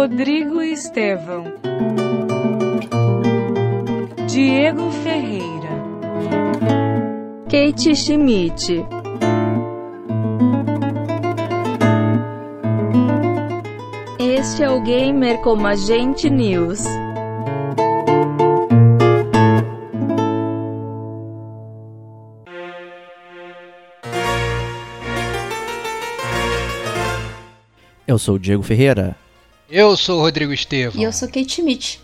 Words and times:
Rodrigo 0.00 0.62
Estevão, 0.62 1.42
Diego 4.28 4.92
Ferreira, 5.02 5.68
Kate 7.50 7.96
Schmidt. 7.96 8.86
Este 14.20 14.62
é 14.62 14.70
o 14.70 14.80
Gamer 14.82 15.40
como 15.40 15.66
Agente 15.66 16.30
News. 16.30 16.84
Eu 28.06 28.16
sou 28.16 28.36
o 28.36 28.38
Diego 28.38 28.62
Ferreira. 28.62 29.16
Eu 29.70 29.98
sou 29.98 30.18
o 30.18 30.22
Rodrigo 30.22 30.50
Estevam. 30.50 30.98
E 30.98 31.04
eu 31.04 31.12
sou 31.12 31.28
Kate 31.28 31.52
Schmidt. 31.52 32.00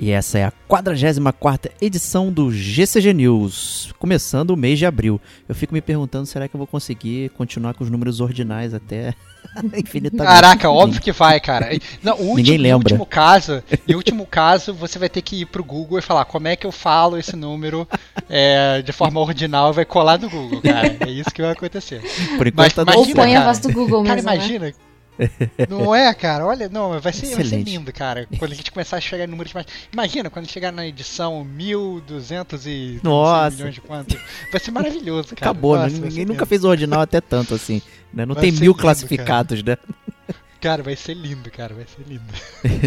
E 0.00 0.10
essa 0.10 0.38
é 0.38 0.44
a 0.44 0.52
44 0.68 1.72
edição 1.82 2.32
do 2.32 2.50
GCG 2.50 3.12
News, 3.12 3.92
começando 3.98 4.50
o 4.50 4.56
mês 4.56 4.78
de 4.78 4.86
abril. 4.86 5.20
Eu 5.46 5.54
fico 5.54 5.74
me 5.74 5.82
perguntando, 5.82 6.24
será 6.24 6.48
que 6.48 6.54
eu 6.54 6.58
vou 6.58 6.68
conseguir 6.68 7.30
continuar 7.30 7.74
com 7.74 7.84
os 7.84 7.90
números 7.90 8.20
ordinais 8.20 8.72
até 8.72 9.12
infinitamente? 9.76 10.34
Caraca, 10.34 10.70
óbvio 10.70 11.02
que 11.02 11.12
vai, 11.12 11.38
cara. 11.40 11.68
Não, 12.02 12.14
último, 12.14 12.36
Ninguém 12.36 12.56
lembra. 12.56 12.90
Em 12.90 12.94
último 12.94 13.04
caso, 13.04 13.62
em 13.86 13.94
último 13.94 14.24
caso, 14.24 14.72
você 14.72 14.98
vai 14.98 15.10
ter 15.10 15.20
que 15.20 15.42
ir 15.42 15.46
pro 15.46 15.64
Google 15.64 15.98
e 15.98 16.02
falar 16.02 16.24
como 16.24 16.48
é 16.48 16.56
que 16.56 16.66
eu 16.66 16.72
falo 16.72 17.18
esse 17.18 17.36
número 17.36 17.86
é, 18.30 18.80
de 18.80 18.92
forma 18.92 19.20
ordinal 19.20 19.72
e 19.72 19.74
vai 19.74 19.84
colar 19.84 20.18
no 20.18 20.30
Google, 20.30 20.62
cara. 20.62 20.96
É 21.00 21.10
isso 21.10 21.30
que 21.30 21.42
vai 21.42 21.50
acontecer. 21.50 22.00
Por 22.38 22.46
enquanto, 22.46 22.54
Mas, 22.54 22.72
tá 22.72 22.82
imagina, 22.82 23.08
Ou 23.08 23.14
põe 23.14 23.36
a 23.36 23.44
voz 23.44 23.58
do 23.58 23.72
Google 23.72 24.04
cara, 24.04 24.14
mesmo, 24.14 24.28
Cara, 24.28 24.36
imagina... 24.38 24.66
Né? 24.66 24.87
Não 25.68 25.94
é, 25.94 26.12
cara? 26.14 26.46
Olha, 26.46 26.68
não, 26.68 27.00
vai 27.00 27.12
ser, 27.12 27.34
vai 27.34 27.44
ser, 27.44 27.62
lindo, 27.62 27.92
cara. 27.92 28.26
Quando 28.38 28.52
a 28.52 28.54
gente 28.54 28.70
começar 28.70 28.96
a 28.96 29.00
chegar 29.00 29.24
em 29.24 29.26
números 29.26 29.52
mais. 29.52 29.66
Imagina, 29.92 30.30
quando 30.30 30.48
chegar 30.48 30.72
na 30.72 30.86
edição 30.86 31.44
1200 31.44 32.66
e 32.66 33.00
Nossa. 33.02 33.56
milhões 33.56 33.74
de 33.74 33.80
quanto. 33.80 34.16
Vai 34.50 34.60
ser 34.60 34.70
maravilhoso, 34.70 35.34
cara. 35.34 35.50
Acabou, 35.50 35.76
né? 35.76 35.84
Nossa, 35.84 35.98
ninguém 35.98 36.24
nunca 36.24 36.46
fez 36.46 36.64
o 36.64 36.68
ordinal 36.68 37.00
até 37.00 37.20
tanto 37.20 37.54
assim. 37.54 37.82
Né? 38.12 38.24
Não 38.24 38.34
vai 38.34 38.44
tem 38.44 38.52
mil 38.52 38.72
lindo, 38.72 38.74
classificados, 38.74 39.62
cara. 39.62 39.78
né? 39.86 39.94
Cara, 40.60 40.82
vai 40.82 40.96
ser 40.96 41.14
lindo, 41.14 41.48
cara, 41.52 41.72
vai 41.72 41.84
ser 41.84 42.02
lindo. 42.04 42.24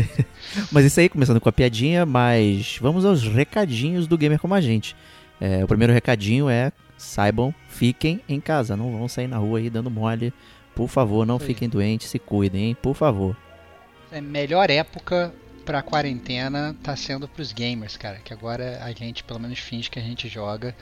mas 0.74 0.84
isso 0.84 1.00
aí, 1.00 1.08
começando 1.08 1.40
com 1.40 1.48
a 1.48 1.54
piadinha, 1.54 2.06
mas 2.06 2.78
vamos 2.82 3.06
aos 3.06 3.24
recadinhos 3.24 4.08
do 4.08 4.18
Gamer 4.18 4.38
Como 4.38 4.54
a 4.54 4.60
Gente. 4.60 4.94
É, 5.40 5.64
o 5.64 5.68
primeiro 5.70 5.94
recadinho 5.94 6.50
é, 6.50 6.74
saibam, 6.98 7.56
fiquem 7.70 8.20
em 8.28 8.42
casa, 8.42 8.76
não 8.76 8.92
vão 8.92 9.08
sair 9.08 9.28
na 9.28 9.38
rua 9.38 9.60
aí 9.60 9.70
dando 9.70 9.90
mole 9.90 10.34
por 10.82 10.88
favor, 10.88 11.28
não 11.28 11.38
fiquem 11.38 11.70
doentes, 11.70 12.10
se 12.10 12.18
cuidem, 12.18 12.70
hein? 12.70 12.78
Por 12.82 12.96
favor. 12.96 13.38
É 14.12 14.20
melhor 14.20 14.68
época 14.72 15.32
pra 15.64 15.84
quarentena 15.84 16.76
tá 16.82 16.96
sendo 16.96 17.28
pros 17.28 17.54
gamers, 17.54 17.96
cara. 17.96 18.18
Que 18.18 18.34
agora 18.34 18.82
a 18.84 18.92
gente, 18.92 19.24
pelo 19.24 19.40
menos, 19.40 19.60
finge 19.60 19.92
que 19.92 20.00
a 20.00 20.02
gente 20.02 20.28
joga, 20.28 20.76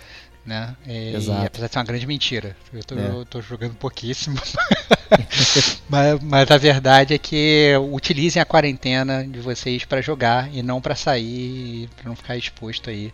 né? 0.45 0.73
E, 0.87 1.15
Exato. 1.15 1.43
E, 1.43 1.47
apesar 1.47 1.67
de 1.67 1.73
ser 1.73 1.79
uma 1.79 1.83
grande 1.83 2.07
mentira. 2.07 2.55
Eu 2.71 2.81
tô, 2.81 2.95
é. 2.95 3.09
eu 3.09 3.25
tô 3.25 3.41
jogando 3.41 3.75
pouquíssimo. 3.75 4.37
mas, 5.89 6.21
mas, 6.21 6.49
a 6.49 6.57
verdade 6.57 7.13
é 7.13 7.17
que 7.17 7.73
utilizem 7.91 8.41
a 8.41 8.45
quarentena 8.45 9.27
de 9.27 9.41
vocês 9.41 9.83
para 9.83 9.99
jogar 10.01 10.49
e 10.53 10.63
não 10.63 10.79
para 10.79 10.95
sair, 10.95 11.89
para 11.97 12.07
não 12.07 12.15
ficar 12.15 12.37
exposto 12.37 12.89
aí 12.89 13.13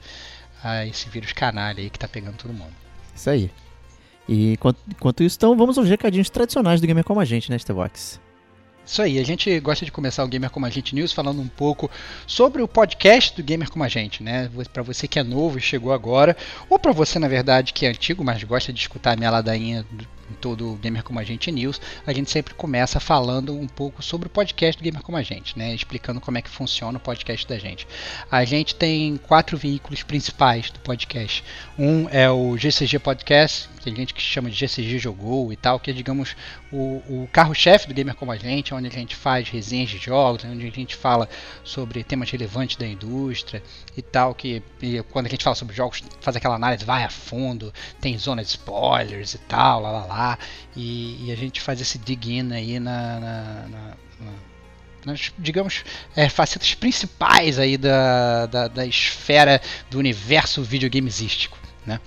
a 0.63 0.85
esse 0.85 1.09
vírus 1.09 1.33
canalha 1.33 1.81
aí 1.81 1.89
que 1.89 1.97
tá 1.97 2.07
pegando 2.07 2.37
todo 2.37 2.53
mundo. 2.53 2.75
Isso 3.15 3.27
aí. 3.27 3.49
E 4.27 4.53
enquanto, 4.53 5.23
isso, 5.23 5.37
então, 5.37 5.55
vamos 5.55 5.77
aos 5.77 5.87
recadinhos 5.87 6.29
tradicionais 6.29 6.81
do 6.81 6.87
Gamer 6.87 7.03
Como 7.03 7.19
a 7.19 7.25
Gente, 7.25 7.49
né, 7.49 7.57
Stevox? 7.57 8.19
Isso 8.85 9.01
aí, 9.01 9.17
a 9.17 9.23
gente 9.23 9.59
gosta 9.59 9.83
de 9.83 9.91
começar 9.91 10.23
o 10.23 10.27
Gamer 10.27 10.51
Como 10.51 10.65
a 10.65 10.69
Gente 10.69 10.93
News 10.93 11.11
falando 11.11 11.41
um 11.41 11.47
pouco 11.47 11.89
sobre 12.27 12.61
o 12.61 12.67
podcast 12.67 13.35
do 13.35 13.43
Gamer 13.43 13.69
Como 13.69 13.83
a 13.83 13.87
Gente, 13.87 14.21
né? 14.21 14.49
Para 14.71 14.83
você 14.83 15.07
que 15.07 15.17
é 15.17 15.23
novo 15.23 15.57
e 15.57 15.61
chegou 15.61 15.91
agora, 15.91 16.37
ou 16.69 16.77
para 16.77 16.91
você, 16.91 17.17
na 17.17 17.27
verdade, 17.27 17.73
que 17.73 17.87
é 17.87 17.89
antigo, 17.89 18.23
mas 18.23 18.43
gosta 18.43 18.71
de 18.71 18.79
escutar 18.79 19.13
a 19.13 19.15
minha 19.15 19.31
ladainha 19.31 19.83
em 20.29 20.33
todo 20.35 20.73
o 20.73 20.75
Gamer 20.75 21.03
Como 21.03 21.19
a 21.19 21.23
Gente 21.23 21.51
News, 21.51 21.79
a 22.05 22.13
gente 22.13 22.31
sempre 22.31 22.53
começa 22.53 22.99
falando 22.99 23.55
um 23.55 23.67
pouco 23.67 24.01
sobre 24.01 24.27
o 24.27 24.29
podcast 24.29 24.81
do 24.81 24.83
Gamer 24.83 25.01
Como 25.01 25.17
a 25.17 25.21
Gente, 25.21 25.57
né? 25.57 25.73
Explicando 25.73 26.19
como 26.19 26.37
é 26.37 26.41
que 26.41 26.49
funciona 26.49 26.97
o 26.97 27.01
podcast 27.01 27.47
da 27.47 27.57
gente. 27.57 27.87
A 28.31 28.43
gente 28.43 28.75
tem 28.75 29.17
quatro 29.17 29.57
veículos 29.57 30.03
principais 30.03 30.69
do 30.71 30.79
podcast. 30.79 31.43
Um 31.77 32.07
é 32.09 32.29
o 32.29 32.57
GCG 32.57 32.99
Podcast, 32.99 33.69
que 33.81 33.89
a 33.89 33.95
gente 33.95 34.13
que 34.13 34.21
chama 34.21 34.49
de 34.49 34.55
GCG 34.55 34.97
Jogou 34.97 35.53
e 35.53 35.55
tal, 35.55 35.79
que 35.79 35.91
é, 35.91 35.93
digamos, 35.93 36.35
o, 36.71 37.01
o 37.07 37.29
carro-chefe 37.31 37.87
do 37.87 37.93
Gamer 37.93 38.15
Como 38.15 38.31
a 38.31 38.37
Gente, 38.37 38.73
onde 38.73 38.87
a 38.87 38.91
gente 38.91 39.15
faz 39.15 39.47
resenhas 39.49 39.89
de 39.89 39.97
jogos, 39.97 40.43
onde 40.43 40.67
a 40.67 40.71
gente 40.71 40.95
fala 40.95 41.29
sobre 41.63 42.03
temas 42.03 42.29
relevantes 42.31 42.77
da 42.77 42.87
indústria 42.87 43.61
e 43.95 44.01
tal, 44.01 44.33
que 44.33 44.63
e 44.81 45.01
quando 45.03 45.27
a 45.27 45.29
gente 45.29 45.43
fala 45.43 45.55
sobre 45.55 45.75
jogos, 45.75 46.03
faz 46.19 46.35
aquela 46.35 46.55
análise, 46.55 46.83
vai 46.83 47.03
a 47.03 47.09
fundo, 47.09 47.73
tem 48.01 48.17
zona 48.17 48.41
de 48.41 48.49
spoilers 48.49 49.33
e 49.33 49.37
tal, 49.39 49.81
lá 49.81 49.91
lá 49.91 50.05
lá 50.05 50.14
lá 50.15 50.39
e, 50.75 51.25
e 51.25 51.31
a 51.31 51.35
gente 51.35 51.59
faz 51.59 51.81
esse 51.81 51.97
dig 51.97 52.33
in 52.33 52.53
aí 52.53 52.79
na, 52.79 53.19
na, 53.19 53.67
na, 53.67 53.87
na 54.19 54.33
nas, 55.05 55.31
digamos, 55.37 55.83
é, 56.15 56.27
facetas 56.27 56.73
principais 56.73 57.59
aí 57.59 57.77
da, 57.77 58.47
da, 58.47 58.67
da 58.67 58.85
esfera 58.87 59.61
do 59.89 59.99
universo 59.99 60.63
videogamesístico, 60.63 61.57
né? 61.85 61.99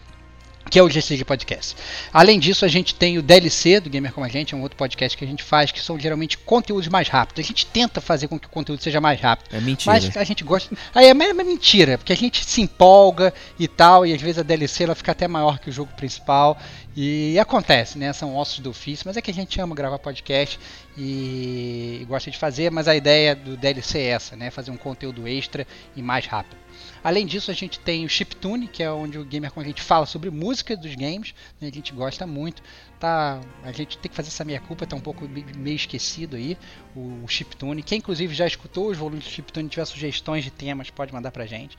que 0.69 0.79
é 0.79 0.83
o 0.83 0.89
GCG 0.89 1.25
Podcast. 1.25 1.77
Além 2.13 2.39
disso, 2.39 2.65
a 2.65 2.69
gente 2.69 2.95
tem 2.95 3.19
o 3.19 3.23
DLC 3.23 3.81
do 3.81 3.89
Gamer 3.89 4.13
Como 4.13 4.27
a 4.27 4.29
Gente, 4.29 4.55
é 4.55 4.57
um 4.57 4.63
outro 4.63 4.77
podcast 4.77 5.17
que 5.17 5.25
a 5.25 5.27
gente 5.27 5.43
faz, 5.43 5.73
que 5.73 5.81
são 5.81 5.99
geralmente 5.99 6.37
conteúdos 6.37 6.89
mais 6.89 7.09
rápidos. 7.09 7.45
A 7.45 7.49
gente 7.49 7.67
tenta 7.67 8.01
fazer 8.01 8.29
com 8.29 8.39
que 8.39 8.47
o 8.47 8.51
conteúdo 8.51 8.83
seja 8.83 9.01
mais 9.01 9.21
rápido. 9.21 9.55
É 9.55 9.61
mentira. 9.61 9.93
Mas 9.93 10.17
a 10.17 10.25
gente 10.25 10.45
gosta. 10.45 10.77
Aí 10.95 11.07
é, 11.07 11.11
é 11.11 11.45
mentira, 11.45 11.97
porque 11.97 12.13
a 12.13 12.17
gente 12.17 12.45
se 12.45 12.61
empolga 12.61 13.33
e 13.59 13.67
tal, 13.67 14.05
e 14.05 14.13
às 14.13 14.21
vezes 14.21 14.39
a 14.39 14.43
DLC 14.43 14.85
ela 14.85 14.95
fica 14.95 15.13
até 15.13 15.27
maior 15.27 15.59
que 15.59 15.71
o 15.71 15.73
jogo 15.73 15.91
principal. 15.97 16.59
E 17.01 17.39
acontece, 17.39 17.97
né? 17.97 18.13
São 18.13 18.35
ossos 18.35 18.59
do 18.59 18.71
ofício, 18.71 19.05
mas 19.07 19.17
é 19.17 19.23
que 19.23 19.31
a 19.31 19.35
gente 19.35 19.61
ama 19.61 19.73
gravar 19.73 20.01
podcast 20.01 20.59
e, 20.97 22.05
gosta 22.09 22.29
de 22.29 22.37
fazer, 22.37 22.73
mas 22.73 22.89
a 22.89 22.97
ideia 22.97 23.37
do 23.37 23.57
DLC 23.57 24.01
é 24.01 24.07
essa, 24.07 24.35
né? 24.35 24.51
Fazer 24.51 24.73
um 24.73 24.77
conteúdo 24.77 25.29
extra 25.29 25.65
e 25.95 26.03
mais 26.03 26.27
rápido. 26.27 26.59
Além 27.03 27.25
disso, 27.25 27.53
a 27.53 27.55
gente 27.55 27.79
tem 27.79 28.05
o 28.05 28.09
Chiptune, 28.09 28.67
que 28.67 28.83
é 28.83 28.91
onde 28.91 29.17
o 29.17 29.25
gamer 29.25 29.53
com 29.53 29.61
a 29.61 29.65
gente 29.65 29.81
fala 29.81 30.07
sobre 30.07 30.29
música 30.29 30.77
dos 30.77 30.93
games, 30.97 31.35
né? 31.61 31.69
a 31.69 31.73
gente 31.73 31.93
gosta 31.93 32.27
muito. 32.27 32.63
Tá, 32.99 33.41
a 33.63 33.71
gente 33.71 33.97
tem 33.99 34.11
que 34.11 34.17
fazer 34.17 34.29
essa 34.29 34.45
minha 34.45 34.61
culpa, 34.61 34.85
tá 34.85 34.97
um 34.97 35.01
pouco 35.01 35.29
meio 35.29 35.77
esquecido 35.77 36.35
aí, 36.35 36.59
o, 36.97 37.23
o 37.23 37.29
Chiptune. 37.29 37.81
Quem 37.81 37.99
inclusive 37.99 38.35
já 38.35 38.45
escutou 38.45 38.91
os 38.91 38.99
volumes 38.99 39.25
do 39.25 39.31
Chiptune 39.31 39.69
tiver 39.69 39.85
sugestões 39.85 40.43
de 40.43 40.51
temas, 40.51 40.91
pode 40.91 41.13
mandar 41.13 41.31
pra 41.31 41.47
gente. 41.47 41.79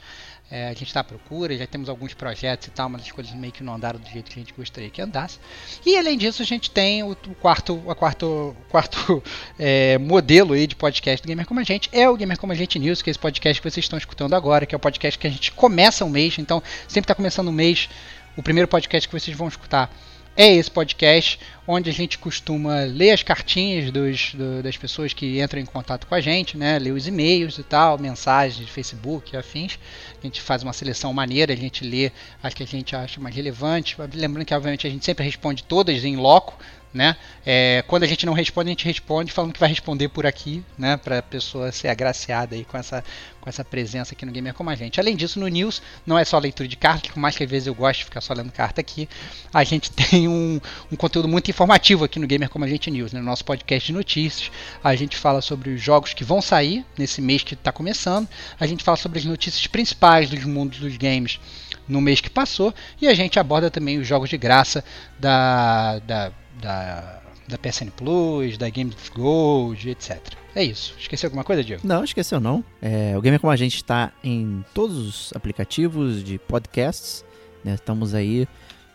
É, 0.51 0.65
a 0.65 0.69
gente 0.69 0.87
está 0.87 1.01
à 1.01 1.03
procura, 1.03 1.55
já 1.55 1.67
temos 1.67 1.89
alguns 1.89 2.15
projetos 2.15 2.67
e 2.67 2.71
tal, 2.71 2.89
mas 2.89 3.03
as 3.03 3.11
coisas 3.11 3.31
meio 3.33 3.53
que 3.53 3.63
não 3.63 3.75
andaram 3.75 3.99
do 3.99 4.09
jeito 4.09 4.31
que 4.31 4.39
a 4.39 4.41
gente 4.41 4.53
gostaria 4.53 4.89
que 4.89 4.99
andasse. 4.99 5.39
E 5.85 5.95
além 5.95 6.17
disso, 6.17 6.41
a 6.41 6.45
gente 6.45 6.71
tem 6.71 7.03
o, 7.03 7.11
o 7.11 7.35
quarto, 7.35 7.83
a 7.87 7.93
quarto, 7.93 8.55
quarto 8.67 9.21
é, 9.59 9.99
modelo 9.99 10.53
aí 10.53 10.65
de 10.65 10.75
podcast 10.75 11.23
do 11.23 11.27
Gamer 11.27 11.45
Como 11.45 11.59
a 11.59 11.63
Gente, 11.63 11.87
é 11.91 12.09
o 12.09 12.15
Gamer 12.15 12.39
Como 12.39 12.51
a 12.51 12.55
Gente 12.55 12.79
News, 12.79 13.03
que 13.03 13.09
é 13.09 13.11
esse 13.11 13.19
podcast 13.19 13.61
que 13.61 13.69
vocês 13.69 13.85
estão 13.85 13.99
escutando 13.99 14.33
agora, 14.33 14.65
que 14.65 14.73
é 14.73 14.77
o 14.77 14.79
podcast 14.79 15.19
que 15.19 15.27
a 15.27 15.29
gente 15.29 15.51
começa 15.51 16.03
o 16.03 16.09
mês, 16.09 16.39
então 16.39 16.63
sempre 16.87 17.05
está 17.05 17.13
começando 17.13 17.49
o 17.49 17.53
mês, 17.53 17.87
o 18.35 18.41
primeiro 18.41 18.67
podcast 18.67 19.07
que 19.07 19.19
vocês 19.19 19.37
vão 19.37 19.47
escutar 19.47 19.93
é 20.35 20.53
esse 20.55 20.71
podcast, 20.71 21.39
onde 21.67 21.89
a 21.89 21.93
gente 21.93 22.17
costuma 22.17 22.81
ler 22.83 23.11
as 23.11 23.21
cartinhas 23.21 23.91
dos, 23.91 24.33
do, 24.33 24.63
das 24.63 24.77
pessoas 24.77 25.13
que 25.13 25.41
entram 25.41 25.59
em 25.61 25.65
contato 25.65 26.07
com 26.07 26.15
a 26.15 26.21
gente, 26.21 26.57
né? 26.57 26.79
ler 26.79 26.91
os 26.91 27.07
e-mails 27.07 27.57
e 27.57 27.63
tal, 27.63 27.99
mensagens 27.99 28.65
de 28.65 28.71
Facebook 28.71 29.33
e 29.33 29.37
afins. 29.37 29.77
A 30.17 30.25
gente 30.25 30.41
faz 30.41 30.63
uma 30.63 30.73
seleção 30.73 31.13
maneira, 31.13 31.53
a 31.53 31.57
gente 31.57 31.83
lê 31.83 32.11
as 32.41 32.53
que 32.53 32.63
a 32.63 32.67
gente 32.67 32.95
acha 32.95 33.19
mais 33.19 33.35
relevante. 33.35 33.95
Lembrando 34.13 34.45
que, 34.45 34.53
obviamente, 34.53 34.87
a 34.87 34.89
gente 34.89 35.05
sempre 35.05 35.25
responde 35.25 35.63
todas 35.63 36.03
em 36.03 36.15
loco, 36.15 36.57
né? 36.93 37.15
É, 37.45 37.83
quando 37.87 38.03
a 38.03 38.07
gente 38.07 38.25
não 38.25 38.33
responde, 38.33 38.69
a 38.69 38.71
gente 38.71 38.85
responde 38.85 39.31
falando 39.31 39.53
que 39.53 39.59
vai 39.59 39.69
responder 39.69 40.09
por 40.09 40.25
aqui, 40.25 40.63
né? 40.77 40.97
Para 40.97 41.19
a 41.19 41.23
pessoa 41.23 41.71
ser 41.71 41.87
agraciada 41.87 42.55
aí 42.55 42.65
com 42.65 42.77
essa, 42.77 43.03
com 43.49 43.51
essa 43.51 43.65
presença 43.65 44.13
aqui 44.13 44.25
no 44.25 44.31
Gamer 44.31 44.53
Como 44.53 44.69
a 44.69 44.75
Gente. 44.75 44.99
Além 44.99 45.15
disso, 45.15 45.39
no 45.39 45.47
News 45.47 45.81
não 46.05 46.17
é 46.17 46.23
só 46.23 46.37
leitura 46.37 46.69
de 46.69 46.77
carta, 46.77 47.09
por 47.09 47.19
mais 47.19 47.35
que 47.35 47.43
às 47.43 47.49
vezes 47.49 47.67
eu 47.67 47.73
goste 47.73 48.01
de 48.01 48.05
ficar 48.05 48.21
só 48.21 48.33
lendo 48.33 48.51
carta 48.51 48.79
aqui, 48.79 49.09
a 49.51 49.63
gente 49.63 49.89
tem 49.91 50.27
um, 50.27 50.61
um 50.91 50.95
conteúdo 50.95 51.27
muito 51.27 51.49
informativo 51.49 52.05
aqui 52.05 52.19
no 52.19 52.27
Gamer 52.27 52.47
Como 52.47 52.63
a 52.63 52.67
Gente 52.67 52.91
News, 52.91 53.11
né? 53.11 53.19
no 53.19 53.25
nosso 53.25 53.43
podcast 53.43 53.87
de 53.87 53.93
notícias. 53.93 54.51
A 54.83 54.95
gente 54.95 55.17
fala 55.17 55.41
sobre 55.41 55.71
os 55.71 55.81
jogos 55.81 56.13
que 56.13 56.23
vão 56.23 56.41
sair 56.41 56.85
nesse 56.97 57.21
mês 57.21 57.41
que 57.41 57.55
está 57.55 57.71
começando. 57.71 58.27
A 58.59 58.67
gente 58.67 58.83
fala 58.83 58.97
sobre 58.97 59.17
as 59.17 59.25
notícias 59.25 59.65
principais 59.65 60.29
dos 60.29 60.43
mundos 60.43 60.79
dos 60.79 60.95
games 60.95 61.39
no 61.87 61.99
mês 61.99 62.21
que 62.21 62.29
passou 62.29 62.71
e 63.01 63.07
a 63.07 63.15
gente 63.15 63.39
aborda 63.39 63.71
também 63.71 63.97
os 63.97 64.07
jogos 64.07 64.29
de 64.29 64.37
graça 64.37 64.83
da, 65.19 65.97
da 65.99 66.31
da, 66.61 67.18
da 67.49 67.57
PSN 67.57 67.89
Plus, 67.95 68.57
da 68.57 68.69
Games 68.69 69.09
Gold, 69.13 69.89
etc. 69.89 70.19
É 70.55 70.63
isso. 70.63 70.95
Esqueceu 70.97 71.27
alguma 71.27 71.43
coisa, 71.43 71.63
Diego? 71.63 71.81
Não, 71.85 72.03
esqueceu 72.03 72.39
não. 72.39 72.63
É, 72.81 73.17
o 73.17 73.21
Gamer 73.21 73.39
Como 73.39 73.51
a 73.51 73.55
Gente 73.55 73.75
está 73.75 74.11
em 74.23 74.63
todos 74.73 74.97
os 74.97 75.33
aplicativos 75.35 76.23
de 76.23 76.37
podcasts. 76.37 77.25
Né? 77.63 77.73
Estamos 77.73 78.13
aí 78.13 78.47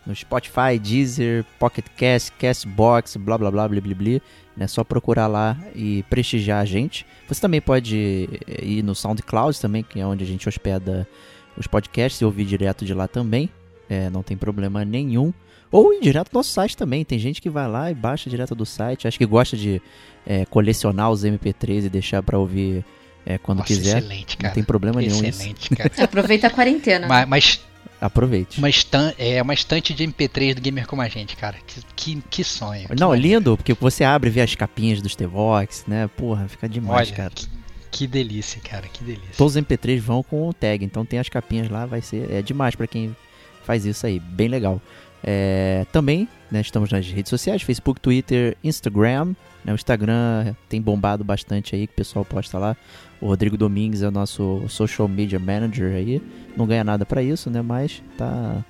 no 0.07 0.15
Spotify, 0.15 0.79
Deezer, 0.81 1.45
Pocket 1.59 1.87
Cast, 1.97 2.33
Castbox, 2.33 3.17
blá 3.17 3.39
blá 3.39 3.51
blá 3.51 3.69
blá 3.69 3.81
blá 3.81 3.95
blá. 3.95 4.21
É 4.59 4.67
só 4.69 4.85
procurar 4.85 5.27
lá 5.27 5.59
e 5.75 6.05
prestigiar 6.05 6.61
a 6.61 6.65
gente. 6.65 7.05
Você 7.29 7.41
também 7.41 7.61
pode 7.61 8.29
ir 8.63 8.83
no 8.85 8.95
SoundCloud 8.95 9.61
também, 9.61 9.83
que 9.83 9.99
é 9.99 10.07
onde 10.07 10.23
a 10.23 10.27
gente 10.27 10.49
hospeda 10.49 11.09
os 11.57 11.67
podcasts 11.67 12.21
e 12.21 12.25
ouvir 12.25 12.45
direto 12.45 12.85
de 12.85 12.95
lá 12.95 13.09
também. 13.09 13.51
É, 13.89 14.09
não 14.11 14.23
tem 14.23 14.37
problema 14.37 14.85
nenhum. 14.85 15.33
Ou 15.75 15.93
ir 15.93 16.01
direto 16.01 16.29
no 16.33 16.39
nosso 16.39 16.51
site 16.53 16.77
também. 16.77 17.05
Tem 17.05 17.19
gente 17.19 17.43
que 17.43 17.51
vai 17.51 17.67
lá 17.67 17.91
e 17.91 17.95
baixa 17.95 18.31
direto 18.31 18.55
do 18.55 18.65
site. 18.65 19.09
Acho 19.09 19.19
que 19.19 19.27
gosta 19.27 19.57
de 19.57 19.83
é, 20.25 20.45
colecionar 20.47 21.11
os 21.11 21.25
MP3 21.25 21.87
e 21.87 21.89
deixar 21.89 22.23
para 22.23 22.39
ouvir 22.39 22.85
é, 23.27 23.39
quando 23.39 23.59
Nossa, 23.59 23.75
quiser. 23.75 23.99
Excelente, 23.99 24.37
cara. 24.37 24.51
Não 24.51 24.55
tem 24.55 24.63
problema 24.63 25.01
nenhum 25.01 25.25
Excelente, 25.25 25.75
cara. 25.75 25.91
Aproveita 26.05 26.47
a 26.47 26.51
quarentena. 26.51 27.09
mas, 27.09 27.29
mas 27.29 27.61
Aproveite. 28.01 28.59
uma, 28.59 28.71
estan 28.71 29.13
é 29.19 29.43
uma 29.43 29.53
estante 29.53 29.93
de 29.93 30.07
MP3 30.07 30.55
do 30.55 30.61
Gamer 30.61 30.87
Como 30.87 31.03
a 31.03 31.09
Gente, 31.09 31.37
cara. 31.37 31.57
Que, 31.67 31.81
que, 31.97 32.23
que 32.31 32.45
sonho. 32.45 32.87
que 32.87 32.95
Não, 32.95 33.09
maneiro. 33.09 33.39
lindo, 33.39 33.57
porque 33.57 33.73
você 33.75 34.05
abre 34.05 34.31
e 34.31 34.33
vê 34.33 34.43
as 34.43 34.55
capinhas 34.55 35.03
dos 35.03 35.17
T-Vox, 35.17 35.87
né? 35.89 36.09
Porra, 36.17 36.47
fica 36.47 36.69
demais, 36.69 37.09
Olha, 37.09 37.17
cara. 37.17 37.31
que, 37.35 37.49
que 37.91 38.07
delícia, 38.07 38.61
cara. 38.63 38.87
Que 38.93 39.03
delícia. 39.03 39.35
Todos 39.37 39.57
os 39.57 39.63
MP3 39.63 39.99
vão 39.99 40.23
com 40.23 40.49
o 40.49 40.53
tag, 40.53 40.85
então 40.85 41.05
tem 41.05 41.19
as 41.19 41.29
capinhas 41.29 41.69
lá, 41.69 41.85
vai 41.85 42.01
ser. 42.01 42.31
É 42.31 42.43
demais 42.43 42.77
pra 42.77 42.87
quem 42.87 43.17
faz 43.65 43.85
isso 43.85 44.07
aí, 44.07 44.21
bem 44.21 44.49
legal. 44.49 44.81
É, 45.27 45.87
também, 45.91 46.29
né, 46.51 46.61
estamos 46.61 46.91
nas 46.93 47.07
redes 47.09 47.31
sociais, 47.31 47.63
Facebook, 47.63 47.99
Twitter, 48.01 48.57
Instagram. 48.63 49.35
Né, 49.65 49.73
o 49.73 49.75
Instagram 49.75 50.55
tem 50.69 50.81
bombado 50.83 51.25
bastante 51.25 51.75
aí, 51.75 51.87
que 51.87 51.95
o 51.95 51.97
pessoal 51.97 52.25
posta 52.25 52.59
lá. 52.59 52.77
O 53.21 53.27
Rodrigo 53.29 53.57
Domingues 53.57 54.03
é 54.03 54.09
o 54.09 54.11
nosso 54.11 54.63
social 54.69 55.09
media 55.09 55.39
manager 55.39 55.95
aí. 55.95 56.21
Não 56.55 56.67
ganha 56.67 56.85
nada 56.85 57.07
pra 57.07 57.23
isso, 57.23 57.49
né? 57.49 57.63
Mas 57.63 58.03
tá. 58.19 58.63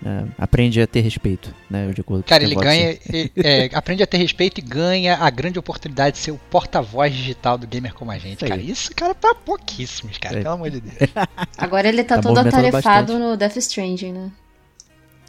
né, 0.00 0.28
aprende 0.38 0.80
a 0.80 0.86
ter 0.86 1.00
respeito, 1.00 1.52
né? 1.68 1.90
De 1.92 2.00
acordo 2.02 2.22
Cara, 2.22 2.44
ele 2.44 2.54
ganha, 2.54 2.92
e- 3.12 3.32
é, 3.36 3.68
aprende 3.74 4.04
a 4.04 4.06
ter 4.06 4.18
respeito 4.18 4.58
e 4.58 4.62
ganha 4.62 5.16
a 5.16 5.28
grande 5.28 5.58
oportunidade 5.58 6.16
de 6.18 6.22
ser 6.22 6.30
o 6.30 6.38
porta-voz 6.48 7.12
digital 7.12 7.58
do 7.58 7.66
gamer 7.66 7.92
como 7.94 8.12
a 8.12 8.18
gente, 8.18 8.36
Isso 8.36 8.46
cara. 8.46 8.60
Isso, 8.60 8.94
cara, 8.94 9.14
pra 9.16 9.34
pouquíssimos, 9.34 10.18
cara, 10.18 10.38
É. 10.38 10.42
pelo 10.42 10.54
amor 10.54 10.70
de 10.70 10.80
Deus. 10.80 11.10
Agora 11.58 11.88
ele 11.88 12.04
tá, 12.04 12.16
Tá 12.16 12.22
todo 12.22 12.38
atarefado 12.38 13.12
bastante. 13.14 13.18
no 13.18 13.36
Death 13.36 13.56
Stranding, 13.56 14.12
né? 14.12 14.30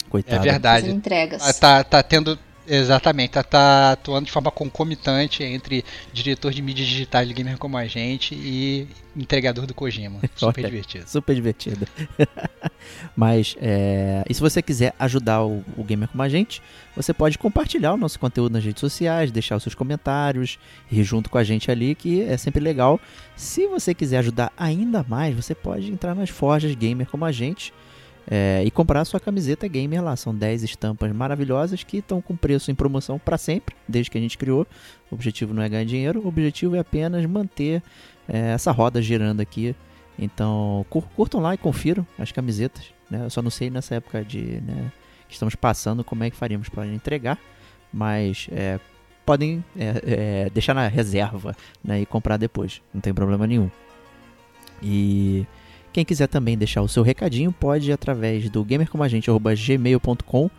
Coitado. 0.10 0.42
É 0.48 0.52
verdade. 0.52 0.82
Fazendo 0.82 0.98
entregas. 0.98 1.42
Ah, 1.48 1.54
Tá, 1.54 1.84
tá 1.84 2.04
tendo. 2.04 2.38
Exatamente, 2.70 3.32
tá, 3.32 3.44
tá 3.44 3.92
atuando 3.94 4.26
de 4.26 4.32
forma 4.34 4.52
concomitante 4.52 5.42
entre 5.42 5.86
diretor 6.12 6.52
de 6.52 6.62
mídias 6.62 6.86
digitais 6.86 7.26
do 7.26 7.34
gamer 7.34 7.58
como 7.58 7.78
a 7.78 7.86
gente 7.88 8.36
e 8.36 8.86
entregador 9.16 9.66
do 9.66 9.74
Kojima. 9.74 10.20
Super 10.36 10.60
Olha. 10.62 10.70
divertido. 10.70 11.10
Super 11.10 11.34
divertido. 11.34 11.88
Mas, 13.16 13.56
é, 13.62 14.22
e 14.30 14.34
se 14.34 14.42
você 14.42 14.62
quiser 14.62 14.94
ajudar 15.00 15.46
o, 15.46 15.64
o 15.78 15.84
gamer 15.86 16.10
como 16.10 16.22
a 16.24 16.28
gente, 16.28 16.62
você 16.94 17.14
pode 17.14 17.38
compartilhar 17.38 17.94
o 17.94 17.98
nosso 17.98 18.20
conteúdo 18.20 18.52
nas 18.52 18.64
redes 18.66 18.82
sociais, 18.82 19.32
deixar 19.32 19.56
os 19.56 19.64
seus 19.64 19.74
comentários, 19.76 20.60
ir 20.92 21.04
junto 21.04 21.30
com 21.30 21.38
a 21.38 21.46
gente 21.46 21.72
ali, 21.72 21.96
que 21.96 22.22
é 22.24 22.36
sempre 22.36 22.62
legal. 22.62 23.00
Se 23.36 23.66
você 23.68 23.94
quiser 23.94 24.18
ajudar 24.18 24.52
ainda 24.58 25.06
mais, 25.08 25.34
você 25.34 25.56
pode 25.56 25.90
entrar 25.90 26.14
nas 26.14 26.30
forjas 26.30 26.76
gamer 26.76 27.08
como 27.08 27.24
a 27.24 27.32
gente 27.32 27.74
é, 28.30 28.62
e 28.66 28.70
comprar 28.70 29.04
sua 29.06 29.20
camiseta 29.20 29.68
gamer 29.68 30.04
lá. 30.04 30.16
São 30.16 30.36
10 30.36 30.64
estampas 30.64 31.12
maravilhosas 31.12 31.84
que 31.84 31.98
estão 31.98 32.22
com 32.22 32.36
preço 32.36 32.70
em 32.70 32.76
promoção 32.76 33.18
para 33.18 33.38
sempre, 33.38 33.76
desde 33.88 34.12
que 34.12 34.18
a 34.18 34.22
gente 34.22 34.38
criou. 34.38 34.68
O 35.10 35.16
objetivo 35.16 35.54
não 35.54 35.64
é 35.64 35.70
ganhar 35.70 35.86
dinheiro, 35.86 36.22
o 36.24 36.28
objetivo 36.28 36.76
é 36.76 36.80
apenas 36.80 37.26
manter 37.26 37.82
é, 38.28 38.52
essa 38.52 38.72
roda 38.72 39.02
girando 39.02 39.40
aqui. 39.42 39.76
Então, 40.20 40.86
cur- 40.90 41.08
curtam 41.16 41.40
lá 41.40 41.54
e 41.54 41.58
confiram 41.58 42.06
as 42.18 42.32
camisetas. 42.32 42.86
Né? 43.10 43.24
Eu 43.24 43.30
só 43.30 43.42
não 43.42 43.50
sei 43.52 43.70
nessa 43.70 43.96
época 43.96 44.24
de 44.26 44.62
né, 44.62 44.92
que 45.28 45.34
estamos 45.34 45.56
passando 45.56 46.04
como 46.04 46.24
é 46.24 46.30
que 46.30 46.36
faríamos 46.36 46.68
para 46.70 46.86
entregar, 46.88 47.40
mas 47.94 48.48
é, 48.52 48.80
podem 49.26 49.64
é, 49.78 50.02
é, 50.46 50.50
deixar 50.50 50.74
na 50.74 50.88
reserva 50.88 51.56
né, 51.84 52.02
e 52.02 52.06
comprar 52.06 52.38
depois, 52.38 52.82
não 52.94 53.00
tem 53.00 53.14
problema 53.14 53.46
nenhum. 53.46 53.70
E 54.82 55.46
quem 55.98 56.06
quiser 56.06 56.28
também 56.28 56.56
deixar 56.56 56.84
o 56.84 56.88
seu 56.88 57.02
recadinho 57.02 57.52
pode 57.52 57.90
ir 57.90 57.92
através 57.92 58.48
do 58.52 58.64
gamercomagente.gmail.com 58.64 60.52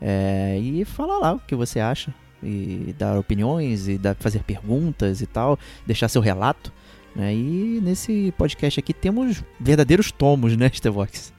é, 0.00 0.58
e 0.58 0.86
falar 0.86 1.18
lá 1.18 1.34
o 1.34 1.38
que 1.38 1.54
você 1.54 1.80
acha 1.80 2.14
e 2.42 2.94
dar 2.98 3.18
opiniões 3.18 3.88
e 3.88 3.98
dar, 3.98 4.14
fazer 4.14 4.42
perguntas 4.42 5.20
e 5.20 5.26
tal, 5.26 5.58
deixar 5.86 6.08
seu 6.08 6.22
relato. 6.22 6.72
Né? 7.14 7.34
E 7.34 7.78
nesse 7.82 8.32
podcast 8.38 8.80
aqui 8.80 8.94
temos 8.94 9.44
verdadeiros 9.60 10.10
tomos, 10.10 10.56
né, 10.56 10.70
Stevox? 10.72 11.30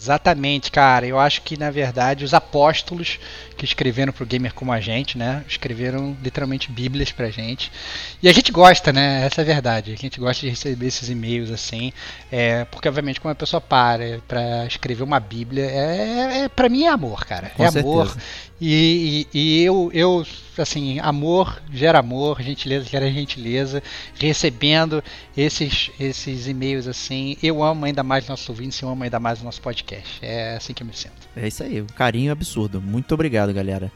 Exatamente, 0.00 0.70
cara. 0.70 1.06
Eu 1.06 1.18
acho 1.18 1.42
que 1.42 1.58
na 1.58 1.70
verdade 1.70 2.24
os 2.24 2.32
apóstolos 2.32 3.18
que 3.54 3.66
escreveram 3.66 4.10
pro 4.10 4.24
gamer 4.24 4.54
como 4.54 4.72
a 4.72 4.80
gente, 4.80 5.18
né, 5.18 5.44
escreveram 5.46 6.16
literalmente 6.22 6.72
bíblias 6.72 7.12
pra 7.12 7.28
gente. 7.28 7.70
E 8.22 8.28
a 8.28 8.32
gente 8.32 8.50
gosta, 8.50 8.90
né? 8.94 9.26
Essa 9.26 9.42
é 9.42 9.44
a 9.44 9.46
verdade. 9.46 9.92
A 9.92 9.96
gente 9.96 10.18
gosta 10.18 10.40
de 10.40 10.48
receber 10.48 10.86
esses 10.86 11.10
e-mails 11.10 11.50
assim, 11.50 11.92
é, 12.32 12.64
porque 12.64 12.88
obviamente 12.88 13.20
quando 13.20 13.32
a 13.32 13.34
pessoa 13.34 13.60
para 13.60 14.20
pra 14.26 14.64
escrever 14.64 15.02
uma 15.02 15.20
bíblia, 15.20 15.64
é, 15.66 16.44
é 16.44 16.48
para 16.48 16.70
mim 16.70 16.84
é 16.84 16.88
amor, 16.88 17.26
cara. 17.26 17.50
Com 17.50 17.62
é 17.62 17.70
certeza. 17.70 17.86
amor. 17.86 18.16
E, 18.58 19.26
e, 19.34 19.38
e 19.38 19.64
eu, 19.64 19.90
eu, 19.92 20.26
assim, 20.56 20.98
amor 21.00 21.62
gera 21.72 21.98
amor, 21.98 22.40
gentileza 22.42 22.86
gera 22.88 23.10
gentileza. 23.10 23.82
Recebendo 24.18 25.02
esses, 25.36 25.90
esses 26.00 26.46
e-mails 26.46 26.86
assim, 26.86 27.36
eu 27.42 27.62
amo 27.62 27.84
ainda 27.84 28.02
mais 28.02 28.26
nossos 28.28 28.48
ouvintes, 28.48 28.80
eu 28.80 28.88
amo 28.88 29.04
ainda 29.04 29.20
mais 29.20 29.40
o 29.40 29.44
nosso 29.44 29.60
podcast. 29.60 29.89
É 30.22 30.56
assim 30.56 30.72
que 30.72 30.82
eu 30.82 30.86
me 30.86 30.94
sinto. 30.94 31.28
É 31.36 31.46
isso 31.48 31.62
aí, 31.62 31.80
um 31.80 31.86
carinho 31.86 32.32
absurdo. 32.32 32.80
Muito 32.80 33.12
obrigado, 33.12 33.52
galera. 33.52 33.90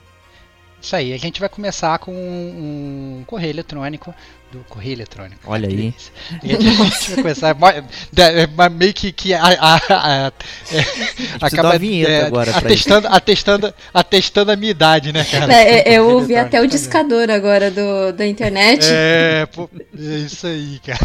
Isso 0.85 0.95
aí, 0.95 1.15
a 1.15 1.17
gente 1.17 1.41
vai 1.41 1.49
começar 1.49 1.99
com 1.99 2.13
um, 2.13 3.21
correio 3.25 3.53
eletrônico 3.53 4.15
do 4.53 4.59
correio 4.69 4.93
eletrônico. 4.93 5.41
Olha 5.47 5.67
Que 5.67 5.75
aí. 5.75 5.81
A 5.81 5.83
gente, 5.83 6.13
a 6.43 6.63
vai 7.09 7.17
começar 7.17 7.57
é, 8.19 8.69
meio 8.69 8.93
que, 8.93 9.11
que 9.11 9.33
a, 9.33 9.41
a, 9.43 9.77
a- 9.77 10.33
é, 10.71 11.39
dar 11.63 11.71
uma 11.71 11.79
vinheta 11.79 12.27
agora 12.27 12.51
pra 12.53 12.59
atestando, 12.61 13.09
atestando, 13.09 13.75
atestando 13.95 14.53
a 14.53 14.57
minha 14.57 14.73
idade, 14.73 15.11
né, 15.11 15.25
cara? 15.25 15.55
É, 15.55 15.89
é, 15.89 15.99
eu 15.99 16.07
ouvi 16.21 16.37
até 16.37 16.61
o 16.61 16.67
discador 16.67 17.31
agora 17.31 17.71
do, 17.71 18.13
da 18.13 18.27
internet. 18.27 18.85
É, 18.87 19.47
pô, 19.47 19.71
é 19.99 20.19
isso 20.19 20.47
aí, 20.47 20.81
cara. 20.85 21.01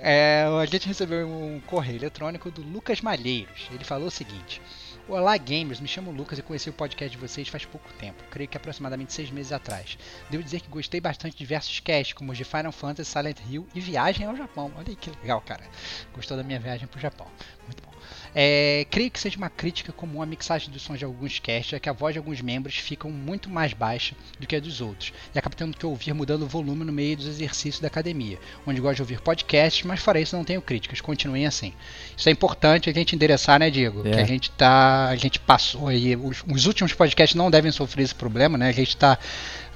É, 0.00 0.44
a 0.60 0.66
gente 0.66 0.86
recebeu 0.86 1.28
um 1.28 1.60
correio 1.60 1.98
eletrônico 1.98 2.50
do 2.50 2.62
Lucas 2.62 3.00
Malheiros. 3.00 3.68
Ele 3.72 3.84
falou 3.84 4.08
o 4.08 4.10
seguinte: 4.10 4.60
Olá, 5.08 5.36
gamers. 5.38 5.80
Me 5.80 5.88
chamo 5.88 6.10
Lucas 6.10 6.38
e 6.38 6.42
conheci 6.42 6.68
o 6.68 6.72
podcast 6.72 7.16
de 7.16 7.20
vocês 7.20 7.48
faz 7.48 7.64
pouco 7.64 7.90
tempo. 7.94 8.22
Creio 8.30 8.48
que 8.48 8.58
aproximadamente 8.58 9.12
seis 9.12 9.30
meses 9.30 9.52
atrás. 9.52 9.98
Devo 10.28 10.42
dizer 10.42 10.60
que 10.60 10.68
gostei 10.68 11.00
bastante 11.00 11.32
de 11.32 11.38
diversos 11.38 11.80
casts, 11.80 12.12
como 12.12 12.30
os 12.30 12.36
de 12.36 12.44
Final 12.44 12.72
Fantasy, 12.72 13.10
Silent 13.10 13.38
Hill 13.48 13.66
e 13.74 13.80
Viagem 13.80 14.26
ao 14.26 14.36
Japão. 14.36 14.70
Olha 14.76 14.88
aí 14.88 14.96
que 14.96 15.10
legal, 15.22 15.40
cara. 15.40 15.64
Gostou 16.14 16.36
da 16.36 16.42
minha 16.42 16.60
viagem 16.60 16.86
pro 16.86 17.00
Japão. 17.00 17.26
Muito 17.64 17.82
bom. 17.82 17.97
É, 18.40 18.86
creio 18.88 19.10
que 19.10 19.18
seja 19.18 19.36
uma 19.36 19.50
crítica 19.50 19.92
comum 19.92 20.22
à 20.22 20.26
mixagem 20.26 20.70
dos 20.70 20.82
sons 20.82 21.00
de 21.00 21.04
alguns 21.04 21.40
casts, 21.40 21.72
é 21.72 21.80
que 21.80 21.88
a 21.88 21.92
voz 21.92 22.14
de 22.14 22.20
alguns 22.20 22.40
membros 22.40 22.76
ficam 22.76 23.10
muito 23.10 23.50
mais 23.50 23.72
baixa 23.72 24.14
do 24.38 24.46
que 24.46 24.54
a 24.54 24.60
dos 24.60 24.80
outros, 24.80 25.12
e 25.34 25.38
acaba 25.40 25.56
tendo 25.56 25.76
que 25.76 25.84
ouvir 25.84 26.14
mudando 26.14 26.42
o 26.42 26.46
volume 26.46 26.84
no 26.84 26.92
meio 26.92 27.16
dos 27.16 27.26
exercícios 27.26 27.80
da 27.80 27.88
academia, 27.88 28.38
onde 28.64 28.80
gosto 28.80 28.94
de 28.94 29.02
ouvir 29.02 29.20
podcasts, 29.20 29.84
mas 29.84 29.98
fora 29.98 30.20
isso 30.20 30.36
não 30.36 30.44
tenho 30.44 30.62
críticas, 30.62 31.00
continuem 31.00 31.48
assim. 31.48 31.72
Isso 32.16 32.28
é 32.28 32.32
importante 32.32 32.88
a 32.88 32.92
gente 32.92 33.16
endereçar, 33.16 33.58
né, 33.58 33.70
Diego? 33.70 34.06
É. 34.06 34.12
Que 34.12 34.20
a 34.20 34.24
gente 34.24 34.52
tá. 34.52 35.08
A 35.08 35.16
gente 35.16 35.40
passou 35.40 35.88
aí. 35.88 36.14
Os, 36.14 36.44
os 36.48 36.66
últimos 36.66 36.92
podcasts 36.92 37.34
não 37.34 37.50
devem 37.50 37.72
sofrer 37.72 38.04
esse 38.04 38.14
problema, 38.14 38.56
né? 38.56 38.68
A 38.68 38.72
gente 38.72 38.96
tá. 38.96 39.18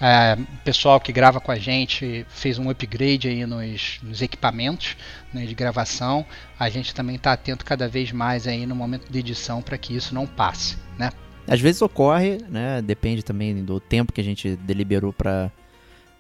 É, 0.02 0.34
o 0.34 0.64
pessoal 0.64 0.98
que 0.98 1.12
grava 1.12 1.40
com 1.40 1.52
a 1.52 1.56
gente 1.56 2.26
fez 2.28 2.58
um 2.58 2.68
upgrade 2.68 3.28
aí 3.28 3.46
nos, 3.46 4.00
nos 4.02 4.20
equipamentos 4.20 4.96
né, 5.32 5.46
de 5.46 5.54
gravação. 5.54 6.26
A 6.58 6.68
gente 6.68 6.92
também 6.92 7.14
está 7.14 7.32
atento 7.32 7.64
cada 7.64 7.86
vez 7.86 8.10
mais 8.10 8.48
aí 8.48 8.66
no 8.66 8.74
momento 8.74 9.08
de 9.08 9.20
edição 9.20 9.62
para 9.62 9.78
que 9.78 9.94
isso 9.94 10.12
não 10.12 10.26
passe, 10.26 10.76
né? 10.98 11.12
Às 11.46 11.60
vezes 11.60 11.80
ocorre, 11.82 12.38
né? 12.48 12.82
Depende 12.82 13.22
também 13.22 13.64
do 13.64 13.78
tempo 13.78 14.12
que 14.12 14.20
a 14.20 14.24
gente 14.24 14.56
deliberou 14.56 15.12
para 15.12 15.52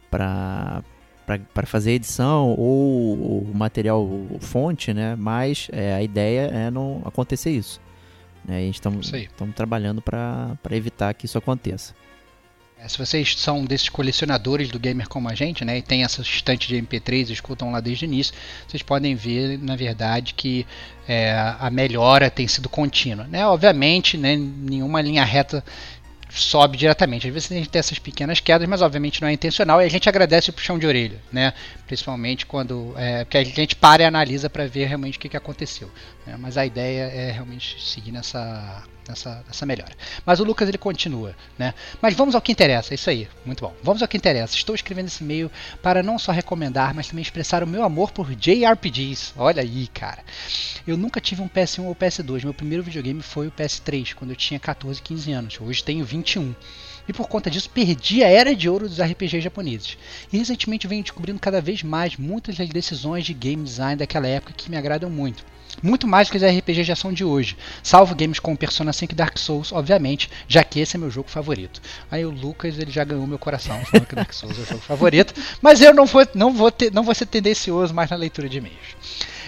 para 0.08 0.84
para 1.52 1.66
fazer 1.66 1.90
a 1.90 1.94
edição 1.94 2.50
ou 2.50 3.42
o 3.42 3.52
material 3.52 4.04
o 4.04 4.38
fonte, 4.40 4.94
né? 4.94 5.16
Mas 5.16 5.68
é, 5.72 5.92
a 5.94 6.02
ideia 6.02 6.42
é 6.42 6.70
não 6.70 7.02
acontecer 7.04 7.50
isso. 7.50 7.80
Né? 8.44 8.60
E 8.60 8.62
a 8.62 8.66
gente 8.66 8.74
estamos 8.76 9.10
trabalhando 9.56 10.00
para 10.00 10.56
evitar 10.70 11.12
que 11.14 11.26
isso 11.26 11.38
aconteça. 11.38 11.94
É, 12.82 12.88
se 12.88 12.98
vocês 12.98 13.36
são 13.36 13.64
desses 13.64 13.88
colecionadores 13.88 14.68
do 14.68 14.78
gamer 14.78 15.08
como 15.08 15.28
a 15.28 15.34
gente, 15.34 15.64
né, 15.64 15.78
e 15.78 15.82
tem 15.82 16.02
essa 16.02 16.20
estante 16.20 16.66
de 16.66 16.76
MP3 16.76 17.30
e 17.30 17.32
escutam 17.32 17.70
lá 17.70 17.80
desde 17.80 18.04
o 18.04 18.06
início, 18.06 18.34
vocês 18.66 18.82
podem 18.82 19.14
ver, 19.14 19.58
na 19.58 19.76
verdade, 19.76 20.34
que 20.34 20.66
é, 21.06 21.32
a 21.58 21.70
melhora 21.70 22.28
tem 22.28 22.48
sido 22.48 22.68
contínua. 22.68 23.26
Né? 23.26 23.46
Obviamente, 23.46 24.16
né, 24.16 24.36
nenhuma 24.36 25.00
linha 25.00 25.24
reta 25.24 25.64
sobe 26.28 26.76
diretamente. 26.76 27.28
Às 27.28 27.32
vezes 27.32 27.52
a 27.52 27.54
gente 27.54 27.68
tem 27.68 27.78
essas 27.78 27.98
pequenas 27.98 28.40
quedas, 28.40 28.66
mas 28.68 28.82
obviamente 28.82 29.20
não 29.20 29.28
é 29.28 29.32
intencional 29.32 29.80
e 29.80 29.84
a 29.84 29.90
gente 29.90 30.08
agradece 30.08 30.50
o 30.50 30.52
puxão 30.52 30.78
de 30.78 30.86
orelha, 30.86 31.20
né? 31.30 31.52
Principalmente 31.92 32.46
quando 32.46 32.94
é, 32.96 33.22
que 33.26 33.36
a 33.36 33.44
gente 33.44 33.76
para 33.76 34.02
e 34.02 34.06
analisa 34.06 34.48
para 34.48 34.66
ver 34.66 34.86
realmente 34.86 35.18
o 35.18 35.20
que, 35.20 35.28
que 35.28 35.36
aconteceu. 35.36 35.90
né? 36.26 36.38
Mas 36.38 36.56
a 36.56 36.64
ideia 36.64 37.02
é 37.02 37.30
realmente 37.30 37.78
seguir 37.82 38.10
nessa, 38.10 38.82
nessa, 39.06 39.44
nessa 39.46 39.66
melhora. 39.66 39.92
Mas 40.24 40.40
o 40.40 40.44
Lucas 40.44 40.70
ele 40.70 40.78
continua, 40.78 41.36
né? 41.58 41.74
Mas 42.00 42.14
vamos 42.14 42.34
ao 42.34 42.40
que 42.40 42.50
interessa, 42.50 42.94
é 42.94 42.96
isso 42.96 43.10
aí, 43.10 43.28
muito 43.44 43.60
bom. 43.60 43.74
Vamos 43.82 44.00
ao 44.00 44.08
que 44.08 44.16
interessa. 44.16 44.56
Estou 44.56 44.74
escrevendo 44.74 45.08
esse 45.08 45.22
e-mail 45.22 45.50
para 45.82 46.02
não 46.02 46.18
só 46.18 46.32
recomendar, 46.32 46.94
mas 46.94 47.08
também 47.08 47.20
expressar 47.20 47.62
o 47.62 47.66
meu 47.66 47.84
amor 47.84 48.10
por 48.10 48.34
JRPGs. 48.34 49.34
Olha 49.36 49.60
aí, 49.60 49.86
cara. 49.88 50.24
Eu 50.86 50.96
nunca 50.96 51.20
tive 51.20 51.42
um 51.42 51.48
PS1 51.48 51.84
ou 51.84 51.94
PS2. 51.94 52.44
Meu 52.44 52.54
primeiro 52.54 52.82
videogame 52.82 53.20
foi 53.20 53.48
o 53.48 53.52
PS3, 53.52 54.14
quando 54.14 54.30
eu 54.30 54.36
tinha 54.36 54.58
14, 54.58 55.02
15 55.02 55.30
anos. 55.30 55.58
Hoje 55.60 55.84
tenho 55.84 56.06
21. 56.06 56.54
E 57.08 57.12
por 57.12 57.28
conta 57.28 57.50
disso, 57.50 57.70
perdi 57.70 58.22
a 58.22 58.28
era 58.28 58.54
de 58.54 58.68
ouro 58.68 58.88
dos 58.88 59.00
RPGs 59.00 59.40
japoneses. 59.40 59.98
E 60.32 60.38
recentemente 60.38 60.86
venho 60.86 61.02
descobrindo 61.02 61.40
cada 61.40 61.60
vez 61.60 61.82
mais 61.82 62.16
muitas 62.16 62.56
das 62.56 62.68
decisões 62.68 63.24
de 63.24 63.34
game 63.34 63.62
design 63.62 63.96
daquela 63.96 64.26
época 64.26 64.54
que 64.56 64.70
me 64.70 64.76
agradam 64.76 65.10
muito. 65.10 65.44
Muito 65.82 66.06
mais 66.06 66.28
do 66.28 66.32
que 66.32 66.36
os 66.36 66.44
RPGs 66.44 66.84
de 66.84 66.92
ação 66.92 67.12
de 67.12 67.24
hoje, 67.24 67.56
salvo 67.82 68.14
games 68.14 68.38
como 68.38 68.56
Persona 68.56 68.92
5 68.92 69.12
e 69.12 69.16
Dark 69.16 69.38
Souls, 69.38 69.72
obviamente, 69.72 70.28
já 70.46 70.62
que 70.62 70.80
esse 70.80 70.96
é 70.96 70.98
meu 70.98 71.10
jogo 71.10 71.30
favorito. 71.30 71.80
Aí 72.10 72.24
o 72.24 72.30
Lucas 72.30 72.78
ele 72.78 72.90
já 72.90 73.04
ganhou 73.04 73.26
meu 73.26 73.38
coração, 73.38 73.80
falando 73.86 74.06
que 74.06 74.14
Dark 74.14 74.32
Souls 74.32 74.58
é 74.58 74.62
o 74.62 74.66
jogo 74.66 74.80
favorito, 74.80 75.34
mas 75.62 75.80
eu 75.80 75.94
não 75.94 76.04
vou, 76.04 76.26
não 76.34 76.52
vou, 76.52 76.70
ter, 76.70 76.92
não 76.92 77.02
vou 77.02 77.14
ser 77.14 77.26
tendencioso 77.26 77.94
mais 77.94 78.10
na 78.10 78.16
leitura 78.16 78.48
de 78.48 78.58
e-mails. 78.58 78.96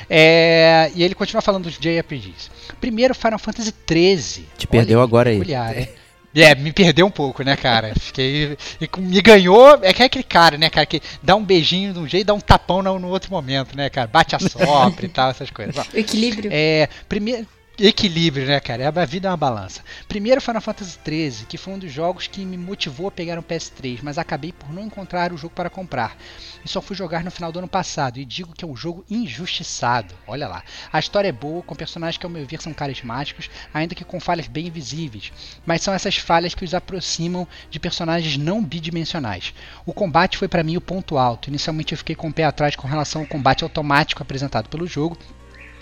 É, 0.09 0.91
e 0.95 1.03
ele 1.03 1.15
continua 1.15 1.43
falando 1.43 1.65
dos 1.65 1.79
JRPGs. 1.79 2.51
Primeiro, 2.81 3.15
Final 3.15 3.39
Fantasy 3.39 3.75
XIII. 3.89 4.47
Te 4.57 4.67
perdeu 4.67 5.01
agora 5.01 5.31
aí. 5.31 5.39
peculiar, 5.39 5.77
hein? 5.79 5.89
É, 6.35 6.55
me 6.55 6.73
perdeu 6.73 7.07
um 7.07 7.11
pouco, 7.11 7.43
né, 7.43 7.57
cara? 7.57 7.93
Fiquei. 7.99 8.57
e 8.81 9.01
Me 9.01 9.21
ganhou. 9.21 9.79
É 9.83 9.93
que 9.93 10.03
é 10.03 10.07
aquele 10.07 10.25
cara, 10.25 10.59
né, 10.59 10.69
cara, 10.69 10.87
que 10.87 11.01
dá 11.23 11.37
um 11.37 11.45
beijinho 11.45 11.93
de 11.93 11.99
um 11.99 12.09
jeito 12.09 12.25
e 12.25 12.27
dá 12.27 12.35
um 12.35 12.41
tapão 12.41 12.83
no, 12.83 12.99
no 12.99 13.09
outro 13.09 13.31
momento, 13.31 13.77
né, 13.77 13.89
cara? 13.89 14.09
Bate 14.09 14.35
a 14.35 14.39
sopra 14.41 15.07
e 15.07 15.09
tal, 15.09 15.31
essas 15.31 15.51
coisas. 15.51 15.75
Bom, 15.75 15.85
equilíbrio. 15.95 16.51
é, 16.53 16.89
primeiro 17.09 17.47
equilíbrio, 17.79 18.47
né, 18.47 18.61
cara? 18.61 18.89
A 18.89 19.05
vida 19.05 19.29
é 19.29 19.31
uma 19.31 19.37
balança. 19.37 19.83
Primeiro 20.07 20.41
Final 20.41 20.61
Fantasy 20.61 20.99
XIII, 21.05 21.47
que 21.47 21.59
foi 21.59 21.75
um 21.75 21.79
dos 21.79 21.93
jogos 21.93 22.27
que 22.27 22.45
me 22.45 22.57
motivou 22.57 23.09
a 23.09 23.11
pegar 23.11 23.39
um 23.39 23.43
PS3, 23.43 23.99
mas 24.03 24.17
acabei 24.17 24.53
por 24.53 24.73
não 24.73 24.85
encontrar 24.85 25.33
o 25.33 25.37
jogo 25.37 25.55
para 25.55 25.69
comprar. 25.69 26.17
E 26.65 26.69
só 26.69 26.81
fui 26.81 26.95
jogar 26.95 27.25
no 27.25 27.31
final 27.31 27.51
do 27.51 27.59
ano 27.59 27.69
passado 27.69 28.19
e 28.19 28.25
digo 28.25 28.55
que 28.55 28.65
é 28.65 28.69
um 28.69 28.77
jogo 28.77 29.05
injustiçado. 29.11 30.15
Olha 30.27 30.47
lá. 30.47 30.63
A 30.93 30.99
história 30.99 31.29
é 31.29 31.33
boa, 31.33 31.63
com 31.63 31.75
personagens 31.75 32.17
que 32.17 32.25
ao 32.25 32.31
meu 32.31 32.47
ver 32.47 32.63
são 32.63 32.73
carismáticos, 32.73 33.51
ainda 33.73 33.95
que 33.95 34.05
com 34.05 34.21
falhas 34.21 34.47
bem 34.47 34.71
visíveis, 34.71 35.33
mas 35.67 35.83
são 35.83 35.93
essas 35.93 36.17
falhas 36.17 36.55
que 36.55 36.65
os 36.65 36.75
aproximam 36.75 37.47
de 37.71 37.81
personagens 37.81 38.37
não 38.37 38.63
bidimensionais. 38.63 39.53
O 39.85 39.93
combate 39.93 40.39
foi 40.39 40.47
para 40.47 40.63
mim 40.63 40.77
o 40.77 40.81
ponto 40.81 41.19
alto. 41.19 41.49
Inicialmente 41.49 41.93
eu 41.93 41.99
fiquei 41.99 42.15
com 42.15 42.29
o 42.29 42.33
pé 42.33 42.45
atrás 42.45 42.77
com 42.77 42.87
relação 42.87 43.23
ao 43.23 43.27
combate 43.27 43.65
automático 43.65 44.23
apresentado 44.23 44.69
pelo 44.69 44.87
jogo, 44.87 45.19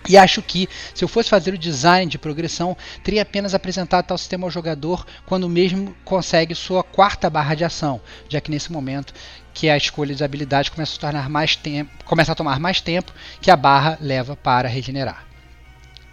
e 0.08 0.16
acho 0.16 0.42
que, 0.42 0.68
se 0.94 1.04
eu 1.04 1.08
fosse 1.08 1.28
fazer 1.28 1.54
o 1.54 1.58
design 1.58 2.10
de 2.10 2.18
progressão, 2.18 2.76
teria 3.02 3.22
apenas 3.22 3.54
apresentado 3.54 4.06
tal 4.06 4.18
sistema 4.18 4.46
ao 4.46 4.50
jogador 4.50 5.06
quando 5.26 5.48
mesmo 5.48 5.94
consegue 6.04 6.54
sua 6.54 6.82
quarta 6.82 7.30
barra 7.30 7.54
de 7.54 7.64
ação, 7.64 8.00
já 8.28 8.40
que 8.40 8.50
nesse 8.50 8.72
momento 8.72 9.14
que 9.54 9.68
a 9.68 9.76
escolha 9.76 10.14
de 10.14 10.24
habilidades 10.24 10.70
começa 10.70 10.96
a, 10.96 11.00
tornar 11.00 11.28
mais 11.28 11.56
tempo, 11.56 11.90
começa 12.04 12.32
a 12.32 12.34
tomar 12.34 12.58
mais 12.58 12.80
tempo 12.80 13.12
que 13.40 13.50
a 13.50 13.56
barra 13.56 13.98
leva 14.00 14.34
para 14.34 14.68
regenerar. 14.68 15.31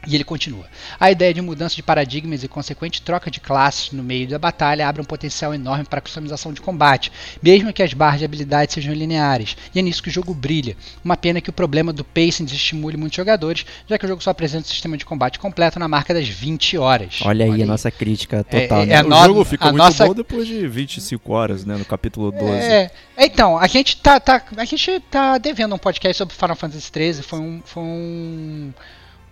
E 0.08 0.15
ele 0.15 0.24
continua. 0.24 0.65
A 1.00 1.12
ideia 1.12 1.34
de 1.34 1.41
mudança 1.41 1.75
de 1.75 1.84
paradigmas 1.84 2.41
e 2.44 2.48
consequente 2.48 3.01
troca 3.01 3.29
de 3.29 3.39
classes 3.41 3.91
no 3.91 4.01
meio 4.01 4.27
da 4.27 4.39
batalha 4.39 4.88
abre 4.88 5.01
um 5.01 5.06
potencial 5.06 5.53
enorme 5.53 5.84
para 5.84 6.00
a 6.00 6.01
customização 6.01 6.53
de 6.53 6.62
combate, 6.62 7.12
mesmo 7.44 7.74
que 7.74 7.84
as 7.84 7.94
barras 7.94 8.20
de 8.20 8.25
habilidade 8.25 8.72
sejam 8.74 8.94
lineares. 8.94 9.58
E 9.75 9.79
é 9.79 9.82
nisso 9.82 10.01
que 10.01 10.08
o 10.10 10.12
jogo 10.12 10.34
brilha. 10.34 10.77
Uma 11.03 11.18
pena 11.18 11.41
que 11.41 11.50
o 11.50 11.53
problema 11.53 11.91
do 11.91 12.03
pacing 12.06 12.46
desestimule 12.46 12.96
muitos 12.96 13.18
jogadores, 13.18 13.65
já 13.88 13.98
que 13.98 14.06
o 14.06 14.08
jogo 14.08 14.24
só 14.24 14.29
apresenta 14.29 14.65
um 14.65 14.70
sistema 14.70 14.96
de 14.98 15.03
combate 15.06 15.38
completo 15.38 15.77
na 15.79 15.88
marca 15.88 16.13
das 16.13 16.27
20 16.27 16.77
horas. 16.77 17.20
Olha 17.24 17.46
aí 17.46 17.62
a 17.62 17.65
nossa 17.65 17.91
crítica 17.91 18.46
É- 18.50 18.62
total, 18.62 18.82
é 18.84 18.86
né? 18.86 18.96
a 19.00 19.03
o 19.03 19.10
no- 19.10 19.24
jogo 19.25 19.44
fica 19.46 19.65
a 19.65 19.72
muito 19.72 19.84
nossa- 19.84 20.08
bom 20.08 20.13
depois 20.13 20.48
de 20.48 20.65
25 20.65 21.34
horas, 21.34 21.65
né? 21.65 21.75
No 21.75 21.84
capítulo 21.86 22.32
12. 22.32 22.51
É, 22.53 22.89
então, 23.18 23.58
a 23.58 23.68
gente 23.68 23.98
tá, 23.98 24.18
tá, 24.20 24.41
a 24.56 24.65
gente 24.65 25.00
tá 25.12 25.38
devendo 25.38 25.75
um 25.75 25.77
podcast 25.77 26.18
sobre 26.18 26.34
Final 26.34 26.56
Fantasy 26.56 26.89
XIII. 26.94 27.22
Foi 27.22 27.39
um, 27.39 27.62
foi 27.65 27.84
um, 27.84 28.74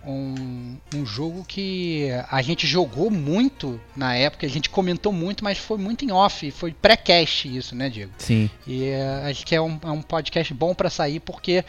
um, 0.06 0.76
um 0.94 1.04
jogo 1.04 1.44
que 1.44 2.08
a 2.30 2.40
gente 2.42 2.66
jogou 2.66 3.10
muito 3.10 3.80
na 3.96 4.14
época, 4.14 4.46
a 4.46 4.50
gente 4.50 4.70
comentou 4.70 5.12
muito, 5.12 5.44
mas 5.44 5.58
foi 5.58 5.78
muito 5.78 6.04
em 6.04 6.12
off, 6.12 6.50
foi 6.50 6.72
pré-cast 6.72 7.56
isso, 7.56 7.74
né, 7.74 7.88
Diego? 7.88 8.12
Sim. 8.18 8.50
E 8.66 8.84
é, 8.84 9.30
acho 9.30 9.44
que 9.44 9.54
é 9.54 9.60
um, 9.60 9.78
é 9.82 9.90
um 9.90 10.02
podcast 10.02 10.52
bom 10.54 10.74
pra 10.74 10.90
sair 10.90 11.20
porque 11.20 11.64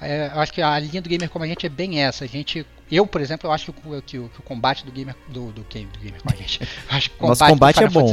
é, 0.00 0.30
acho 0.34 0.52
que 0.52 0.60
a 0.60 0.78
linha 0.78 1.00
do 1.00 1.08
gamer 1.08 1.30
como 1.30 1.44
a 1.44 1.48
gente 1.48 1.64
é 1.64 1.68
bem 1.68 2.02
essa. 2.02 2.24
A 2.24 2.28
gente, 2.28 2.66
eu, 2.90 3.06
por 3.06 3.20
exemplo, 3.20 3.48
eu 3.48 3.52
acho 3.52 3.72
que 3.72 3.88
o, 3.88 4.02
que 4.02 4.18
o- 4.18 4.28
que 4.28 4.40
o 4.40 4.42
combate 4.42 4.84
do 4.84 4.92
gamer 4.92 5.14
do, 5.28 5.50
do, 5.52 5.64
game, 5.64 5.86
do 5.90 5.98
gamer 5.98 6.20
a 6.24 6.34
gente, 6.36 6.60
eu 6.62 6.68
acho 6.96 7.10
que 7.10 7.16
o 7.24 7.26
Nosso 7.28 7.44
combate 7.54 7.76
é 7.82 7.88
Final 7.88 8.02
bom. 8.04 8.08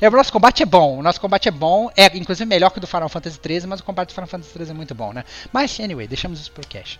É, 0.00 0.08
o 0.08 0.12
nosso 0.12 0.32
combate 0.32 0.62
é 0.62 0.66
bom. 0.66 0.98
O 0.98 1.02
nosso 1.02 1.20
combate 1.20 1.48
é 1.48 1.50
bom, 1.50 1.90
é 1.96 2.06
inclusive 2.16 2.46
melhor 2.48 2.70
que 2.70 2.78
o 2.78 2.80
do 2.80 2.86
Final 2.86 3.08
Fantasy 3.08 3.38
XIII, 3.44 3.66
mas 3.66 3.80
o 3.80 3.84
combate 3.84 4.08
do 4.08 4.14
Final 4.14 4.26
Fantasy 4.28 4.52
XIII 4.52 4.70
é 4.70 4.74
muito 4.74 4.94
bom, 4.94 5.12
né? 5.12 5.24
Mas 5.52 5.78
anyway, 5.80 6.06
deixamos 6.08 6.40
isso 6.40 6.50
pro 6.52 6.66
cash. 6.66 6.98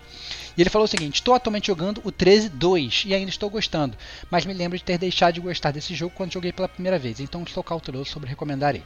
E 0.56 0.60
ele 0.60 0.70
falou 0.70 0.84
o 0.84 0.88
seguinte: 0.88 1.16
Estou 1.16 1.34
atualmente 1.34 1.66
jogando 1.68 2.00
o 2.04 2.12
13-2 2.12 3.04
e 3.06 3.14
ainda 3.14 3.30
estou 3.30 3.48
gostando, 3.48 3.96
mas 4.30 4.44
me 4.44 4.52
lembro 4.52 4.76
de 4.76 4.84
ter 4.84 4.98
deixado 4.98 5.34
de 5.34 5.40
gostar 5.40 5.70
desse 5.70 5.94
jogo 5.94 6.12
quando 6.16 6.32
joguei 6.32 6.52
pela 6.52 6.68
primeira 6.68 6.98
vez, 6.98 7.20
então 7.20 7.42
estou 7.42 7.62
cauteloso 7.64 8.10
sobre 8.10 8.28
recomendar 8.28 8.74
ele. 8.74 8.84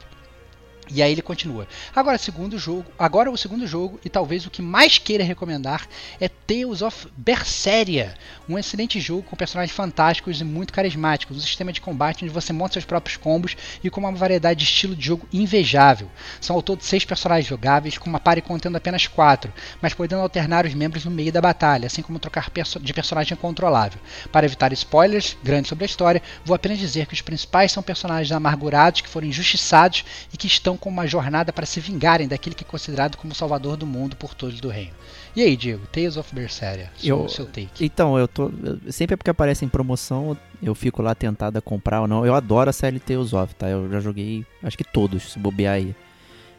E 0.88 1.02
aí 1.02 1.10
ele 1.10 1.22
continua. 1.22 1.66
Agora, 1.94 2.16
segundo 2.16 2.58
jogo, 2.58 2.84
agora 2.96 3.30
o 3.30 3.36
segundo 3.36 3.66
jogo 3.66 3.98
e 4.04 4.08
talvez 4.08 4.46
o 4.46 4.50
que 4.50 4.62
mais 4.62 4.98
queira 4.98 5.24
recomendar 5.24 5.88
é 6.20 6.28
Tales 6.28 6.80
of 6.80 7.08
Berseria, 7.16 8.14
um 8.48 8.56
excelente 8.56 9.00
jogo 9.00 9.24
com 9.24 9.34
personagens 9.34 9.74
fantásticos 9.76 10.40
e 10.40 10.44
muito 10.44 10.72
carismáticos, 10.72 11.36
um 11.36 11.40
sistema 11.40 11.72
de 11.72 11.80
combate 11.80 12.24
onde 12.24 12.32
você 12.32 12.52
monta 12.52 12.74
seus 12.74 12.84
próprios 12.84 13.16
combos 13.16 13.56
e 13.82 13.90
com 13.90 14.00
uma 14.00 14.12
variedade 14.12 14.60
de 14.60 14.64
estilo 14.64 14.94
de 14.94 15.04
jogo 15.04 15.28
invejável. 15.32 16.08
São 16.40 16.54
ao 16.54 16.62
todo 16.62 16.82
seis 16.82 17.04
personagens 17.04 17.48
jogáveis, 17.48 17.98
com 17.98 18.08
uma 18.08 18.20
party 18.20 18.42
contendo 18.42 18.76
apenas 18.76 19.08
quatro, 19.08 19.52
mas 19.82 19.92
podendo 19.92 20.22
alternar 20.22 20.66
os 20.66 20.74
membros 20.74 21.04
no 21.04 21.10
meio 21.10 21.32
da 21.32 21.40
batalha, 21.40 21.86
assim 21.86 22.02
como 22.02 22.20
trocar 22.20 22.50
de 22.80 22.94
personagem 22.94 23.36
controlável. 23.36 24.00
Para 24.30 24.46
evitar 24.46 24.72
spoilers 24.72 25.36
grandes 25.42 25.68
sobre 25.68 25.84
a 25.84 25.86
história, 25.86 26.22
vou 26.44 26.54
apenas 26.54 26.78
dizer 26.78 27.06
que 27.06 27.14
os 27.14 27.20
principais 27.20 27.72
são 27.72 27.82
personagens 27.82 28.30
amargurados 28.30 29.00
que 29.00 29.08
foram 29.08 29.26
injustiçados 29.26 30.04
e 30.32 30.36
que 30.36 30.46
estão 30.46 30.75
com 30.76 30.88
uma 30.88 31.06
jornada 31.06 31.52
para 31.52 31.66
se 31.66 31.80
vingarem 31.80 32.28
daquele 32.28 32.54
que 32.54 32.64
é 32.64 32.66
considerado 32.66 33.16
como 33.16 33.34
salvador 33.34 33.76
do 33.76 33.86
mundo 33.86 34.16
por 34.16 34.34
todos 34.34 34.60
do 34.60 34.68
reino. 34.68 34.92
E 35.34 35.42
aí, 35.42 35.56
Diego, 35.56 35.86
Tales 35.88 36.16
of 36.16 36.34
Berseria, 36.34 36.90
seu, 36.96 37.22
Eu- 37.22 37.28
seu 37.28 37.44
take. 37.46 37.84
Então, 37.84 38.18
eu 38.18 38.26
tô. 38.26 38.50
Sempre 38.90 39.16
porque 39.16 39.30
aparece 39.30 39.64
em 39.64 39.68
promoção, 39.68 40.36
eu 40.62 40.74
fico 40.74 41.02
lá 41.02 41.14
tentado 41.14 41.58
a 41.58 41.60
comprar 41.62 42.00
ou 42.00 42.06
não. 42.08 42.24
Eu 42.24 42.34
adoro 42.34 42.70
a 42.70 42.72
série 42.72 42.98
Tales 42.98 43.32
of, 43.34 43.54
tá? 43.54 43.68
Eu 43.68 43.90
já 43.90 44.00
joguei, 44.00 44.44
acho 44.62 44.76
que 44.78 44.84
todos, 44.84 45.32
se 45.32 45.38
bobear 45.38 45.74
aí. 45.74 45.94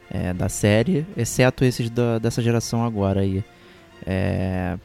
é, 0.10 0.32
da 0.34 0.48
série, 0.48 1.06
exceto 1.18 1.66
esses 1.66 1.90
da- 1.90 2.18
dessa 2.18 2.42
geração 2.42 2.86
agora 2.86 3.20
aí. 3.20 3.44
É, 4.06 4.78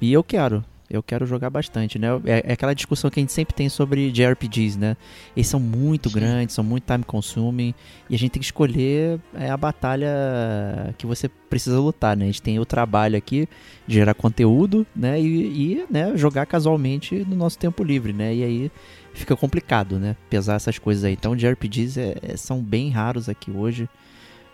e 0.00 0.10
eu 0.12 0.24
quero. 0.24 0.64
Eu 0.96 1.02
quero 1.02 1.26
jogar 1.26 1.50
bastante, 1.50 1.98
né? 1.98 2.08
É, 2.24 2.50
é 2.50 2.52
aquela 2.52 2.74
discussão 2.74 3.10
que 3.10 3.20
a 3.20 3.22
gente 3.22 3.32
sempre 3.32 3.54
tem 3.54 3.68
sobre 3.68 4.10
JRPGs, 4.10 4.78
né? 4.78 4.96
Eles 5.36 5.48
são 5.48 5.60
muito 5.60 6.08
Sim. 6.08 6.14
grandes, 6.14 6.54
são 6.54 6.64
muito 6.64 6.84
time 6.84 7.04
consuming. 7.04 7.74
E 8.08 8.14
a 8.14 8.18
gente 8.18 8.32
tem 8.32 8.40
que 8.40 8.46
escolher 8.46 9.20
é, 9.34 9.50
a 9.50 9.56
batalha 9.56 10.94
que 10.98 11.06
você 11.06 11.28
precisa 11.28 11.78
lutar, 11.78 12.16
né? 12.16 12.24
A 12.24 12.26
gente 12.26 12.42
tem 12.42 12.58
o 12.58 12.64
trabalho 12.64 13.16
aqui 13.16 13.48
de 13.86 13.94
gerar 13.94 14.14
conteúdo, 14.14 14.86
né? 14.94 15.20
E, 15.20 15.26
e, 15.26 15.86
né, 15.90 16.16
jogar 16.16 16.46
casualmente 16.46 17.24
no 17.28 17.36
nosso 17.36 17.58
tempo 17.58 17.82
livre, 17.82 18.12
né? 18.12 18.34
E 18.34 18.44
aí 18.44 18.72
fica 19.14 19.36
complicado, 19.36 19.98
né? 19.98 20.16
Pesar 20.28 20.54
essas 20.56 20.78
coisas 20.78 21.04
aí. 21.04 21.12
Então, 21.12 21.36
JRPGs 21.36 22.00
é, 22.00 22.16
é- 22.22 22.36
são 22.36 22.60
bem 22.60 22.90
raros 22.90 23.28
aqui 23.28 23.50
hoje. 23.50 23.88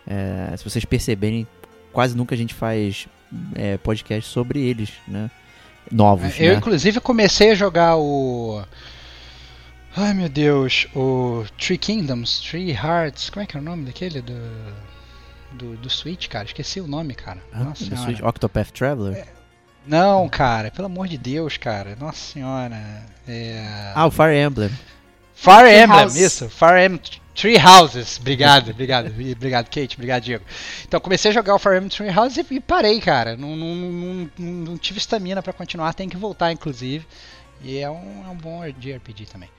É, 0.05 0.55
se 0.57 0.63
vocês 0.63 0.85
perceberem, 0.85 1.47
quase 1.91 2.15
nunca 2.15 2.35
a 2.35 2.37
gente 2.37 2.53
faz 2.53 3.07
é, 3.55 3.77
podcast 3.77 4.29
sobre 4.29 4.59
eles, 4.59 4.91
né? 5.07 5.29
Novos, 5.89 6.39
Eu, 6.39 6.51
né? 6.53 6.57
inclusive, 6.57 6.99
comecei 6.99 7.51
a 7.51 7.55
jogar 7.55 7.97
o. 7.97 8.63
Ai 9.95 10.13
meu 10.13 10.29
Deus, 10.29 10.87
o 10.95 11.43
Three 11.57 11.77
Kingdoms, 11.77 12.39
Three 12.39 12.71
Hearts, 12.71 13.29
como 13.29 13.43
é 13.43 13.45
que 13.45 13.57
é 13.57 13.59
o 13.59 13.63
nome 13.63 13.85
daquele 13.85 14.21
do. 14.21 14.91
Do, 15.53 15.75
do 15.75 15.89
Switch, 15.89 16.29
cara? 16.29 16.45
Esqueci 16.45 16.79
o 16.79 16.87
nome, 16.87 17.13
cara. 17.13 17.39
Ah, 17.51 17.65
Nossa 17.65 17.83
do 17.83 17.89
senhora. 17.89 18.05
Switch, 18.05 18.21
Octopath 18.23 18.71
Traveler? 18.71 19.27
Não, 19.85 20.29
cara, 20.29 20.71
pelo 20.71 20.85
amor 20.85 21.09
de 21.09 21.17
Deus, 21.17 21.57
cara. 21.57 21.97
Nossa 21.99 22.19
senhora. 22.33 22.77
É... 23.27 23.91
Ah, 23.93 24.05
o 24.07 24.11
Fire 24.11 24.33
Emblem. 24.37 24.69
Fire 25.35 25.69
Emblem, 25.83 26.05
isso. 26.23 26.47
Fire 26.49 26.85
Emblem 26.85 27.20
Tree 27.33 27.57
Houses. 27.57 28.17
Obrigado, 28.19 28.71
obrigado. 28.71 29.07
obrigado, 29.31 29.65
Kate. 29.65 29.95
Obrigado, 29.95 30.23
Diego. 30.23 30.43
Então, 30.87 30.99
comecei 30.99 31.31
a 31.31 31.33
jogar 31.33 31.55
o 31.55 31.59
Fire 31.59 31.75
Emblem 31.77 31.89
Tree 31.89 32.09
Houses 32.09 32.45
e, 32.49 32.59
parei, 32.59 32.99
cara. 32.99 33.35
Não, 33.37 33.55
não, 33.55 33.75
não, 33.75 34.31
não, 34.37 34.77
tive 34.77 34.99
estamina 34.99 35.41
pra 35.41 35.53
continuar. 35.53 35.93
Tem 35.93 36.09
que 36.09 36.17
voltar, 36.17 36.51
inclusive. 36.51 37.05
E 37.63 37.77
é 37.77 37.89
um, 37.89 38.25
é 38.25 38.29
um 38.29 38.35
bom 38.35 38.61
JRPG 38.71 39.25
também. 39.27 39.49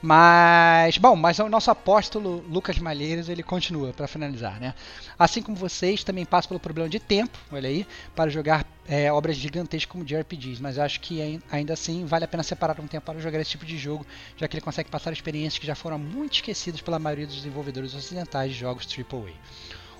Mas, 0.00 0.98
bom, 0.98 1.14
mas 1.14 1.38
o 1.38 1.48
nosso 1.48 1.70
apóstolo 1.70 2.44
Lucas 2.48 2.76
Malheiros, 2.78 3.28
ele 3.28 3.42
continua 3.42 3.92
para 3.92 4.08
finalizar, 4.08 4.58
né? 4.60 4.74
Assim 5.18 5.40
como 5.40 5.56
vocês, 5.56 6.02
também 6.02 6.24
passo 6.24 6.48
pelo 6.48 6.58
problema 6.58 6.88
de 6.88 6.98
tempo, 6.98 7.38
olha 7.52 7.68
aí, 7.68 7.86
para 8.16 8.30
jogar 8.30 8.66
é, 8.86 9.12
obras 9.12 9.36
gigantescas 9.36 9.90
como 9.90 10.04
JRPGs, 10.04 10.60
mas 10.60 10.76
acho 10.78 11.00
que 11.00 11.22
ai- 11.22 11.40
ainda 11.50 11.72
assim 11.74 12.04
vale 12.04 12.24
a 12.24 12.28
pena 12.28 12.42
separar 12.42 12.80
um 12.80 12.86
tempo 12.88 13.06
para 13.06 13.20
jogar 13.20 13.40
esse 13.40 13.50
tipo 13.50 13.64
de 13.64 13.78
jogo, 13.78 14.04
já 14.36 14.48
que 14.48 14.54
ele 14.56 14.60
consegue 14.64 14.90
passar 14.90 15.12
experiências 15.12 15.58
que 15.60 15.66
já 15.66 15.74
foram 15.76 15.98
muito 15.98 16.34
esquecidas 16.34 16.80
pela 16.80 16.98
maioria 16.98 17.26
dos 17.26 17.36
desenvolvedores 17.36 17.94
ocidentais 17.94 18.52
de 18.52 18.58
jogos 18.58 18.86
AAA. 18.86 19.32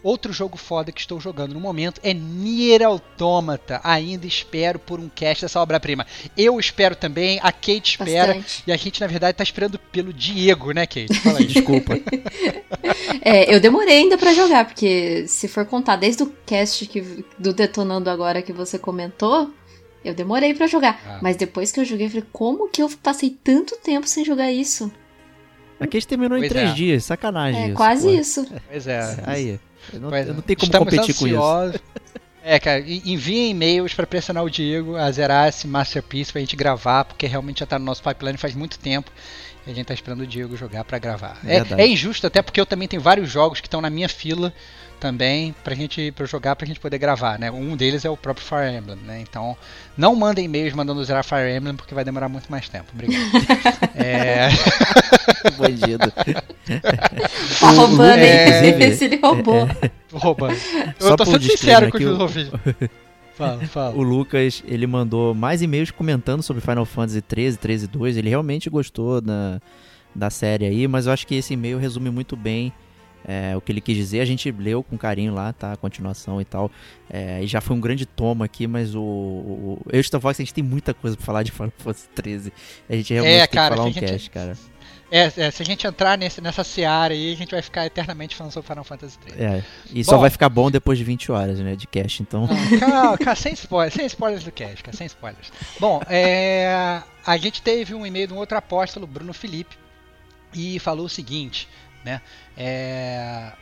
Outro 0.02 0.32
jogo 0.32 0.56
foda 0.56 0.90
que 0.90 1.00
estou 1.00 1.20
jogando 1.20 1.52
no 1.54 1.60
momento 1.60 2.00
é 2.02 2.12
Nier 2.12 2.82
Automata. 2.82 3.80
Ainda 3.84 4.26
espero 4.26 4.78
por 4.78 4.98
um 4.98 5.08
cast 5.08 5.44
dessa 5.44 5.60
obra-prima. 5.60 6.06
Eu 6.36 6.58
espero 6.58 6.96
também, 6.96 7.38
a 7.42 7.52
Kate 7.52 7.90
espera. 7.90 8.34
Bastante. 8.34 8.64
E 8.66 8.72
a 8.72 8.76
gente, 8.76 9.00
na 9.00 9.06
verdade, 9.06 9.36
tá 9.36 9.44
esperando 9.44 9.78
pelo 9.78 10.12
Diego, 10.12 10.72
né, 10.72 10.86
Kate? 10.86 11.14
Fala 11.20 11.38
aí. 11.38 11.46
Desculpa. 11.46 11.94
É, 13.24 13.54
eu 13.54 13.60
demorei 13.60 13.98
ainda 13.98 14.18
pra 14.18 14.32
jogar, 14.34 14.64
porque 14.64 15.26
se 15.28 15.46
for 15.46 15.64
contar 15.64 15.94
desde 15.94 16.24
o 16.24 16.32
cast 16.44 16.84
que, 16.86 17.24
do 17.38 17.52
Detonando 17.52 18.10
Agora 18.10 18.42
que 18.42 18.52
você 18.52 18.78
comentou, 18.78 19.52
eu 20.04 20.12
demorei 20.12 20.54
pra 20.54 20.66
jogar. 20.66 21.00
Ah. 21.06 21.18
Mas 21.22 21.36
depois 21.36 21.70
que 21.70 21.78
eu 21.78 21.84
joguei, 21.84 22.06
eu 22.06 22.10
falei, 22.10 22.26
como 22.32 22.68
que 22.68 22.82
eu 22.82 22.90
passei 23.02 23.36
tanto 23.44 23.76
tempo 23.76 24.08
sem 24.08 24.24
jogar 24.24 24.50
isso? 24.50 24.90
Aqui 25.78 25.96
a 25.96 26.00
gente 26.00 26.08
terminou 26.08 26.36
em 26.36 26.42
Pois 26.42 26.52
três 26.52 26.70
é. 26.70 26.74
dias, 26.74 27.04
sacanagem 27.04 27.60
É 27.60 27.66
isso, 27.66 27.76
quase 27.76 28.08
pô. 28.08 28.14
isso. 28.14 28.46
Pois 28.68 28.86
é. 28.86 29.22
Aí, 29.24 29.60
eu 29.92 30.00
não, 30.00 30.16
eu 30.16 30.34
não 30.34 30.42
tenho 30.42 30.58
como 30.58 30.68
Estamos 30.70 30.90
competir 30.90 31.14
com 31.14 31.26
isso. 31.26 31.36
ansiosos. 31.36 31.80
É, 32.44 32.58
cara, 32.58 32.80
enviem 32.80 33.50
e-mails 33.50 33.94
pra 33.94 34.04
pressionar 34.04 34.42
o 34.42 34.50
Diego 34.50 34.96
a 34.96 35.08
zerar 35.12 35.48
esse 35.48 35.64
Masterpiece 35.64 36.32
pra 36.32 36.40
gente 36.40 36.56
gravar, 36.56 37.04
porque 37.04 37.24
realmente 37.24 37.60
já 37.60 37.66
tá 37.66 37.78
no 37.78 37.84
nosso 37.84 38.02
pipeline 38.02 38.36
faz 38.36 38.52
muito 38.52 38.80
tempo. 38.80 39.12
E 39.64 39.70
a 39.70 39.74
gente 39.74 39.86
tá 39.86 39.94
esperando 39.94 40.22
o 40.22 40.26
Diego 40.26 40.56
jogar 40.56 40.82
pra 40.82 40.98
gravar. 40.98 41.38
É, 41.46 41.82
é 41.82 41.86
injusto, 41.86 42.26
até 42.26 42.42
porque 42.42 42.60
eu 42.60 42.66
também 42.66 42.88
tenho 42.88 43.00
vários 43.00 43.30
jogos 43.30 43.60
que 43.60 43.68
estão 43.68 43.80
na 43.80 43.88
minha 43.88 44.08
fila 44.08 44.52
também 45.02 45.52
pra 45.64 45.74
gente 45.74 46.12
pra 46.12 46.22
eu 46.22 46.28
jogar 46.28 46.54
pra 46.54 46.64
gente 46.64 46.78
poder 46.78 46.96
gravar, 46.96 47.36
né? 47.36 47.50
Um 47.50 47.76
deles 47.76 48.04
é 48.04 48.10
o 48.10 48.16
próprio 48.16 48.46
Fire 48.46 48.72
Emblem, 48.72 48.96
né? 49.04 49.20
Então, 49.20 49.56
não 49.98 50.14
mandem 50.14 50.44
e-mails 50.44 50.72
mandando 50.74 51.04
zerar 51.04 51.24
Fire 51.24 51.50
Emblem 51.52 51.74
porque 51.74 51.92
vai 51.92 52.04
demorar 52.04 52.28
muito 52.28 52.48
mais 52.48 52.68
tempo. 52.68 52.86
Obrigado. 52.94 53.20
é, 53.96 54.48
Bandido. 55.58 56.08
Tá 57.58 57.70
roubando, 57.72 58.20
hein? 58.20 58.30
É. 58.30 58.78
Esse 58.84 59.06
ele 59.06 59.16
roubou. 59.16 59.68
tô 60.08 60.18
roubando. 60.18 60.56
Só 61.00 61.10
Eu 61.10 61.16
tô 61.16 61.24
sendo 61.26 61.42
sincero 61.42 61.90
com 61.90 61.98
o- 61.98 62.20
ouvintes. 62.20 62.52
Fala, 63.34 63.58
fala. 63.66 63.94
O 63.96 64.02
Lucas, 64.02 64.62
ele 64.68 64.86
mandou 64.86 65.34
mais 65.34 65.62
e-mails 65.62 65.90
comentando 65.90 66.42
sobre 66.42 66.60
Final 66.60 66.84
Fantasy 66.84 67.22
13, 67.22 67.56
13 67.56 67.86
2. 67.88 68.16
Ele 68.18 68.28
realmente 68.28 68.68
gostou 68.68 69.22
da, 69.22 69.58
da 70.14 70.28
série 70.28 70.66
aí, 70.66 70.86
mas 70.86 71.06
eu 71.06 71.12
acho 71.12 71.26
que 71.26 71.34
esse 71.34 71.54
e-mail 71.54 71.78
resume 71.78 72.10
muito 72.10 72.36
bem 72.36 72.70
é, 73.26 73.56
o 73.56 73.60
que 73.60 73.70
ele 73.72 73.80
quis 73.80 73.96
dizer. 73.96 74.20
A 74.20 74.24
gente 74.24 74.50
leu 74.50 74.82
com 74.82 74.96
carinho 74.98 75.32
lá, 75.34 75.52
tá? 75.52 75.72
A 75.72 75.76
continuação 75.76 76.40
e 76.40 76.44
tal. 76.44 76.70
É, 77.10 77.42
e 77.42 77.46
já 77.46 77.60
foi 77.60 77.76
um 77.76 77.80
grande 77.80 78.06
toma 78.06 78.44
aqui, 78.44 78.66
mas 78.66 78.94
o. 78.94 79.00
o 79.00 79.82
eu 79.92 80.00
o 80.00 80.20
Fox, 80.20 80.38
a 80.40 80.42
gente 80.42 80.54
tem 80.54 80.64
muita 80.64 80.92
coisa 80.94 81.16
pra 81.16 81.24
falar 81.26 81.42
de 81.42 81.50
Final 81.52 81.72
Fantasy 81.78 82.08
13. 82.14 82.52
A 82.88 82.94
gente 82.96 83.12
realmente 83.12 83.34
É, 83.36 83.46
tem 83.46 83.54
cara, 83.54 83.70
que 83.74 83.76
falar 83.76 83.88
um 83.88 83.92
gente- 83.92 84.04
cast, 84.06 84.30
cara. 84.30 84.56
É, 85.14 85.30
é, 85.36 85.50
se 85.50 85.60
a 85.62 85.64
gente 85.66 85.86
entrar 85.86 86.16
nesse, 86.16 86.40
nessa 86.40 86.64
seara 86.64 87.12
aí, 87.12 87.34
a 87.34 87.36
gente 87.36 87.50
vai 87.50 87.60
ficar 87.60 87.84
eternamente 87.84 88.34
falando 88.34 88.50
sobre 88.50 88.66
Final 88.66 88.82
Fantasy 88.82 89.18
III. 89.28 89.44
É. 89.44 89.62
E 89.92 90.02
só 90.02 90.12
Bom. 90.12 90.22
vai 90.22 90.30
ficar 90.30 90.48
bom 90.48 90.70
depois 90.70 90.96
de 90.96 91.04
20 91.04 91.30
horas, 91.30 91.58
né? 91.60 91.76
De 91.76 91.86
cast, 91.86 92.22
então. 92.22 92.48
Calma, 92.80 93.36
sem 93.36 93.52
spoilers, 93.52 93.92
sem 93.92 94.06
spoilers 94.06 94.42
do 94.42 94.50
cast, 94.50 94.82
cara, 94.82 94.96
sem 94.96 95.06
spoilers. 95.06 95.52
Bom, 95.78 96.00
é, 96.08 97.02
a 97.26 97.36
gente 97.36 97.60
teve 97.60 97.94
um 97.94 98.06
e-mail 98.06 98.28
de 98.28 98.32
um 98.32 98.38
outro 98.38 98.56
apóstolo, 98.56 99.06
Bruno 99.06 99.34
Felipe, 99.34 99.76
e 100.54 100.78
falou 100.78 101.04
o 101.04 101.10
seguinte, 101.10 101.68
né? 102.04 102.20
É, 102.56 103.52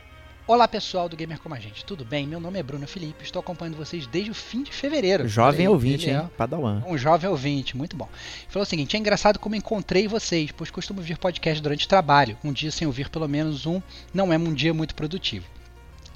Olá 0.47 0.67
pessoal 0.67 1.07
do 1.07 1.15
Gamer 1.15 1.39
Como 1.39 1.55
a 1.55 1.59
Gente, 1.59 1.85
tudo 1.85 2.03
bem? 2.03 2.27
Meu 2.27 2.39
nome 2.39 2.59
é 2.59 2.63
Bruno 2.63 2.85
Felipe, 2.87 3.23
estou 3.23 3.39
acompanhando 3.39 3.77
vocês 3.77 4.05
desde 4.07 4.31
o 4.31 4.33
fim 4.33 4.63
de 4.63 4.71
fevereiro. 4.71 5.27
Jovem 5.27 5.67
ouvinte, 5.67 6.09
ele 6.09 6.17
é 6.17 6.19
hein? 6.19 6.29
Padawan. 6.35 6.83
um 6.85 6.97
jovem 6.97 7.29
ouvinte, 7.29 7.77
muito 7.77 7.95
bom. 7.95 8.09
Falou 8.49 8.63
o 8.63 8.65
seguinte: 8.65 8.97
é 8.97 8.99
engraçado 8.99 9.39
como 9.39 9.55
encontrei 9.55 10.07
vocês, 10.07 10.51
pois 10.51 10.69
costumo 10.69 10.99
ouvir 10.99 11.17
podcast 11.17 11.61
durante 11.61 11.85
o 11.85 11.89
trabalho. 11.89 12.37
Um 12.43 12.51
dia 12.51 12.71
sem 12.71 12.85
ouvir 12.85 13.07
pelo 13.09 13.29
menos 13.29 13.65
um 13.65 13.81
não 14.13 14.33
é 14.33 14.37
um 14.37 14.53
dia 14.53 14.73
muito 14.73 14.95
produtivo. 14.95 15.45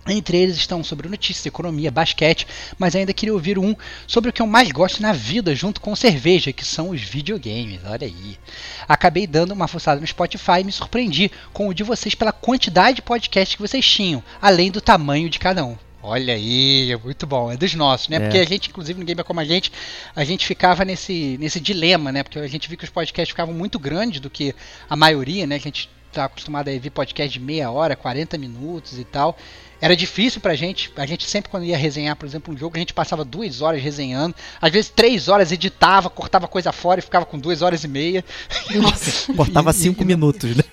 Entre 0.08 0.38
eles 0.38 0.56
estão 0.56 0.84
sobre 0.84 1.10
notícias, 1.10 1.46
economia, 1.46 1.90
basquete, 1.90 2.46
mas 2.78 2.96
ainda 2.96 3.14
queria 3.14 3.34
ouvir 3.34 3.58
um 3.58 3.76
sobre 4.06 4.30
o 4.30 4.34
que 4.34 4.42
eu 4.42 4.46
mais 4.46 4.72
gosto 4.72 5.02
na 5.02 5.12
vida, 5.12 5.56
junto 5.56 5.82
com 5.82 5.96
cerveja, 5.96 6.54
que 6.54 6.64
são 6.64 6.90
os 6.90 7.02
videogames. 7.02 7.80
Olha 7.84 8.06
aí. 8.06 8.38
Acabei 8.88 9.26
dando 9.26 9.52
uma 9.52 9.68
fuçada 9.68 10.00
no 10.00 10.06
Spotify 10.06 10.60
e 10.62 10.64
me 10.64 10.72
surpreendi 10.72 11.32
com 11.52 11.68
o 11.68 11.74
de 11.74 11.84
vocês 11.84 12.14
pela 12.14 12.32
quantidade 12.32 12.98
de 12.98 13.02
podcasts 13.02 13.56
que 13.56 13.62
vocês 13.62 13.86
tinham, 13.86 14.24
além 14.40 14.70
do 14.70 14.80
tamanho 14.80 15.30
de 15.30 15.40
cada 15.40 15.66
um. 15.66 15.76
Olha 16.08 16.36
aí, 16.36 16.92
é 16.92 16.98
muito 16.98 17.26
bom, 17.26 17.52
é 17.52 17.58
dos 17.58 17.74
nossos, 17.74 18.10
né? 18.10 18.18
É. 18.18 18.20
Porque 18.20 18.38
a 18.38 18.46
gente, 18.46 18.70
inclusive, 18.70 19.00
no 19.00 19.06
Gamer 19.06 19.26
Como 19.26 19.40
a 19.40 19.44
Gente, 19.44 19.72
a 20.16 20.24
gente 20.24 20.46
ficava 20.46 20.86
nesse, 20.86 21.36
nesse 21.40 21.60
dilema, 21.60 22.12
né? 22.12 22.22
Porque 22.22 22.38
a 22.38 22.48
gente 22.48 22.70
viu 22.70 22.78
que 22.78 22.84
os 22.84 22.92
podcasts 22.92 23.32
ficavam 23.32 23.56
muito 23.56 23.80
grandes 23.80 24.20
do 24.20 24.30
que 24.30 24.54
a 24.88 24.96
maioria, 24.96 25.48
né? 25.48 25.58
Que 25.58 25.68
a 25.68 25.72
gente 25.72 25.90
tá 26.12 26.26
acostumado 26.26 26.70
a 26.70 26.72
ouvir 26.72 26.92
podcast 26.92 27.34
de 27.34 27.44
meia 27.44 27.72
hora, 27.72 27.96
40 27.96 28.38
minutos 28.38 29.00
e 29.00 29.04
tal. 29.04 29.36
Era 29.82 29.96
difícil 29.96 30.40
pra 30.42 30.56
gente. 30.56 30.92
A 30.96 31.06
gente 31.06 31.26
sempre, 31.26 31.50
quando 31.52 31.64
ia 31.66 31.78
resenhar, 31.78 32.16
por 32.16 32.26
exemplo, 32.26 32.54
um 32.54 32.58
jogo, 32.58 32.76
a 32.76 32.80
gente 32.80 32.94
passava 32.94 33.24
duas 33.26 33.62
horas 33.62 33.82
resenhando. 33.82 34.34
Às 34.62 34.72
vezes, 34.72 34.90
três 34.90 35.28
horas 35.28 35.52
editava, 35.52 36.10
cortava 36.10 36.48
coisa 36.48 36.72
fora 36.72 37.00
e 37.00 37.04
ficava 37.04 37.26
com 37.26 37.38
duas 37.38 37.62
horas 37.62 37.84
e 37.84 37.88
meia. 37.88 38.24
Nossa. 38.76 39.32
Cortava 39.36 39.72
E- 39.72 39.74
5 39.74 40.02
e- 40.02 40.06
minutos, 40.06 40.56
né? 40.56 40.64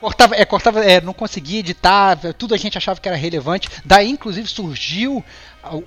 Cortava, 0.00 0.34
é, 0.34 0.44
cortava, 0.46 0.82
é, 0.82 0.98
não 0.98 1.12
conseguia 1.12 1.60
editar, 1.60 2.16
tudo 2.38 2.54
a 2.54 2.56
gente 2.56 2.78
achava 2.78 2.98
que 2.98 3.06
era 3.06 3.16
relevante. 3.18 3.68
Daí, 3.84 4.08
inclusive, 4.10 4.48
surgiu 4.48 5.22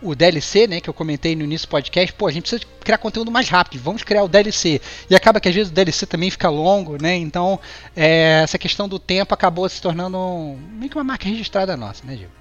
o, 0.04 0.10
o 0.12 0.16
DLC, 0.16 0.68
né, 0.68 0.80
que 0.80 0.88
eu 0.88 0.94
comentei 0.94 1.36
no 1.36 1.44
início 1.44 1.68
do 1.68 1.72
podcast. 1.72 2.14
Pô, 2.14 2.28
a 2.28 2.32
gente 2.32 2.44
precisa 2.44 2.62
criar 2.84 3.00
conteúdo 3.00 3.32
mais 3.32 3.50
rápido, 3.50 3.82
vamos 3.82 4.04
criar 4.04 4.24
o 4.24 4.28
DLC. 4.28 4.80
E 5.10 5.16
acaba 5.16 5.40
que 5.40 5.50
às 5.50 5.56
vezes 5.56 5.72
o 5.72 5.74
DLC 5.74 6.06
também 6.06 6.30
fica 6.30 6.48
longo, 6.48 7.02
né? 7.02 7.16
Então, 7.16 7.60
é, 7.96 8.42
essa 8.44 8.58
questão 8.60 8.88
do 8.88 9.00
tempo 9.00 9.34
acabou 9.34 9.68
se 9.68 9.82
tornando 9.82 10.16
um- 10.16 10.60
meio 10.74 10.90
que 10.92 10.96
uma 10.98 11.04
marca 11.04 11.28
registrada 11.28 11.76
nossa, 11.76 12.06
né, 12.06 12.16
Diego? 12.16 12.32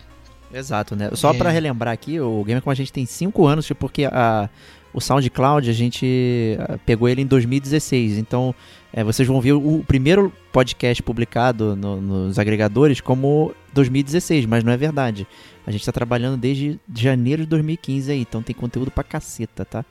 Exato, 0.53 0.97
né? 0.97 1.11
Só 1.15 1.33
É. 1.33 1.35
pra 1.39 1.51
relembrar 1.51 1.93
aqui, 1.95 2.19
o 2.21 2.43
Gamer 2.45 2.63
Como 2.63 2.73
a 2.73 2.75
gente 2.77 2.93
tem 2.93 3.07
5 3.07 3.47
anos, 3.47 3.67
tipo, 3.67 3.81
porque 3.81 4.05
a, 4.05 4.49
o 4.93 5.01
SoundCloud 5.01 5.69
a 5.71 5.73
gente 5.73 6.57
ah, 6.61 6.79
pegou 6.85 7.09
ele 7.09 7.23
em 7.23 7.27
2016. 7.27 8.19
Então, 8.19 8.55
é, 8.93 9.05
vocês 9.05 9.27
vão 9.29 9.41
ver 9.41 9.53
o 9.53 9.85
primeiro 9.87 10.33
podcast 10.53 11.03
publicado 11.03 11.77
no- 11.77 12.01
nos 12.01 12.39
agregadores 12.39 13.01
como 13.01 13.55
2016, 13.73 14.47
mas 14.47 14.65
não 14.65 14.73
é 14.73 14.77
verdade. 14.77 15.27
A 15.67 15.71
gente 15.71 15.85
tá 15.87 15.93
trabalhando 15.93 16.37
desde 16.37 16.81
janeiro 16.97 17.43
de 17.43 17.49
2015 17.49 18.11
aí, 18.11 18.21
então 18.21 18.43
tem 18.43 18.55
conteúdo 18.57 18.91
pra 18.91 19.05
caceta, 19.05 19.65
tá? 19.65 19.85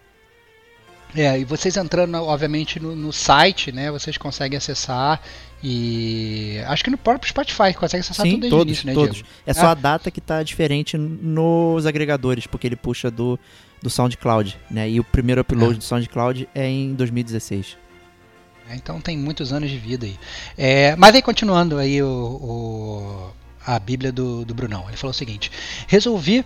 É, 1.15 1.39
e 1.39 1.43
vocês 1.43 1.75
entrando, 1.75 2.15
obviamente, 2.15 2.79
no, 2.79 2.95
no 2.95 3.11
site, 3.11 3.71
né, 3.71 3.89
vocês 3.89 4.15
conseguem 4.17 4.57
acessar 4.57 5.19
e 5.63 6.59
acho 6.67 6.83
que 6.83 6.89
no 6.91 6.97
próprio 6.97 7.29
Spotify 7.29 7.73
consegue 7.73 8.01
acessar 8.01 8.25
Sim, 8.25 8.33
tudo 8.33 8.41
desde 8.41 8.55
todos, 8.57 8.65
início, 8.67 8.87
né, 8.87 8.93
todos. 8.93 9.15
Diego? 9.17 9.29
É 9.45 9.53
só 9.53 9.67
Ah. 9.67 9.71
a 9.71 9.73
data 9.73 10.11
que 10.11 10.21
tá 10.21 10.43
diferente 10.43 10.97
nos 10.97 11.85
agregadores, 11.85 12.45
porque 12.45 12.67
ele 12.67 12.75
puxa 12.75 13.09
do, 13.09 13.39
do 13.81 13.89
SoundCloud, 13.89 14.57
né? 14.69 14.89
E 14.89 14.99
o 14.99 15.03
primeiro 15.03 15.41
upload 15.41 15.73
É. 15.73 15.77
do 15.77 15.83
SoundCloud 15.83 16.47
é 16.53 16.67
em 16.67 16.93
2016. 16.93 17.75
É, 18.69 18.75
Então 18.75 19.01
tem 19.01 19.17
muitos 19.17 19.51
anos 19.51 19.69
de 19.69 19.77
vida 19.79 20.05
aí. 20.05 20.15
É, 20.57 20.95
mas 20.95 21.15
aí 21.15 21.21
continuando 21.23 21.77
aí 21.79 22.01
o, 22.03 22.07
o- 22.07 23.31
a 23.65 23.79
Bíblia 23.79 24.11
do, 24.11 24.45
do 24.45 24.53
Brunão. 24.53 24.85
Ele 24.87 24.95
falou 24.97 25.11
o 25.11 25.13
seguinte: 25.13 25.51
resolvi 25.87 26.45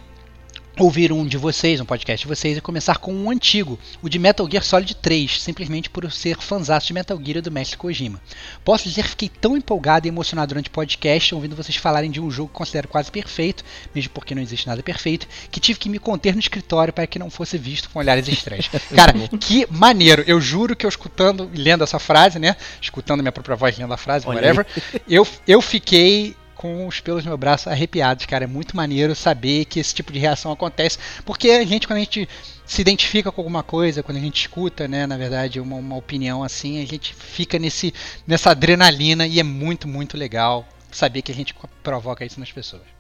ouvir 0.79 1.12
um 1.12 1.25
de 1.25 1.38
vocês, 1.38 1.79
um 1.79 1.86
podcast 1.86 2.25
de 2.25 2.33
vocês, 2.33 2.57
e 2.57 2.62
começar 2.62 2.97
com 2.97 3.13
um 3.13 3.29
antigo, 3.29 3.79
o 4.01 4.09
de 4.09 4.17
Metal 4.17 4.47
Gear 4.49 4.63
Solid 4.63 4.95
3, 4.95 5.41
simplesmente 5.41 5.89
por 5.89 6.12
ser 6.12 6.38
fãzaço 6.38 6.88
de 6.88 6.93
Metal 6.93 7.19
Gear 7.23 7.41
do 7.41 7.51
mestre 7.51 7.77
Kojima. 7.77 8.19
Posso 8.63 8.89
dizer 8.89 9.03
que 9.03 9.09
fiquei 9.09 9.29
tão 9.29 9.55
empolgado 9.55 10.07
e 10.07 10.09
emocionado 10.09 10.49
durante 10.49 10.69
o 10.69 10.71
podcast, 10.71 11.36
ouvindo 11.36 11.55
vocês 11.55 11.75
falarem 11.75 12.09
de 12.09 12.19
um 12.19 12.29
jogo 12.31 12.49
que 12.49 12.55
considero 12.55 12.88
quase 12.88 13.12
perfeito, 13.12 13.63
mesmo 13.93 14.12
porque 14.12 14.33
não 14.33 14.41
existe 14.41 14.67
nada 14.67 14.81
perfeito, 14.81 15.27
que 15.51 15.59
tive 15.59 15.79
que 15.79 15.89
me 15.89 15.99
conter 15.99 16.33
no 16.33 16.39
escritório 16.39 16.93
para 16.93 17.05
que 17.05 17.19
não 17.19 17.29
fosse 17.29 17.57
visto 17.57 17.89
com 17.89 17.99
olhares 17.99 18.27
estranhos. 18.27 18.69
Cara, 18.95 19.13
que 19.39 19.67
maneiro! 19.69 20.23
Eu 20.25 20.41
juro 20.41 20.75
que 20.75 20.86
eu 20.86 20.89
escutando, 20.89 21.49
lendo 21.53 21.83
essa 21.83 21.99
frase, 21.99 22.39
né? 22.39 22.55
Escutando 22.81 23.21
minha 23.21 23.31
própria 23.31 23.55
voz 23.55 23.77
lendo 23.77 23.93
a 23.93 23.97
frase, 23.97 24.25
whatever, 24.25 24.65
eu, 25.07 25.27
eu 25.47 25.62
fiquei 25.62 26.36
com 26.63 26.88
os 26.88 27.02
pelos 27.02 27.26
no 27.26 27.32
meu 27.32 27.38
braço 27.38 27.69
arrepiados, 27.69 28.26
cara. 28.26 28.45
É 28.45 28.47
muito 28.47 28.78
maneiro 28.78 29.13
saber 29.13 29.65
que 29.65 29.82
esse 29.82 29.93
tipo 29.93 30.13
de 30.13 30.19
reação 30.19 30.49
acontece, 30.49 30.97
porque 31.26 31.49
a 31.52 31.65
gente, 31.65 31.86
quando 31.86 31.97
a 31.97 31.99
gente 31.99 32.30
se 32.65 32.80
identifica 32.80 33.34
com 33.34 33.41
alguma 33.41 33.62
coisa, 33.62 34.02
quando 34.02 34.17
a 34.17 34.21
gente 34.21 34.39
escuta, 34.39 34.88
né, 34.88 35.06
na 35.06 35.17
verdade, 35.17 35.60
uma, 35.60 35.76
uma 35.76 35.97
opinião 35.97 36.41
assim, 36.41 36.82
a 36.82 36.88
gente 36.88 37.13
fica 37.13 37.60
nesse, 37.60 37.93
nessa 38.26 38.52
adrenalina 38.52 39.28
e 39.28 39.41
é 39.41 39.43
muito, 39.43 39.89
muito 39.89 40.15
legal 40.15 40.65
saber 40.89 41.21
que 41.21 41.34
a 41.34 41.36
gente 41.36 41.54
provoca 41.84 42.23
isso 42.23 42.39
nas 42.39 42.52
pessoas. 42.52 42.92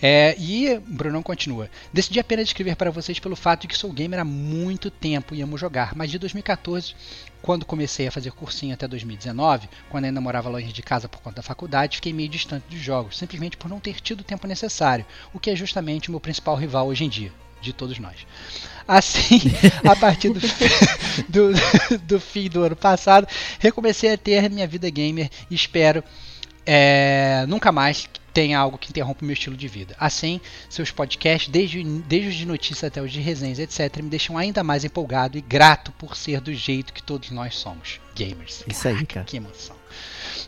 É, 0.00 0.36
e 0.38 0.78
Brunão 0.78 1.22
continua. 1.22 1.68
Decidi 1.92 2.20
apenas 2.20 2.48
escrever 2.48 2.76
para 2.76 2.90
vocês 2.90 3.18
pelo 3.18 3.34
fato 3.34 3.62
de 3.62 3.68
que 3.68 3.76
sou 3.76 3.92
gamer 3.92 4.20
há 4.20 4.24
muito 4.24 4.90
tempo 4.90 5.34
e 5.34 5.42
amo 5.42 5.58
jogar, 5.58 5.94
mas 5.94 6.10
de 6.10 6.18
2014, 6.18 6.94
quando 7.42 7.66
comecei 7.66 8.06
a 8.06 8.12
fazer 8.12 8.30
cursinho 8.30 8.74
até 8.74 8.86
2019, 8.86 9.68
quando 9.90 10.04
ainda 10.04 10.20
morava 10.20 10.48
longe 10.48 10.72
de 10.72 10.82
casa 10.82 11.08
por 11.08 11.20
conta 11.20 11.36
da 11.36 11.42
faculdade, 11.42 11.96
fiquei 11.96 12.12
meio 12.12 12.28
distante 12.28 12.64
dos 12.70 12.80
jogos, 12.80 13.18
simplesmente 13.18 13.56
por 13.56 13.68
não 13.68 13.80
ter 13.80 14.00
tido 14.00 14.20
o 14.20 14.24
tempo 14.24 14.46
necessário, 14.46 15.04
o 15.32 15.40
que 15.40 15.50
é 15.50 15.56
justamente 15.56 16.08
o 16.08 16.12
meu 16.12 16.20
principal 16.20 16.54
rival 16.54 16.86
hoje 16.86 17.04
em 17.04 17.08
dia, 17.08 17.32
de 17.60 17.72
todos 17.72 17.98
nós. 17.98 18.26
Assim, 18.86 19.40
a 19.84 19.96
partir 19.96 20.30
do, 20.30 20.40
do, 21.28 21.98
do 21.98 22.20
fim 22.20 22.48
do 22.48 22.62
ano 22.62 22.76
passado, 22.76 23.26
recomecei 23.58 24.12
a 24.12 24.16
ter 24.16 24.48
minha 24.48 24.66
vida 24.66 24.88
gamer 24.88 25.28
e 25.50 25.54
espero 25.56 26.04
é, 26.64 27.46
nunca 27.48 27.72
mais 27.72 28.08
tenha 28.32 28.58
algo 28.58 28.78
que 28.78 28.90
interrompa 28.90 29.22
o 29.22 29.24
meu 29.24 29.32
estilo 29.32 29.56
de 29.56 29.68
vida. 29.68 29.96
Assim, 29.98 30.40
seus 30.68 30.90
podcasts, 30.90 31.48
desde, 31.50 31.82
desde 31.82 32.28
os 32.28 32.34
de 32.34 32.46
notícias 32.46 32.84
até 32.84 33.02
os 33.02 33.12
de 33.12 33.20
resenhas, 33.20 33.58
etc., 33.58 34.02
me 34.02 34.10
deixam 34.10 34.36
ainda 34.36 34.62
mais 34.62 34.84
empolgado 34.84 35.38
e 35.38 35.40
grato 35.40 35.92
por 35.92 36.16
ser 36.16 36.40
do 36.40 36.52
jeito 36.52 36.92
que 36.92 37.02
todos 37.02 37.30
nós 37.30 37.56
somos, 37.56 38.00
gamers. 38.14 38.64
Isso 38.66 38.88
aí, 38.88 39.06
cara. 39.06 39.24
Que 39.24 39.36
emoção. 39.36 39.77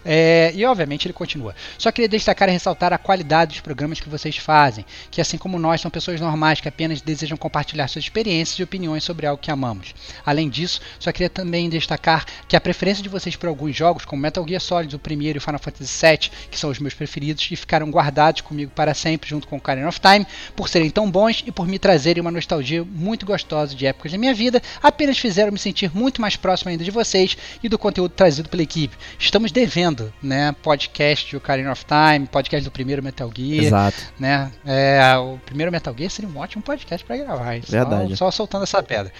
É, 0.04 0.52
e 0.54 0.64
obviamente 0.64 1.06
ele 1.06 1.12
continua. 1.12 1.54
Só 1.78 1.92
queria 1.92 2.08
destacar 2.08 2.48
e 2.48 2.52
ressaltar 2.52 2.92
a 2.92 2.98
qualidade 2.98 3.52
dos 3.52 3.60
programas 3.60 4.00
que 4.00 4.08
vocês 4.08 4.36
fazem, 4.36 4.84
que 5.10 5.20
assim 5.20 5.36
como 5.36 5.58
nós 5.58 5.80
são 5.80 5.90
pessoas 5.90 6.20
normais 6.20 6.60
que 6.60 6.68
apenas 6.68 7.00
desejam 7.00 7.36
compartilhar 7.36 7.88
suas 7.88 8.04
experiências 8.04 8.58
e 8.58 8.62
opiniões 8.62 9.04
sobre 9.04 9.26
algo 9.26 9.42
que 9.42 9.50
amamos. 9.50 9.94
Além 10.24 10.48
disso, 10.48 10.80
só 10.98 11.12
queria 11.12 11.28
também 11.30 11.68
destacar 11.68 12.24
que 12.48 12.56
a 12.56 12.60
preferência 12.60 13.02
de 13.02 13.08
vocês 13.08 13.36
por 13.36 13.48
alguns 13.48 13.76
jogos, 13.76 14.04
como 14.04 14.22
Metal 14.22 14.46
Gear 14.46 14.60
Solid, 14.60 14.94
o 14.96 14.98
primeiro 14.98 15.38
e 15.38 15.40
Final 15.40 15.60
Fantasy 15.60 16.06
VII, 16.06 16.30
que 16.50 16.58
são 16.58 16.70
os 16.70 16.78
meus 16.78 16.94
preferidos 16.94 17.46
e 17.50 17.56
ficaram 17.56 17.90
guardados 17.90 18.40
comigo 18.40 18.70
para 18.74 18.94
sempre 18.94 19.28
junto 19.28 19.46
com 19.46 19.56
Ocarina 19.56 19.88
of 19.88 20.00
Time, 20.00 20.26
por 20.56 20.68
serem 20.68 20.90
tão 20.90 21.10
bons 21.10 21.42
e 21.46 21.52
por 21.52 21.66
me 21.66 21.78
trazerem 21.78 22.20
uma 22.20 22.30
nostalgia 22.30 22.84
muito 22.84 23.26
gostosa 23.26 23.74
de 23.74 23.86
épocas 23.86 24.12
da 24.12 24.18
minha 24.18 24.34
vida, 24.34 24.62
apenas 24.82 25.18
fizeram 25.18 25.52
me 25.52 25.58
sentir 25.58 25.90
muito 25.94 26.20
mais 26.20 26.36
próximo 26.36 26.70
ainda 26.70 26.84
de 26.84 26.90
vocês 26.90 27.36
e 27.62 27.68
do 27.68 27.78
conteúdo 27.78 28.12
trazido 28.12 28.48
pela 28.48 28.62
equipe. 28.62 28.96
Estamos 29.18 29.52
devendo, 29.52 29.89
né, 30.22 30.54
podcast 30.62 31.28
de 31.28 31.36
Ocarina 31.36 31.72
of 31.72 31.84
Time, 31.84 32.26
podcast 32.26 32.64
do 32.64 32.70
primeiro 32.70 33.02
Metal 33.02 33.30
Gear, 33.34 33.64
Exato. 33.64 33.96
né? 34.18 34.50
É, 34.64 35.00
o 35.18 35.38
primeiro 35.44 35.70
Metal 35.72 35.94
Gear 35.96 36.10
seria 36.10 36.30
um 36.30 36.36
ótimo 36.38 36.62
podcast 36.62 37.04
para 37.06 37.16
gravar. 37.16 37.56
hein? 37.56 37.62
Só- 37.64 37.70
Verdade. 37.72 38.16
Só, 38.16 38.30
soltando 38.30 38.62
essa 38.64 38.82
pedra. 38.82 39.12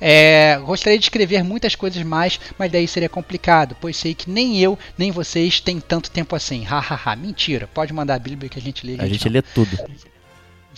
É, 0.00 0.58
gostaria 0.64 0.98
de 0.98 1.04
escrever 1.04 1.42
muitas 1.42 1.74
coisas 1.74 2.02
mais, 2.02 2.38
mas 2.58 2.70
daí 2.70 2.86
seria 2.88 3.08
complicado, 3.08 3.76
pois 3.80 3.96
sei 3.96 4.14
que 4.14 4.30
nem 4.30 4.58
eu 4.60 4.78
nem 4.96 5.10
vocês 5.10 5.60
têm 5.60 5.80
tanto 5.80 6.10
tempo 6.10 6.34
assim. 6.36 6.62
Hahaha, 6.64 7.16
mentira. 7.16 7.66
Pode 7.66 7.92
mandar 7.92 8.14
a 8.14 8.18
Bíblia 8.18 8.48
que 8.48 8.58
a 8.58 8.62
gente 8.62 8.86
lê. 8.86 8.96
A 9.02 9.06
gente 9.06 9.26
não. 9.26 9.32
lê 9.32 9.42
tudo. 9.42 9.76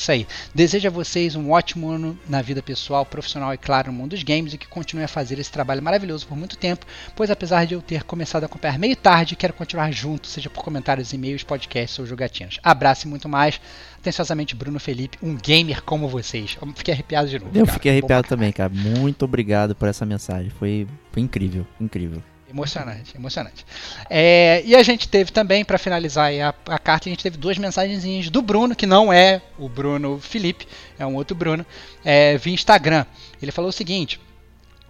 Isso 0.01 0.13
aí. 0.13 0.27
Desejo 0.55 0.89
a 0.89 0.91
vocês 0.91 1.37
um 1.37 1.51
ótimo 1.51 1.91
ano 1.91 2.19
na 2.27 2.41
vida 2.41 2.63
pessoal, 2.63 3.05
profissional 3.05 3.53
e, 3.53 3.59
claro, 3.59 3.93
no 3.93 3.99
mundo 3.99 4.13
dos 4.13 4.23
games 4.23 4.55
e 4.55 4.59
que 4.59 4.67
continue 4.67 5.05
a 5.05 5.09
fazer 5.09 5.39
esse 5.39 5.53
trabalho 5.53 5.83
maravilhoso 5.83 6.27
por 6.27 6.39
muito 6.39 6.57
tempo, 6.57 6.87
pois 7.15 7.31
apesar 7.31 7.67
de 7.67 7.75
eu 7.75 7.83
ter 7.83 8.03
começado 8.05 8.45
a 8.45 8.47
acompanhar 8.47 8.79
meio 8.79 8.97
tarde, 8.97 9.37
quero 9.37 9.53
continuar 9.53 9.93
junto, 9.93 10.27
seja 10.27 10.49
por 10.49 10.65
comentários, 10.65 11.13
e-mails, 11.13 11.45
podcasts 11.45 11.99
ou 11.99 12.07
jogatinas. 12.07 12.59
Abraço 12.63 13.07
e 13.07 13.11
muito 13.11 13.29
mais. 13.29 13.61
Atenciosamente, 13.99 14.57
Bruno 14.57 14.81
Felipe, 14.81 15.19
um 15.23 15.37
gamer 15.37 15.83
como 15.83 16.09
vocês. 16.09 16.57
Eu 16.59 16.73
fiquei 16.75 16.95
arrepiado 16.95 17.29
de 17.29 17.39
novo. 17.39 17.51
Eu 17.55 17.67
cara. 17.67 17.75
fiquei 17.75 17.93
arrepiado 17.93 18.27
também, 18.27 18.51
cara. 18.51 18.73
Muito 18.73 19.27
obrigado 19.27 19.75
por 19.75 19.87
essa 19.87 20.07
mensagem. 20.07 20.49
Foi, 20.49 20.89
foi 21.13 21.23
incrível, 21.23 21.67
incrível. 21.79 22.23
Emocionante, 22.51 23.17
emocionante. 23.17 23.65
É, 24.09 24.61
e 24.67 24.75
a 24.75 24.83
gente 24.83 25.09
teve 25.09 25.31
também, 25.31 25.65
para 25.65 25.79
finalizar 25.79 26.33
a, 26.33 26.49
a 26.75 26.79
carta, 26.79 27.09
a 27.09 27.11
gente 27.11 27.23
teve 27.23 27.39
duas 27.39 27.57
mensagenzinhas 27.57 28.29
do 28.29 28.43
Bruno, 28.43 28.75
que 28.75 28.87
não 28.87 29.13
é 29.13 29.41
o 29.57 29.69
Bruno 29.69 30.19
Felipe, 30.19 30.67
é 30.99 31.07
um 31.07 31.15
outro 31.15 31.37
Bruno, 31.37 31.65
é, 32.05 32.37
via 32.37 32.53
Instagram. 32.53 33.07
Ele 33.41 33.53
falou 33.53 33.69
o 33.69 33.73
seguinte. 33.73 34.21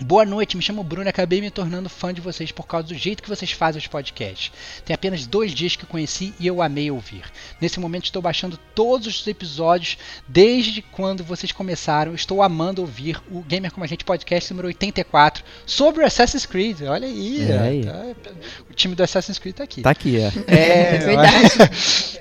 Boa 0.02 0.24
noite, 0.24 0.56
me 0.56 0.62
chamo 0.62 0.82
Bruno 0.82 1.06
e 1.06 1.10
acabei 1.10 1.42
me 1.42 1.50
tornando 1.50 1.88
fã 1.90 2.12
de 2.12 2.22
vocês 2.22 2.50
por 2.50 2.66
causa 2.66 2.88
do 2.88 2.94
jeito 2.94 3.22
que 3.22 3.28
vocês 3.28 3.52
fazem 3.52 3.78
os 3.78 3.86
podcasts. 3.86 4.50
Tem 4.84 4.94
apenas 4.94 5.26
dois 5.26 5.52
dias 5.52 5.76
que 5.76 5.84
conheci 5.84 6.32
e 6.40 6.46
eu 6.46 6.62
amei 6.62 6.90
ouvir. 6.90 7.22
Nesse 7.60 7.78
momento 7.78 8.04
estou 8.04 8.22
baixando 8.22 8.58
todos 8.74 9.06
os 9.06 9.26
episódios 9.26 9.98
desde 10.26 10.80
quando 10.80 11.22
vocês 11.22 11.52
começaram. 11.52 12.14
Estou 12.14 12.42
amando 12.42 12.80
ouvir 12.80 13.20
o 13.30 13.42
Gamer 13.42 13.70
Como 13.70 13.84
a 13.84 13.86
Gente 13.86 14.04
podcast 14.04 14.50
número 14.52 14.68
84 14.68 15.44
sobre 15.66 16.02
o 16.02 16.06
Assassin's 16.06 16.46
Creed. 16.46 16.80
Olha 16.82 17.06
aí, 17.06 17.50
É 17.50 17.58
aí. 17.58 17.84
tá- 17.84 18.30
o 18.70 18.72
time 18.72 18.94
do 18.94 19.02
Assassin's 19.02 19.38
Creed 19.38 19.54
tá 19.56 19.64
aqui. 19.64 19.82
Tá 19.82 19.90
aqui, 19.90 20.16
é. 20.18 20.32
É, 20.46 20.94
É 20.96 20.98
verdade. 20.98 21.48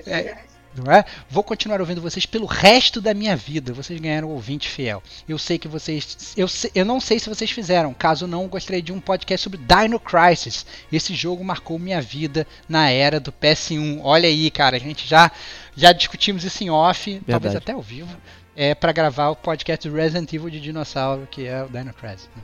é, 0.06 0.36
não 0.84 0.92
é? 0.92 1.04
Vou 1.28 1.42
continuar 1.44 1.80
ouvindo 1.80 2.00
vocês 2.00 2.26
pelo 2.26 2.46
resto 2.46 3.00
da 3.00 3.12
minha 3.14 3.36
vida. 3.36 3.72
Vocês 3.72 4.00
ganharam 4.00 4.28
um 4.28 4.32
ouvinte 4.32 4.68
fiel. 4.68 5.02
Eu 5.28 5.38
sei 5.38 5.58
que 5.58 5.68
vocês. 5.68 6.32
Eu, 6.36 6.48
sei- 6.48 6.70
eu 6.74 6.84
não 6.84 7.00
sei 7.00 7.18
se 7.18 7.28
vocês 7.28 7.50
fizeram. 7.50 7.92
Caso 7.94 8.26
não, 8.26 8.46
gostaria 8.48 8.82
de 8.82 8.92
um 8.92 9.00
podcast 9.00 9.42
sobre 9.44 9.58
Dino 9.58 9.98
Crisis. 10.00 10.64
Esse 10.92 11.14
jogo 11.14 11.44
marcou 11.44 11.78
minha 11.78 12.00
vida 12.00 12.46
na 12.68 12.90
era 12.90 13.20
do 13.20 13.32
PS1. 13.32 14.00
Olha 14.02 14.28
aí, 14.28 14.50
cara. 14.50 14.76
A 14.76 14.80
gente 14.80 15.06
já, 15.06 15.30
já 15.76 15.92
discutimos 15.92 16.44
isso 16.44 16.62
em 16.64 16.70
off, 16.70 17.20
talvez 17.32 17.52
até 17.58 17.72
ao 17.72 17.82
vivo. 17.82 18.16
É 18.56 18.74
para 18.74 18.92
gravar 18.92 19.28
o 19.30 19.36
podcast 19.36 19.88
Resident 19.88 20.32
Evil 20.32 20.50
de 20.50 20.60
dinossauro, 20.60 21.26
que 21.30 21.46
é 21.46 21.62
o 21.62 21.68
Dino 21.68 21.94
Crisis. 21.94 22.28
né? 22.36 22.42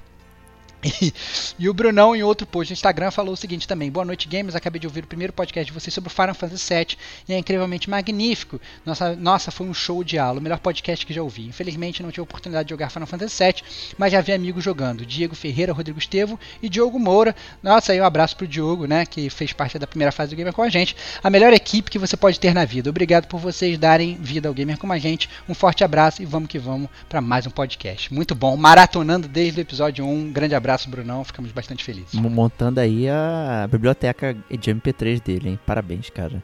E, 1.58 1.68
o 1.68 1.74
Brunão, 1.74 2.14
em 2.14 2.22
outro 2.22 2.46
post 2.46 2.70
no 2.70 2.74
Instagram, 2.74 3.10
falou 3.10 3.32
o 3.32 3.36
seguinte 3.36 3.66
também: 3.66 3.90
Boa 3.90 4.04
noite, 4.04 4.28
gamers. 4.28 4.54
Acabei 4.54 4.78
de 4.78 4.86
ouvir 4.86 5.04
o 5.04 5.06
primeiro 5.06 5.32
podcast 5.32 5.66
de 5.66 5.72
vocês 5.72 5.92
sobre 5.92 6.08
o 6.08 6.10
Final 6.10 6.34
Fantasy 6.34 6.74
VII 6.74 6.98
e 7.28 7.32
é 7.32 7.38
incrivelmente 7.38 7.88
magnífico. 7.88 8.60
Nossa, 8.84 9.16
nossa, 9.16 9.50
foi 9.50 9.66
um 9.66 9.74
show 9.74 10.04
de 10.04 10.18
aula, 10.18 10.38
o 10.38 10.42
melhor 10.42 10.58
podcast 10.58 11.04
que 11.06 11.14
já 11.14 11.22
ouvi. 11.22 11.46
Infelizmente, 11.46 12.02
não 12.02 12.10
tive 12.10 12.20
a 12.20 12.24
oportunidade 12.24 12.66
de 12.66 12.70
jogar 12.70 12.90
Final 12.90 13.06
Fantasy 13.06 13.42
VII, 13.42 13.62
mas 13.96 14.12
já 14.12 14.20
vi 14.20 14.32
amigos 14.32 14.62
jogando: 14.62 15.06
Diego 15.06 15.34
Ferreira, 15.34 15.72
Rodrigo 15.72 15.98
Estevo 15.98 16.38
e 16.62 16.68
Diogo 16.68 16.98
Moura. 16.98 17.34
Nossa, 17.62 17.92
aí 17.92 18.00
um 18.00 18.04
abraço 18.04 18.36
pro 18.36 18.46
Diogo, 18.46 18.86
né, 18.86 19.06
que 19.06 19.30
fez 19.30 19.52
parte 19.52 19.78
da 19.78 19.86
primeira 19.86 20.12
fase 20.12 20.30
do 20.30 20.36
Gamer 20.36 20.52
com 20.52 20.62
a 20.62 20.68
gente. 20.68 20.96
A 21.22 21.30
melhor 21.30 21.52
equipe 21.52 21.90
que 21.90 21.98
você 21.98 22.16
pode 22.16 22.38
ter 22.38 22.54
na 22.54 22.64
vida. 22.64 22.90
Obrigado 22.90 23.26
por 23.26 23.40
vocês 23.40 23.78
darem 23.78 24.16
vida 24.16 24.48
ao 24.48 24.54
Gamer 24.54 24.78
com 24.78 24.90
a 24.92 24.98
gente. 24.98 25.28
Um 25.48 25.54
forte 25.54 25.84
abraço 25.84 26.22
e 26.22 26.26
vamos 26.26 26.48
que 26.48 26.58
vamos 26.58 26.88
para 27.08 27.20
mais 27.20 27.46
um 27.46 27.50
podcast. 27.50 28.12
Muito 28.12 28.34
bom, 28.34 28.56
maratonando 28.56 29.26
desde 29.26 29.60
o 29.60 29.62
episódio 29.62 30.04
1. 30.04 30.12
Um 30.12 30.32
grande 30.32 30.54
abraço, 30.54 30.75
Brunão. 30.84 31.24
Ficamos 31.24 31.50
bastante 31.52 31.82
felizes. 31.82 32.12
Montando 32.12 32.78
aí 32.80 33.08
a 33.08 33.66
biblioteca 33.70 34.36
de 34.50 34.74
MP3 34.74 35.22
dele, 35.22 35.48
hein? 35.50 35.58
Parabéns, 35.64 36.10
cara. 36.10 36.42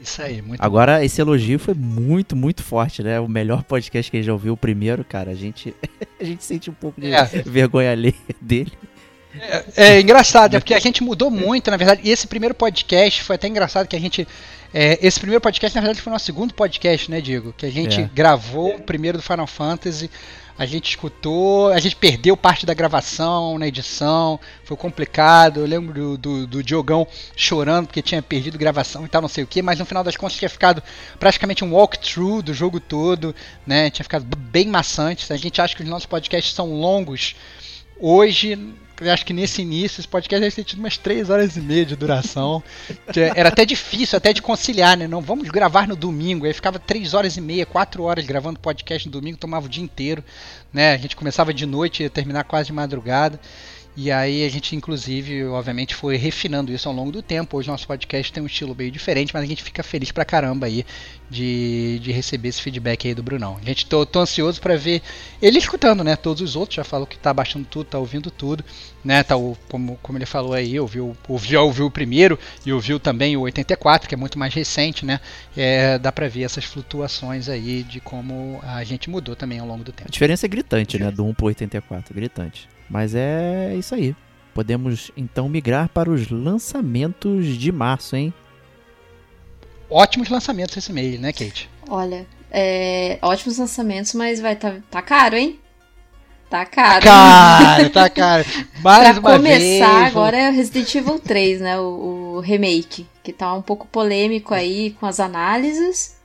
Isso 0.00 0.20
aí, 0.22 0.40
muito 0.42 0.60
Agora, 0.62 1.04
esse 1.04 1.20
elogio 1.20 1.58
foi 1.58 1.72
muito, 1.74 2.34
muito 2.36 2.62
forte, 2.62 3.02
né? 3.02 3.18
O 3.20 3.28
melhor 3.28 3.62
podcast 3.62 4.10
que 4.10 4.16
a 4.16 4.20
gente 4.20 4.26
já 4.26 4.32
ouviu, 4.32 4.52
o 4.52 4.56
primeiro, 4.56 5.04
cara. 5.04 5.30
A 5.30 5.34
gente, 5.34 5.74
a 6.20 6.24
gente 6.24 6.42
sente 6.44 6.70
um 6.70 6.74
pouco 6.74 7.00
de 7.00 7.12
É. 7.12 7.24
vergonha 7.44 7.90
alheia 7.92 8.14
dele. 8.40 8.72
É, 9.36 9.64
é 9.96 10.00
engraçado, 10.00 10.54
é 10.56 10.60
porque 10.60 10.74
a 10.74 10.78
gente 10.78 11.02
mudou 11.02 11.28
muito, 11.30 11.70
na 11.70 11.76
verdade. 11.76 12.02
E 12.04 12.10
esse 12.10 12.26
primeiro 12.26 12.54
podcast 12.54 13.22
foi 13.22 13.34
até 13.36 13.48
engraçado 13.48 13.88
que 13.88 13.96
a 13.96 14.00
gente. 14.00 14.28
é, 14.72 14.98
esse 15.04 15.18
primeiro 15.18 15.40
podcast, 15.40 15.74
na 15.74 15.80
verdade, 15.80 16.00
foi 16.02 16.10
o 16.10 16.14
nosso 16.14 16.26
segundo 16.26 16.52
podcast, 16.54 17.10
né, 17.10 17.20
Diego? 17.20 17.52
Que 17.56 17.66
a 17.66 17.70
gente 17.70 18.00
É. 18.02 18.10
gravou 18.14 18.76
o 18.76 18.82
primeiro 18.82 19.18
do 19.18 19.22
Final 19.22 19.46
Fantasy. 19.46 20.08
A 20.56 20.66
gente 20.66 20.90
escutou, 20.90 21.68
a 21.72 21.80
gente 21.80 21.96
perdeu 21.96 22.36
parte 22.36 22.64
da 22.64 22.72
gravação 22.72 23.58
na 23.58 23.66
edição, 23.66 24.38
foi 24.62 24.76
complicado. 24.76 25.60
Eu 25.60 25.66
lembro 25.66 25.92
do, 25.92 26.16
do, 26.16 26.46
do 26.46 26.62
Diogão 26.62 27.06
chorando 27.34 27.88
porque 27.88 28.00
tinha 28.00 28.22
perdido 28.22 28.56
gravação 28.56 29.04
e 29.04 29.08
tal, 29.08 29.20
não 29.20 29.28
sei 29.28 29.42
o 29.42 29.46
que, 29.48 29.60
mas 29.60 29.80
no 29.80 29.84
final 29.84 30.04
das 30.04 30.16
contas 30.16 30.36
tinha 30.36 30.48
ficado 30.48 30.80
praticamente 31.18 31.64
um 31.64 31.74
walkthrough 31.74 32.40
do 32.40 32.54
jogo 32.54 32.78
todo, 32.78 33.34
né? 33.66 33.90
Tinha 33.90 34.04
ficado 34.04 34.24
bem 34.24 34.68
maçante. 34.68 35.32
A 35.32 35.36
gente 35.36 35.60
acha 35.60 35.74
que 35.74 35.82
os 35.82 35.88
nossos 35.88 36.06
podcasts 36.06 36.54
são 36.54 36.72
longos. 36.72 37.34
Hoje, 37.98 38.56
eu 39.00 39.12
acho 39.12 39.26
que 39.26 39.32
nesse 39.32 39.62
início, 39.62 40.00
esse 40.00 40.08
podcast 40.08 40.40
deve 40.40 40.54
ter 40.54 40.64
tido 40.64 40.78
umas 40.78 40.96
3 40.96 41.30
horas 41.30 41.56
e 41.56 41.60
meia 41.60 41.84
de 41.84 41.96
duração. 41.96 42.62
Era 43.34 43.48
até 43.48 43.64
difícil 43.64 44.16
até 44.16 44.32
de 44.32 44.40
conciliar, 44.40 44.96
né? 44.96 45.08
Não 45.08 45.20
vamos 45.20 45.48
gravar 45.48 45.88
no 45.88 45.96
domingo. 45.96 46.46
Aí 46.46 46.52
ficava 46.52 46.78
3 46.78 47.14
horas 47.14 47.36
e 47.36 47.40
meia, 47.40 47.66
4 47.66 48.02
horas 48.02 48.24
gravando 48.24 48.60
podcast 48.60 49.08
no 49.08 49.12
domingo, 49.12 49.36
tomava 49.36 49.66
o 49.66 49.68
dia 49.68 49.82
inteiro. 49.82 50.22
Né? 50.72 50.92
A 50.92 50.96
gente 50.96 51.16
começava 51.16 51.52
de 51.52 51.66
noite 51.66 52.00
e 52.00 52.02
ia 52.04 52.10
terminar 52.10 52.44
quase 52.44 52.66
de 52.66 52.72
madrugada. 52.72 53.40
E 53.96 54.10
aí 54.10 54.44
a 54.44 54.48
gente, 54.48 54.74
inclusive, 54.74 55.44
obviamente, 55.44 55.94
foi 55.94 56.16
refinando 56.16 56.72
isso 56.72 56.88
ao 56.88 56.94
longo 56.94 57.12
do 57.12 57.22
tempo. 57.22 57.56
Hoje 57.56 57.68
nosso 57.68 57.86
podcast 57.86 58.32
tem 58.32 58.42
um 58.42 58.46
estilo 58.46 58.74
meio 58.74 58.90
diferente, 58.90 59.32
mas 59.32 59.44
a 59.44 59.46
gente 59.46 59.62
fica 59.62 59.84
feliz 59.84 60.10
pra 60.10 60.24
caramba 60.24 60.66
aí 60.66 60.84
de, 61.30 62.00
de 62.00 62.10
receber 62.10 62.48
esse 62.48 62.60
feedback 62.60 63.06
aí 63.06 63.14
do 63.14 63.22
Brunão. 63.22 63.56
A 63.62 63.64
gente 63.64 63.86
tô, 63.86 64.04
tô 64.04 64.18
ansioso 64.18 64.60
pra 64.60 64.74
ver 64.74 65.00
ele 65.40 65.58
escutando, 65.58 66.02
né? 66.02 66.16
Todos 66.16 66.42
os 66.42 66.56
outros, 66.56 66.74
já 66.74 66.82
falou 66.82 67.06
que 67.06 67.16
tá 67.16 67.32
baixando 67.32 67.66
tudo, 67.70 67.86
tá 67.86 67.96
ouvindo 67.96 68.32
tudo, 68.32 68.64
né? 69.04 69.22
Tá 69.22 69.36
o, 69.36 69.56
como, 69.68 69.96
como 70.02 70.18
ele 70.18 70.26
falou 70.26 70.54
aí, 70.54 70.78
ouviu, 70.80 71.16
ouviu, 71.28 71.62
ouviu 71.62 71.86
o 71.86 71.90
primeiro 71.90 72.36
e 72.66 72.72
ouviu 72.72 72.98
também 72.98 73.36
o 73.36 73.42
84, 73.42 74.08
que 74.08 74.14
é 74.16 74.18
muito 74.18 74.36
mais 74.36 74.52
recente, 74.52 75.06
né? 75.06 75.20
É, 75.56 76.00
dá 76.00 76.10
pra 76.10 76.26
ver 76.26 76.42
essas 76.42 76.64
flutuações 76.64 77.48
aí 77.48 77.84
de 77.84 78.00
como 78.00 78.58
a 78.64 78.82
gente 78.82 79.08
mudou 79.08 79.36
também 79.36 79.60
ao 79.60 79.68
longo 79.68 79.84
do 79.84 79.92
A 79.92 79.94
tempo. 79.94 80.10
diferença 80.10 80.46
é 80.46 80.48
gritante, 80.48 80.98
né? 80.98 81.12
Do 81.12 81.24
1 81.26 81.34
pro 81.34 81.46
84, 81.46 82.12
gritante. 82.12 82.73
Mas 82.88 83.14
é 83.14 83.74
isso 83.76 83.94
aí. 83.94 84.14
Podemos 84.52 85.10
então 85.16 85.48
migrar 85.48 85.88
para 85.88 86.10
os 86.10 86.30
lançamentos 86.30 87.46
de 87.46 87.72
março, 87.72 88.14
hein? 88.14 88.32
Ótimos 89.90 90.28
lançamentos 90.28 90.76
esse 90.76 90.92
mês, 90.92 91.20
né, 91.20 91.32
Kate? 91.32 91.68
Olha, 91.88 92.26
é, 92.50 93.18
ótimos 93.20 93.58
lançamentos, 93.58 94.14
mas 94.14 94.40
vai 94.40 94.56
tá, 94.56 94.76
tá 94.90 95.02
caro, 95.02 95.36
hein? 95.36 95.58
Tá 96.48 96.64
caro. 96.64 97.04
Cara, 97.04 97.90
tá 97.90 98.08
cara. 98.08 98.44
Mais 98.80 99.18
pra 99.18 99.20
uma 99.20 99.38
começar, 99.38 99.58
vez. 99.58 100.06
agora 100.06 100.36
é 100.36 100.50
o 100.50 100.52
Resident 100.52 100.94
Evil 100.94 101.18
3, 101.18 101.60
né? 101.60 101.80
O, 101.80 102.36
o 102.36 102.40
remake, 102.40 103.08
que 103.24 103.32
tá 103.32 103.52
um 103.52 103.62
pouco 103.62 103.88
polêmico 103.88 104.54
aí 104.54 104.92
com 105.00 105.06
as 105.06 105.18
análises. 105.18 106.16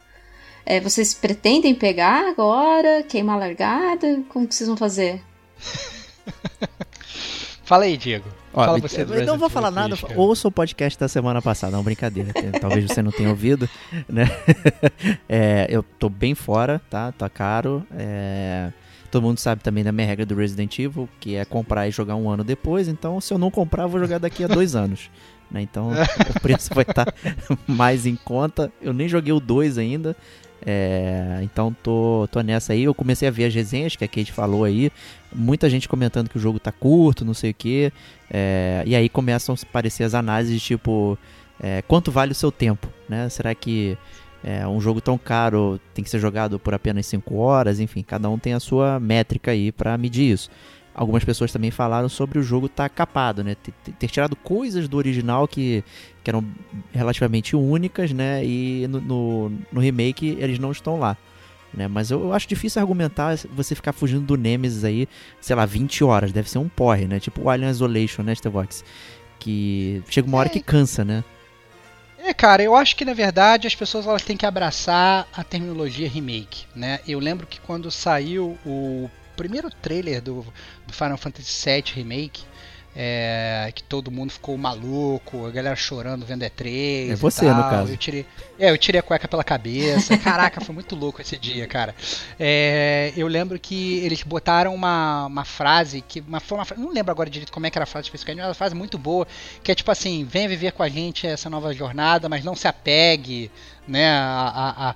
É, 0.65 0.80
vocês 0.80 1.15
pretendem 1.15 1.74
pegar 1.74 2.30
agora? 2.30 3.02
Queimar 3.02 3.38
a 3.38 3.39
largada? 3.39 4.22
Como 4.30 4.48
que 4.48 4.54
vocês 4.54 4.67
vão 4.67 4.78
fazer? 4.78 5.19
Fala 7.63 7.84
aí, 7.84 7.98
Diego. 7.98 8.26
Ó, 8.52 8.65
Fala 8.65 8.78
eu- 8.80 8.82
você 8.82 9.02
eu 9.02 9.26
não 9.28 9.38
vou 9.38 9.48
falar 9.50 9.70
nada, 9.70 9.89
3, 9.96 10.02
cara. 10.02 10.20
ouça 10.20 10.48
o 10.48 10.52
podcast 10.52 11.00
da 11.00 11.08
semana 11.08 11.39
passada, 11.39 11.76
não, 11.76 11.84
brincadeira, 11.84 12.32
talvez 12.60 12.86
você 12.86 13.02
não 13.02 13.12
tenha 13.12 13.30
ouvido, 13.30 13.70
né? 14.08 14.26
É, 15.30 15.68
eu 15.70 15.84
tô 15.84 16.10
bem 16.10 16.34
fora, 16.34 16.82
tá? 16.89 17.12
Tá 17.12 17.30
caro, 17.30 17.86
é, 17.96 18.72
todo 19.12 19.22
mundo 19.22 19.38
sabe 19.38 19.62
também 19.62 19.84
da 19.84 19.92
minha 19.92 20.08
regra 20.08 20.26
do 20.26 20.34
Resident 20.36 20.80
Evil, 20.80 21.08
que 21.20 21.36
é 21.36 21.46
comprar 21.46 21.88
e 21.88 21.92
jogar 21.92 22.15
um 22.15 22.28
ano 22.28 22.44
depois, 22.44 22.88
então 22.88 23.22
se 23.22 23.32
eu 23.32 23.38
não 23.38 23.52
comprar, 23.52 23.84
eu 23.84 23.89
vou 23.89 24.00
jogar 24.00 24.18
daqui 24.18 24.44
a 24.44 24.48
dois 24.48 24.76
anos, 24.76 25.12
né? 25.52 25.62
Então 25.62 25.92
o 25.92 26.39
preço 26.39 26.74
vai 26.74 26.84
estar 26.84 27.13
mais 27.68 28.08
em 28.08 28.15
conta, 28.15 28.72
eu 28.82 28.94
nem 28.94 29.08
joguei 29.08 29.32
o 29.32 29.39
2 29.39 29.78
ainda, 29.78 30.15
é, 30.65 31.39
então 31.41 31.76
tô, 31.84 32.28
tô 32.32 32.41
nessa 32.41 32.74
aí. 32.74 32.84
Eu 32.84 32.93
comecei 32.93 33.28
a 33.28 33.32
ver 33.32 33.45
as 33.45 33.54
resenhas 33.54 33.95
que 33.95 34.04
a 34.04 34.08
Kate 34.08 34.32
falou 34.32 34.63
aí. 34.63 34.91
Muita 35.34 35.69
gente 35.69 35.88
comentando 35.88 36.30
que 36.30 36.38
o 36.38 36.41
jogo 36.41 36.60
tá 36.60 36.72
curto, 36.72 37.24
não 37.24 37.34
sei 37.34 37.52
o 37.52 37.54
que. 37.54 37.91
e 38.86 38.95
aí 38.95 39.10
começam 39.10 39.56
a 39.56 39.67
aparecer 39.69 40.04
as 40.04 40.13
análises 40.13 40.62
tipo 40.62 41.17
é, 41.60 41.82
quanto 41.82 42.12
vale 42.12 42.32
o 42.32 42.36
seu 42.36 42.52
tempo, 42.52 42.88
né? 43.08 43.28
Será 43.30 43.54
que 43.54 43.98
é, 44.43 44.65
um 44.65 44.80
jogo 44.80 45.02
tão 45.02 45.17
caro 45.17 45.80
tem 45.93 46.04
que 46.04 46.10
ser 46.10 46.19
jogado 46.19 46.58
por 46.58 46.74
apenas 46.74 47.06
5 47.06 47.36
horas? 47.36 47.80
Enfim, 47.80 48.02
cada 48.02 48.30
um 48.30 48.39
tem 48.39 48.54
a 48.54 48.60
sua 48.60 49.00
métrica 49.00 49.52
aí 49.52 49.72
pra 49.72 49.98
medir 49.98 50.32
isso. 50.32 50.50
Algumas 51.00 51.24
pessoas 51.24 51.50
também 51.50 51.72
falaram 51.72 52.10
sobre 52.10 52.38
o 52.40 52.44
jogo 52.44 52.66
estar 52.66 52.90
capado, 52.90 53.42
né? 53.42 53.56
Ter, 53.56 53.72
ter- 53.86 53.92
ter 53.94 54.08
tirado 54.10 54.36
coisas 54.36 54.86
do 54.90 54.98
original 54.98 55.48
que, 55.48 55.82
que 56.22 56.30
eram 56.30 56.44
relativamente 56.92 57.56
únicas, 57.56 58.12
né? 58.12 58.44
E 58.44 58.86
no, 58.90 59.00
no, 59.00 59.52
no 59.72 59.80
remake 59.80 60.36
eles 60.42 60.60
não 60.60 60.74
estão 60.74 61.00
lá. 61.00 61.16
Né? 61.74 61.88
Mas 61.88 62.12
eu, 62.12 62.22
eu 62.22 62.34
acho 62.34 62.50
difícil 62.50 62.82
argumentar 62.82 63.38
você 63.56 63.76
ficar 63.76 63.94
fugindo 63.94 64.26
do 64.26 64.36
Nemesis 64.36 64.84
aí, 64.84 65.08
sei 65.40 65.56
lá, 65.56 65.66
20 65.66 66.04
horas. 66.04 66.34
Deve 66.34 66.50
ser 66.50 66.58
um 66.58 66.68
porre, 66.68 67.08
né? 67.08 67.18
Tipo 67.18 67.44
o 67.44 67.50
Alien 67.50 67.70
Isolation, 67.72 68.22
né, 68.22 68.36
Stevox? 68.36 68.84
Que 69.40 70.04
chega 70.10 70.28
uma 70.28 70.38
hora 70.40 70.50
É. 70.50 70.52
que 70.52 70.60
cansa, 70.60 71.06
né? 71.06 71.24
É, 72.22 72.34
cara, 72.34 72.62
eu 72.62 72.76
acho 72.76 72.98
que 72.98 73.06
na 73.06 73.14
verdade 73.14 73.66
as 73.68 73.74
pessoas 73.74 74.06
elas 74.06 74.22
têm 74.24 74.36
que 74.36 74.46
abraçar 74.46 75.26
a 75.32 75.44
terminologia 75.46 76.10
remake, 76.10 76.66
né? 76.76 77.00
Eu 77.08 77.20
lembro 77.20 77.48
que 77.48 77.62
quando 77.62 77.90
saiu 77.90 78.58
o 78.66 79.10
primeiro 79.39 79.69
trailer 79.69 80.21
do, 80.21 80.45
do 80.86 80.93
Final 80.93 81.17
Fantasy 81.17 81.63
VII 81.65 81.84
Remake, 81.95 82.43
é, 82.93 83.71
que 83.73 83.82
todo 83.84 84.12
mundo 84.12 84.32
ficou 84.32 84.58
maluco, 84.58 85.45
a 85.45 85.52
galera 85.52 85.75
chorando 85.75 86.25
vendo 86.25 86.43
E3. 86.43 86.65
É 87.10 87.12
e 87.12 87.15
você, 87.15 87.45
no 87.45 87.62
caso. 87.69 87.93
Eu 87.93 87.97
tirei, 87.97 88.25
é, 88.60 88.69
eu 88.71 88.78
tirei 88.78 88.99
a 88.99 89.04
cueca 89.04 89.28
pela 89.28 89.43
cabeça. 89.43 90.17
Caraca, 90.19 90.60
foi 90.60 90.73
muito 90.75 90.93
louco 90.95 91.21
esse 91.21 91.38
dia, 91.38 91.65
cara. 91.67 91.95
É, 92.38 93.13
eu 93.15 93.28
lembro 93.28 93.58
que 93.58 93.99
eles 93.99 94.23
botaram 94.23 94.75
uma, 94.75 95.28
uma 95.28 95.45
frase 95.45 96.02
que 96.02 96.19
uma, 96.19 96.41
foi 96.41 96.58
uma 96.58 96.65
não 96.75 96.91
lembro 96.91 97.12
agora 97.12 97.30
direito 97.30 97.52
como 97.54 97.65
é 97.65 97.69
que 97.69 97.78
era 97.78 97.84
a 97.84 97.88
frase 97.88 98.08
especificamente, 98.08 98.39
mas 98.41 98.47
é 98.47 98.49
uma 98.49 98.56
frase 98.56 98.75
muito 98.75 98.97
boa 98.97 99.25
que 99.63 99.71
é 99.71 99.75
tipo 99.75 99.89
assim, 99.91 100.25
venha 100.25 100.49
viver 100.49 100.73
com 100.73 100.84
a 100.84 100.89
gente 100.89 101.25
essa 101.25 101.49
nova 101.49 101.73
jornada, 101.73 102.28
mas 102.28 102.43
não 102.43 102.56
se 102.56 102.67
apegue, 102.67 103.49
né, 103.88 104.10
a- 104.10 104.52
a- 104.54 104.89
a- 104.89 104.95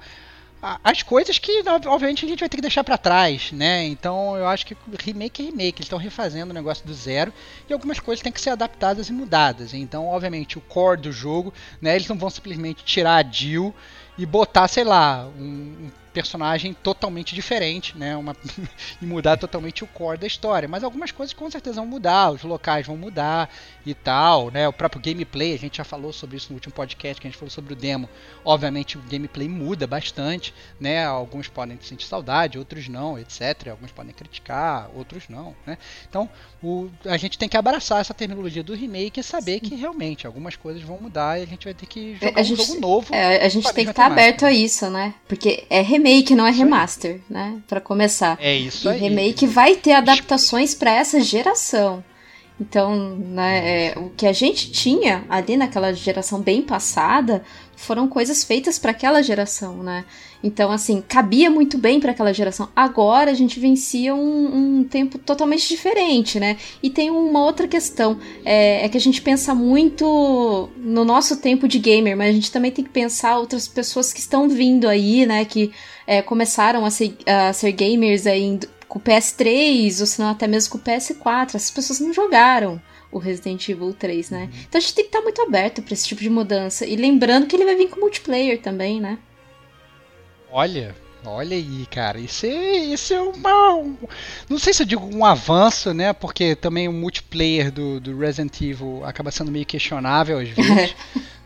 as 0.83 1.03
coisas 1.03 1.37
que 1.37 1.59
ob- 1.59 1.87
obviamente 1.87 2.25
a 2.25 2.27
gente 2.27 2.39
vai 2.39 2.47
ter 2.47 2.55
que 2.57 2.61
deixar 2.61 2.83
pra 2.83 2.97
trás, 2.97 3.51
né? 3.51 3.83
Então 3.83 4.37
eu 4.37 4.47
acho 4.47 4.65
que 4.65 4.75
remake 5.01 5.41
é 5.41 5.45
remake, 5.47 5.79
eles 5.79 5.85
estão 5.85 5.99
refazendo 5.99 6.51
o 6.51 6.53
negócio 6.53 6.85
do 6.85 6.93
zero 6.93 7.33
e 7.69 7.73
algumas 7.73 7.99
coisas 7.99 8.23
têm 8.23 8.31
que 8.31 8.39
ser 8.39 8.51
adaptadas 8.51 9.09
e 9.09 9.13
mudadas. 9.13 9.73
Então, 9.73 10.07
obviamente, 10.07 10.57
o 10.57 10.61
core 10.61 11.01
do 11.01 11.11
jogo, 11.11 11.53
né, 11.81 11.95
eles 11.95 12.07
não 12.07 12.17
vão 12.17 12.29
simplesmente 12.29 12.83
tirar 12.83 13.25
a 13.25 13.29
Jill 13.29 13.75
e 14.17 14.25
botar, 14.25 14.67
sei 14.69 14.83
lá, 14.85 15.27
um, 15.37 15.41
um 15.87 15.91
personagem 16.13 16.73
totalmente 16.73 17.33
diferente, 17.33 17.97
né, 17.97 18.15
uma 18.15 18.35
e 19.01 19.05
mudar 19.05 19.37
totalmente 19.37 19.83
o 19.83 19.87
core 19.87 20.17
da 20.19 20.27
história. 20.27 20.67
Mas 20.67 20.83
algumas 20.83 21.11
coisas 21.11 21.33
com 21.33 21.49
certeza 21.49 21.77
vão 21.77 21.87
mudar, 21.87 22.31
os 22.31 22.43
locais 22.43 22.85
vão 22.85 22.95
mudar 22.95 23.49
e 23.85 23.93
tal, 23.93 24.49
né? 24.51 24.67
O 24.67 24.73
próprio 24.73 25.01
gameplay, 25.01 25.53
a 25.53 25.57
gente 25.57 25.77
já 25.77 25.83
falou 25.83 26.13
sobre 26.13 26.37
isso 26.37 26.47
no 26.49 26.55
último 26.55 26.73
podcast, 26.73 27.19
que 27.19 27.27
a 27.27 27.29
gente 27.29 27.37
falou 27.37 27.49
sobre 27.51 27.73
o 27.73 27.75
demo. 27.75 28.07
Obviamente 28.45 28.97
o 28.97 29.01
gameplay 29.01 29.47
muda 29.49 29.85
bastante, 29.87 30.53
né? 30.79 31.05
Alguns 31.05 31.47
podem 31.47 31.77
sentir 31.81 32.05
saudade, 32.05 32.57
outros 32.59 32.87
não, 32.87 33.17
etc. 33.17 33.69
Alguns 33.71 33.91
podem 33.91 34.13
criticar, 34.13 34.89
outros 34.95 35.23
não, 35.27 35.55
né? 35.65 35.77
Então, 36.09 36.29
o, 36.61 36.89
a 37.05 37.17
gente 37.17 37.37
tem 37.37 37.49
que 37.49 37.57
abraçar 37.57 37.99
essa 38.01 38.13
terminologia 38.13 38.63
do 38.63 38.73
remake 38.75 39.19
e 39.19 39.23
saber 39.23 39.59
que 39.59 39.75
realmente 39.75 40.25
algumas 40.27 40.55
coisas 40.55 40.81
vão 40.83 40.97
mudar 41.01 41.39
e 41.39 41.43
a 41.43 41.47
gente 41.47 41.65
vai 41.65 41.73
ter 41.73 41.85
que 41.85 42.15
jogar 42.15 42.37
a 42.37 42.41
um 42.41 42.43
gente- 42.43 42.65
jogo 42.65 42.79
novo. 42.79 43.13
É, 43.13 43.43
a 43.45 43.49
gente 43.49 43.63
tem 43.73 43.83
que 43.85 43.91
estar 43.91 44.03
temática. 44.03 44.21
aberto 44.21 44.45
a 44.45 44.51
isso, 44.51 44.89
né? 44.89 45.13
Porque 45.27 45.65
é 45.69 45.81
remake, 45.81 46.02
não 46.35 46.45
é 46.45 46.51
remaster, 46.51 47.21
né? 47.29 47.57
Pra 47.67 47.79
começar. 47.81 48.37
É 48.41 48.55
isso 48.55 48.87
E 48.87 48.91
aí. 48.91 48.99
remake 48.99 49.47
vai 49.47 49.75
ter 49.75 49.93
adaptações 49.93 50.75
pra 50.75 50.91
essa 50.93 51.19
geração. 51.21 52.03
Então, 52.59 52.95
né, 53.17 53.87
é, 53.93 53.99
o 53.99 54.09
que 54.11 54.27
a 54.27 54.31
gente 54.33 54.71
tinha 54.71 55.25
ali 55.27 55.57
naquela 55.57 55.91
geração 55.91 56.39
bem 56.39 56.61
passada 56.61 57.43
foram 57.83 58.07
coisas 58.07 58.43
feitas 58.43 58.79
pra 58.79 58.91
aquela 58.91 59.21
geração, 59.21 59.83
né? 59.83 60.05
Então, 60.43 60.71
assim, 60.71 61.01
cabia 61.07 61.49
muito 61.49 61.77
bem 61.77 61.99
pra 61.99 62.11
aquela 62.11 62.33
geração. 62.33 62.69
Agora 62.75 63.31
a 63.31 63.33
gente 63.33 63.59
vencia 63.59 64.13
um, 64.13 64.79
um 64.79 64.83
tempo 64.83 65.17
totalmente 65.17 65.67
diferente, 65.67 66.39
né? 66.39 66.57
E 66.81 66.89
tem 66.89 67.09
uma 67.09 67.43
outra 67.43 67.67
questão, 67.67 68.19
é, 68.43 68.85
é 68.85 68.89
que 68.89 68.97
a 68.97 69.01
gente 69.01 69.21
pensa 69.21 69.55
muito 69.55 70.69
no 70.77 71.05
nosso 71.05 71.37
tempo 71.37 71.67
de 71.67 71.79
gamer, 71.79 72.17
mas 72.17 72.29
a 72.29 72.33
gente 72.33 72.51
também 72.51 72.71
tem 72.71 72.83
que 72.83 72.91
pensar 72.91 73.37
outras 73.37 73.67
pessoas 73.67 74.11
que 74.11 74.19
estão 74.19 74.49
vindo 74.49 74.87
aí, 74.87 75.25
né? 75.25 75.45
Que 75.45 75.71
é, 76.05 76.21
começaram 76.21 76.85
a 76.85 76.89
ser, 76.89 77.15
a 77.25 77.53
ser 77.53 77.71
gamers 77.71 78.27
aí 78.27 78.59
com 78.87 78.99
o 78.99 79.01
PS3, 79.01 80.01
ou 80.01 80.05
se 80.05 80.19
não 80.19 80.29
até 80.29 80.45
mesmo 80.47 80.71
com 80.71 80.77
o 80.77 80.81
PS4. 80.81 81.55
Essas 81.55 81.71
pessoas 81.71 81.99
não 81.99 82.13
jogaram 82.13 82.81
o 83.13 83.19
Resident 83.19 83.67
Evil 83.69 83.93
3, 83.93 84.29
né? 84.29 84.49
Então 84.67 84.79
a 84.79 84.81
gente 84.81 84.95
tem 84.95 85.03
que 85.05 85.09
estar 85.09 85.21
muito 85.21 85.41
aberto 85.41 85.81
pra 85.81 85.93
esse 85.93 86.07
tipo 86.07 86.21
de 86.21 86.29
mudança. 86.29 86.85
E 86.85 86.95
lembrando 86.95 87.47
que 87.47 87.55
ele 87.55 87.65
vai 87.65 87.75
vir 87.75 87.89
com 87.89 87.99
multiplayer 87.99 88.61
também, 88.61 88.99
né? 88.99 89.17
Olha, 90.51 90.95
olha 91.25 91.55
aí, 91.55 91.85
cara. 91.89 92.19
Isso 92.19 92.45
é, 92.45 92.75
isso 92.77 93.13
é 93.13 93.21
uma. 93.21 93.73
um- 93.75 93.97
não 94.49 94.59
sei 94.59 94.73
se 94.73 94.83
eu 94.83 94.87
digo 94.87 95.05
um 95.15 95.25
avanço, 95.25 95.93
né? 95.93 96.13
Porque 96.13 96.55
também 96.55 96.87
o 96.87 96.93
multiplayer 96.93 97.71
do, 97.71 97.99
do 97.99 98.17
Resident 98.17 98.59
Evil 98.61 99.03
acaba 99.05 99.31
sendo 99.31 99.51
meio 99.51 99.65
questionável 99.65 100.39
às 100.39 100.49
vezes. 100.53 100.95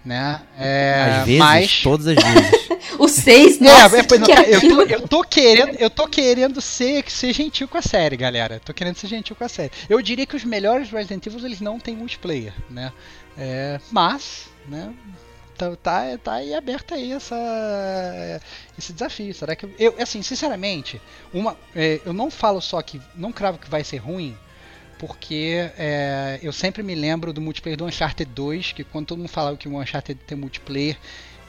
Né? 0.08 0.41
É, 0.58 1.17
Às 1.20 1.26
vezes, 1.26 1.39
mas. 1.39 1.82
todas 1.84 2.08
as 2.08 2.15
vezes. 2.15 2.67
O 2.98 3.08
6, 3.08 3.62
É, 3.62 3.63
nossa, 3.63 3.98
é, 3.98 4.04
que 4.04 4.17
não, 4.17 4.26
que 4.26 4.34
cara, 4.34 4.50
eu, 4.50 4.62
tô, 4.62 4.82
eu 4.82 5.08
tô 5.08 5.24
querendo, 5.24 5.76
eu 5.76 5.89
tô 5.89 6.08
querendo 6.08 6.60
ser, 6.62 7.04
ser 7.12 7.32
gentil 7.32 7.67
com 7.67 7.78
a 7.78 7.82
série, 7.82 8.15
galera. 8.17 8.60
Tô 8.63 8.74
querendo 8.74 8.96
ser 8.96 9.08
gentil 9.08 9.36
com 9.36 9.43
a 9.43 9.50
série. 9.50 9.72
Eu 9.88 10.02
diria 10.02 10.26
que 10.26 10.36
os 10.36 10.43
melhores 10.43 10.89
Resident 10.89 11.26
Evil 11.28 11.46
eles 11.46 11.60
não 11.60 11.80
têm 11.80 11.96
multiplayer, 11.96 12.54
né? 12.70 12.91
É, 13.38 13.80
mas, 13.91 14.48
né? 14.67 14.93
Tá, 15.58 15.76
tá, 15.76 16.17
tá 16.24 16.34
aí 16.36 16.56
aberto 16.56 16.93
aí 16.96 17.12
essa, 17.12 17.36
esse 18.80 18.93
desafio. 18.93 19.34
Será 19.34 19.56
que 19.56 19.65
eu, 19.65 19.74
eu 19.78 19.96
assim, 20.00 20.24
sinceramente, 20.24 21.00
uma, 21.32 21.56
é, 21.76 22.00
eu 22.04 22.13
não 22.13 22.32
falo 22.32 22.62
só 22.62 22.82
que 22.82 23.00
não 23.13 23.32
cravo 23.32 23.60
que 23.60 23.70
vai 23.70 23.84
ser 23.84 23.98
ruim, 23.98 24.36
porque 24.97 25.69
é, 25.77 26.39
eu 26.41 26.51
sempre 26.51 26.83
me 26.83 26.95
lembro 26.95 27.31
do 27.31 27.41
multiplayer 27.41 27.77
do 27.77 27.86
Uncharted 27.86 28.31
2, 28.33 28.71
que 28.73 28.83
quando 28.83 29.07
todo 29.07 29.17
mundo 29.17 29.29
falava 29.29 29.57
que 29.57 29.67
o 29.67 29.79
Uncharted 29.79 30.19
tem 30.25 30.38
multiplayer, 30.38 30.97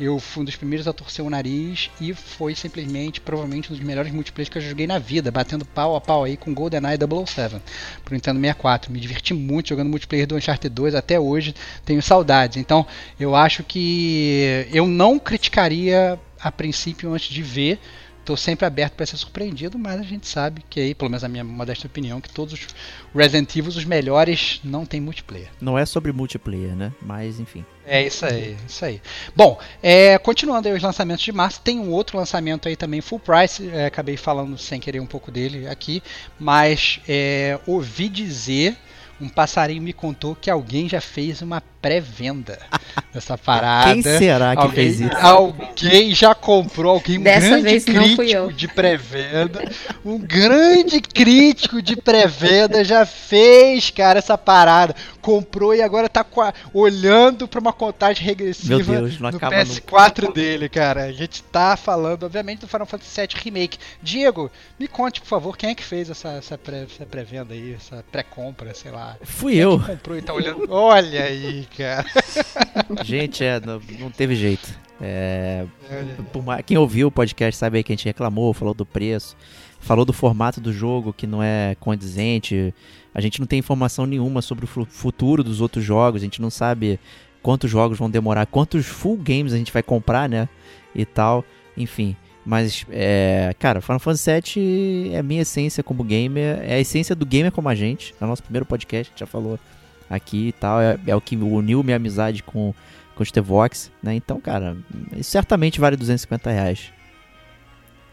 eu 0.00 0.20
fui 0.20 0.42
um 0.42 0.44
dos 0.44 0.54
primeiros 0.54 0.86
a 0.86 0.92
torcer 0.92 1.24
o 1.24 1.30
nariz 1.30 1.90
e 2.00 2.14
foi 2.14 2.54
simplesmente, 2.54 3.20
provavelmente, 3.20 3.72
um 3.72 3.76
dos 3.76 3.84
melhores 3.84 4.12
multiplayers 4.12 4.48
que 4.48 4.58
eu 4.58 4.62
joguei 4.62 4.86
na 4.86 4.98
vida, 4.98 5.30
batendo 5.30 5.64
pau 5.64 5.96
a 5.96 6.00
pau 6.00 6.22
aí 6.22 6.36
com 6.36 6.54
GoldenEye 6.54 6.96
007 7.26 7.56
pro 8.04 8.14
Nintendo 8.14 8.38
64. 8.38 8.92
Me 8.92 9.00
diverti 9.00 9.34
muito 9.34 9.70
jogando 9.70 9.88
multiplayer 9.88 10.26
do 10.26 10.36
Uncharted 10.36 10.72
2, 10.72 10.94
até 10.94 11.18
hoje 11.18 11.54
tenho 11.84 12.00
saudades. 12.00 12.58
Então, 12.58 12.86
eu 13.18 13.34
acho 13.34 13.64
que 13.64 14.68
eu 14.72 14.86
não 14.86 15.18
criticaria 15.18 16.18
a 16.40 16.52
princípio 16.52 17.12
antes 17.12 17.28
de 17.28 17.42
ver, 17.42 17.80
Tô 18.28 18.36
sempre 18.36 18.66
aberto 18.66 18.92
para 18.92 19.06
ser 19.06 19.16
surpreendido, 19.16 19.78
mas 19.78 19.98
a 19.98 20.02
gente 20.02 20.28
sabe 20.28 20.62
que 20.68 20.78
aí, 20.78 20.94
pelo 20.94 21.10
menos 21.10 21.24
a 21.24 21.28
minha 21.30 21.42
modesta 21.42 21.86
opinião, 21.86 22.20
que 22.20 22.28
todos 22.28 22.52
os 22.52 22.66
Resident 23.14 23.56
Evil, 23.56 23.70
os 23.70 23.86
melhores, 23.86 24.60
não 24.62 24.84
tem 24.84 25.00
multiplayer. 25.00 25.48
Não 25.58 25.78
é 25.78 25.86
sobre 25.86 26.12
multiplayer, 26.12 26.76
né? 26.76 26.92
Mas 27.00 27.40
enfim. 27.40 27.64
É 27.86 28.06
isso 28.06 28.26
aí, 28.26 28.54
isso 28.68 28.84
aí. 28.84 29.00
Bom, 29.34 29.58
é, 29.82 30.18
continuando 30.18 30.68
aí 30.68 30.74
os 30.74 30.82
lançamentos 30.82 31.24
de 31.24 31.32
março, 31.32 31.62
tem 31.62 31.80
um 31.80 31.90
outro 31.90 32.18
lançamento 32.18 32.68
aí 32.68 32.76
também 32.76 33.00
full 33.00 33.18
price. 33.18 33.66
É, 33.70 33.86
acabei 33.86 34.18
falando 34.18 34.58
sem 34.58 34.78
querer 34.78 35.00
um 35.00 35.06
pouco 35.06 35.30
dele 35.30 35.66
aqui, 35.66 36.02
mas 36.38 37.00
é, 37.08 37.58
ouvi 37.66 38.10
dizer 38.10 38.76
um 39.20 39.28
passarinho 39.28 39.82
me 39.82 39.92
contou 39.92 40.34
que 40.34 40.50
alguém 40.50 40.88
já 40.88 41.00
fez 41.00 41.42
uma 41.42 41.60
pré-venda 41.82 42.58
dessa 43.14 43.36
parada. 43.38 43.92
Quem 43.92 44.02
será 44.02 44.54
que 44.56 44.62
alguém, 44.62 44.74
fez 44.74 45.00
isso? 45.00 45.16
Alguém 45.16 46.14
já 46.14 46.34
comprou, 46.34 46.92
alguém 46.94 47.18
um 47.18 47.22
Dessa 47.22 47.60
grande 47.60 47.80
crítico 47.80 48.52
de 48.52 48.68
pré-venda. 48.68 49.62
Um 50.04 50.18
grande 50.18 51.00
crítico 51.00 51.80
de 51.82 51.96
pré-venda 51.96 52.84
já 52.84 53.06
fez, 53.06 53.90
cara, 53.90 54.18
essa 54.18 54.36
parada. 54.36 54.94
Comprou 55.20 55.74
e 55.74 55.82
agora 55.82 56.08
tá 56.08 56.24
com 56.24 56.40
a- 56.40 56.52
olhando 56.72 57.46
pra 57.46 57.60
uma 57.60 57.72
contagem 57.72 58.24
regressiva 58.24 58.82
Deus, 58.82 59.18
não 59.20 59.30
no 59.30 59.36
acaba 59.36 59.56
PS4 59.56 60.32
dele, 60.32 60.68
cara. 60.68 61.04
A 61.04 61.12
gente 61.12 61.42
tá 61.44 61.76
falando, 61.76 62.24
obviamente, 62.24 62.60
do 62.60 62.68
Final 62.68 62.86
Fantasy 62.86 63.20
VII 63.20 63.28
Remake. 63.44 63.78
Diego, 64.02 64.50
me 64.78 64.88
conte, 64.88 65.20
por 65.20 65.28
favor, 65.28 65.56
quem 65.56 65.70
é 65.70 65.74
que 65.74 65.84
fez 65.84 66.10
essa, 66.10 66.30
essa 66.30 66.56
pré- 66.58 66.86
essa 66.90 67.06
pré-venda 67.06 67.54
aí, 67.54 67.74
essa 67.74 68.04
pré-compra, 68.10 68.74
sei 68.74 68.90
lá. 68.90 69.07
Fui 69.22 69.54
eu. 69.56 69.78
Comprou 69.80 70.16
e 70.18 70.22
tá 70.22 70.32
olhando. 70.34 70.66
Olha 70.70 71.24
aí, 71.24 71.66
cara. 71.76 72.04
Gente, 73.04 73.44
é, 73.44 73.60
não, 73.60 73.80
não 73.98 74.10
teve 74.10 74.34
jeito. 74.34 74.68
É, 75.00 75.64
por 76.32 76.42
quem 76.64 76.76
ouviu 76.76 77.06
o 77.08 77.10
podcast 77.12 77.56
sabe 77.56 77.78
aí 77.78 77.84
que 77.84 77.92
a 77.92 77.96
gente 77.96 78.04
reclamou, 78.06 78.52
falou 78.52 78.74
do 78.74 78.84
preço, 78.84 79.36
falou 79.78 80.04
do 80.04 80.12
formato 80.12 80.60
do 80.60 80.72
jogo 80.72 81.12
que 81.12 81.26
não 81.26 81.42
é 81.42 81.76
condizente. 81.78 82.74
A 83.14 83.20
gente 83.20 83.38
não 83.38 83.46
tem 83.46 83.58
informação 83.60 84.06
nenhuma 84.06 84.42
sobre 84.42 84.64
o 84.64 84.68
fu- 84.68 84.84
futuro 84.88 85.44
dos 85.44 85.60
outros 85.60 85.84
jogos, 85.84 86.20
a 86.20 86.24
gente 86.24 86.42
não 86.42 86.50
sabe 86.50 86.98
quantos 87.42 87.70
jogos 87.70 87.96
vão 87.98 88.10
demorar, 88.10 88.46
quantos 88.46 88.86
full 88.86 89.16
games 89.16 89.52
a 89.52 89.56
gente 89.56 89.72
vai 89.72 89.82
comprar, 89.82 90.28
né? 90.28 90.48
E 90.94 91.04
tal, 91.04 91.44
enfim. 91.76 92.16
Mas, 92.48 92.86
é, 92.88 93.54
cara, 93.58 93.82
Final 93.82 93.98
Fantasy 93.98 94.30
VII 94.56 95.14
é 95.14 95.18
a 95.18 95.22
minha 95.22 95.42
essência 95.42 95.82
como 95.84 96.02
gamer, 96.02 96.58
é 96.62 96.76
a 96.76 96.80
essência 96.80 97.14
do 97.14 97.26
gamer 97.26 97.52
como 97.52 97.68
a 97.68 97.74
gente. 97.74 98.14
No 98.18 98.26
nosso 98.26 98.42
primeiro 98.42 98.64
podcast, 98.64 99.10
a 99.10 99.12
gente 99.12 99.20
já 99.20 99.26
falou 99.26 99.58
aqui 100.08 100.48
e 100.48 100.52
tal, 100.52 100.80
é, 100.80 100.98
é 101.06 101.14
o 101.14 101.20
que 101.20 101.36
uniu 101.36 101.82
minha 101.82 101.96
amizade 101.98 102.42
com, 102.42 102.72
com 103.14 103.22
o 103.22 103.26
Stevox, 103.26 103.90
né? 104.02 104.14
Então, 104.14 104.40
cara, 104.40 104.78
isso 105.14 105.30
certamente 105.30 105.78
vale 105.78 105.94
250 105.94 106.50
reais. 106.50 106.90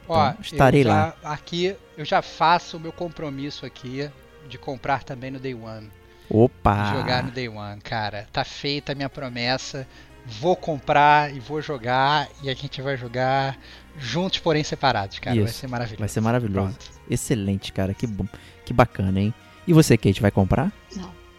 Ó, 0.05 0.29
Então, 0.31 0.41
estarei 0.41 0.81
eu 0.81 0.85
já- 0.85 0.93
lá. 0.93 1.15
Aqui 1.23 1.73
eu 1.97 2.03
já 2.03 2.21
faço 2.21 2.75
o 2.75 2.79
meu 2.81 2.91
compromisso 2.91 3.65
aqui 3.65 4.09
de 4.49 4.57
comprar 4.57 5.03
também 5.05 5.31
no 5.31 5.39
Day 5.39 5.53
One. 5.55 5.89
Opa! 6.29 6.91
De 6.91 6.97
jogar 6.99 7.23
no 7.23 7.31
Day 7.31 7.47
One, 7.47 7.79
cara. 7.79 8.27
Tá 8.33 8.43
feita 8.43 8.91
a 8.91 8.95
minha 8.95 9.07
promessa. 9.09 9.87
Vou 10.25 10.57
comprar 10.57 11.33
e 11.33 11.39
vou 11.39 11.61
jogar. 11.61 12.27
E 12.43 12.49
a 12.49 12.53
gente 12.53 12.81
vai 12.81 12.97
jogar 12.97 13.57
juntos, 13.97 14.39
porém 14.39 14.63
separados, 14.63 15.19
cara. 15.19 15.36
Vai 15.36 15.45
Isso. 15.45 15.60
ser 15.60 15.67
maravilhoso. 15.67 15.99
Vai 15.99 16.10
ser 16.10 16.21
maravilhoso. 16.21 16.53
Pronto. 16.75 16.86
Excelente, 17.10 17.71
cara. 17.71 17.93
Que 17.93 18.08
bom. 18.08 18.25
Que 18.65 18.73
bacana, 18.73 19.19
hein? 19.19 19.34
E 19.67 19.73
você, 19.73 19.97
Kate, 19.97 20.21
vai 20.21 20.31
comprar? 20.31 20.71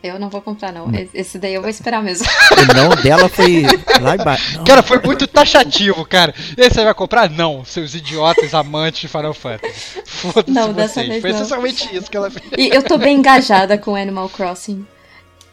Eu 0.02 0.20
não 0.20 0.28
vou 0.28 0.40
comprar, 0.40 0.72
não. 0.72 0.86
Não. 0.86 1.08
Esse 1.12 1.36
daí 1.38 1.54
eu 1.54 1.60
vou 1.60 1.70
esperar 1.70 2.00
mesmo. 2.02 2.26
O 2.52 2.74
não 2.74 2.90
dela 3.02 3.28
foi 3.28 3.62
lá 4.00 4.14
embaixo. 4.14 4.58
Não. 4.58 4.64
Cara, 4.64 4.82
foi 4.82 5.00
muito 5.00 5.26
taxativo, 5.26 6.04
cara. 6.04 6.32
E 6.56 6.62
aí 6.62 6.70
você 6.70 6.84
vai 6.84 6.94
comprar? 6.94 7.28
Não, 7.28 7.64
seus 7.64 7.94
idiotas 7.94 8.54
amantes 8.54 9.00
de 9.00 9.08
Final 9.08 9.34
Fantasy. 9.34 10.02
Foda-se 10.04 10.50
Não, 10.50 10.66
vocês. 10.72 10.76
dessa 10.76 11.02
vez 11.02 11.20
Foi 11.20 11.30
não. 11.32 11.38
essencialmente 11.38 11.96
isso 11.96 12.08
que 12.10 12.16
ela 12.16 12.30
fez. 12.30 12.44
E 12.56 12.68
eu 12.68 12.82
tô 12.84 12.98
bem 12.98 13.18
engajada 13.18 13.76
com 13.76 13.96
Animal 13.96 14.28
Crossing. 14.28 14.86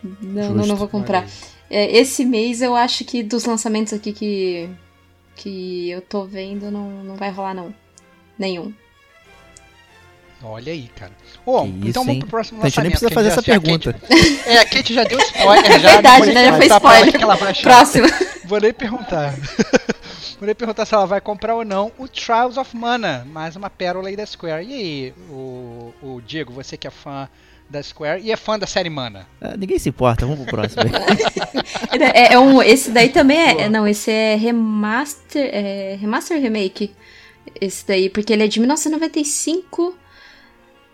Não, 0.04 0.14
não, 0.22 0.50
não 0.52 0.58
Justo. 0.60 0.76
vou 0.76 0.88
comprar. 0.88 1.26
É, 1.70 1.98
esse 1.98 2.24
mês 2.24 2.62
eu 2.62 2.76
acho 2.76 3.04
que 3.06 3.24
dos 3.24 3.46
lançamentos 3.46 3.94
aqui 3.94 4.14
que, 4.14 4.70
que 5.36 5.90
eu 5.90 6.02
tô 6.02 6.26
vendo 6.26 6.70
não, 6.72 6.90
não 7.04 7.16
vai 7.16 7.30
rolar, 7.32 7.54
não. 7.54 7.74
Nenhum. 8.38 8.74
Olha 10.46 10.74
aí, 10.74 10.90
cara. 10.94 11.14
Bom, 11.46 11.64
Que 11.64 11.70
então 11.90 11.90
isso, 11.90 12.04
vamos 12.04 12.20
pro 12.20 12.28
próximo 12.28 12.62
A 12.62 12.68
gente 12.68 12.78
nem 12.82 12.90
lançamento. 12.92 13.00
precisa 13.00 13.12
fazer 13.12 13.28
essa 13.30 13.42
já- 13.42 13.54
já- 13.54 13.62
pergunta. 13.62 13.96
É, 14.46 14.58
a 14.58 14.66
Kate 14.66 14.94
já 14.94 15.04
deu 15.06 15.18
spoiler. 15.20 15.72
É 15.72 15.80
já, 15.80 15.92
verdade, 15.94 16.26
vou 16.26 16.34
né? 16.34 16.46
Já 16.46 16.58
foi 16.58 16.66
spoiler. 16.68 17.18
que 17.18 17.24
ela 17.24 17.36
vai 17.36 17.52
achar. 17.52 17.64
Próximo. 17.64 18.08
Vou 18.46 18.60
nem 18.60 18.74
perguntar. 18.74 19.34
Vou 20.38 20.46
nem 20.46 20.54
perguntar 20.54 20.86
se 20.86 20.94
ela 20.94 21.06
vai 21.08 21.22
comprar 21.22 21.56
ou 21.56 21.64
não 21.64 21.94
o 21.98 22.10
Trials 22.10 22.58
of 22.58 22.76
Mana, 22.76 23.26
mais 23.32 23.56
uma 23.56 23.70
pérola 23.70 24.10
aí 24.10 24.18
da 24.18 24.26
Square. 24.26 24.66
E 24.66 24.74
aí, 24.74 25.14
o, 25.30 25.94
o 26.02 26.22
Diego, 26.28 26.52
você 26.52 26.76
que 26.76 26.86
é 26.86 26.92
fã 26.92 27.30
da 27.70 27.82
Square 27.82 28.22
e 28.24 28.32
é 28.32 28.36
fã 28.36 28.58
da 28.60 28.68
série 28.68 28.90
Mana. 28.90 29.28
Ah, 29.42 29.56
ninguém 29.58 29.80
se 29.80 29.90
importa, 29.90 30.26
vamos 30.26 30.46
pro 30.46 30.52
próximo. 30.58 30.84
É, 32.14 32.34
é 32.34 32.40
um, 32.40 32.62
esse 32.62 32.92
daí 32.92 33.10
também 33.10 33.38
é, 33.38 33.62
é- 33.64 33.70
Não, 33.70 33.88
esse 33.88 34.10
é 34.12 34.36
remaster. 34.36 35.50
É, 35.54 35.98
remaster 36.00 36.40
remake. 36.42 36.92
Esse 37.60 37.86
daí, 37.88 38.10
porque 38.10 38.34
ele 38.34 38.44
é 38.44 38.48
de 38.48 38.60
1995 38.60 39.96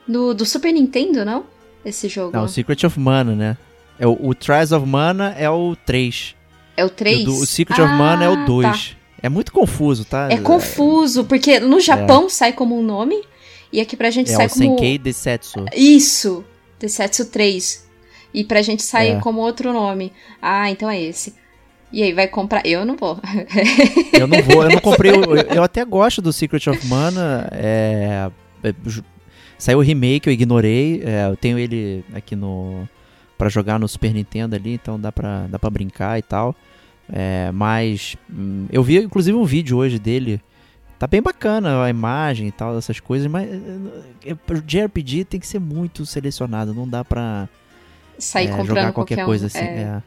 do, 0.08 0.34
do 0.34 0.46
Super 0.46 0.72
Nintendo, 0.74 1.24
não? 1.24 1.46
Esse 1.86 2.08
jogo. 2.10 2.36
Não, 2.36 2.44
o 2.46 2.50
Secret 2.50 2.86
of 2.86 3.00
Mana, 3.00 3.36
né? 3.36 3.58
É 3.98 4.06
o, 4.08 4.12
o 4.22 4.34
Trials 4.36 4.72
of 4.72 4.86
Mana 4.86 5.34
é 5.38 5.50
o 5.50 5.76
3. 5.86 6.36
É 6.76 6.86
o 6.86 6.90
3? 6.90 7.20
E 7.22 7.28
o, 7.28 7.34
o 7.34 7.46
Secret 7.46 7.82
of 7.82 7.94
Mana 7.94 8.26
é 8.26 8.30
o 8.30 8.46
2. 8.46 8.98
É 9.22 9.30
muito 9.30 9.52
confuso, 9.52 10.06
tá? 10.06 10.28
É 10.32 10.38
confuso, 10.38 11.26
porque 11.26 11.60
no 11.60 11.80
Japão 11.80 12.30
sai 12.30 12.54
como 12.54 12.78
um 12.78 12.84
nome 12.84 13.22
e 13.72 13.80
aqui 13.82 13.96
pra 13.98 14.10
gente 14.10 14.32
É 14.32 14.36
sai 14.36 14.48
o 14.48 14.50
como. 14.50 14.62
Senkei 14.64 14.98
Desetsu. 14.98 15.66
Isso! 15.76 16.44
Desetsu 16.80 17.26
3. 17.26 17.88
E 18.34 18.44
pra 18.44 18.62
gente 18.62 18.84
sai 18.84 19.12
É. 19.12 19.20
como 19.20 19.42
outro 19.42 19.74
nome. 19.74 20.12
Ah, 20.42 20.70
então 20.70 20.90
é 20.90 21.02
esse. 21.02 21.34
E 21.92 22.04
aí, 22.04 22.14
vai 22.14 22.28
comprar? 22.28 22.62
Eu 22.66 22.86
não 22.86 22.96
vou. 22.96 23.20
Eu 24.14 24.28
não 24.28 24.42
vou, 24.44 24.64
eu 24.64 24.70
não 24.70 24.80
comprei. 24.80 25.12
Eu, 25.12 25.36
eu 25.58 25.64
até 25.64 25.84
gosto 25.84 26.22
do 26.22 26.32
Secret 26.32 26.68
of 26.70 26.86
Mana. 26.88 27.50
É, 27.52 28.30
é, 28.64 28.74
saiu 29.58 29.80
o 29.80 29.82
remake, 29.82 30.28
eu 30.28 30.34
ignorei. 30.34 31.02
é, 31.04 31.28
eu 31.28 31.36
tenho 31.36 31.58
ele 31.58 32.04
aqui 32.14 32.36
no. 32.36 32.88
Pra 33.38 33.50
jogar 33.50 33.80
no 33.80 33.88
Super 33.88 34.14
Nintendo 34.14 34.56
ali, 34.56 34.74
então 34.74 35.00
dá 35.00 35.12
pra, 35.12 35.48
dá 35.48 35.58
pra 35.58 35.70
brincar 35.70 36.20
e 36.20 36.22
tal. 36.22 36.54
É, 37.12 37.50
mas 37.54 38.16
hum, 38.32 38.68
eu 38.72 38.84
vi 38.84 38.98
inclusive 38.98 39.36
um 39.36 39.46
vídeo 39.46 39.78
hoje 39.78 39.98
dele. 39.98 40.40
Tá 41.00 41.08
bem 41.08 41.22
bacana 41.22 41.82
a 41.82 41.90
imagem 41.90 42.50
e 42.50 42.52
tal, 42.52 42.78
essas 42.78 43.00
coisas, 43.00 43.26
mas 43.32 43.50
é, 43.50 44.32
é, 44.32 44.34
o 44.34 44.62
JRPG 44.62 45.24
tem 45.24 45.40
que 45.40 45.48
ser 45.48 45.60
muito 45.60 46.06
selecionado, 46.06 46.74
não 46.74 46.86
dá 46.86 47.06
pra 47.06 47.48
Sair 48.20 48.48
é, 48.48 48.50
comprando 48.50 48.68
jogar 48.68 48.92
qualquer 48.92 49.24
um. 49.24 49.26
coisa 49.26 49.48
assim. 49.48 49.60
É. 49.60 49.82
é. 49.82 50.04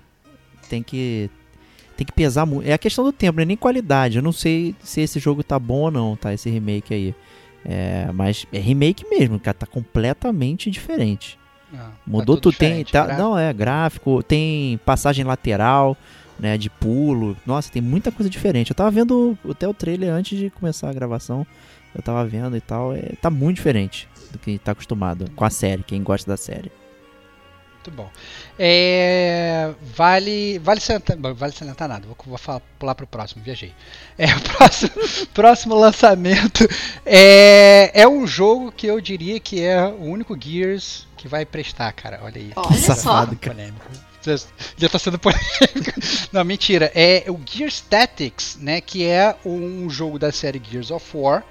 Tem 0.68 0.83
que 0.83 1.31
tem 1.96 2.07
que 2.07 2.12
pesar 2.12 2.44
muito. 2.46 2.68
É 2.68 2.72
a 2.72 2.78
questão 2.78 3.05
do 3.05 3.12
tempo, 3.12 3.37
não 3.37 3.42
é 3.42 3.46
nem 3.46 3.57
qualidade. 3.57 4.18
Eu 4.18 4.22
não 4.22 4.33
sei 4.33 4.74
se 4.83 5.00
esse 5.00 5.18
jogo 5.18 5.42
tá 5.42 5.59
bom 5.59 5.81
ou 5.81 5.90
não, 5.90 6.16
tá? 6.16 6.33
Esse 6.33 6.50
remake 6.50 6.92
aí. 6.92 7.14
É, 7.64 8.11
mas 8.12 8.44
é 8.52 8.59
remake 8.59 9.09
mesmo, 9.09 9.38
cara, 9.38 9.57
tá 9.57 9.66
completamente 9.66 10.70
diferente. 10.70 11.38
Ah, 11.72 11.90
Mudou 12.07 12.37
tá 12.37 12.42
tudo 12.42 12.52
tudo, 12.52 12.59
tem, 12.59 12.85
tá, 12.85 13.16
não 13.16 13.38
é 13.38 13.52
gráfico, 13.52 14.22
tem 14.22 14.78
passagem 14.85 15.24
lateral, 15.24 15.96
né, 16.42 16.59
de 16.59 16.68
pulo. 16.68 17.37
Nossa, 17.46 17.70
tem 17.70 17.81
muita 17.81 18.11
coisa 18.11 18.28
diferente. 18.28 18.72
Eu 18.72 18.74
tava 18.74 18.90
vendo 18.90 19.38
até 19.48 19.66
o 19.68 19.72
trailer 19.72 20.12
antes 20.12 20.37
de 20.37 20.50
começar 20.50 20.90
a 20.90 20.92
gravação. 20.92 21.46
Eu 21.94 22.02
tava 22.02 22.26
vendo 22.26 22.57
e 22.57 22.61
tal, 22.61 22.92
é, 22.94 23.12
tá 23.20 23.31
muito 23.31 23.57
diferente 23.57 24.09
do 24.33 24.38
que 24.38 24.59
tá 24.59 24.72
acostumado 24.72 25.31
com 25.37 25.44
a 25.44 25.50
série, 25.50 25.85
quem 25.85 26.02
gosta 26.02 26.28
da 26.28 26.37
série. 26.37 26.72
Muito 27.74 27.90
bom. 27.90 28.11
É, 28.59 29.72
vale, 29.94 30.59
vale 30.61 30.81
salientar, 30.81 31.16
vale 31.35 31.52
salientar 31.52 31.88
nada. 31.88 32.07
Vou, 32.07 32.16
vou 32.26 32.38
falar, 32.38 32.61
pular 32.78 32.94
pro 32.94 33.07
próximo. 33.07 33.42
Viajei. 33.42 33.72
É, 34.18 34.26
o 34.35 34.40
próximo, 34.40 34.92
próximo 35.35 35.74
lançamento 35.76 36.66
é, 37.05 37.90
é 37.94 38.09
um 38.09 38.26
jogo 38.26 38.72
que 38.72 38.87
eu 38.87 39.00
diria 39.00 39.38
que 39.38 39.61
é 39.61 39.85
o 39.85 40.05
único 40.05 40.37
Gears 40.40 41.07
que 41.16 41.28
vai 41.28 41.44
prestar, 41.44 41.92
cara. 41.92 42.20
Olha 42.22 42.38
aí. 42.38 42.52
Olha 42.57 42.78
safado, 42.78 43.37
cara. 43.37 43.55
polêmico. 43.55 44.12
Já, 44.77 44.89
tá 44.89 44.99
sendo 44.99 45.19
polêmico. 45.19 45.43
Não, 46.33 46.45
mentira. 46.45 46.91
É 46.95 47.25
o 47.29 47.41
Gears 47.45 47.81
Tactics, 47.81 48.57
né? 48.61 48.81
Que 48.81 49.05
é 49.05 49.37
um 49.45 49.89
jogo 49.91 50.19
da 50.19 50.31
série 50.31 50.63
Gears 50.65 50.91
of 50.91 51.17
War 51.17 51.45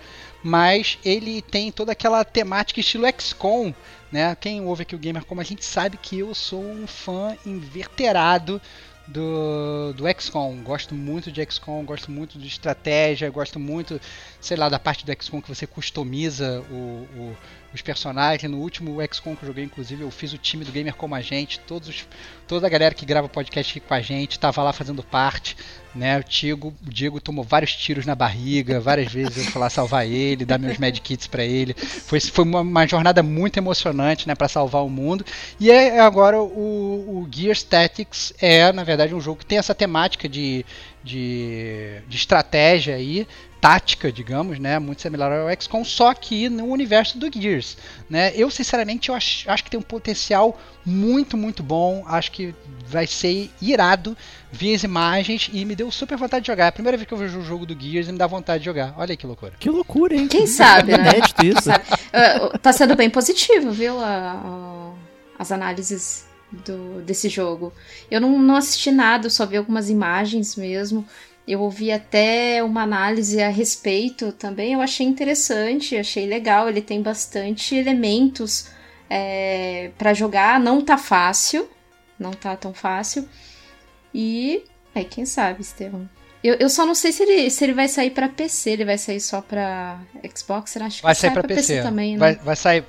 mas 0.44 0.98
ele 1.06 1.42
tem 1.42 1.72
toda 1.72 1.92
aquela 1.92 2.24
temática 2.26 2.80
estilo 2.80 3.06
XCOM, 3.20 3.74
né? 4.12 4.36
Quem 4.40 4.62
ouve 4.62 4.82
aqui 4.82 4.96
o 4.96 5.00
Gamer 5.00 5.24
como 5.24 5.42
a 5.42 5.44
gente 5.44 5.64
sabe 5.64 5.98
que 5.98 6.20
eu 6.20 6.34
sou 6.34 6.64
um 6.64 6.88
fã 6.88 7.38
inverterado 7.46 8.60
do, 9.08 9.94
do 9.94 10.04
XCOM. 10.20 10.64
Gosto 10.64 10.96
muito 10.96 11.32
de 11.32 11.46
XCOM, 11.46 11.84
gosto 11.84 12.12
muito 12.12 12.40
de 12.40 12.48
estratégia, 12.48 13.30
gosto 13.30 13.60
muito, 13.60 14.00
sei 14.40 14.58
lá, 14.58 14.70
da 14.70 14.80
parte 14.80 15.06
do 15.06 15.14
XCOM 15.14 15.42
que 15.42 15.54
você 15.54 15.68
customiza 15.68 16.62
o, 16.72 17.08
o, 17.16 17.38
os 17.74 17.82
personagens. 17.82 18.50
No 18.52 18.58
último 18.58 18.98
XCOM 19.02 19.36
que 19.36 19.44
eu 19.44 19.48
joguei, 19.48 19.64
inclusive, 19.64 20.02
eu 20.02 20.12
fiz 20.12 20.34
o 20.34 20.38
time 20.38 20.66
do 20.66 20.72
Gamer 20.72 20.96
como 20.96 21.16
a 21.16 21.22
gente. 21.22 21.60
Todos 21.60 21.90
os, 21.90 22.08
toda 22.48 22.68
a 22.68 22.70
galera 22.70 22.94
que 22.94 23.06
grava 23.06 23.30
podcast 23.30 23.72
aqui 23.78 23.88
com 23.88 23.94
a 23.94 24.02
gente 24.02 24.34
estava 24.34 24.62
lá 24.62 24.74
fazendo 24.74 25.04
parte. 25.04 25.56
Né, 25.94 26.18
o, 26.18 26.24
Diego, 26.24 26.74
o 26.88 26.90
Diego 26.90 27.20
tomou 27.20 27.44
vários 27.44 27.76
tiros 27.76 28.06
na 28.06 28.16
barriga, 28.16 28.80
várias 28.80 29.12
vezes 29.12 29.36
eu 29.36 29.44
fui 29.52 29.60
lá 29.60 29.70
salvar 29.70 30.08
ele, 30.08 30.46
dar 30.46 30.58
meus 30.58 30.78
medkits 30.78 31.28
para 31.28 31.44
ele. 31.44 31.74
Foi, 31.74 32.18
foi 32.22 32.46
uma, 32.46 32.62
uma, 32.62 32.88
jornada 32.88 33.22
muito 33.22 33.58
emocionante 33.58 34.26
né, 34.26 34.34
para 34.34 34.48
salvar 34.48 34.86
o 34.86 34.90
mundo. 34.90 35.26
E 35.60 35.70
é, 35.70 36.00
agora 36.00 36.42
o, 36.42 36.48
o 36.48 37.28
Gears 37.30 37.64
Tactics 37.64 38.34
é, 38.40 38.72
na 38.72 38.86
verdade, 38.86 39.14
um 39.14 39.20
jogo 39.20 39.40
que 39.40 39.46
tem 39.46 39.58
essa 39.58 39.76
temática 39.76 40.30
de, 40.30 40.66
de, 41.04 42.00
de 42.08 42.18
estratégia 42.18 42.96
aí, 42.96 43.28
tática, 43.60 44.12
digamos, 44.12 44.58
né, 44.58 44.80
muito 44.80 45.04
similar 45.04 45.32
ao 45.32 45.48
XCOM, 45.62 45.84
só 45.86 46.14
que 46.16 46.50
no 46.50 46.66
universo 46.66 47.20
do 47.20 47.32
Gears, 47.32 47.78
né? 48.10 48.32
Eu 48.36 48.50
sinceramente 48.50 49.10
eu 49.10 49.16
acho, 49.16 49.48
acho 49.50 49.64
que 49.64 49.70
tem 49.70 49.80
um 49.80 49.84
potencial 49.84 50.60
muito, 50.84 51.38
muito 51.38 51.62
bom, 51.62 52.04
acho 52.08 52.32
que 52.32 52.56
vai 52.88 53.06
ser 53.06 53.52
irado, 53.62 54.18
vi 54.52 54.74
as 54.74 54.84
imagens 54.84 55.48
e 55.54 55.64
me 55.64 55.76
deu 55.76 55.92
super 55.92 56.18
vontade 56.18 56.42
de 56.44 56.48
jogar. 56.48 56.66
É 56.66 56.68
a 56.70 56.72
primeira 56.72 56.98
vez 56.98 57.08
que 57.08 57.14
eu 57.14 57.18
vejo 57.20 57.38
o 57.40 57.44
jogo 57.46 57.68
do 57.68 57.80
Gears 57.80 58.08
e 58.08 58.12
me 58.12 58.18
dá 58.18 58.26
vontade 58.26 58.60
de 58.64 58.66
jogar. 58.66 58.96
Olha 58.98 59.12
aí 59.14 59.18
que 59.18 59.28
loucura. 59.28 59.54
Que 59.60 59.70
loucura, 59.70 60.16
hein? 60.16 60.28
Quem 60.28 60.48
sabe, 60.48 60.98
né? 60.98 61.10
Inédito 61.12 61.46
isso. 61.46 61.62
Sabe? 61.62 61.84
Uh, 61.94 62.58
tá 62.58 62.74
sendo 62.74 62.96
bem 62.96 63.12
positivo, 63.12 63.72
viu? 63.72 64.00
A- 64.00 64.42
a- 64.44 64.94
as 65.38 65.52
análises 65.52 66.26
do, 66.52 67.02
desse 67.02 67.30
jogo. 67.30 67.72
Eu 68.10 68.20
não, 68.22 68.38
não 68.40 68.56
assisti 68.56 68.92
nada, 68.92 69.30
só 69.30 69.46
vi 69.46 69.58
algumas 69.58 69.90
imagens 69.90 70.56
mesmo. 70.56 71.06
Eu 71.48 71.62
ouvi 71.62 71.92
até 71.92 72.64
uma 72.64 72.84
análise 72.84 73.42
a 73.42 73.50
respeito 73.50 74.32
também. 74.32 74.74
Eu 74.74 74.82
achei 74.82 75.06
interessante, 75.06 75.98
achei 75.98 76.26
legal. 76.28 76.70
Ele 76.70 76.82
tem 76.82 77.02
bastante 77.02 77.76
elementos 77.76 78.68
é, 79.10 79.92
para 79.98 80.14
jogar. 80.14 80.60
Não 80.60 80.82
tá 80.82 80.98
fácil, 80.98 81.68
não 82.20 82.32
tá 82.32 82.56
tão 82.56 82.74
fácil. 82.74 83.28
E, 84.14 84.64
é, 84.94 85.04
quem 85.04 85.26
sabe, 85.26 85.62
Estevão. 85.62 86.08
Eu, 86.44 86.56
eu 86.56 86.70
só 86.70 86.86
não 86.86 86.96
sei 86.96 87.12
se 87.12 87.22
ele, 87.24 87.50
se 87.52 87.64
ele 87.64 87.74
vai 87.74 87.88
sair 87.88 88.10
pra 88.12 88.28
PC, 88.28 88.72
ele 88.72 88.86
vai 88.86 88.98
sair 88.98 89.22
só 89.22 89.42
pra 89.42 90.00
Xbox. 90.36 90.76
Eu 90.76 90.84
acho 90.86 90.98
que 90.98 91.04
Vai 91.04 91.14
sair 91.16 91.30
sai 91.30 91.34
para 91.34 91.48
pra 91.48 91.56
PC. 91.56 91.82
também, 91.82 92.14
né? 92.14 92.20
vai, 92.20 92.36
vai 92.36 92.56
sair 92.56 92.84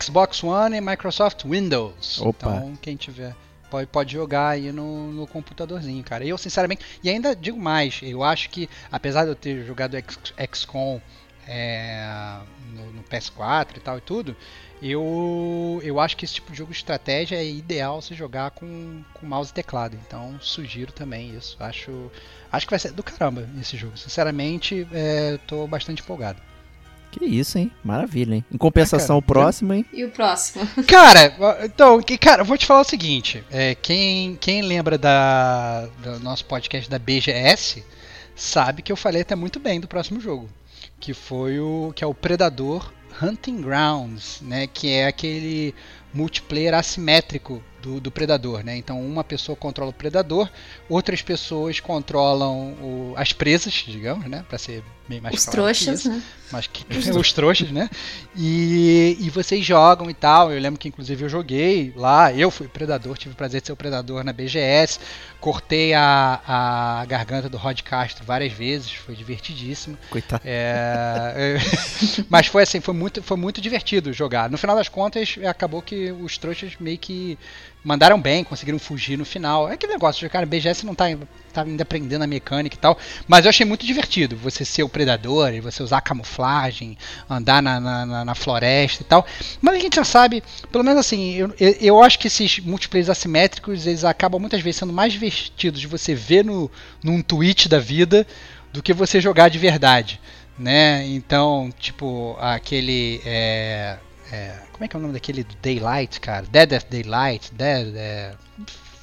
Xbox 0.00 0.42
One 0.42 0.76
e 0.76 0.80
Microsoft 0.80 1.44
Windows. 1.44 2.20
Opa. 2.20 2.56
Então, 2.56 2.76
quem 2.82 2.96
tiver 2.96 3.34
pode, 3.70 3.86
pode 3.88 4.12
jogar 4.12 4.48
aí 4.50 4.72
no, 4.72 5.12
no 5.12 5.26
computadorzinho, 5.26 6.02
cara. 6.02 6.24
Eu, 6.24 6.36
sinceramente, 6.38 6.84
e 7.02 7.08
ainda 7.10 7.34
digo 7.36 7.58
mais, 7.58 8.00
eu 8.02 8.22
acho 8.22 8.50
que, 8.50 8.68
apesar 8.90 9.24
de 9.24 9.30
eu 9.30 9.36
ter 9.36 9.64
jogado 9.64 9.96
X- 9.96 10.32
XCOM 10.52 11.00
é, 11.46 12.38
no, 12.72 12.92
no 12.92 13.02
PS4 13.04 13.76
e 13.76 13.80
tal 13.80 13.98
e 13.98 14.00
tudo, 14.00 14.36
eu, 14.82 15.80
eu 15.82 15.98
acho 16.00 16.16
que 16.16 16.24
esse 16.24 16.34
tipo 16.34 16.52
de 16.52 16.58
jogo 16.58 16.70
de 16.72 16.76
estratégia 16.78 17.36
é 17.36 17.44
ideal 17.46 18.02
se 18.02 18.14
jogar 18.14 18.50
com, 18.50 19.02
com 19.14 19.26
mouse 19.26 19.50
e 19.50 19.54
teclado. 19.54 19.96
Então, 20.06 20.38
sugiro 20.40 20.92
também 20.92 21.34
isso. 21.36 21.56
Acho, 21.60 22.10
acho 22.52 22.66
que 22.66 22.70
vai 22.70 22.78
ser 22.78 22.92
do 22.92 23.02
caramba 23.02 23.48
esse 23.60 23.76
jogo. 23.76 23.96
Sinceramente, 23.96 24.86
é, 24.92 25.38
tô 25.46 25.66
bastante 25.66 26.02
empolgado. 26.02 26.40
Que 27.10 27.24
isso, 27.24 27.56
hein? 27.58 27.70
Maravilha, 27.82 28.34
hein? 28.36 28.44
Em 28.52 28.58
compensação, 28.58 29.16
Ah, 29.16 29.18
o 29.18 29.22
próximo, 29.22 29.72
hein? 29.72 29.86
E 29.92 30.04
o 30.04 30.10
próximo? 30.10 30.66
Cara, 30.86 31.34
então, 31.64 32.00
que- 32.02 32.18
cara, 32.18 32.42
eu 32.42 32.44
vou 32.46 32.58
te 32.58 32.66
falar 32.66 32.80
o 32.80 32.84
seguinte: 32.84 33.42
é, 33.50 33.74
quem, 33.74 34.36
quem 34.36 34.60
lembra 34.62 34.98
da, 34.98 35.86
do 36.02 36.20
nosso 36.20 36.44
podcast 36.44 36.90
da 36.90 36.98
BGS 36.98 37.82
sabe 38.34 38.82
que 38.82 38.92
eu 38.92 38.96
falei 38.96 39.22
até 39.22 39.34
muito 39.34 39.58
bem 39.58 39.80
do 39.80 39.88
próximo 39.88 40.20
jogo, 40.20 40.48
que 41.00 41.14
foi 41.14 41.58
o 41.58 41.92
que 41.96 42.04
é 42.04 42.06
o 42.06 42.12
Predador 42.14 42.92
Hunting 43.22 43.62
Grounds, 43.62 44.40
né? 44.42 44.66
Que 44.66 44.90
é 44.90 45.06
aquele 45.06 45.74
multiplayer 46.12 46.74
assimétrico 46.74 47.62
do, 47.86 48.00
do 48.00 48.10
predador, 48.10 48.64
né? 48.64 48.76
Então 48.76 49.00
uma 49.00 49.22
pessoa 49.22 49.54
controla 49.54 49.90
o 49.90 49.94
predador, 49.94 50.50
outras 50.88 51.22
pessoas 51.22 51.78
controlam 51.78 52.72
o- 52.82 53.14
as 53.16 53.32
presas, 53.32 53.72
digamos, 53.86 54.26
né? 54.28 54.44
Para 54.48 54.58
ser 54.58 54.82
bem 55.08 55.20
mais 55.20 55.36
Os 55.36 55.46
trouxas, 55.46 56.00
isso 56.00 56.08
né? 56.08 56.20
mas 56.50 56.66
que, 56.66 56.84
os 57.16 57.32
trouxas, 57.32 57.70
né? 57.70 57.88
E, 58.34 59.16
e 59.20 59.30
vocês 59.30 59.64
jogam 59.64 60.10
e 60.10 60.14
tal. 60.14 60.52
Eu 60.52 60.60
lembro 60.60 60.80
que 60.80 60.88
inclusive 60.88 61.24
eu 61.24 61.28
joguei 61.28 61.92
lá. 61.94 62.32
Eu 62.32 62.50
fui 62.50 62.66
predador, 62.66 63.16
tive 63.16 63.32
o 63.32 63.36
prazer 63.36 63.60
de 63.60 63.68
ser 63.68 63.72
o 63.72 63.76
predador 63.76 64.24
na 64.24 64.32
BGS. 64.32 64.98
Cortei 65.40 65.94
a, 65.94 66.40
a 66.44 67.04
garganta 67.04 67.48
do 67.48 67.56
Rod 67.56 67.80
Castro 67.82 68.24
várias 68.24 68.52
vezes, 68.52 68.92
foi 68.92 69.14
divertidíssimo. 69.14 69.96
Coitado. 70.10 70.42
É, 70.44 71.56
mas 72.28 72.48
foi 72.48 72.64
assim, 72.64 72.80
foi 72.80 72.94
muito, 72.94 73.22
foi 73.22 73.36
muito 73.36 73.60
divertido 73.60 74.12
jogar. 74.12 74.50
No 74.50 74.58
final 74.58 74.74
das 74.74 74.88
contas, 74.88 75.36
acabou 75.48 75.80
que 75.82 76.10
os 76.10 76.36
trouxas 76.36 76.72
meio 76.80 76.98
que 76.98 77.38
mandaram 77.86 78.20
bem, 78.20 78.42
conseguiram 78.42 78.80
fugir 78.80 79.16
no 79.16 79.24
final. 79.24 79.70
É 79.70 79.74
aquele 79.74 79.92
negócio, 79.92 80.18
de, 80.20 80.28
cara, 80.28 80.44
BGS 80.44 80.84
não 80.84 80.92
tá, 80.92 81.04
tá 81.52 81.62
ainda 81.62 81.84
aprendendo 81.84 82.22
a 82.22 82.26
mecânica 82.26 82.74
e 82.74 82.78
tal, 82.78 82.98
mas 83.28 83.44
eu 83.44 83.48
achei 83.48 83.64
muito 83.64 83.86
divertido 83.86 84.36
você 84.36 84.64
ser 84.64 84.82
o 84.82 84.88
predador 84.88 85.54
e 85.54 85.60
você 85.60 85.84
usar 85.84 86.00
camuflagem, 86.00 86.98
andar 87.30 87.62
na, 87.62 87.78
na, 87.78 88.24
na- 88.24 88.34
floresta 88.34 89.02
e 89.02 89.06
tal. 89.06 89.24
Mas 89.62 89.76
a 89.76 89.78
gente 89.78 89.94
já 89.94 90.04
sabe, 90.04 90.42
pelo 90.72 90.82
menos 90.82 90.98
assim, 90.98 91.34
eu, 91.34 91.54
eu, 91.60 91.70
eu 91.80 92.02
acho 92.02 92.18
que 92.18 92.26
esses 92.26 92.58
multiplayers 92.58 93.08
assimétricos, 93.08 93.86
eles 93.86 94.04
acabam 94.04 94.40
muitas 94.40 94.60
vezes 94.60 94.80
sendo 94.80 94.92
mais 94.92 95.12
divertidos 95.12 95.80
de 95.80 95.86
você 95.86 96.12
ver 96.12 96.44
no, 96.44 96.68
num 97.04 97.22
tweet 97.22 97.68
da 97.68 97.78
vida 97.78 98.26
do 98.72 98.82
que 98.82 98.92
você 98.92 99.20
jogar 99.20 99.48
de 99.48 99.58
verdade, 99.58 100.20
né? 100.58 101.06
Então, 101.06 101.72
tipo, 101.78 102.36
aquele 102.40 103.20
é, 103.24 103.96
é, 104.32 104.54
como 104.72 104.84
é 104.84 104.88
que 104.88 104.96
é 104.96 104.98
o 104.98 105.02
nome 105.02 105.14
daquele 105.14 105.44
do 105.44 105.54
Daylight, 105.62 106.20
cara? 106.20 106.44
Dead 106.50 106.72
of 106.72 106.86
Daylight, 106.90 107.52
Dead, 107.54 107.94
é, 107.96 108.34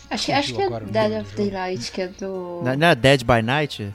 Acho, 0.09 0.25
que- 0.27 0.31
acho 0.31 0.53
que 0.53 0.61
é 0.61 0.69
Dead 0.69 1.21
of. 1.21 1.35
Daylight, 1.35 1.91
que 1.91 2.01
é 2.01 2.07
do. 2.07 2.61
Não 2.63 2.75
não 2.75 2.87
é 2.87 2.95
Dead 2.95 3.23
by 3.23 3.41
Night? 3.41 3.93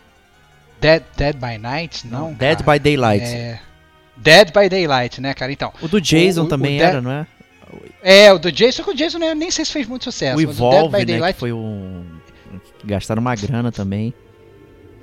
Dead, 0.81 1.03
Dead 1.17 1.37
by 1.37 1.59
Night, 1.59 2.07
não? 2.07 2.33
Dead 2.35 2.59
cara. 2.63 2.73
by 2.79 2.83
Daylight. 2.83 3.25
É, 3.25 3.61
Dead 4.17 4.49
by 4.53 4.69
Daylight, 4.69 5.21
né, 5.21 5.35
cara? 5.35 5.53
Então, 5.53 5.73
O 5.81 5.89
do 5.89 6.01
Jason 6.01 6.43
O- 6.43 6.45
o- 6.45 6.49
também 6.49 6.79
o 6.79 6.83
era, 6.83 6.93
Dead- 6.95 7.03
não 7.05 7.11
é? 7.13 7.27
é 8.03 8.33
o 8.33 8.39
do 8.39 8.51
Jason, 8.51 8.79
só 8.79 8.83
que 8.85 8.91
o 8.91 8.95
Jason 8.95 9.19
né, 9.19 9.35
nem 9.35 9.51
sei 9.51 9.65
se 9.65 9.73
fez 9.73 9.87
muito 9.87 10.05
sucesso. 10.05 10.37
o 10.39 10.47
mas 10.47 10.59
o 10.59 10.63
Dead 10.63 10.73
Evolve, 10.73 10.93
by 10.93 10.99
né? 10.99 11.05
Daylight 11.05 11.35
Que 11.35 11.41
foi 11.41 11.53
um. 11.53 12.05
Gastaram 12.85 13.21
uma 13.21 13.35
grana 13.35 13.71
também. 13.71 14.15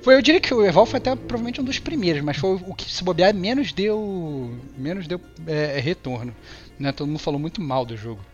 Foi, 0.06 0.14
eu 0.14 0.22
diria 0.22 0.40
que 0.40 0.54
o 0.54 0.64
Evolve 0.64 0.92
foi 0.92 0.98
até 0.98 1.16
provavelmente 1.16 1.60
um 1.60 1.64
dos 1.64 1.80
primeiros, 1.80 2.22
mas 2.22 2.36
foi 2.36 2.54
o 2.64 2.72
que 2.76 2.88
se 2.88 3.02
bobear 3.02 3.34
menos 3.34 3.72
deu 3.72 4.56
menos 4.78 5.08
deu 5.08 5.20
é, 5.48 5.80
retorno. 5.80 6.32
Né? 6.78 6.92
Todo 6.92 7.08
mundo 7.08 7.18
falou 7.18 7.40
muito 7.40 7.60
mal 7.60 7.84
do 7.84 7.96
jogo. 7.96 8.24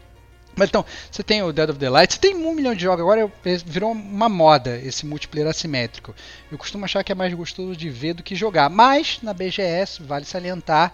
Mas 0.54 0.68
então, 0.68 0.84
você 1.10 1.22
tem 1.22 1.42
o 1.42 1.50
Dead 1.50 1.70
of 1.70 1.78
the 1.78 1.88
Light, 1.88 2.12
você 2.12 2.20
tem 2.20 2.36
um 2.36 2.54
milhão 2.54 2.74
de 2.74 2.82
jogos, 2.82 3.00
agora 3.00 3.22
é- 3.22 3.56
virou 3.64 3.90
uma 3.90 4.28
moda 4.28 4.76
esse 4.84 5.06
multiplayer 5.06 5.48
assimétrico. 5.48 6.14
Eu 6.50 6.58
costumo 6.58 6.84
achar 6.84 7.02
que 7.02 7.10
é 7.10 7.14
mais 7.14 7.32
gostoso 7.32 7.74
de 7.74 7.88
ver 7.88 8.12
do 8.12 8.22
que 8.22 8.36
jogar, 8.36 8.68
mas 8.68 9.20
na 9.22 9.32
BGS, 9.32 10.02
vale 10.02 10.26
salientar, 10.26 10.92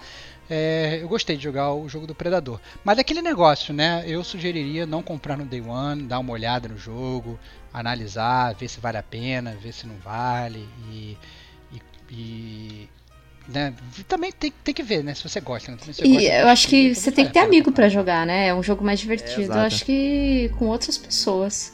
é, 0.49 1.01
eu 1.03 1.09
gostei 1.09 1.37
de 1.37 1.43
jogar 1.43 1.73
o 1.75 1.89
jogo 1.89 2.07
do 2.07 2.15
Predador. 2.15 2.61
Mas 2.83 2.99
é 2.99 3.01
aquele 3.01 3.21
negócio, 3.21 3.75
né? 3.75 4.05
Eu 4.07 4.25
sugeriria 4.25 4.87
não 4.87 5.03
comprar 5.03 5.37
no 5.37 5.45
Day 5.45 5.61
One, 5.61 6.05
dar 6.05 6.21
uma 6.21 6.33
olhada 6.33 6.69
no 6.69 6.79
jogo, 6.79 7.39
analisar, 7.73 8.55
ver 8.55 8.69
se 8.69 8.81
vale 8.81 8.99
a 8.99 9.03
pena, 9.03 9.57
ver 9.63 9.73
se 9.73 9.87
não 9.87 9.97
vale 9.97 10.69
e. 10.91 11.17
e- 11.73 11.83
e, 12.11 12.89
né? 13.49 13.75
Também 14.07 14.31
tem, 14.33 14.51
tem 14.65 14.75
que 14.75 14.83
ver, 14.83 15.03
né? 15.05 15.15
Se 15.15 15.23
você 15.29 15.41
gosta. 15.41 15.71
Né? 15.73 15.79
Se 15.81 15.93
você 15.93 16.05
E 16.05 16.13
gosta, 16.13 16.29
eu 16.29 16.49
acho 16.49 16.69
que 16.69 16.95
você 16.95 17.11
tem 17.13 17.27
que 17.27 17.33
ter 17.33 17.41
amigo 17.41 17.71
pra 17.73 17.89
jogar, 17.89 18.27
né? 18.27 18.49
É 18.49 18.55
um 18.55 18.63
jogo 18.63 18.85
mais 18.85 19.01
divertido. 19.01 19.41
exato. 19.43 19.59
eu 19.59 19.63
acho 19.63 19.85
que 19.85 20.51
com 20.59 20.67
outras 20.67 20.97
pessoas. 20.99 21.73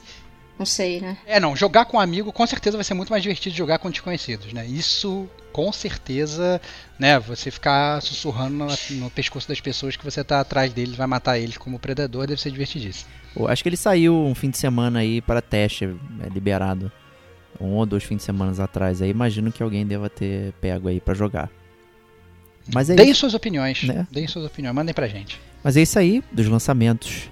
Não 0.59 0.64
sei, 0.66 1.00
né? 1.00 1.16
É, 1.26 1.40
não, 1.40 1.57
jogar 1.57 1.84
com 1.84 1.98
amigo 1.98 2.32
com 2.32 2.46
certeza 2.46 2.76
vai 2.76 2.84
ser 2.84 2.94
muito 2.94 3.11
mais 3.11 3.22
divertido 3.22 3.50
de 3.52 3.59
jogar 3.59 3.78
com 3.78 3.90
desconhecidos, 3.90 4.52
né? 4.52 4.64
Isso, 4.64 5.28
com 5.52 5.72
certeza, 5.72 6.61
né? 6.98 7.18
Você 7.18 7.50
ficar 7.50 8.00
sussurrando 8.00 8.55
no, 8.55 8.66
no 9.00 9.11
pescoço 9.11 9.48
das 9.48 9.61
pessoas 9.61 9.96
que 9.96 10.05
você 10.05 10.22
tá 10.22 10.40
atrás 10.40 10.72
deles, 10.72 10.94
vai 10.94 11.07
matar 11.09 11.38
eles 11.38 11.57
como 11.57 11.78
predador, 11.78 12.26
deve 12.28 12.40
ser 12.40 12.52
divertidíssimo. 12.52 13.11
Pô, 13.34 13.48
acho 13.48 13.62
que 13.64 13.68
ele 13.68 13.76
saiu 13.76 14.16
um 14.16 14.34
fim 14.34 14.48
de 14.48 14.57
semana 14.59 15.00
aí 15.00 15.20
para 15.20 15.42
teste, 15.42 15.84
é, 15.86 16.28
liberado. 16.32 16.90
Um 17.61 17.72
ou 17.74 17.86
dois 17.86 18.02
fins 18.05 18.18
de 18.18 18.22
semana 18.22 18.62
atrás 18.62 19.00
aí. 19.02 19.11
Imagino 19.11 19.50
que 19.52 19.62
alguém 19.62 19.84
deva 19.86 20.09
ter 20.09 20.52
pego 20.61 20.88
aí 20.88 21.00
pra 21.00 21.14
jogar. 21.14 21.50
Mas 22.72 22.88
é 22.90 22.94
Deem 22.94 23.11
isso. 23.11 23.20
suas 23.20 23.34
opiniões, 23.34 23.82
Né? 23.82 24.07
deem 24.11 24.26
suas 24.26 24.44
opiniões, 24.46 24.74
mandem 24.74 24.94
pra 24.94 25.07
gente. 25.07 25.40
Mas 25.62 25.76
é 25.76 25.82
isso 25.82 25.98
aí 25.98 26.22
dos 26.32 26.46
lançamentos 26.48 27.28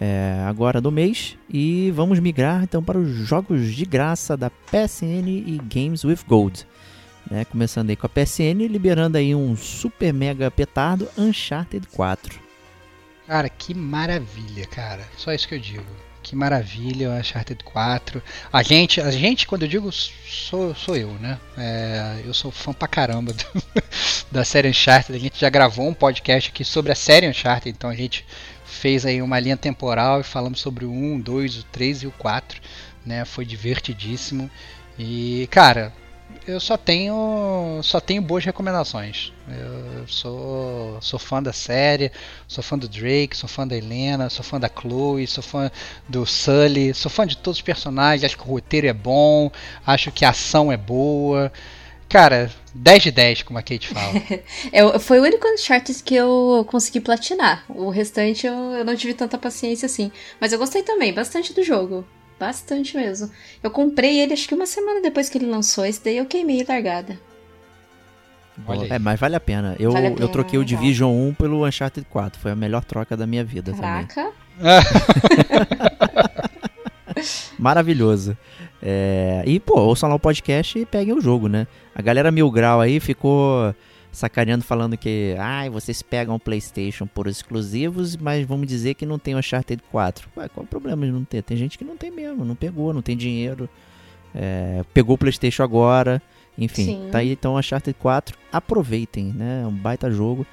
é, 0.00 0.44
agora 0.46 0.80
do 0.80 0.92
mês. 0.92 1.36
E 1.50 1.90
vamos 1.90 2.20
migrar 2.20 2.62
então 2.62 2.82
para 2.82 2.98
os 2.98 3.10
jogos 3.26 3.74
de 3.74 3.84
graça 3.84 4.36
da 4.36 4.48
PSN 4.48 5.28
e 5.28 5.60
Games 5.64 6.04
with 6.04 6.20
Gold. 6.26 6.64
né? 7.28 7.44
Começando 7.44 7.90
aí 7.90 7.96
com 7.96 8.06
a 8.06 8.08
PSN, 8.08 8.66
liberando 8.68 9.18
aí 9.18 9.34
um 9.34 9.56
super 9.56 10.12
mega 10.12 10.50
petardo 10.50 11.08
Uncharted 11.18 11.86
4. 11.88 12.40
Cara, 13.26 13.48
que 13.48 13.74
maravilha, 13.74 14.66
cara. 14.66 15.04
Só 15.16 15.32
isso 15.32 15.46
que 15.46 15.54
eu 15.54 15.60
digo. 15.60 15.84
Que 16.22 16.36
maravilha, 16.36 17.10
o 17.10 17.12
Uncharted 17.12 17.62
4. 17.64 18.22
A 18.52 18.62
gente, 18.62 19.00
a 19.00 19.10
gente, 19.10 19.46
quando 19.46 19.62
eu 19.62 19.68
digo 19.68 19.90
sou, 19.90 20.74
sou 20.74 20.96
eu, 20.96 21.10
né? 21.14 21.38
É, 21.56 22.22
eu 22.24 22.34
sou 22.34 22.50
fã 22.50 22.72
pra 22.72 22.86
caramba 22.86 23.32
do, 23.32 23.44
da 24.30 24.44
série 24.44 24.68
Uncharted. 24.68 25.16
A 25.16 25.20
gente 25.20 25.40
já 25.40 25.48
gravou 25.48 25.88
um 25.88 25.94
podcast 25.94 26.50
aqui 26.50 26.64
sobre 26.64 26.92
a 26.92 26.94
série 26.94 27.28
Uncharted, 27.28 27.74
então 27.74 27.88
a 27.88 27.94
gente 27.94 28.26
fez 28.78 29.04
aí 29.04 29.20
uma 29.20 29.40
linha 29.40 29.56
temporal 29.56 30.20
e 30.20 30.24
falamos 30.24 30.60
sobre 30.60 30.84
o 30.84 30.90
1, 30.90 31.16
o 31.16 31.22
2, 31.22 31.58
o 31.58 31.64
3 31.64 32.02
e 32.02 32.06
o 32.06 32.12
4. 32.12 32.60
Né? 33.04 33.24
Foi 33.24 33.44
divertidíssimo. 33.44 34.50
E, 34.98 35.48
cara, 35.50 35.92
eu 36.46 36.60
só 36.60 36.76
tenho 36.76 37.80
só 37.82 38.00
tenho 38.00 38.22
boas 38.22 38.44
recomendações. 38.44 39.32
Eu 39.48 40.06
sou 40.06 40.98
sou 41.00 41.18
fã 41.18 41.42
da 41.42 41.52
série, 41.52 42.12
sou 42.46 42.62
fã 42.62 42.76
do 42.78 42.88
Drake, 42.88 43.36
sou 43.36 43.48
fã 43.48 43.66
da 43.66 43.76
Helena, 43.76 44.28
sou 44.30 44.44
fã 44.44 44.60
da 44.60 44.68
Chloe, 44.68 45.26
sou 45.26 45.42
fã 45.42 45.70
do 46.08 46.26
Sully, 46.26 46.94
sou 46.94 47.10
fã 47.10 47.26
de 47.26 47.36
todos 47.36 47.58
os 47.58 47.62
personagens, 47.62 48.24
acho 48.24 48.36
que 48.36 48.42
o 48.42 48.52
roteiro 48.52 48.86
é 48.86 48.92
bom, 48.92 49.50
acho 49.86 50.12
que 50.12 50.24
a 50.24 50.30
ação 50.30 50.70
é 50.70 50.76
boa. 50.76 51.52
Cara, 52.08 52.50
10 52.74 53.02
de 53.02 53.10
10, 53.10 53.42
como 53.42 53.58
a 53.58 53.62
Kate 53.62 53.88
fala. 53.88 54.14
eu, 54.72 54.98
foi 54.98 55.20
o 55.20 55.22
único 55.22 55.46
Uncharted 55.46 56.02
que 56.02 56.14
eu 56.14 56.64
consegui 56.68 57.00
platinar. 57.00 57.64
O 57.68 57.90
restante 57.90 58.46
eu, 58.46 58.54
eu 58.54 58.84
não 58.84 58.96
tive 58.96 59.12
tanta 59.12 59.36
paciência 59.36 59.86
assim. 59.86 60.10
Mas 60.40 60.52
eu 60.52 60.58
gostei 60.58 60.82
também, 60.82 61.12
bastante 61.12 61.52
do 61.52 61.62
jogo. 61.62 62.06
Bastante 62.40 62.96
mesmo. 62.96 63.30
Eu 63.62 63.70
comprei 63.70 64.20
ele 64.20 64.32
acho 64.32 64.48
que 64.48 64.54
uma 64.54 64.64
semana 64.64 65.02
depois 65.02 65.28
que 65.28 65.36
ele 65.36 65.46
lançou. 65.46 65.84
Esse 65.84 66.02
daí 66.02 66.16
eu 66.16 66.24
queimei 66.24 66.64
largada. 66.66 67.18
É, 68.90 68.98
mas 68.98 69.20
vale 69.20 69.36
a 69.36 69.40
pena. 69.40 69.76
Eu, 69.78 69.92
vale 69.92 70.06
a 70.06 70.10
pena, 70.10 70.22
eu 70.22 70.28
troquei 70.28 70.58
o 70.58 70.64
Division 70.64 71.12
1 71.12 71.34
pelo 71.34 71.66
Uncharted 71.66 72.06
4. 72.08 72.40
Foi 72.40 72.52
a 72.52 72.56
melhor 72.56 72.84
troca 72.84 73.16
da 73.16 73.26
minha 73.26 73.44
vida 73.44 73.72
Caraca. 73.72 74.14
também. 74.14 74.32
Maravilhoso. 77.58 78.36
É, 78.82 79.42
e, 79.46 79.58
pô, 79.58 79.80
ouçam 79.80 80.08
lá 80.08 80.14
o 80.14 80.20
podcast 80.20 80.78
e 80.78 80.86
peguem 80.86 81.14
o 81.14 81.20
jogo, 81.20 81.48
né? 81.48 81.66
A 81.94 82.00
galera 82.00 82.30
Mil 82.30 82.50
Grau 82.50 82.80
aí 82.80 83.00
ficou 83.00 83.74
sacaneando 84.10 84.64
falando 84.64 84.96
que 84.96 85.34
ah, 85.38 85.68
vocês 85.70 86.02
pegam 86.02 86.34
o 86.34 86.40
PlayStation 86.40 87.06
por 87.06 87.26
exclusivos, 87.26 88.16
mas 88.16 88.46
vamos 88.46 88.66
dizer 88.66 88.94
que 88.94 89.06
não 89.06 89.18
tem 89.18 89.34
o 89.34 89.38
Uncharted 89.38 89.82
4. 89.90 90.28
Ué, 90.36 90.48
qual 90.48 90.64
é 90.64 90.66
o 90.66 90.68
problema 90.68 91.06
de 91.06 91.12
não 91.12 91.24
ter? 91.24 91.42
Tem 91.42 91.56
gente 91.56 91.76
que 91.76 91.84
não 91.84 91.96
tem 91.96 92.10
mesmo, 92.10 92.44
não 92.44 92.54
pegou, 92.54 92.92
não 92.92 93.02
tem 93.02 93.16
dinheiro. 93.16 93.68
É, 94.34 94.82
pegou 94.94 95.14
o 95.14 95.18
PlayStation 95.18 95.62
agora. 95.62 96.22
Enfim, 96.56 96.84
Sim. 96.84 97.08
tá 97.10 97.18
aí 97.18 97.32
então 97.32 97.54
o 97.54 97.58
Uncharted 97.58 97.96
4. 97.98 98.36
Aproveitem, 98.52 99.32
né? 99.32 99.62
É 99.62 99.66
um 99.66 99.72
baita 99.72 100.10
jogo. 100.10 100.46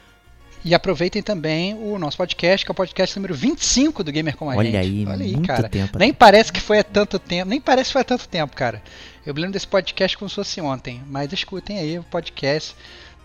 E 0.65 0.73
aproveitem 0.73 1.21
também 1.21 1.75
o 1.75 1.99
nosso 1.99 2.17
podcast, 2.17 2.65
que 2.65 2.71
é 2.71 2.73
o 2.73 2.75
podcast 2.75 3.15
número 3.15 3.35
25 3.35 4.03
do 4.03 4.11
Gamer 4.11 4.35
com 4.35 4.49
a 4.49 4.55
Olha 4.55 4.71
gente. 4.71 4.77
Aí, 4.77 5.05
Olha 5.07 5.23
aí, 5.23 5.33
muito 5.33 5.45
cara. 5.45 5.69
Tempo, 5.69 5.99
nem 5.99 6.11
parece 6.11 6.51
que 6.51 6.59
foi 6.59 6.79
há 6.79 6.83
tanto 6.83 7.19
tempo, 7.19 7.47
nem 7.47 7.61
parece 7.61 7.89
que 7.89 7.93
foi 7.93 8.01
há 8.01 8.05
tanto 8.05 8.27
tempo, 8.27 8.55
cara. 8.55 8.81
Eu 9.23 9.35
lembro 9.35 9.51
desse 9.51 9.67
podcast 9.67 10.17
como 10.17 10.27
se 10.27 10.33
fosse 10.33 10.59
ontem, 10.59 11.03
mas 11.07 11.31
escutem 11.31 11.77
aí 11.77 11.99
o 11.99 12.03
podcast 12.03 12.75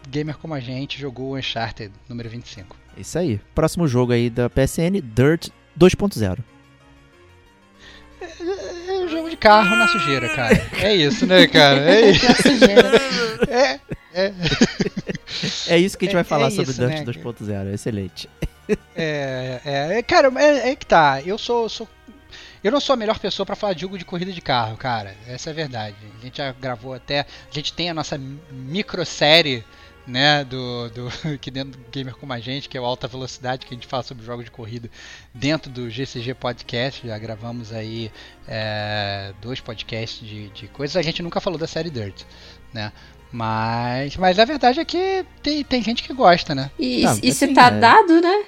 gamer 0.07 0.37
como 0.37 0.53
a 0.53 0.61
gente 0.61 1.01
jogou 1.01 1.31
o 1.31 1.39
Uncharted 1.39 1.91
número 2.07 2.29
25. 2.29 2.77
Isso 2.99 3.19
aí. 3.19 3.41
Próximo 3.55 3.89
jogo 3.89 4.13
aí 4.13 4.29
da 4.29 4.51
PSN, 4.51 5.01
Dirt 5.03 5.49
2.0. 5.79 6.39
É, 8.21 8.25
é, 8.25 8.97
é 8.99 9.01
um 9.01 9.09
jogo 9.09 9.31
de 9.31 9.37
carro 9.39 9.77
na 9.77 9.89
sujeira, 9.89 10.29
cara. 10.29 10.63
É 10.83 10.95
isso, 10.95 11.25
né, 11.25 11.47
cara? 11.47 11.91
É 11.91 12.01
isso. 12.13 12.27
É, 13.49 13.81
é. 14.15 14.33
é 15.69 15.79
isso 15.79 15.97
que 15.97 16.05
a 16.05 16.07
gente 16.07 16.15
vai 16.15 16.25
falar 16.25 16.49
é, 16.49 16.51
sobre 16.51 16.71
isso, 16.71 16.81
Dirt 16.81 17.07
né, 17.07 17.13
2.0. 17.13 17.75
Excelente. 17.75 18.29
É, 18.95 19.61
é, 19.65 20.03
cara, 20.03 20.31
é, 20.41 20.71
é, 20.71 20.77
que 20.77 20.87
tá. 20.87 21.21
Eu 21.23 21.37
sou, 21.37 21.69
sou 21.69 21.89
eu 22.63 22.71
não 22.71 22.81
sou 22.81 22.93
a 22.93 22.97
melhor 22.97 23.19
pessoa 23.19 23.47
para 23.47 23.57
falar 23.57 23.73
de 23.73 23.81
jogo 23.81 23.97
de 23.97 24.05
corrida 24.05 24.33
de 24.33 24.41
carro, 24.41 24.77
cara. 24.77 25.17
Essa 25.27 25.51
é 25.51 25.53
a 25.53 25.55
verdade. 25.55 25.97
A 26.19 26.23
gente 26.23 26.37
já 26.39 26.53
gravou 26.53 26.93
até. 26.93 27.21
A 27.21 27.27
gente 27.55 27.73
tem 27.73 27.89
a 27.89 27.95
nossa 27.95 28.19
micro 28.19 29.05
série 29.07 29.65
né, 30.07 30.45
do, 30.45 30.91
do 30.91 31.09
aqui 31.35 31.51
dentro 31.51 31.81
do 31.81 31.91
Gamer 31.91 32.15
Como 32.15 32.33
a 32.33 32.39
Gente, 32.39 32.69
que 32.69 32.77
é 32.77 32.81
o 32.81 32.85
Alta 32.85 33.09
Velocidade, 33.09 33.65
que 33.65 33.73
a 33.73 33.77
gente 33.77 33.87
fala 33.87 34.03
sobre 34.03 34.25
jogos 34.25 34.45
de 34.45 34.51
corrida 34.51 34.91
dentro 35.33 35.71
do 35.71 35.89
GCG 35.89 36.35
Podcast. 36.35 37.07
Já 37.07 37.17
gravamos 37.19 37.73
aí 37.73 38.13
é, 38.47 39.33
dois 39.41 39.61
podcasts 39.61 40.27
de, 40.27 40.51
de 40.51 40.69
coisas. 40.69 40.97
A 40.97 41.03
gente 41.03 41.23
nunca 41.23 41.41
falou 41.41 41.59
da 41.59 41.67
série 41.67 41.89
Dirt, 41.89 42.25
né? 42.75 42.93
Mas, 43.33 44.17
mas 44.17 44.39
a 44.39 44.45
verdade 44.45 44.81
é 44.81 44.85
que 44.85 45.25
tem, 45.43 45.63
tem 45.63 45.83
gente 45.83 46.03
que 46.03 46.13
gosta, 46.13 46.55
né? 46.55 46.71
E, 46.79 47.03
Não, 47.03 47.19
e 47.23 47.31
assim, 47.31 47.55
tá 47.55 47.67
é... 47.69 47.71
dado, 47.71 48.21
né? 48.21 48.45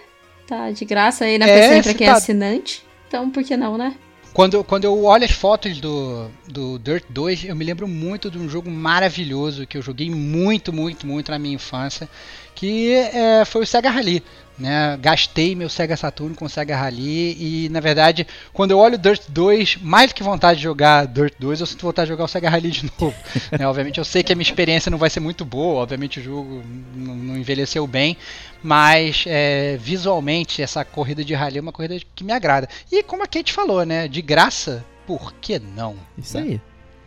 Tá 0.46 0.70
de 0.70 0.84
graça 0.84 1.24
aí 1.24 1.38
na 1.38 1.46
é, 1.46 1.68
PC 1.68 1.82
pra 1.82 1.94
quem 1.94 2.06
é 2.06 2.10
tá... 2.10 2.16
é 2.16 2.18
assinante. 2.18 2.84
Então, 3.06 3.30
por 3.30 3.44
que 3.44 3.56
não, 3.56 3.78
né? 3.78 3.94
Quando, 4.32 4.64
quando 4.64 4.84
eu 4.84 5.04
olho 5.04 5.24
as 5.24 5.30
fotos 5.30 5.78
do, 5.78 6.30
do 6.48 6.78
Dirt 6.78 7.04
2, 7.10 7.44
eu 7.44 7.54
me 7.54 7.64
lembro 7.64 7.86
muito 7.86 8.30
de 8.30 8.38
um 8.38 8.48
jogo 8.48 8.70
maravilhoso 8.70 9.66
que 9.66 9.76
eu 9.76 9.82
joguei 9.82 10.10
muito, 10.10 10.72
muito, 10.72 11.06
muito 11.06 11.30
na 11.30 11.38
minha 11.38 11.54
infância, 11.54 12.08
que 12.54 12.92
é, 12.94 13.44
foi 13.44 13.62
o 13.62 13.66
Sega 13.66 13.90
Rally. 13.90 14.22
Né? 14.58 14.98
Gastei 15.00 15.54
meu 15.54 15.68
Sega 15.68 15.96
Saturn 15.96 16.36
com 16.36 16.44
o 16.44 16.48
Sega 16.48 16.76
Rally 16.76 17.36
e, 17.40 17.68
na 17.70 17.80
verdade, 17.80 18.26
quando 18.52 18.70
eu 18.70 18.78
olho 18.78 18.98
Dirt 18.98 19.22
2, 19.28 19.78
mais 19.78 20.10
do 20.10 20.14
que 20.14 20.22
vontade 20.22 20.58
de 20.58 20.62
jogar 20.62 21.06
Dirt 21.06 21.34
2, 21.38 21.60
eu 21.60 21.66
sinto 21.66 21.82
vontade 21.82 22.06
de 22.06 22.12
jogar 22.12 22.24
o 22.24 22.28
Sega 22.28 22.50
Rally 22.50 22.70
de 22.70 22.84
novo. 23.00 23.14
né? 23.58 23.66
Obviamente, 23.66 23.98
eu 23.98 24.04
sei 24.04 24.22
que 24.22 24.32
a 24.32 24.36
minha 24.36 24.44
experiência 24.44 24.90
não 24.90 24.98
vai 24.98 25.10
ser 25.10 25.20
muito 25.20 25.44
boa, 25.44 25.82
obviamente, 25.82 26.20
o 26.20 26.22
jogo 26.22 26.62
não 26.94 27.36
envelheceu 27.36 27.86
bem, 27.86 28.16
mas 28.62 29.24
é, 29.26 29.76
visualmente, 29.80 30.62
essa 30.62 30.84
corrida 30.84 31.24
de 31.24 31.34
rally 31.34 31.58
é 31.58 31.60
uma 31.60 31.72
corrida 31.72 31.96
que 32.14 32.22
me 32.22 32.32
agrada. 32.32 32.68
E, 32.90 33.02
como 33.02 33.24
a 33.24 33.26
Kate 33.26 33.52
falou, 33.52 33.84
né? 33.84 34.06
De 34.06 34.20
graça, 34.20 34.84
por 35.06 35.32
que 35.34 35.58
não? 35.58 35.96
Isso 36.16 36.38
né? 36.38 36.42
aí. 36.42 36.60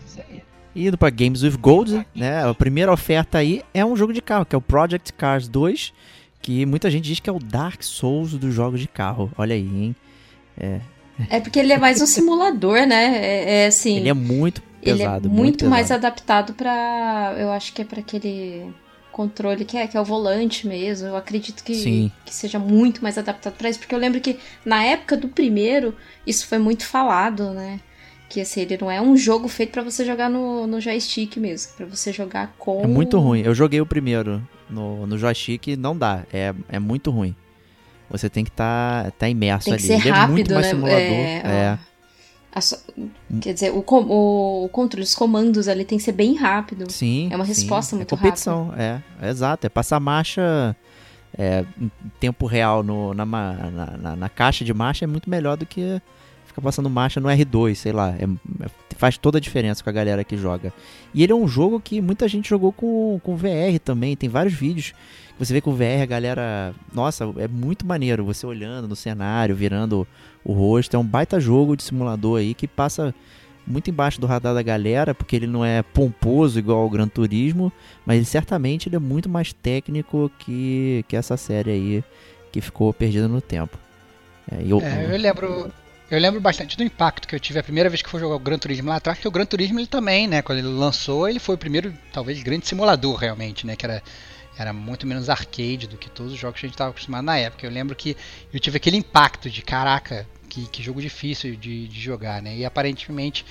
Isso 0.06 0.20
aí. 0.30 0.44
Indo 0.76 0.98
para 0.98 1.10
Games 1.10 1.42
with 1.42 1.58
Gold, 1.58 2.06
né? 2.14 2.44
A 2.44 2.54
primeira 2.54 2.92
oferta 2.92 3.38
aí 3.38 3.64
é 3.74 3.86
um 3.86 3.96
jogo 3.96 4.12
de 4.12 4.22
carro, 4.22 4.46
que 4.46 4.54
é 4.56 4.58
o 4.58 4.62
Project 4.62 5.14
Cars 5.14 5.48
2 5.48 5.94
que 6.46 6.64
muita 6.64 6.92
gente 6.92 7.06
diz 7.06 7.20
que 7.20 7.28
é 7.28 7.34
o 7.34 7.40
Dark 7.40 7.82
Souls 7.82 8.34
dos 8.34 8.54
jogos 8.54 8.80
de 8.80 8.88
carro. 8.88 9.32
Olha 9.36 9.56
aí, 9.56 9.68
hein? 9.68 9.96
É. 10.56 10.80
É 11.28 11.40
porque 11.40 11.58
ele 11.58 11.74
é 11.74 11.78
mais 11.80 12.00
um 12.04 12.06
simulador, 12.06 12.86
né? 12.86 13.18
É, 13.18 13.64
é 13.64 13.66
assim. 13.66 13.98
Ele 13.98 14.10
é 14.10 14.14
muito 14.14 14.62
pesado. 14.80 15.28
Ele 15.28 15.34
é 15.34 15.36
muito, 15.36 15.38
muito 15.38 15.66
mais 15.66 15.90
adaptado 15.90 16.54
para, 16.54 17.34
eu 17.40 17.52
acho 17.52 17.74
que 17.74 17.82
é 17.82 17.86
para 17.86 18.00
aquele 18.00 18.72
controle 19.12 19.66
que 19.66 19.76
é 19.76 19.88
que 19.88 19.98
é 19.98 20.00
o 20.00 20.06
volante 20.06 20.68
mesmo. 20.68 21.08
Eu 21.08 21.16
acredito 21.16 21.64
que, 21.64 21.74
Sim. 21.74 22.12
que 22.24 22.32
seja 22.32 22.60
muito 22.60 23.02
mais 23.02 23.18
adaptado 23.18 23.56
para 23.56 23.68
isso, 23.68 23.80
porque 23.80 23.96
eu 23.96 24.00
lembro 24.00 24.22
que 24.22 24.38
na 24.64 24.84
época 24.84 25.18
do 25.18 25.28
primeiro 25.28 25.96
isso 26.28 26.46
foi 26.46 26.60
muito 26.60 26.86
falado, 26.86 27.56
né? 27.56 27.80
Que 28.36 28.42
assim, 28.42 28.60
ele 28.60 28.78
não 28.82 28.92
é 28.92 29.00
um 29.00 29.16
jogo 29.16 29.48
feito 29.48 29.72
para 29.72 29.82
você 29.82 30.04
jogar 30.04 30.30
no, 30.30 30.68
no 30.68 30.82
joystick 30.82 31.38
mesmo, 31.38 31.72
para 31.78 31.86
você 31.86 32.12
jogar 32.12 32.54
com. 32.58 32.84
É 32.84 32.86
muito 32.86 33.18
ruim. 33.18 33.40
Eu 33.40 33.56
joguei 33.56 33.80
o 33.80 33.86
primeiro 33.86 34.46
no, 34.70 35.08
no 35.08 35.18
joystick, 35.18 35.78
não 35.78 35.98
dá. 35.98 36.26
É, 36.34 36.54
é 36.68 36.78
muito 36.78 37.12
ruim. 37.12 37.34
Você 38.10 38.30
tem 38.30 38.44
que 38.44 38.50
estar 38.50 39.06
tá, 39.06 39.12
tá 39.12 39.30
imerso 39.30 39.70
tem 39.70 39.78
que 39.78 39.90
ali. 39.90 40.02
Ser 40.04 40.10
rápido, 40.10 40.28
é 40.28 40.34
muito 40.34 40.54
mais 40.54 40.66
né? 40.66 40.70
simulador. 40.70 41.02
É, 41.02 41.42
é. 41.46 41.80
Quer 43.40 43.54
dizer, 43.54 43.72
o, 43.72 43.86
o, 43.88 44.66
o 44.66 44.68
controle, 44.68 45.06
os 45.06 45.16
comandos 45.16 45.70
ali 45.70 45.86
tem 45.86 45.98
que 45.98 46.04
ser 46.04 46.12
bem 46.12 46.36
rápido. 46.36 46.92
Sim. 46.92 47.30
É 47.32 47.38
uma 47.38 47.46
resposta 47.46 47.92
sim. 47.92 47.96
muito 47.96 48.14
é 48.14 48.18
competição, 48.18 48.66
rápida. 48.66 49.04
É, 49.22 49.28
é 49.28 49.30
exato. 49.30 49.66
É 49.66 49.70
passar 49.70 50.02
marcha 50.02 50.76
é, 51.38 51.64
em 51.80 51.90
tempo 52.20 52.48
real 52.48 52.84
no, 52.84 53.14
na, 53.14 53.26
na, 53.26 53.98
na, 53.98 54.16
na, 54.18 54.28
caixa 54.28 54.66
de 54.66 54.74
marcha 54.74 55.06
é 55.06 55.08
muito 55.08 55.30
melhor 55.30 55.56
do 55.56 55.66
que 55.66 56.02
ficar 56.56 56.62
passando 56.62 56.90
marcha 56.90 57.20
no 57.20 57.28
R2, 57.28 57.76
sei 57.76 57.92
lá. 57.92 58.16
É, 58.18 58.24
é, 58.64 58.70
faz 58.96 59.18
toda 59.18 59.38
a 59.38 59.42
diferença 59.42 59.84
com 59.84 59.90
a 59.90 59.94
galera 59.94 60.24
que 60.24 60.38
joga. 60.38 60.74
E 61.14 61.22
ele 61.22 61.34
é 61.34 61.36
um 61.36 61.48
jogo 61.48 61.80
que 61.80 62.00
muita 62.02 62.28
gente 62.28 62.50
jogou 62.50 62.72
com, 62.72 63.20
com 63.22 63.36
VR 63.36 63.78
também. 63.84 64.16
Tem 64.16 64.30
vários 64.30 64.54
vídeos 64.54 64.92
que 64.92 65.40
você 65.40 65.54
vê 65.54 65.60
com 65.60 65.74
VR, 65.74 66.02
a 66.04 66.06
galera. 66.06 66.74
Nossa, 66.94 67.26
é 67.38 67.48
muito 67.48 67.86
maneiro 67.86 68.24
você 68.24 68.46
olhando 68.46 68.88
no 68.88 68.96
cenário, 68.96 69.56
virando 69.56 70.08
o 70.44 70.54
rosto. 70.54 70.96
É 70.96 71.00
um 71.00 71.04
baita 71.04 71.40
jogo 71.40 71.76
de 71.76 71.84
simulador 71.84 72.40
aí 72.40 72.54
que 72.54 72.68
passa 72.68 73.14
muito 73.68 73.90
embaixo 73.90 74.22
do 74.22 74.28
radar 74.28 74.54
da 74.54 74.62
galera, 74.62 75.14
porque 75.14 75.36
ele 75.36 75.48
não 75.48 75.66
é 75.66 75.82
pomposo 75.82 76.58
igual 76.58 76.80
ao 76.80 76.90
Gran 76.90 77.08
Turismo, 77.08 77.72
mas 78.06 78.18
ele, 78.18 78.26
certamente 78.26 78.88
ele 78.88 78.96
é 78.96 79.00
muito 79.00 79.28
mais 79.28 79.52
técnico 79.52 80.32
que, 80.38 81.04
que 81.08 81.16
essa 81.16 81.36
série 81.36 81.72
aí 81.72 82.04
que 82.52 82.62
ficou 82.62 82.94
perdida 82.94 83.28
no 83.28 83.42
tempo. 83.42 83.78
É, 84.50 84.64
eu, 84.64 84.80
é, 84.80 85.12
eu 85.12 85.18
lembro 85.18 85.72
eu 86.10 86.20
lembro 86.20 86.40
bastante 86.40 86.78
do 86.78 86.84
impacto 86.84 87.28
que 87.28 87.36
eu 87.36 87.40
tive 87.40 87.60
a 87.60 87.64
primeira 87.64 87.90
vez 87.90 88.02
que 88.02 88.10
fui 88.10 88.20
jogar 88.20 88.36
o 88.36 88.40
Gran 88.40 88.58
Turismo 88.58 88.90
lá 88.90 88.98
atrás, 88.98 89.18
porque 89.18 89.28
o 89.28 89.32
Gran 89.32 89.46
Turismo 89.46 89.80
ele 89.80 89.88
também, 89.88 90.28
né, 90.28 90.42
quando 90.42 90.60
ele 90.60 90.68
lançou, 90.68 91.28
ele 91.28 91.40
foi 91.40 91.56
o 91.56 91.58
primeiro, 91.58 91.94
talvez, 92.14 92.42
grande 92.44 92.68
simulador 92.68 93.16
realmente, 93.16 93.66
né, 93.66 93.76
que 93.76 93.86
era 93.86 94.04
era 94.58 94.72
muito 94.72 95.06
menos 95.06 95.30
arcade 95.30 95.88
do 95.88 95.98
que 95.98 96.10
todos 96.10 96.32
os 96.34 96.40
jogos 96.40 96.60
que 96.60 96.66
a 96.66 96.68
gente 96.70 96.76
estava 96.76 96.92
acostumado 96.92 97.26
na 97.26 97.38
época. 97.38 97.66
Eu 97.66 97.72
lembro 97.72 97.96
que 97.96 98.16
eu 98.54 98.60
tive 98.60 98.78
aquele 98.78 98.98
impacto 98.98 99.50
de 99.50 99.62
caraca, 99.62 100.26
que, 100.48 100.66
que 100.68 100.82
jogo 100.82 101.02
difícil 101.02 101.56
de, 101.56 101.88
de 101.88 102.00
jogar, 102.00 102.42
né? 102.42 102.56
E 102.56 102.64
aparentemente 102.64 103.46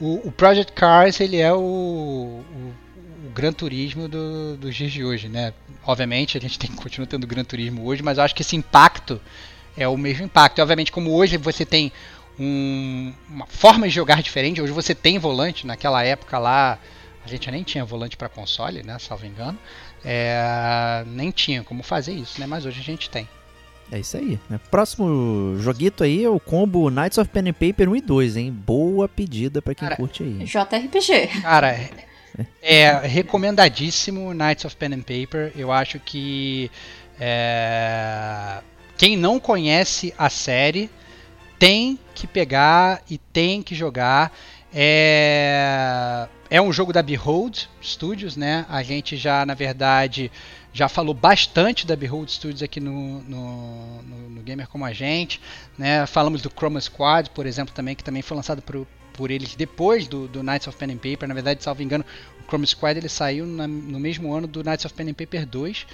o, 0.00 0.28
o, 0.28 0.32
Project 0.32 0.72
Cars 0.72 1.20
ele 1.20 1.36
é 1.36 1.52
o, 1.52 1.58
o, 1.58 2.74
o 3.26 3.30
Gran 3.34 3.52
Turismo 3.52 4.08
do, 4.08 4.56
dos 4.56 4.74
dias 4.74 4.90
de 4.90 5.04
hoje, 5.04 5.28
né? 5.28 5.52
Obviamente 5.84 6.38
a 6.38 6.40
gente 6.40 6.58
tem, 6.58 6.70
continua 6.70 7.06
tendo 7.06 7.26
Gran 7.26 7.44
Turismo 7.44 7.84
hoje, 7.84 8.02
mas 8.02 8.16
eu 8.16 8.24
acho 8.24 8.34
que 8.34 8.42
esse 8.42 8.56
impacto 8.56 9.20
é 9.82 9.88
o 9.88 9.96
mesmo 9.96 10.24
impacto. 10.24 10.58
E, 10.58 10.62
obviamente, 10.62 10.92
como 10.92 11.12
hoje 11.12 11.36
você 11.36 11.64
tem 11.64 11.92
um, 12.38 13.12
uma 13.28 13.46
forma 13.46 13.86
de 13.88 13.94
jogar 13.94 14.22
diferente, 14.22 14.60
hoje 14.60 14.72
você 14.72 14.94
tem 14.94 15.18
volante, 15.18 15.66
naquela 15.66 16.02
época 16.02 16.38
lá 16.38 16.78
a 17.24 17.28
gente 17.28 17.50
nem 17.50 17.62
tinha 17.62 17.84
volante 17.84 18.16
para 18.16 18.28
console, 18.28 18.82
né? 18.82 18.98
Salvo 18.98 19.26
engano. 19.26 19.58
É, 20.04 21.04
nem 21.06 21.30
tinha 21.30 21.62
como 21.62 21.82
fazer 21.82 22.12
isso, 22.12 22.40
né? 22.40 22.46
Mas 22.46 22.64
hoje 22.64 22.80
a 22.80 22.84
gente 22.84 23.10
tem. 23.10 23.28
É 23.92 23.98
isso 23.98 24.16
aí. 24.16 24.38
Né? 24.48 24.58
Próximo 24.70 25.56
joguito 25.58 26.04
aí 26.04 26.24
é 26.24 26.28
o 26.28 26.38
combo 26.38 26.88
Knights 26.90 27.18
of 27.18 27.28
Pen 27.30 27.48
and 27.48 27.52
Paper 27.52 27.88
1 27.90 27.96
e 27.96 28.00
2, 28.00 28.36
hein? 28.36 28.52
Boa 28.52 29.08
pedida 29.08 29.60
pra 29.60 29.74
quem 29.74 29.88
Cara, 29.88 29.96
curte 29.96 30.22
aí. 30.22 30.44
JRPG. 30.44 31.40
Cara, 31.42 31.72
é, 31.72 31.90
é 32.62 33.06
recomendadíssimo 33.06 34.32
Knights 34.32 34.64
of 34.64 34.76
Pen 34.76 34.94
and 34.94 35.02
Paper. 35.02 35.52
Eu 35.56 35.72
acho 35.72 35.98
que 35.98 36.70
é, 37.18 38.60
quem 39.00 39.16
não 39.16 39.40
conhece 39.40 40.12
a 40.18 40.28
série 40.28 40.90
tem 41.58 41.98
que 42.14 42.26
pegar 42.26 43.00
e 43.08 43.16
tem 43.16 43.62
que 43.62 43.74
jogar. 43.74 44.30
É, 44.74 46.28
é 46.50 46.60
um 46.60 46.70
jogo 46.70 46.92
da 46.92 47.02
Behold 47.02 47.60
Studios, 47.82 48.36
né? 48.36 48.66
A 48.68 48.82
gente 48.82 49.16
já, 49.16 49.46
na 49.46 49.54
verdade, 49.54 50.30
já 50.70 50.86
falou 50.86 51.14
bastante 51.14 51.86
da 51.86 51.96
Behold 51.96 52.28
Studios 52.28 52.62
aqui 52.62 52.78
no, 52.78 53.22
no, 53.22 54.02
no, 54.02 54.30
no 54.32 54.42
Gamer 54.42 54.68
Como 54.68 54.84
a 54.84 54.92
Gente. 54.92 55.40
Né? 55.78 56.04
Falamos 56.04 56.42
do 56.42 56.50
Chroma 56.50 56.78
Squad, 56.78 57.30
por 57.30 57.46
exemplo, 57.46 57.74
também, 57.74 57.96
que 57.96 58.04
também 58.04 58.20
foi 58.20 58.36
lançado 58.36 58.60
por, 58.60 58.86
por 59.14 59.30
eles 59.30 59.54
depois 59.54 60.06
do, 60.06 60.28
do 60.28 60.42
Knights 60.42 60.68
of 60.68 60.76
Pen 60.76 60.92
and 60.92 60.98
Paper. 60.98 61.26
Na 61.26 61.32
verdade, 61.32 61.64
salvo 61.64 61.82
engano, 61.82 62.04
o 62.38 62.46
Chroma 62.46 62.66
Squad 62.66 62.98
ele 62.98 63.08
saiu 63.08 63.46
na, 63.46 63.66
no 63.66 63.98
mesmo 63.98 64.30
ano 64.34 64.46
do 64.46 64.62
Knights 64.62 64.84
of 64.84 64.92
Pen 64.92 65.08
and 65.08 65.14
Paper 65.14 65.46
2. 65.46 65.86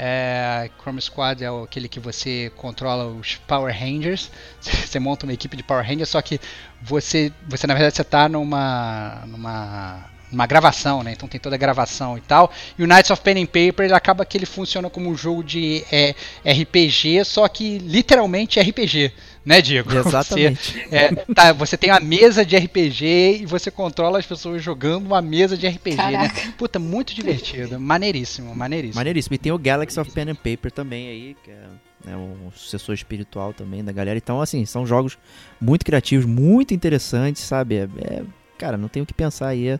É, 0.00 0.70
Chrome 0.80 1.00
Squad 1.00 1.42
é 1.42 1.48
aquele 1.48 1.88
que 1.88 1.98
você 1.98 2.52
controla 2.54 3.06
os 3.06 3.34
Power 3.48 3.76
Rangers. 3.76 4.30
Você 4.62 5.00
monta 5.00 5.26
uma 5.26 5.32
equipe 5.32 5.56
de 5.56 5.62
Power 5.64 5.84
Rangers, 5.84 6.08
só 6.08 6.22
que 6.22 6.40
você, 6.80 7.32
você 7.46 7.66
na 7.66 7.74
verdade, 7.74 7.96
você 7.96 8.02
está 8.02 8.28
numa, 8.28 9.24
numa 9.26 10.08
uma 10.30 10.46
gravação, 10.46 11.02
né? 11.02 11.12
Então 11.12 11.28
tem 11.28 11.40
toda 11.40 11.56
a 11.56 11.58
gravação 11.58 12.16
e 12.18 12.20
tal. 12.20 12.52
E 12.78 12.82
o 12.82 12.86
Knights 12.86 13.10
of 13.10 13.22
Pen 13.22 13.42
and 13.42 13.46
Paper 13.46 13.86
ele 13.86 13.94
acaba 13.94 14.24
que 14.24 14.36
ele 14.36 14.46
funciona 14.46 14.90
como 14.90 15.08
um 15.08 15.16
jogo 15.16 15.42
de 15.42 15.84
é, 15.90 16.14
RPG, 16.44 17.24
só 17.24 17.46
que 17.48 17.78
literalmente 17.78 18.60
RPG, 18.60 19.12
né, 19.44 19.60
Diego? 19.62 19.92
Exatamente. 19.96 20.72
Você, 20.72 20.94
é, 20.94 21.14
tá, 21.34 21.52
você 21.52 21.76
tem 21.76 21.90
a 21.90 22.00
mesa 22.00 22.44
de 22.44 22.56
RPG 22.56 23.40
e 23.40 23.46
você 23.46 23.70
controla 23.70 24.18
as 24.18 24.26
pessoas 24.26 24.62
jogando 24.62 25.06
uma 25.06 25.22
mesa 25.22 25.56
de 25.56 25.66
RPG, 25.66 25.96
Caraca. 25.96 26.34
né? 26.34 26.52
Puta, 26.56 26.78
muito 26.78 27.14
divertido, 27.14 27.80
maneiríssimo, 27.80 28.54
maneiríssimo. 28.54 28.96
Maneiríssimo. 28.96 29.34
E 29.34 29.38
tem 29.38 29.52
o 29.52 29.58
Galaxy 29.58 29.98
of 29.98 30.10
Pen 30.10 30.30
and 30.30 30.34
Paper 30.36 30.70
também 30.70 31.08
aí, 31.08 31.36
que 31.42 31.50
é 31.50 31.66
né, 32.04 32.16
um 32.16 32.50
sucessor 32.54 32.94
espiritual 32.94 33.52
também 33.52 33.84
da 33.84 33.92
galera. 33.92 34.18
Então, 34.18 34.40
assim, 34.40 34.64
são 34.64 34.86
jogos 34.86 35.18
muito 35.60 35.84
criativos, 35.84 36.26
muito 36.26 36.74
interessantes, 36.74 37.42
sabe? 37.42 37.76
É, 37.76 37.88
é- 38.02 38.22
cara, 38.56 38.76
não 38.76 38.88
tem 38.88 39.02
o 39.02 39.06
que 39.06 39.14
pensar 39.14 39.48
aí. 39.48 39.78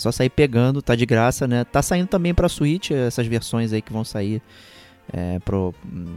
É, 0.00 0.02
só 0.02 0.10
sair 0.10 0.30
pegando, 0.30 0.80
tá 0.82 0.94
de 0.96 1.04
graça, 1.06 1.46
né? 1.46 1.64
Tá 1.64 1.82
saindo 1.82 2.08
também 2.08 2.32
pra 2.34 2.48
Switch 2.48 2.90
essas 2.90 3.26
versões 3.26 3.72
aí 3.72 3.82
que 3.82 3.92
vão 3.92 4.04
sair 4.04 4.40
é, 5.12 5.38
pro, 5.40 5.74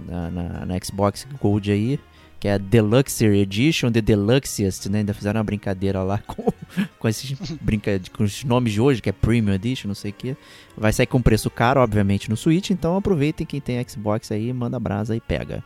na, 0.08 0.30
na- 0.32 0.66
na 0.66 0.80
Xbox 0.84 1.28
Gold 1.42 1.72
aí. 1.72 2.00
Que 2.40 2.50
é 2.50 2.54
a 2.56 2.58
Deluxe 2.58 3.24
Edition, 3.26 3.90
The 3.90 4.02
Deluxiest, 4.02 4.90
né? 4.90 5.00
Ainda 5.00 5.14
fizeram 5.14 5.38
uma 5.40 5.44
brincadeira 5.46 6.04
lá 6.04 6.18
com, 6.28 6.52
com 7.00 7.08
esses 7.08 7.32
brinca, 7.62 8.00
com 8.12 8.26
os 8.26 8.44
nomes 8.44 8.74
de 8.74 8.82
hoje, 8.82 9.02
que 9.02 9.08
é 9.08 9.14
Premium 9.14 9.54
Edition, 9.54 9.88
não 9.88 9.96
sei 9.96 10.12
o 10.12 10.14
que. 10.14 10.36
Vai 10.76 10.92
sair 10.92 11.06
com 11.08 11.22
preço 11.22 11.50
caro, 11.50 11.80
obviamente, 11.80 12.30
no 12.30 12.36
Switch, 12.36 12.70
então 12.70 12.98
aproveitem 12.98 13.46
quem 13.48 13.62
tem 13.62 13.82
Xbox 13.88 14.30
aí, 14.30 14.52
manda 14.52 14.78
brasa 14.78 15.16
e 15.16 15.22
pega. 15.22 15.64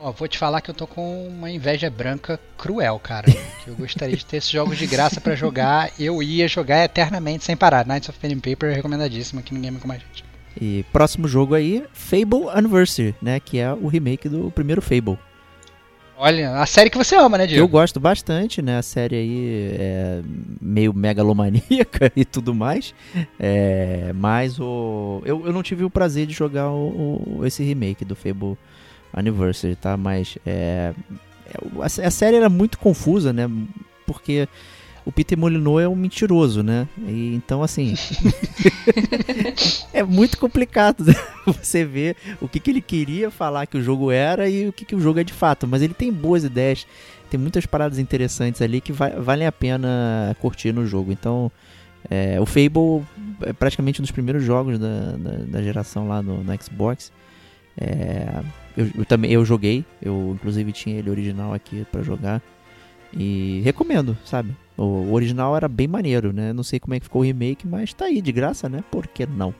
Ó, 0.00 0.12
vou 0.12 0.28
te 0.28 0.38
falar 0.38 0.60
que 0.60 0.70
eu 0.70 0.74
tô 0.74 0.86
com 0.86 1.26
uma 1.26 1.50
inveja 1.50 1.90
branca 1.90 2.38
cruel, 2.56 2.98
cara. 3.02 3.26
que 3.64 3.68
eu 3.68 3.74
gostaria 3.74 4.16
de 4.16 4.24
ter 4.24 4.36
esses 4.36 4.50
jogos 4.50 4.78
de 4.78 4.86
graça 4.86 5.20
pra 5.20 5.34
jogar. 5.34 5.90
Eu 5.98 6.22
ia 6.22 6.46
jogar 6.46 6.84
eternamente 6.84 7.44
sem 7.44 7.56
parar. 7.56 7.84
Knights 7.86 8.08
of 8.08 8.18
Pen 8.18 8.34
and 8.34 8.40
Paper 8.40 8.70
é 8.70 8.74
recomendadíssimo 8.74 9.40
aqui 9.40 9.52
no 9.52 9.60
Game 9.60 9.78
com 9.78 9.90
a 9.90 9.94
gente. 9.96 10.24
E 10.60 10.84
próximo 10.92 11.26
jogo 11.28 11.54
aí, 11.54 11.84
Fable 11.92 12.48
Anniversary, 12.52 13.14
né? 13.20 13.38
Que 13.40 13.58
é 13.58 13.72
o 13.72 13.86
remake 13.88 14.28
do 14.28 14.50
primeiro 14.52 14.80
Fable. 14.82 15.18
Olha, 16.20 16.56
a 16.60 16.66
série 16.66 16.90
que 16.90 16.98
você 16.98 17.14
ama, 17.14 17.38
né, 17.38 17.44
Eu 17.44 17.48
Diego? 17.48 17.68
gosto 17.68 18.00
bastante, 18.00 18.60
né? 18.60 18.78
A 18.78 18.82
série 18.82 19.14
aí 19.14 19.70
é 19.78 20.20
meio 20.60 20.92
megalomaníaca 20.92 22.10
e 22.16 22.24
tudo 22.24 22.52
mais. 22.54 22.92
É, 23.38 24.12
mas 24.14 24.58
o. 24.58 25.22
Eu, 25.24 25.46
eu 25.46 25.52
não 25.52 25.62
tive 25.62 25.84
o 25.84 25.90
prazer 25.90 26.26
de 26.26 26.34
jogar 26.34 26.70
o, 26.70 27.38
o- 27.38 27.46
esse 27.46 27.62
remake 27.62 28.04
do 28.04 28.16
Fable 28.16 28.56
Anniversary, 29.12 29.76
tá? 29.76 29.96
Mas 29.96 30.38
é, 30.46 30.92
é, 31.46 32.06
a 32.06 32.10
série 32.10 32.36
era 32.36 32.48
muito 32.48 32.78
confusa, 32.78 33.32
né? 33.32 33.50
Porque 34.06 34.48
o 35.08 35.12
Peter 35.12 35.38
Molyneux 35.38 35.82
é 35.82 35.88
um 35.88 35.96
mentiroso, 35.96 36.62
né? 36.62 36.86
E, 37.06 37.34
então, 37.34 37.62
assim. 37.62 37.94
é 39.92 40.02
muito 40.02 40.36
complicado 40.36 41.02
né? 41.04 41.14
você 41.46 41.82
ver 41.82 42.14
o 42.42 42.46
que, 42.46 42.60
que 42.60 42.70
ele 42.70 42.82
queria 42.82 43.30
falar 43.30 43.66
que 43.66 43.78
o 43.78 43.82
jogo 43.82 44.10
era 44.10 44.48
e 44.50 44.68
o 44.68 44.72
que, 44.72 44.84
que 44.84 44.94
o 44.94 45.00
jogo 45.00 45.18
é 45.18 45.24
de 45.24 45.32
fato. 45.32 45.66
Mas 45.66 45.80
ele 45.80 45.94
tem 45.94 46.12
boas 46.12 46.44
ideias, 46.44 46.86
tem 47.30 47.40
muitas 47.40 47.64
paradas 47.64 47.98
interessantes 47.98 48.60
ali 48.60 48.82
que 48.82 48.92
va 48.92 49.08
valem 49.08 49.46
a 49.46 49.52
pena 49.52 50.36
curtir 50.40 50.72
no 50.72 50.86
jogo. 50.86 51.10
Então, 51.10 51.50
é, 52.10 52.38
o 52.38 52.44
Fable 52.44 53.02
é 53.46 53.52
praticamente 53.54 54.02
um 54.02 54.04
dos 54.04 54.10
primeiros 54.10 54.44
jogos 54.44 54.78
da, 54.78 55.12
da, 55.12 55.30
da 55.46 55.62
geração 55.62 56.06
lá 56.06 56.22
no, 56.22 56.44
no 56.44 56.62
Xbox. 56.62 57.10
É, 57.80 58.42
eu, 58.78 58.88
eu 58.98 59.04
também 59.04 59.32
eu 59.32 59.44
joguei, 59.44 59.84
eu 60.00 60.32
inclusive 60.34 60.70
tinha 60.72 60.96
ele 60.96 61.10
original 61.10 61.52
aqui 61.52 61.84
pra 61.90 62.00
jogar. 62.02 62.40
E 63.12 63.60
recomendo, 63.64 64.16
sabe? 64.24 64.54
O, 64.76 64.82
o 64.84 65.12
original 65.14 65.56
era 65.56 65.66
bem 65.66 65.88
maneiro, 65.88 66.32
né? 66.32 66.52
Não 66.52 66.62
sei 66.62 66.78
como 66.78 66.94
é 66.94 67.00
que 67.00 67.04
ficou 67.04 67.22
o 67.22 67.24
remake, 67.24 67.66
mas 67.66 67.92
tá 67.92 68.04
aí 68.04 68.20
de 68.20 68.30
graça, 68.30 68.68
né? 68.68 68.84
Por 68.90 69.06
que 69.06 69.26
não? 69.26 69.52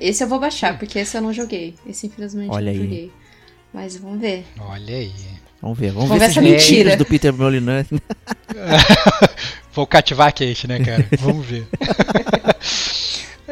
Esse 0.00 0.22
eu 0.22 0.28
vou 0.28 0.38
baixar, 0.38 0.78
porque 0.78 0.98
esse 1.00 1.16
eu 1.16 1.20
não 1.22 1.32
joguei. 1.32 1.74
Esse 1.86 2.06
infelizmente 2.06 2.50
Olha 2.50 2.70
eu 2.70 2.74
não 2.76 2.82
aí. 2.82 2.88
joguei. 2.88 3.12
Mas 3.74 3.96
vamos 3.96 4.20
ver. 4.20 4.44
Olha 4.60 4.94
aí. 4.96 5.12
Vamos 5.60 5.78
ver, 5.78 5.90
vamos, 5.92 6.08
Vamos 6.08 6.20
ver 6.22 6.28
ver 6.28 6.32
se 6.32 6.38
essa 6.38 6.48
mentira. 6.48 6.96
do 6.96 7.04
Peter 7.04 7.32
Molyneux 7.32 7.86
Vou 9.72 9.86
cativar 9.86 10.28
a 10.28 10.32
Kate, 10.32 10.66
né, 10.68 10.78
cara? 10.80 11.08
Vamos 11.20 11.46
ver. 11.46 11.66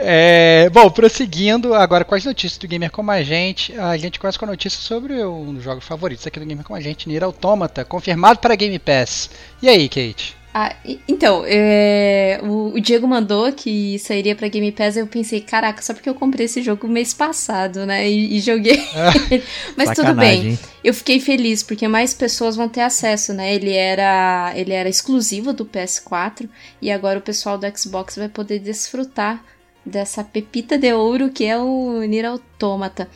É, 0.03 0.71
bom, 0.71 0.91
prosseguindo 0.91 1.75
agora 1.75 2.05
com 2.05 2.15
as 2.15 2.25
notícias 2.25 2.59
do 2.59 2.67
Gamer 2.67 2.91
Como 2.91 3.11
a 3.11 3.23
Gente, 3.23 3.79
a 3.79 3.97
gente 3.99 4.19
começa 4.19 4.39
com 4.39 4.47
a 4.47 4.49
notícia 4.49 4.81
sobre 4.81 5.23
um 5.25 5.53
dos 5.53 5.63
jogos 5.63 5.85
favoritos 5.85 6.27
aqui 6.27 6.41
do 6.41 6.47
Gamer 6.47 6.65
Como 6.65 6.77
a 6.77 6.81
Gente, 6.81 7.07
Nier 7.07 7.23
Automata, 7.23 7.85
confirmado 7.85 8.39
para 8.39 8.55
Game 8.55 8.79
Pass. 8.79 9.29
E 9.61 9.69
aí, 9.69 9.89
Kate? 9.89 10.41
Ah, 10.53 10.75
então, 11.07 11.45
é, 11.47 12.41
o, 12.43 12.73
o 12.75 12.81
Diego 12.81 13.07
mandou 13.07 13.53
que 13.53 13.99
sairia 14.01 14.35
pra 14.35 14.49
Game 14.49 14.73
Pass, 14.73 14.97
eu 14.97 15.07
pensei, 15.07 15.41
caraca, 15.41 15.81
só 15.81 15.95
porque 15.95 16.09
eu 16.09 16.15
comprei 16.15 16.47
esse 16.47 16.61
jogo 16.61 16.89
mês 16.89 17.15
passado, 17.15 17.87
né? 17.87 18.09
E, 18.11 18.37
e 18.37 18.41
joguei. 18.41 18.83
Mas 19.77 19.91
tudo 19.91 20.13
bem. 20.15 20.59
Eu 20.83 20.93
fiquei 20.93 21.21
feliz 21.21 21.63
porque 21.63 21.87
mais 21.87 22.15
pessoas 22.15 22.57
vão 22.57 22.69
ter 22.69 22.81
acesso, 22.81 23.33
né? 23.33 23.55
Ele 23.55 23.75
era, 23.75 24.53
ele 24.57 24.73
era 24.73 24.89
exclusivo 24.89 25.53
do 25.53 25.65
PS4 25.65 26.49
e 26.83 26.91
agora 26.91 27.19
o 27.19 27.23
pessoal 27.23 27.57
do 27.57 27.79
Xbox 27.79 28.17
vai 28.17 28.29
poder 28.29 28.59
desfrutar 28.59 29.45
dessa 29.91 30.23
pepita 30.25 30.79
de 30.79 30.93
ouro 30.93 31.31
que 31.31 31.45
é 31.45 31.59
o 31.59 32.01
Nier 32.03 32.27
Automata. 32.27 33.09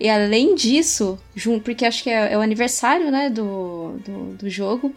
E 0.00 0.08
além 0.08 0.54
disso, 0.54 1.18
junto, 1.34 1.64
porque 1.64 1.84
acho 1.84 2.02
que 2.04 2.10
é, 2.10 2.32
é 2.32 2.38
o 2.38 2.40
aniversário, 2.40 3.10
né, 3.10 3.28
do, 3.28 3.98
do, 4.04 4.34
do 4.36 4.48
jogo, 4.50 4.94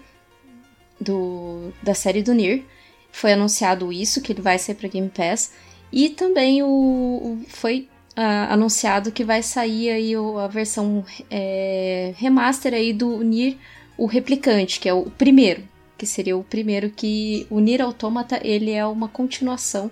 do, 1.00 1.72
da 1.82 1.94
série 1.94 2.22
do 2.22 2.34
Nier. 2.34 2.64
Foi 3.12 3.34
anunciado 3.34 3.92
isso, 3.92 4.22
que 4.22 4.32
ele 4.32 4.42
vai 4.42 4.58
sair 4.60 4.76
para 4.76 4.88
Game 4.88 5.10
Pass. 5.10 5.52
E 5.92 6.10
também 6.10 6.62
o, 6.64 6.68
o- 6.68 7.46
foi 7.50 7.90
ah, 8.16 8.54
anunciado 8.54 9.12
que 9.12 9.24
vai 9.24 9.42
sair 9.44 9.90
aí 9.90 10.16
o- 10.16 10.38
a 10.38 10.48
versão 10.48 11.04
é, 11.30 12.14
remaster 12.18 12.74
aí 12.74 12.94
do 12.94 13.24
Nier, 13.24 13.58
o 13.98 14.06
Replicante, 14.06 14.80
que 14.80 14.88
é 14.88 14.94
o 14.94 15.10
primeiro. 15.10 15.64
Que 15.98 16.06
seria 16.06 16.38
o 16.38 16.44
primeiro 16.44 16.90
que... 16.90 17.46
O 17.50 17.60
Nier 17.60 17.82
Automata, 17.82 18.40
ele 18.44 18.72
é 18.72 18.86
uma 18.86 19.08
continuação 19.08 19.92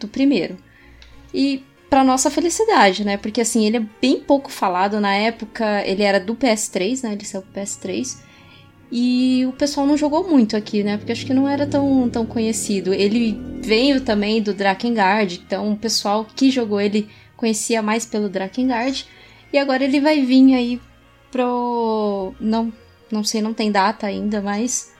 do 0.00 0.08
primeiro. 0.08 0.56
E 1.34 1.64
para 1.90 2.04
nossa 2.04 2.30
felicidade, 2.30 3.04
né? 3.04 3.16
Porque 3.16 3.40
assim, 3.40 3.66
ele 3.66 3.76
é 3.78 3.86
bem 4.00 4.20
pouco 4.20 4.50
falado 4.50 5.00
na 5.00 5.12
época, 5.14 5.82
ele 5.84 6.02
era 6.02 6.20
do 6.20 6.34
PS3, 6.36 7.02
né? 7.02 7.12
Ele 7.12 7.24
saiu 7.24 7.42
pro 7.42 7.60
PS3. 7.60 8.18
E 8.90 9.44
o 9.46 9.52
pessoal 9.52 9.86
não 9.86 9.96
jogou 9.96 10.28
muito 10.28 10.56
aqui, 10.56 10.84
né? 10.84 10.96
Porque 10.96 11.10
acho 11.10 11.26
que 11.26 11.34
não 11.34 11.48
era 11.48 11.66
tão, 11.66 12.08
tão 12.08 12.24
conhecido. 12.24 12.94
Ele 12.94 13.36
veio 13.60 14.00
também 14.00 14.40
do 14.40 14.54
Drakengard, 14.54 15.42
então 15.44 15.72
o 15.72 15.76
pessoal 15.76 16.24
que 16.24 16.50
jogou 16.50 16.80
ele 16.80 17.08
conhecia 17.36 17.82
mais 17.82 18.06
pelo 18.06 18.28
Drakengard. 18.28 19.04
E 19.52 19.58
agora 19.58 19.82
ele 19.82 20.00
vai 20.00 20.20
vir 20.20 20.54
aí 20.54 20.80
pro. 21.30 22.34
Não, 22.38 22.72
não 23.10 23.24
sei, 23.24 23.42
não 23.42 23.52
tem 23.52 23.72
data 23.72 24.06
ainda, 24.06 24.40
mas 24.40 24.92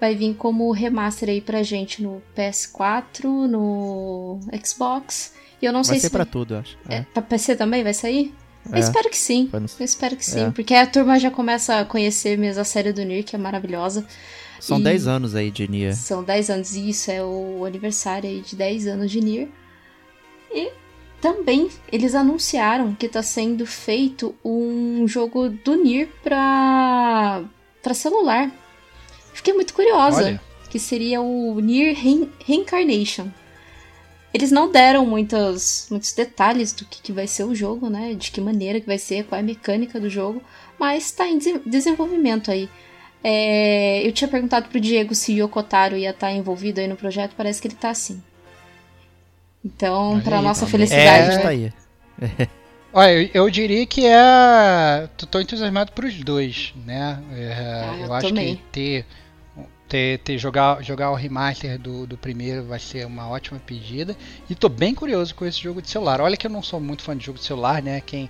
vai 0.00 0.14
vir 0.14 0.34
como 0.34 0.70
remaster 0.70 1.30
aí 1.30 1.40
pra 1.40 1.62
gente 1.62 2.02
no 2.02 2.22
PS4, 2.36 3.24
no 3.24 4.38
Xbox. 4.64 5.37
E 5.60 5.66
eu 5.66 5.72
não 5.72 5.82
Vai 5.82 5.92
sei 5.94 6.00
ser 6.00 6.06
se 6.06 6.12
pra 6.12 6.24
tudo, 6.24 6.54
eu 6.54 6.58
acho. 6.60 6.76
É, 6.88 7.02
pra 7.12 7.22
PC 7.22 7.56
também 7.56 7.82
vai 7.82 7.92
sair? 7.94 8.32
Eu 8.68 8.76
É. 8.76 8.78
espero 8.80 9.08
que 9.08 9.16
sim. 9.18 9.48
Vai 9.50 9.60
no- 9.60 9.66
Eu 9.78 9.84
espero 9.84 10.16
que 10.16 10.24
sim, 10.24 10.46
É. 10.46 10.50
porque 10.50 10.74
a 10.74 10.86
turma 10.86 11.18
já 11.18 11.30
começa 11.30 11.80
a 11.80 11.84
conhecer 11.84 12.36
mesmo 12.38 12.60
a 12.60 12.64
série 12.64 12.92
do 12.92 13.02
Nier, 13.02 13.24
que 13.24 13.34
é 13.34 13.38
maravilhosa. 13.38 14.06
São 14.60 14.78
E- 14.78 14.82
10 14.82 15.06
anos 15.06 15.34
aí 15.34 15.50
de 15.50 15.66
Nier. 15.68 15.96
São 15.96 16.22
10 16.22 16.50
anos, 16.50 16.74
e 16.76 16.90
isso 16.90 17.10
é 17.10 17.22
o 17.22 17.64
aniversário 17.64 18.28
aí 18.28 18.40
de 18.40 18.54
10 18.56 18.86
anos 18.86 19.10
de 19.10 19.20
Nier. 19.20 19.48
E 20.52 20.70
também 21.20 21.68
eles 21.90 22.14
anunciaram 22.14 22.94
que 22.94 23.08
tá 23.08 23.22
sendo 23.22 23.64
feito 23.66 24.34
um 24.44 25.06
jogo 25.08 25.48
do 25.48 25.74
Nier 25.76 26.08
pra, 26.22 27.42
pra 27.82 27.94
celular. 27.94 28.50
Fiquei 29.32 29.54
muito 29.54 29.72
curiosa, 29.74 30.24
Olha. 30.24 30.40
que 30.70 30.78
seria 30.78 31.20
o 31.20 31.58
Nier 31.60 31.94
Rein- 31.96 32.30
Reincarnation. 32.44 33.28
Eles 34.32 34.50
não 34.50 34.70
deram 34.70 35.06
muitos, 35.06 35.86
muitos 35.90 36.12
detalhes 36.12 36.72
do 36.72 36.84
que, 36.84 37.00
que 37.02 37.12
vai 37.12 37.26
ser 37.26 37.44
o 37.44 37.54
jogo, 37.54 37.88
né? 37.88 38.14
De 38.14 38.30
que 38.30 38.40
maneira 38.40 38.80
que 38.80 38.86
vai 38.86 38.98
ser, 38.98 39.24
qual 39.24 39.38
é 39.38 39.40
a 39.42 39.44
mecânica 39.46 39.98
do 39.98 40.10
jogo, 40.10 40.42
mas 40.78 41.10
tá 41.10 41.26
em 41.26 41.38
desen- 41.38 41.62
desenvolvimento 41.64 42.50
aí. 42.50 42.68
É, 43.24 44.06
eu 44.06 44.12
tinha 44.12 44.28
perguntado 44.28 44.68
pro 44.68 44.78
Diego 44.80 45.14
se 45.14 45.32
o 45.32 45.36
Yokotaro 45.44 45.96
ia 45.96 46.10
estar 46.10 46.30
envolvido 46.32 46.80
aí 46.80 46.86
no 46.86 46.96
projeto, 46.96 47.34
parece 47.36 47.60
que 47.60 47.68
ele 47.68 47.74
tá 47.74 47.92
sim. 47.94 48.22
Então, 49.64 50.12
Olha 50.14 50.22
pra 50.22 50.38
aí, 50.38 50.44
nossa 50.44 50.64
tá 50.66 50.70
felicidade, 50.70 51.30
É, 51.30 51.36
né? 51.36 51.38
Tá 51.42 51.48
aí. 51.48 51.72
Olha, 52.92 53.10
eu, 53.12 53.30
eu 53.34 53.50
diria 53.50 53.86
que 53.86 54.06
é. 54.06 55.08
Tô, 55.16 55.26
tô 55.26 55.40
entusiasmado 55.40 55.92
pros 55.92 56.14
dois, 56.22 56.72
né? 56.86 57.22
É, 57.32 57.52
Ah, 57.82 57.96
eu 58.00 58.06
eu 58.06 58.12
acho 58.14 58.28
também. 58.28 58.56
que 58.56 58.62
ter. 58.72 59.06
Ter, 59.88 60.18
ter 60.18 60.36
jogar, 60.36 60.82
jogar 60.82 61.10
o 61.10 61.14
remaster 61.14 61.78
do, 61.78 62.06
do 62.06 62.18
primeiro 62.18 62.62
vai 62.64 62.78
ser 62.78 63.06
uma 63.06 63.26
ótima 63.28 63.58
pedida. 63.64 64.14
E 64.50 64.54
tô 64.54 64.68
bem 64.68 64.94
curioso 64.94 65.34
com 65.34 65.46
esse 65.46 65.58
jogo 65.62 65.80
de 65.80 65.88
celular. 65.88 66.20
Olha 66.20 66.36
que 66.36 66.46
eu 66.46 66.50
não 66.50 66.62
sou 66.62 66.78
muito 66.78 67.02
fã 67.02 67.16
de 67.16 67.24
jogo 67.24 67.38
de 67.38 67.44
celular, 67.46 67.82
né? 67.82 68.02
Quem, 68.04 68.28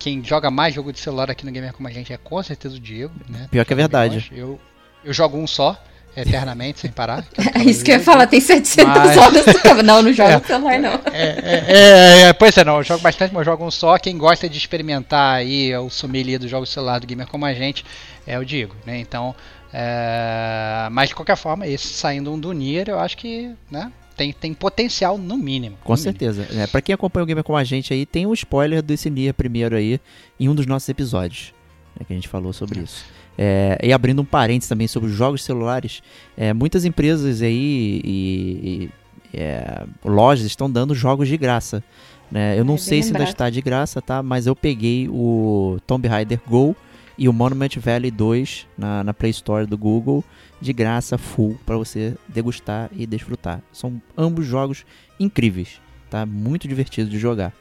quem 0.00 0.24
joga 0.24 0.50
mais 0.50 0.74
jogo 0.74 0.92
de 0.92 0.98
celular 0.98 1.30
aqui 1.30 1.46
no 1.46 1.52
Gamer 1.52 1.72
como 1.72 1.86
a 1.86 1.92
gente 1.92 2.12
é 2.12 2.16
com 2.16 2.42
certeza 2.42 2.74
o 2.76 2.80
Diego, 2.80 3.14
né? 3.28 3.46
Pior 3.52 3.64
que 3.64 3.72
é 3.72 3.76
verdade. 3.76 4.32
Eu, 4.34 4.58
eu 5.04 5.12
jogo 5.12 5.38
um 5.38 5.46
só, 5.46 5.80
eternamente, 6.16 6.80
sem 6.80 6.90
parar. 6.90 7.24
é 7.54 7.62
isso 7.62 7.84
que 7.84 7.92
eu 7.92 7.98
ia 7.98 8.02
falar, 8.02 8.26
tem 8.26 8.40
700 8.40 8.92
Mas- 8.92 9.16
horas 9.16 9.44
do. 9.44 9.82
Não, 9.84 10.02
não 10.02 10.12
joga 10.12 10.32
É. 10.34 10.38
no 10.40 10.44
celular, 10.44 10.78
não. 10.80 11.00
É, 11.12 11.22
é, 11.22 11.64
é, 11.68 12.20
é, 12.22 12.32
pois 12.32 12.56
é, 12.56 12.64
não, 12.64 12.78
eu 12.78 12.82
jogo 12.82 13.00
bastante, 13.00 13.32
mas 13.32 13.46
eu 13.46 13.52
jogo 13.52 13.64
um 13.64 13.70
só. 13.70 13.96
Quem 13.96 14.18
gosta 14.18 14.48
de 14.48 14.58
experimentar 14.58 15.36
aí 15.36 15.72
o 15.76 15.88
sommelier 15.88 16.40
do 16.40 16.48
jogo 16.48 16.66
celular 16.66 16.98
do 16.98 17.06
gamer 17.06 17.28
como 17.28 17.44
a 17.44 17.54
gente 17.54 17.84
é 18.26 18.36
o 18.38 18.44
Diego, 18.44 18.74
né? 18.84 18.98
Então, 18.98 19.36
é, 19.78 20.88
mas 20.90 21.10
de 21.10 21.14
qualquer 21.14 21.36
forma, 21.36 21.66
esse 21.66 21.86
saindo 21.88 22.32
um 22.32 22.38
do 22.38 22.52
Nier, 22.52 22.88
eu 22.88 22.98
acho 22.98 23.16
que, 23.16 23.50
né, 23.70 23.92
tem, 24.16 24.32
tem 24.32 24.54
potencial 24.54 25.18
no 25.18 25.36
mínimo. 25.36 25.76
Com 25.84 25.92
no 25.92 25.98
mínimo. 25.98 26.18
certeza. 26.18 26.46
É, 26.58 26.66
pra 26.66 26.80
quem 26.80 26.94
acompanha 26.94 27.24
o 27.24 27.26
Gamer 27.26 27.44
com 27.44 27.54
a 27.56 27.62
gente 27.64 27.92
aí, 27.92 28.06
tem 28.06 28.24
um 28.26 28.32
spoiler 28.32 28.80
desse 28.82 29.10
Nier 29.10 29.34
primeiro 29.34 29.76
aí 29.76 30.00
em 30.40 30.48
um 30.48 30.54
dos 30.54 30.64
nossos 30.66 30.88
episódios. 30.88 31.52
né, 31.98 32.04
que 32.06 32.12
a 32.12 32.16
gente 32.16 32.28
falou 32.28 32.52
sobre 32.52 32.80
isso. 32.80 33.04
É, 33.38 33.78
e 33.82 33.92
abrindo 33.92 34.22
um 34.22 34.24
parênteses 34.24 34.68
também 34.68 34.88
sobre 34.88 35.10
os 35.10 35.14
jogos 35.14 35.44
celulares, 35.44 36.02
é, 36.38 36.54
muitas 36.54 36.86
empresas 36.86 37.42
aí 37.42 38.00
e, 38.02 38.90
e, 39.34 39.38
é, 39.38 39.84
lojas 40.02 40.46
estão 40.46 40.70
dando 40.70 40.94
jogos 40.94 41.28
de 41.28 41.36
graça. 41.36 41.84
Né? 42.30 42.58
Eu 42.58 42.64
não 42.64 42.74
É, 42.74 42.78
sei 42.78 43.02
se 43.02 43.08
ainda 43.12 43.24
está 43.24 43.50
de 43.50 43.60
graça, 43.60 44.00
tá? 44.00 44.22
Mas 44.22 44.46
eu 44.46 44.56
peguei 44.56 45.06
o 45.10 45.78
Tomb 45.86 46.08
Raider 46.08 46.40
Go 46.48 46.74
e 47.18 47.28
o 47.28 47.32
Monument 47.32 47.70
Valley 47.76 48.10
2 48.10 48.66
na, 48.76 49.02
na 49.02 49.14
Play 49.14 49.30
Store 49.30 49.66
do 49.66 49.78
Google 49.78 50.24
de 50.60 50.72
graça 50.72 51.16
full 51.16 51.58
para 51.64 51.76
você 51.76 52.14
degustar 52.28 52.90
e 52.92 53.06
desfrutar. 53.06 53.62
São 53.72 54.00
ambos 54.16 54.46
jogos 54.46 54.84
incríveis, 55.18 55.80
tá? 56.10 56.26
Muito 56.26 56.68
divertido 56.68 57.08
de 57.08 57.18
jogar. 57.18 57.52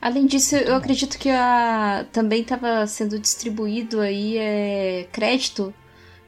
Além 0.00 0.26
disso, 0.26 0.54
eu 0.56 0.74
acredito 0.74 1.18
que 1.18 1.30
a... 1.30 2.04
também 2.12 2.42
estava 2.42 2.86
sendo 2.86 3.18
distribuído 3.18 4.00
aí 4.00 4.36
é, 4.36 5.08
crédito 5.10 5.72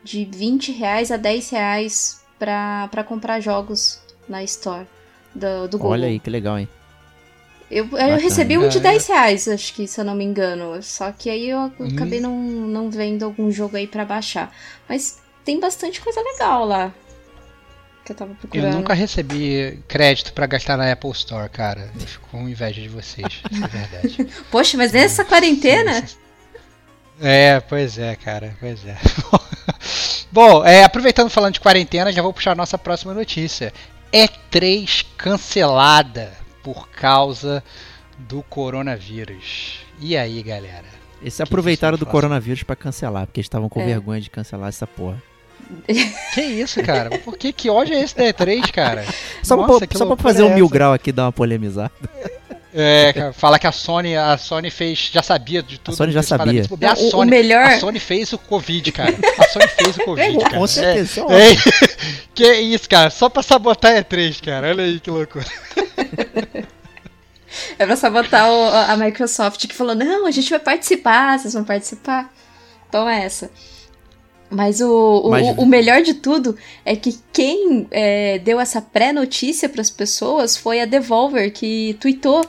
de 0.02 0.24
20 0.24 0.72
reais 0.72 1.10
a 1.10 1.16
10 1.16 1.50
reais 1.50 2.24
pra 2.38 3.04
comprar 3.06 3.40
jogos 3.40 4.00
na 4.28 4.42
Store 4.44 4.86
do, 5.34 5.68
do 5.68 5.78
Google. 5.78 5.92
Olha 5.92 6.08
aí 6.08 6.18
que 6.18 6.30
legal, 6.30 6.58
hein? 6.58 6.68
Eu, 7.70 7.88
eu 7.98 8.16
recebi 8.18 8.56
um 8.56 8.68
de 8.68 8.78
É. 8.78 8.80
10 8.80 9.06
reais, 9.08 9.48
acho 9.48 9.74
que, 9.74 9.86
se 9.88 10.00
eu 10.00 10.04
não 10.04 10.14
me 10.14 10.24
engano. 10.24 10.80
Só 10.82 11.10
que 11.10 11.28
aí 11.28 11.50
eu 11.50 11.72
Hum. 11.80 11.88
acabei 11.94 12.20
não, 12.20 12.32
não 12.38 12.90
vendo 12.90 13.24
algum 13.24 13.50
jogo 13.50 13.76
aí 13.76 13.86
pra 13.86 14.04
baixar. 14.04 14.54
Mas 14.88 15.18
tem 15.44 15.58
bastante 15.58 16.00
coisa 16.00 16.20
legal 16.20 16.64
lá. 16.64 16.92
Que 18.04 18.12
eu 18.12 18.16
tava 18.16 18.30
Eu 18.30 18.36
procurando. 18.36 18.74
nunca 18.74 18.94
recebi 18.94 19.80
crédito 19.88 20.32
pra 20.32 20.46
gastar 20.46 20.76
na 20.76 20.92
Apple 20.92 21.10
Store, 21.10 21.48
cara. 21.48 21.90
Eu 21.98 22.06
fico 22.06 22.28
com 22.30 22.48
inveja 22.48 22.80
de 22.80 22.88
vocês, 22.88 23.42
isso 23.50 23.64
é 23.64 23.66
verdade. 23.66 24.28
Poxa, 24.48 24.76
mas 24.76 24.92
nessa 24.92 25.24
quarentena? 25.24 26.04
É, 27.20 27.58
pois 27.60 27.98
é, 27.98 28.14
cara, 28.14 28.54
pois 28.60 28.86
é. 28.86 28.96
Bom, 30.30 30.64
é, 30.64 30.84
aproveitando 30.84 31.30
falando 31.30 31.54
de 31.54 31.60
quarentena, 31.60 32.12
já 32.12 32.22
vou 32.22 32.32
puxar 32.32 32.52
a 32.52 32.54
nossa 32.56 32.78
próxima 32.78 33.12
notícia. 33.14 33.72
E3 34.12 35.04
cancelada 35.16 36.30
por 36.66 36.88
causa 36.88 37.62
do 38.18 38.42
coronavírus. 38.42 39.78
E 40.00 40.16
aí, 40.16 40.42
galera? 40.42 40.82
Eles 41.22 41.36
Que 41.36 41.42
aproveitaram 41.44 41.96
do 41.96 42.04
coronavírus 42.04 42.64
pra 42.64 42.74
cancelar, 42.74 43.24
porque 43.24 43.38
eles 43.38 43.46
estavam 43.46 43.68
com 43.68 43.80
É. 43.80 43.86
vergonha 43.86 44.20
de 44.20 44.28
cancelar 44.28 44.68
essa 44.68 44.84
porra. 44.86 45.22
Que 46.34 46.40
isso, 46.42 46.82
cara? 46.82 47.18
Por 47.20 47.38
que, 47.38 47.52
que 47.52 47.70
ódio 47.70 47.94
é 47.94 48.00
esse 48.02 48.16
da 48.16 48.24
E3, 48.24 48.68
cara? 48.72 49.04
Só, 49.44 49.56
Nossa, 49.56 49.86
pra, 49.86 49.96
só 49.98 50.06
pra 50.06 50.16
fazer 50.16 50.42
um 50.42 50.50
é 50.50 50.54
mil 50.56 50.64
essa? 50.66 50.74
grau 50.74 50.92
aqui, 50.92 51.12
dar 51.12 51.26
uma 51.26 51.32
polemizada. 51.32 51.92
É, 52.74 53.10
cara, 53.14 53.32
falar 53.32 53.58
que 53.58 53.66
a 53.66 53.72
Sony, 53.72 54.14
a 54.16 54.36
Sony 54.36 54.68
fez, 54.70 55.08
já 55.10 55.22
sabia 55.22 55.62
de 55.62 55.78
tudo. 55.80 55.96
Sony 55.96 56.12
já 56.12 56.22
sabia. 56.22 56.62
Se 56.64 56.68
bobear, 56.68 56.94
Não, 56.94 57.00
o- 57.02 57.04
a, 57.04 57.08
o 57.08 57.10
Sony, 57.10 57.30
melhor- 57.30 57.64
a 57.64 57.80
Sony 57.80 57.98
fez 57.98 58.32
o 58.34 58.38
Covid, 58.38 58.92
cara. 58.92 59.14
A 59.38 59.44
Sony 59.48 59.68
fez 59.68 59.96
o 59.96 60.00
Covid, 60.04 60.38
cara. 60.40 60.58
Com 60.58 60.66
certeza. 60.66 61.20
É, 61.30 61.52
é, 61.52 61.56
que 62.34 62.52
isso, 62.60 62.86
cara, 62.88 63.08
só 63.08 63.30
pra 63.30 63.42
sabotar 63.42 63.92
a 63.96 64.02
E3, 64.04 64.44
cara. 64.44 64.68
Olha 64.68 64.84
aí 64.84 65.00
que 65.00 65.10
loucura. 65.10 65.46
É 67.78 67.86
pra 67.86 67.96
sabotar 67.96 68.50
o- 68.50 68.68
a 68.92 68.96
Microsoft 68.96 69.66
que 69.66 69.74
falou: 69.74 69.94
não, 69.94 70.26
a 70.26 70.30
gente 70.30 70.50
vai 70.50 70.58
participar, 70.58 71.38
vocês 71.38 71.54
vão 71.54 71.64
participar. 71.64 72.32
Então 72.88 73.08
é 73.08 73.24
essa. 73.24 73.50
Mas 74.50 74.80
o, 74.80 74.88
o, 74.88 75.30
o 75.62 75.66
melhor 75.66 76.02
de 76.02 76.14
tudo 76.14 76.56
é 76.84 76.94
que 76.94 77.18
quem 77.32 77.86
é, 77.90 78.38
deu 78.38 78.60
essa 78.60 78.80
pré-notícia 78.80 79.68
pras 79.68 79.90
pessoas 79.90 80.56
foi 80.56 80.80
a 80.80 80.84
Devolver, 80.84 81.52
que 81.52 81.96
tweetou: 82.00 82.44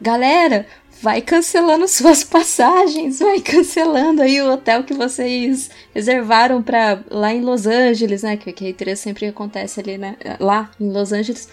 galera, 0.00 0.66
vai 1.02 1.20
cancelando 1.20 1.86
suas 1.88 2.24
passagens, 2.24 3.18
vai 3.20 3.40
cancelando 3.40 4.22
aí 4.22 4.40
o 4.42 4.52
hotel 4.52 4.82
que 4.84 4.94
vocês 4.94 5.70
reservaram 5.94 6.62
para 6.62 7.00
lá 7.10 7.32
em 7.32 7.42
Los 7.42 7.66
Angeles, 7.66 8.22
né? 8.22 8.36
Que, 8.36 8.52
que 8.52 8.66
a 8.66 8.72
E3 8.72 8.96
sempre 8.96 9.26
acontece 9.26 9.80
ali, 9.80 9.98
né? 9.98 10.16
Lá 10.40 10.70
em 10.80 10.90
Los 10.90 11.12
Angeles. 11.12 11.48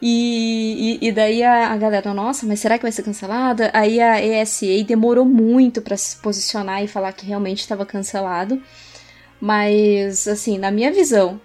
E, 0.00 0.98
e, 1.00 1.08
e 1.08 1.12
daí 1.12 1.42
a, 1.42 1.72
a 1.72 1.76
galera, 1.76 2.12
nossa, 2.12 2.46
mas 2.46 2.60
será 2.60 2.76
que 2.76 2.82
vai 2.82 2.92
ser 2.92 3.02
cancelada? 3.02 3.70
Aí 3.72 4.00
a 4.00 4.22
ESA 4.22 4.84
demorou 4.86 5.24
muito 5.24 5.80
pra 5.80 5.96
se 5.96 6.16
posicionar 6.16 6.82
e 6.84 6.88
falar 6.88 7.12
que 7.12 7.26
realmente 7.26 7.60
estava 7.60 7.86
cancelado. 7.86 8.60
Mas, 9.40 10.28
assim, 10.28 10.58
na 10.58 10.70
minha 10.70 10.92
visão, 10.92 11.40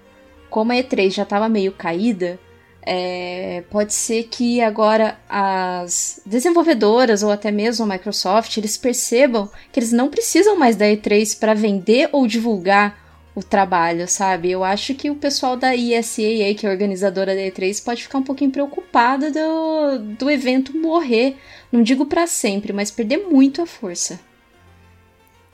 como 0.50 0.72
a 0.72 0.76
E3 0.76 1.12
já 1.12 1.24
estava 1.24 1.48
meio 1.50 1.72
caída, 1.72 2.40
é, 2.84 3.64
pode 3.70 3.94
ser 3.94 4.24
que 4.24 4.60
agora 4.62 5.18
as 5.30 6.20
desenvolvedoras 6.26 7.22
ou 7.22 7.32
até 7.32 7.52
mesmo 7.52 7.86
a 7.86 7.88
Microsoft 7.88 8.58
eles 8.58 8.76
percebam 8.76 9.50
que 9.72 9.80
eles 9.80 9.92
não 9.92 10.10
precisam 10.10 10.58
mais 10.58 10.76
da 10.76 10.86
E3 10.86 11.38
para 11.40 11.54
vender 11.54 12.10
ou 12.12 12.26
divulgar 12.26 13.01
o 13.34 13.42
trabalho, 13.42 14.08
sabe? 14.08 14.52
Eu 14.52 14.64
acho 14.64 14.94
que 14.94 15.10
o 15.10 15.16
pessoal 15.16 15.56
da 15.56 15.76
ESA, 15.76 16.22
aí, 16.22 16.54
que 16.56 16.66
é 16.66 16.70
a 16.70 16.72
organizadora 16.72 17.34
da 17.34 17.42
E3, 17.42 17.84
pode 17.84 18.04
ficar 18.04 18.18
um 18.18 18.24
pouquinho 18.24 18.52
preocupado 18.52 19.32
do, 19.32 20.00
do 20.20 20.30
evento 20.30 20.76
morrer. 20.78 21.38
Não 21.72 21.82
digo 21.82 22.06
para 22.06 22.28
sempre, 22.28 22.74
mas 22.74 22.92
perder 22.92 23.18
muito 23.30 23.62
a 23.62 23.66
força. 23.66 24.20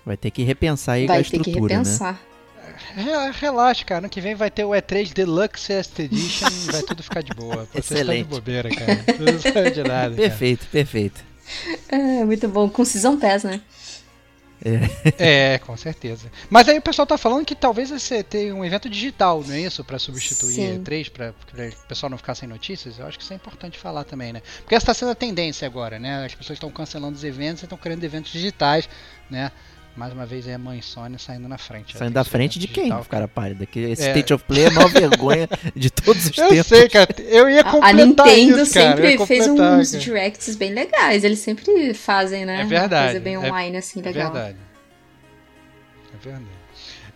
Vai 0.06 0.18
ter 0.18 0.32
que 0.32 0.42
repensar 0.44 0.94
aí 0.94 1.06
Vai 1.06 1.20
a 1.20 1.24
ter 1.24 1.30
que 1.30 1.38
estrutura, 1.38 1.74
né? 1.76 1.80
repensar. 1.84 2.22
Re- 2.96 3.32
Relaxa, 3.40 3.86
cara. 3.86 4.00
Ano 4.00 4.10
que 4.10 4.22
vem 4.22 4.34
vai 4.36 4.50
ter 4.50 4.64
o 4.64 4.70
E3 4.70 5.14
Deluxe 5.14 5.74
Edition 5.74 6.48
e 6.48 6.72
vai 6.72 6.82
tudo 6.82 7.04
ficar 7.04 7.22
de 7.22 7.34
boa. 7.34 7.68
Vocês 7.72 7.84
estão 7.86 7.96
de 7.98 8.02
Excelente. 8.02 8.28
bobeira, 8.28 8.70
cara. 8.70 9.04
Tudo 9.04 9.72
de 9.72 9.84
nada. 9.84 9.84
cara. 9.86 10.12
Perfeito, 10.16 10.66
perfeito. 10.72 11.24
É, 11.90 12.26
muito 12.26 12.48
bom. 12.48 12.70
Com 12.70 12.84
Season 12.86 13.18
Pass, 13.18 13.44
né? 13.44 13.62
É, 15.18 15.60
com 15.60 15.76
certeza. 15.78 16.32
Mas 16.50 16.68
aí 16.68 16.78
o 16.78 16.82
pessoal 16.82 17.06
tá 17.06 17.18
falando 17.18 17.46
que 17.46 17.56
talvez 17.56 17.90
você 17.90 18.24
tenha 18.24 18.54
um 18.54 18.66
evento 18.66 18.90
digital, 18.90 19.44
não 19.46 19.54
é 19.54 19.62
isso? 19.62 19.84
Pra 19.84 20.00
substituir 20.00 20.54
Sim. 20.54 20.84
E3, 20.84 21.12
pra, 21.12 21.34
pra 21.52 21.68
o 21.68 21.88
pessoal 21.88 22.10
não 22.10 22.18
ficar 22.18 22.36
sem 22.36 22.48
notícias. 22.48 23.00
Eu 23.00 23.06
acho 23.06 23.18
que 23.18 23.24
isso 23.24 23.34
é 23.34 23.36
importante 23.36 23.78
falar 23.78 24.04
também, 24.04 24.34
né? 24.34 24.42
Porque 24.60 24.76
essa 24.76 24.88
tá 24.88 24.94
sendo 24.94 25.12
a 25.12 25.16
tendência 25.16 25.66
agora, 25.66 26.00
né? 26.00 26.26
As 26.26 26.34
pessoas 26.34 26.58
estão 26.58 26.72
cancelando 26.72 27.16
os 27.16 27.24
eventos 27.24 27.62
e 27.62 27.66
estão 27.66 27.78
criando 27.78 28.04
eventos 28.04 28.32
digitais, 28.32 28.90
né? 29.30 29.52
Mais 29.98 30.14
uma 30.14 30.28
vez 30.28 30.48
aí 30.48 30.54
a 30.54 30.60
mãe 30.60 30.80
Sony 30.80 31.18
saindo 31.18 31.48
na 31.48 31.58
frente. 31.58 31.98
Saindo 31.98 32.14
da 32.14 32.24
frente 32.24 32.60
de 32.60 32.68
quem, 32.68 32.84
digital, 32.84 33.04
cara 33.06 33.28
pálida? 33.28 33.66
Que 33.66 33.80
esse 33.80 34.04
É. 34.04 34.10
State 34.10 34.32
of 34.32 34.44
Play 34.46 34.66
é 34.66 34.68
a 34.68 34.72
maior 34.72 34.90
vergonha 34.92 35.50
de 35.76 35.90
todos 35.90 36.24
os 36.28 36.32
Eu 36.38 36.50
tempos. 36.50 36.68
sei, 36.68 36.88
cara. 36.88 37.08
Eu 37.18 37.50
ia 37.50 37.62
A, 37.62 37.68
a 37.68 37.72
completar 37.72 37.96
Nintendo 37.96 38.62
isso, 38.62 38.74
cara. 38.76 38.86
eu 38.86 38.96
sempre 38.96 39.26
fez 39.26 39.48
completar, 39.48 39.80
uns 39.80 39.92
cara. 39.92 40.04
directs 40.04 40.56
bem 40.56 40.72
legais. 40.72 41.24
Eles 41.24 41.40
sempre 41.40 41.94
fazem, 41.96 42.46
né? 42.46 42.62
É 42.62 42.66
verdade, 42.66 42.94
Uma 42.94 43.04
coisa 43.12 43.20
bem 43.22 43.34
é- 43.34 43.40
online, 43.40 43.78
assim, 43.78 44.00
É 44.00 44.04
legal. 44.04 44.32
verdade. 44.32 44.58
É 46.14 46.24
verdade. 46.24 46.46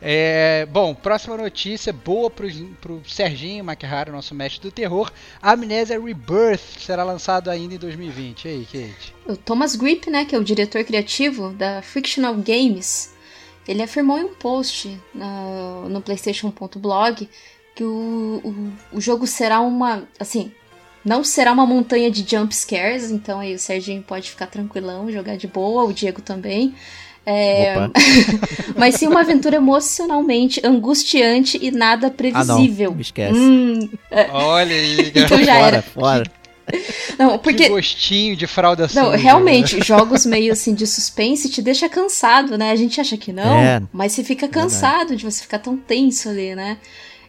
É, 0.01 0.65
bom, 0.65 0.95
próxima 0.95 1.37
notícia 1.37 1.93
boa 1.93 2.29
pro, 2.29 2.47
pro 2.81 3.03
Serginho 3.07 3.63
Maquihara, 3.63 4.11
nosso 4.11 4.33
mestre 4.33 4.61
do 4.61 4.71
terror. 4.71 5.11
Amnesia 5.41 5.99
Rebirth 6.01 6.79
será 6.79 7.03
lançado 7.03 7.49
ainda 7.51 7.75
em 7.75 7.77
2020. 7.77 8.45
E 8.45 8.47
aí, 8.47 8.65
Kate? 8.65 9.13
O 9.27 9.37
Thomas 9.37 9.75
Grip, 9.75 10.09
né, 10.09 10.25
que 10.25 10.35
é 10.35 10.39
o 10.39 10.43
diretor 10.43 10.83
criativo 10.83 11.51
da 11.53 11.83
Frictional 11.83 12.33
Games, 12.35 13.13
ele 13.67 13.83
afirmou 13.83 14.17
em 14.17 14.23
um 14.25 14.33
post 14.33 14.99
na- 15.13 15.87
no 15.87 16.01
PlayStation.blog 16.01 17.29
que 17.75 17.83
o, 17.83 18.41
o, 18.91 18.97
o 18.97 19.01
jogo 19.01 19.27
será 19.27 19.61
uma. 19.61 20.07
Assim, 20.19 20.51
não 21.05 21.23
será 21.23 21.51
uma 21.51 21.65
montanha 21.65 22.09
de 22.11 22.27
jump 22.27 22.55
scares, 22.55 23.11
então 23.11 23.39
aí 23.39 23.53
o 23.55 23.59
Serginho 23.59 24.03
pode 24.03 24.29
ficar 24.29 24.47
tranquilão, 24.47 25.11
jogar 25.11 25.37
de 25.37 25.47
boa, 25.47 25.83
o 25.83 25.93
Diego 25.93 26.21
também. 26.21 26.75
É, 27.25 27.75
Opa. 27.77 27.91
mas 28.75 28.95
sim 28.95 29.07
uma 29.07 29.21
aventura 29.21 29.57
emocionalmente 29.57 30.59
angustiante 30.65 31.59
e 31.61 31.69
nada 31.71 32.07
Ah, 32.07 32.09
não. 32.43 32.55
previsível. 32.55 32.93
Me 32.95 33.01
esquece. 33.01 33.37
Hum, 33.37 33.89
Olha 34.31 34.75
aí, 34.75 35.11
então 35.15 35.43
já 35.43 35.53
fora, 35.55 35.67
era. 35.67 35.81
fora. 35.81 36.23
Não, 37.19 37.37
Que 37.37 37.43
porque 37.43 37.69
gostinho 37.69 38.35
de 38.35 38.47
fralda 38.47 38.83
Não, 38.93 39.05
suja, 39.11 39.17
realmente, 39.17 39.83
jogos 39.83 40.25
meio 40.25 40.53
assim 40.53 40.73
de 40.73 40.87
suspense 40.87 41.49
te 41.49 41.61
deixa 41.61 41.89
cansado, 41.89 42.57
né? 42.57 42.71
A 42.71 42.75
gente 42.75 42.99
acha 43.01 43.17
que 43.17 43.33
não, 43.33 43.55
É. 43.57 43.81
mas 43.91 44.13
você 44.13 44.23
fica 44.23 44.47
cansado 44.47 45.15
de 45.15 45.25
você 45.25 45.41
ficar 45.41 45.59
tão 45.59 45.75
tenso 45.75 46.29
ali, 46.29 46.55
né? 46.55 46.77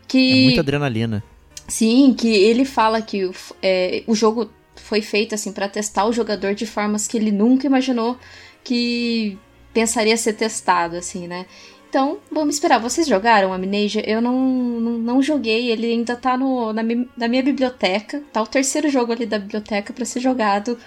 Que 0.06 0.30
É 0.32 0.44
muita 0.44 0.60
adrenalina. 0.60 1.22
sim, 1.66 2.14
que 2.16 2.28
ele 2.28 2.64
fala 2.64 3.02
que 3.02 3.24
o, 3.24 3.34
é, 3.62 4.04
o 4.06 4.14
jogo 4.14 4.48
foi 4.76 5.00
feito 5.02 5.34
assim 5.34 5.52
para 5.52 5.68
testar 5.68 6.04
o 6.06 6.12
jogador 6.12 6.54
de 6.54 6.66
formas 6.66 7.08
que 7.08 7.16
ele 7.16 7.32
nunca 7.32 7.66
imaginou 7.66 8.16
que 8.62 9.36
pensaria 9.72 10.16
ser 10.16 10.34
testado, 10.34 10.96
assim, 10.96 11.26
né? 11.26 11.46
Então, 11.88 12.18
vamos 12.30 12.54
esperar. 12.54 12.78
Vocês 12.80 13.06
jogaram 13.06 13.52
Amnesia? 13.52 14.02
Eu 14.08 14.22
não, 14.22 14.34
não, 14.38 14.92
não 14.98 15.22
joguei, 15.22 15.70
ele 15.70 15.86
ainda 15.86 16.16
tá 16.16 16.36
no, 16.38 16.72
na, 16.72 16.82
mi- 16.82 17.08
na 17.16 17.28
minha 17.28 17.42
biblioteca. 17.42 18.22
Tá 18.32 18.40
o 18.42 18.46
terceiro 18.46 18.88
jogo 18.88 19.12
ali 19.12 19.26
da 19.26 19.38
biblioteca 19.38 19.92
pra 19.92 20.04
ser 20.06 20.20
jogado 20.20 20.78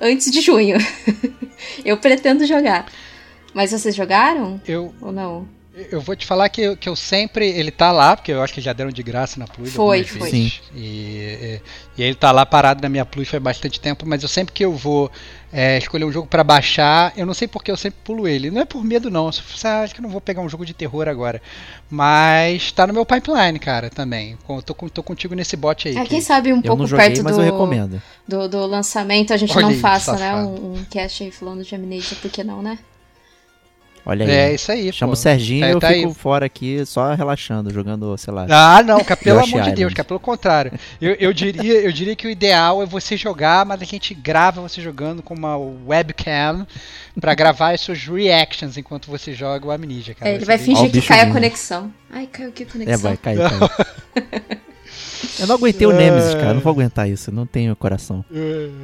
antes 0.00 0.30
de 0.30 0.40
junho. 0.40 0.78
eu 1.84 1.96
pretendo 1.98 2.46
jogar. 2.46 2.86
Mas 3.52 3.70
vocês 3.72 3.94
jogaram 3.94 4.60
Eu, 4.66 4.94
ou 5.00 5.12
não? 5.12 5.46
eu 5.90 6.00
vou 6.00 6.14
te 6.16 6.24
falar 6.24 6.48
que 6.48 6.60
eu, 6.62 6.76
que 6.76 6.88
eu 6.88 6.96
sempre. 6.96 7.46
Ele 7.48 7.70
tá 7.70 7.92
lá, 7.92 8.16
porque 8.16 8.32
eu 8.32 8.40
acho 8.42 8.54
que 8.54 8.60
já 8.60 8.72
deram 8.72 8.90
de 8.90 9.02
graça 9.02 9.38
na 9.38 9.46
Plus. 9.46 9.72
Foi, 9.72 10.02
foi. 10.04 10.30
vezes. 10.30 10.62
E, 10.74 10.78
e, 10.78 11.60
e 11.98 12.02
ele 12.02 12.14
tá 12.14 12.32
lá 12.32 12.46
parado 12.46 12.80
na 12.80 12.88
minha 12.88 13.04
Plus 13.04 13.28
faz 13.28 13.42
bastante 13.42 13.80
tempo, 13.80 14.06
mas 14.06 14.22
eu 14.22 14.28
sempre 14.28 14.54
que 14.54 14.64
eu 14.64 14.72
vou 14.72 15.10
é, 15.56 15.78
escolher 15.78 16.04
um 16.04 16.10
jogo 16.10 16.26
pra 16.26 16.42
baixar, 16.42 17.12
eu 17.16 17.24
não 17.24 17.32
sei 17.32 17.46
porque 17.46 17.70
eu 17.70 17.76
sempre 17.76 18.00
pulo 18.02 18.26
ele. 18.26 18.50
Não 18.50 18.60
é 18.60 18.64
por 18.64 18.82
medo, 18.84 19.08
não. 19.08 19.26
Eu 19.26 19.32
só- 19.32 19.68
ah, 19.68 19.80
acho 19.82 19.94
que 19.94 20.00
eu 20.00 20.02
não 20.02 20.10
vou 20.10 20.20
pegar 20.20 20.40
um 20.42 20.48
jogo 20.48 20.66
de 20.66 20.74
terror 20.74 21.08
agora. 21.08 21.40
Mas 21.88 22.72
tá 22.72 22.86
no 22.86 22.92
meu 22.92 23.06
pipeline, 23.06 23.58
cara, 23.58 23.88
também. 23.88 24.36
Com- 24.44 24.60
Tô, 24.60 24.74
tô 24.74 25.02
contigo 25.02 25.34
nesse 25.34 25.56
bot 25.56 25.86
aí. 25.86 25.96
É, 25.96 26.02
que- 26.02 26.08
quem 26.08 26.20
sabe 26.20 26.52
um 26.52 26.56
Eu 26.56 26.62
pouco 26.62 26.78
não 26.78 26.86
joguei, 26.88 27.06
perto 27.06 27.22
mas 27.22 27.36
do, 27.36 27.42
eu 27.42 27.52
recomendo. 27.52 28.02
do, 28.26 28.48
do 28.48 28.66
lançamento 28.66 29.32
a 29.32 29.36
gente 29.36 29.56
Olha 29.56 29.68
não 29.68 29.74
faça, 29.74 30.12
né? 30.14 30.18
safado. 30.18 30.48
Um, 30.48 30.74
um 30.78 30.84
cast 30.90 31.22
aí 31.22 31.30
falando 31.30 31.62
de 31.62 31.74
Amnesia, 31.74 32.16
por 32.20 32.30
que 32.30 32.42
não, 32.42 32.60
né? 32.60 32.78
Olha 34.06 34.26
aí. 34.26 34.30
É 34.30 34.54
isso 34.54 34.70
aí. 34.70 34.92
Chama 34.92 35.10
pô. 35.10 35.14
o 35.14 35.16
Serginho 35.16 35.60
Tá- 35.62 35.68
e 35.68 35.72
eu 35.72 35.80
tá 35.80 35.88
fico 35.88 36.08
aí. 36.08 36.14
fora 36.14 36.46
aqui 36.46 36.84
só 36.84 37.14
relaxando, 37.14 37.72
jogando, 37.72 38.16
sei 38.18 38.34
lá. 38.34 38.46
Ah, 38.50 38.82
não, 38.82 39.02
cara, 39.02 39.16
pelo 39.18 39.40
Yoshi 39.40 39.54
amor 39.54 39.62
de 39.62 39.68
Deus, 39.70 39.78
Island. 39.78 39.94
cara, 39.94 40.06
pelo 40.08 40.20
contrário. 40.20 40.72
Eu, 41.00 41.14
eu, 41.14 41.32
diria, 41.32 41.80
eu 41.80 41.90
diria 41.90 42.14
que 42.14 42.26
o 42.26 42.30
ideal 42.30 42.82
é 42.82 42.86
você 42.86 43.16
jogar, 43.16 43.64
mas 43.64 43.80
a 43.80 43.84
gente 43.86 44.12
grava 44.14 44.60
você 44.60 44.82
jogando 44.82 45.22
com 45.22 45.32
uma 45.34 45.56
webcam 45.56 46.66
pra 47.18 47.34
gravar 47.34 47.70
as 47.74 47.80
suas 47.80 48.04
reactions 48.04 48.76
enquanto 48.76 49.10
você 49.10 49.32
joga 49.32 49.66
o 49.66 49.70
Amnesia, 49.70 50.14
cara. 50.14 50.30
É, 50.32 50.34
ele 50.34 50.44
vai 50.44 50.58
fingir 50.58 50.90
que 50.90 51.00
cai 51.00 51.20
a 51.20 51.32
conexão. 51.32 51.90
Ai, 52.10 52.26
caiu 52.26 52.50
aqui 52.50 52.62
a 52.62 52.66
É, 52.66 52.68
conexão. 52.70 52.98
vai, 53.00 53.16
caiu, 53.16 53.40
caiu. 53.40 53.70
Eu 55.40 55.46
não 55.48 55.56
aguentei 55.56 55.86
o 55.86 55.92
Nemesis, 55.92 56.34
cara. 56.34 56.48
eu 56.48 56.54
Não 56.54 56.60
vou 56.60 56.70
aguentar 56.70 57.08
isso. 57.08 57.30
eu 57.30 57.34
Não 57.34 57.46
tenho 57.46 57.74
coração. 57.74 58.24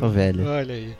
Tô 0.00 0.08
velho. 0.08 0.44
Olha 0.48 0.74
aí. 0.74 0.94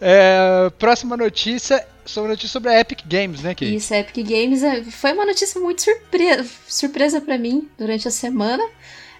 É, 0.00 0.70
próxima 0.78 1.16
notícia, 1.16 1.82
sobre 2.04 2.30
notícia 2.30 2.50
sobre 2.50 2.70
a 2.70 2.80
Epic 2.80 3.00
Games, 3.06 3.42
né, 3.42 3.54
Kate? 3.54 3.74
Isso, 3.74 3.94
a 3.94 3.98
Epic 3.98 4.26
Games 4.26 4.62
é, 4.62 4.82
foi 4.84 5.12
uma 5.12 5.24
notícia 5.24 5.60
muito 5.60 5.82
surpresa, 5.82 6.46
surpresa 6.68 7.20
para 7.20 7.38
mim 7.38 7.68
durante 7.78 8.06
a 8.08 8.10
semana. 8.10 8.62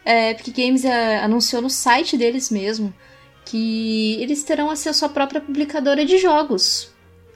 A 0.04 0.30
Epic 0.30 0.54
Games 0.54 0.84
é, 0.84 1.18
anunciou 1.18 1.62
no 1.62 1.70
site 1.70 2.16
deles 2.16 2.50
mesmo 2.50 2.92
que 3.44 4.16
eles 4.20 4.42
terão 4.42 4.70
acesso 4.70 5.04
à 5.04 5.08
própria 5.08 5.40
publicadora 5.40 6.04
de 6.04 6.18
jogos. 6.18 6.90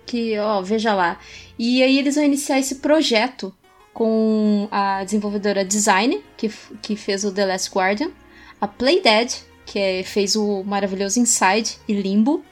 Que, 0.07 0.39
ó, 0.39 0.63
veja 0.63 0.95
lá. 0.95 1.19
E 1.59 1.83
aí 1.83 1.99
eles 1.99 2.15
vão 2.15 2.25
iniciar 2.25 2.59
esse 2.59 2.77
projeto 2.77 3.55
com 3.93 4.69
a 4.71 5.05
desenvolvedora 5.05 5.65
Design, 5.65 6.23
que, 6.37 6.51
que 6.81 6.97
fez 6.97 7.25
o 7.25 7.33
The 7.33 7.45
Last 7.45 7.71
Guardian, 7.71 8.11
a 8.61 8.67
Playdead, 8.67 9.35
que 9.67 9.79
é- 9.79 10.03
fez 10.03 10.35
o 10.37 10.63
maravilhoso 10.65 11.21
Inside 11.21 11.77
e 11.87 11.93
Limbo, 11.93 12.43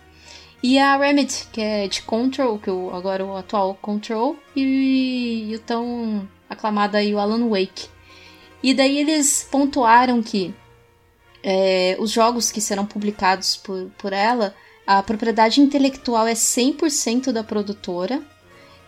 e 0.62 0.78
a 0.78 0.96
Remedy, 0.96 1.46
que 1.52 1.60
é 1.60 1.86
de 1.86 2.02
Control, 2.02 2.58
que 2.58 2.70
o, 2.70 2.94
agora 2.94 3.24
o 3.24 3.36
atual 3.36 3.74
Control, 3.80 4.36
e, 4.54 5.50
e 5.50 5.54
o 5.54 5.60
tão 5.60 6.28
aclamado 6.48 6.96
aí 6.96 7.14
o 7.14 7.18
Alan 7.18 7.48
Wake. 7.48 7.88
E 8.62 8.74
daí 8.74 8.98
eles 8.98 9.46
pontuaram 9.50 10.22
que 10.22 10.54
é, 11.42 11.96
os 11.98 12.10
jogos 12.10 12.50
que 12.50 12.60
serão 12.60 12.86
publicados 12.86 13.56
por, 13.56 13.90
por 13.98 14.12
ela, 14.12 14.54
a 14.86 15.02
propriedade 15.02 15.60
intelectual 15.60 16.26
é 16.26 16.32
100% 16.32 17.32
da 17.32 17.44
produtora, 17.44 18.22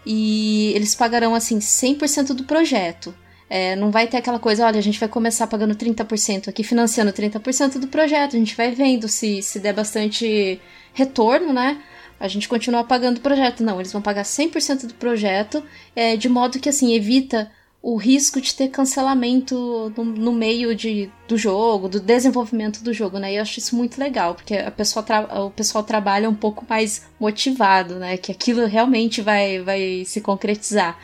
e 0.07 0.73
eles 0.75 0.95
pagarão 0.95 1.35
assim 1.35 1.59
100% 1.59 2.29
do 2.29 2.45
projeto. 2.45 3.15
É, 3.51 3.75
não 3.77 3.91
vai 3.91 4.07
ter 4.07 4.19
aquela 4.19 4.39
coisa, 4.39 4.67
olha, 4.67 4.79
a 4.79 4.83
gente 4.83 5.01
vai 5.01 5.09
começar 5.09 5.47
pagando 5.47 5.75
30% 5.75 6.49
aqui, 6.49 6.63
financiando 6.63 7.13
30% 7.13 7.79
do 7.79 7.89
projeto, 7.89 8.37
a 8.37 8.39
gente 8.39 8.55
vai 8.55 8.71
vendo 8.73 9.09
se, 9.09 9.41
se 9.43 9.59
der 9.59 9.73
bastante 9.73 10.61
retorno, 10.93 11.53
né? 11.53 11.81
A 12.21 12.29
gente 12.29 12.49
continua 12.49 12.85
pagando 12.85 13.19
o 13.19 13.21
projeto. 13.21 13.63
Não, 13.63 13.81
eles 13.81 13.93
vão 13.93 14.03
pagar 14.03 14.25
100% 14.25 14.87
do 14.87 14.95
projeto, 14.95 15.63
é, 15.95 16.17
de 16.17 16.29
modo 16.29 16.59
que, 16.59 16.69
assim, 16.69 16.95
evita 16.95 17.51
o 17.81 17.97
risco 17.97 18.41
de 18.41 18.55
ter 18.55 18.69
cancelamento 18.69 19.93
no, 19.97 20.05
no 20.05 20.33
meio 20.33 20.75
de, 20.75 21.09
do 21.29 21.39
jogo, 21.39 21.89
do 21.89 22.01
desenvolvimento 22.01 22.83
do 22.83 22.93
jogo, 22.93 23.19
né? 23.19 23.33
E 23.33 23.37
eu 23.37 23.43
acho 23.43 23.61
isso 23.61 23.77
muito 23.77 23.99
legal, 23.99 24.35
porque 24.35 24.57
a 24.57 24.71
pessoa 24.71 25.05
o 25.47 25.51
pessoal 25.51 25.85
trabalha 25.85 26.29
um 26.29 26.35
pouco 26.35 26.67
mais 26.69 27.07
motivado, 27.21 27.95
né? 27.95 28.17
Que 28.17 28.33
aquilo 28.33 28.67
realmente 28.67 29.23
vai, 29.23 29.61
vai 29.61 30.05
se 30.05 30.21
concretizar. 30.21 30.99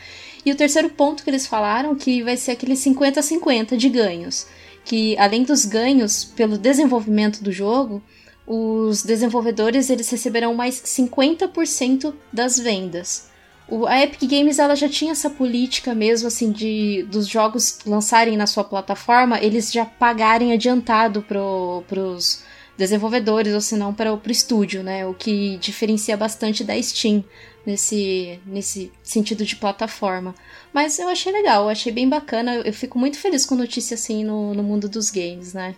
E 0.45 0.51
o 0.51 0.55
terceiro 0.55 0.89
ponto 0.89 1.23
que 1.23 1.29
eles 1.29 1.47
falaram 1.47 1.95
que 1.95 2.21
vai 2.21 2.37
ser 2.37 2.51
aquele 2.51 2.75
50-50 2.75 3.75
de 3.75 3.89
ganhos. 3.89 4.45
Que 4.83 5.17
além 5.17 5.43
dos 5.43 5.65
ganhos 5.65 6.23
pelo 6.23 6.57
desenvolvimento 6.57 7.43
do 7.43 7.51
jogo, 7.51 8.03
os 8.45 9.03
desenvolvedores 9.03 9.89
eles 9.89 10.09
receberão 10.09 10.53
mais 10.53 10.75
50% 10.81 12.13
das 12.31 12.59
vendas. 12.59 13.29
O, 13.67 13.87
a 13.87 13.99
Epic 13.99 14.29
Games 14.29 14.59
ela 14.59 14.75
já 14.75 14.87
tinha 14.87 15.11
essa 15.11 15.29
política 15.29 15.95
mesmo 15.95 16.27
assim 16.27 16.51
de 16.51 17.03
dos 17.09 17.27
jogos 17.27 17.79
lançarem 17.83 18.37
na 18.37 18.45
sua 18.45 18.63
plataforma, 18.63 19.39
eles 19.41 19.71
já 19.71 19.83
pagarem 19.83 20.53
adiantado 20.53 21.23
pro, 21.23 21.83
pros 21.87 22.43
desenvolvedores 22.77 23.55
ou 23.55 23.61
se 23.61 23.75
não 23.75 23.91
para 23.91 24.13
o 24.13 24.21
estúdio, 24.27 24.83
né? 24.83 25.07
O 25.07 25.15
que 25.15 25.57
diferencia 25.57 26.15
bastante 26.15 26.63
da 26.63 26.79
Steam 26.79 27.23
nesse, 27.65 28.39
nesse 28.45 28.91
sentido 29.03 29.45
de 29.45 29.55
plataforma. 29.55 30.35
Mas 30.73 30.99
eu 30.99 31.07
achei 31.07 31.31
legal, 31.31 31.63
eu 31.63 31.69
achei 31.69 31.91
bem 31.91 32.07
bacana. 32.07 32.55
Eu 32.57 32.73
fico 32.73 32.99
muito 32.99 33.17
feliz 33.17 33.45
com 33.45 33.55
notícia 33.55 33.95
assim 33.95 34.23
no, 34.23 34.53
no 34.53 34.63
mundo 34.63 34.87
dos 34.87 35.09
games, 35.09 35.53
né? 35.53 35.75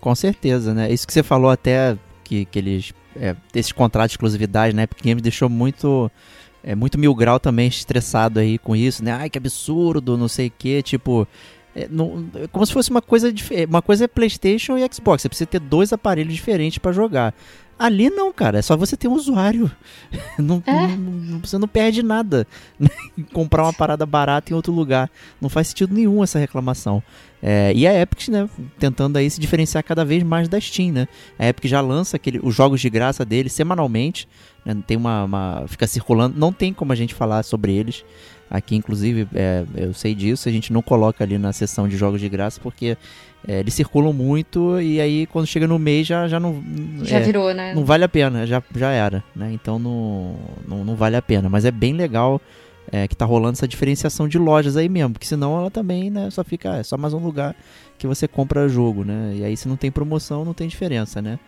Com 0.00 0.14
certeza, 0.14 0.72
né? 0.72 0.92
Isso 0.92 1.06
que 1.06 1.12
você 1.12 1.22
falou 1.22 1.50
até 1.50 1.96
que, 2.22 2.44
que 2.44 2.58
eles. 2.58 2.92
É, 3.14 3.34
esse 3.54 3.72
contrato 3.72 4.08
de 4.08 4.14
exclusividade, 4.14 4.74
né? 4.74 4.82
Epic 4.82 5.02
Games 5.02 5.22
deixou 5.22 5.48
muito. 5.48 6.10
É, 6.62 6.74
muito 6.74 6.98
mil 6.98 7.14
grau 7.14 7.38
também 7.38 7.68
estressado 7.68 8.40
aí 8.40 8.58
com 8.58 8.74
isso, 8.74 9.02
né? 9.04 9.12
Ai, 9.12 9.30
que 9.30 9.38
absurdo, 9.38 10.16
não 10.16 10.28
sei 10.28 10.48
o 10.48 10.52
que. 10.56 10.82
Tipo. 10.82 11.26
É, 11.74 11.86
não, 11.90 12.26
é 12.34 12.46
como 12.46 12.64
se 12.64 12.72
fosse 12.72 12.90
uma 12.90 13.02
coisa 13.02 13.32
Uma 13.68 13.82
coisa 13.82 14.04
é 14.04 14.08
PlayStation 14.08 14.76
e 14.78 14.88
Xbox. 14.92 15.22
Você 15.22 15.28
precisa 15.28 15.46
ter 15.46 15.60
dois 15.60 15.92
aparelhos 15.92 16.34
diferentes 16.34 16.78
pra 16.78 16.92
jogar. 16.92 17.34
Ali 17.78 18.08
não, 18.08 18.32
cara, 18.32 18.58
é 18.58 18.62
só 18.62 18.74
você 18.76 18.96
ter 18.96 19.06
um 19.06 19.12
usuário. 19.12 19.70
Não, 20.38 20.62
É. 20.66 20.86
não- 20.96 21.40
você 21.40 21.58
não 21.58 21.68
perde 21.68 22.02
nada. 22.02 22.46
Comprar 23.34 23.64
uma 23.64 23.72
parada 23.72 24.06
barata 24.06 24.50
em 24.52 24.56
outro 24.56 24.72
lugar. 24.72 25.10
Não 25.40 25.48
faz 25.50 25.68
sentido 25.68 25.92
nenhum 25.94 26.22
essa 26.22 26.38
reclamação. 26.38 27.02
É, 27.42 27.72
e 27.74 27.86
a 27.86 27.92
Epic, 28.00 28.28
né, 28.28 28.48
tentando 28.78 29.16
aí 29.18 29.28
se 29.30 29.38
diferenciar 29.38 29.84
cada 29.84 30.04
vez 30.04 30.22
mais 30.22 30.48
da 30.48 30.58
Steam, 30.60 30.90
né? 30.92 31.06
A 31.38 31.46
Epic 31.48 31.66
já 31.66 31.80
lança 31.82 32.16
aquele, 32.16 32.40
os 32.42 32.54
jogos 32.54 32.80
de 32.80 32.88
graça 32.88 33.24
dele 33.24 33.48
semanalmente. 33.50 34.26
né, 34.64 34.74
Tem 34.86 34.96
uma, 34.96 35.24
uma- 35.24 35.64
Fica 35.68 35.86
circulando. 35.86 36.38
Não 36.38 36.52
tem 36.52 36.72
como 36.72 36.92
a 36.92 36.96
gente 36.96 37.14
falar 37.14 37.42
sobre 37.42 37.74
eles. 37.74 38.04
Aqui, 38.48 38.76
inclusive, 38.76 39.26
é, 39.34 39.64
eu 39.74 39.92
sei 39.92 40.14
disso. 40.14 40.48
A 40.48 40.52
gente 40.52 40.72
não 40.72 40.80
coloca 40.80 41.24
ali 41.24 41.36
na 41.36 41.52
seção 41.52 41.88
de 41.88 41.96
jogos 41.96 42.20
de 42.20 42.28
graça 42.28 42.60
porque 42.60 42.96
é, 43.46 43.60
eles 43.60 43.74
circulam 43.74 44.12
muito. 44.12 44.80
E 44.80 45.00
aí, 45.00 45.26
quando 45.26 45.46
chega 45.46 45.66
no 45.66 45.78
mês, 45.78 46.06
já, 46.06 46.28
já 46.28 46.38
não. 46.38 46.62
Já 47.02 47.18
é, 47.18 47.20
virou, 47.20 47.52
né? 47.52 47.74
não 47.74 47.84
vale 47.84 48.04
a 48.04 48.08
pena, 48.08 48.46
já, 48.46 48.62
já 48.74 48.90
era, 48.90 49.22
né? 49.34 49.50
Então 49.52 49.78
não, 49.78 50.36
não, 50.66 50.84
não 50.84 50.94
vale 50.94 51.16
a 51.16 51.22
pena. 51.22 51.48
Mas 51.48 51.64
é 51.64 51.70
bem 51.70 51.92
legal 51.92 52.40
é, 52.90 53.06
que 53.08 53.16
tá 53.16 53.24
rolando 53.24 53.54
essa 53.54 53.68
diferenciação 53.68 54.28
de 54.28 54.38
lojas 54.38 54.76
aí 54.76 54.88
mesmo, 54.88 55.12
porque 55.12 55.26
senão 55.26 55.58
ela 55.58 55.70
também, 55.70 56.10
né, 56.10 56.30
só 56.30 56.44
fica, 56.44 56.76
é 56.76 56.82
só 56.82 56.96
mais 56.96 57.12
um 57.12 57.18
lugar 57.18 57.54
que 57.98 58.06
você 58.06 58.28
compra 58.28 58.68
jogo, 58.68 59.04
né? 59.04 59.34
E 59.36 59.44
aí 59.44 59.56
se 59.56 59.68
não 59.68 59.76
tem 59.76 59.90
promoção, 59.90 60.44
não 60.44 60.54
tem 60.54 60.68
diferença, 60.68 61.20
né? 61.20 61.38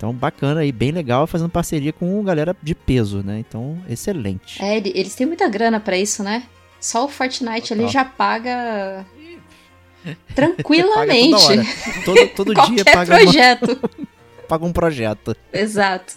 Então 0.00 0.14
bacana 0.14 0.60
aí, 0.62 0.72
bem 0.72 0.92
legal, 0.92 1.26
fazendo 1.26 1.50
parceria 1.50 1.92
com 1.92 2.22
galera 2.24 2.56
de 2.62 2.74
peso, 2.74 3.22
né? 3.22 3.38
Então, 3.38 3.76
excelente. 3.86 4.62
É, 4.64 4.78
ele- 4.78 4.92
eles 4.94 5.14
têm 5.14 5.26
muita 5.26 5.46
grana 5.46 5.78
pra 5.78 5.94
isso, 5.94 6.22
né? 6.22 6.44
Só 6.80 7.04
o 7.04 7.08
Fortnite 7.08 7.74
ali 7.74 7.82
Total. 7.82 7.88
já 7.92 8.04
paga 8.06 9.04
Paga 10.02 10.16
tranquilamente. 10.34 11.32
toda 11.32 11.44
hora. 11.52 11.64
Todo, 12.06 12.28
todo 12.28 12.54
dia 12.72 12.82
paga, 12.82 13.12
uma- 13.14 13.20
projeto. 13.24 13.90
paga 14.48 14.64
um 14.64 14.72
projeto. 14.72 15.36
Exato. 15.52 16.14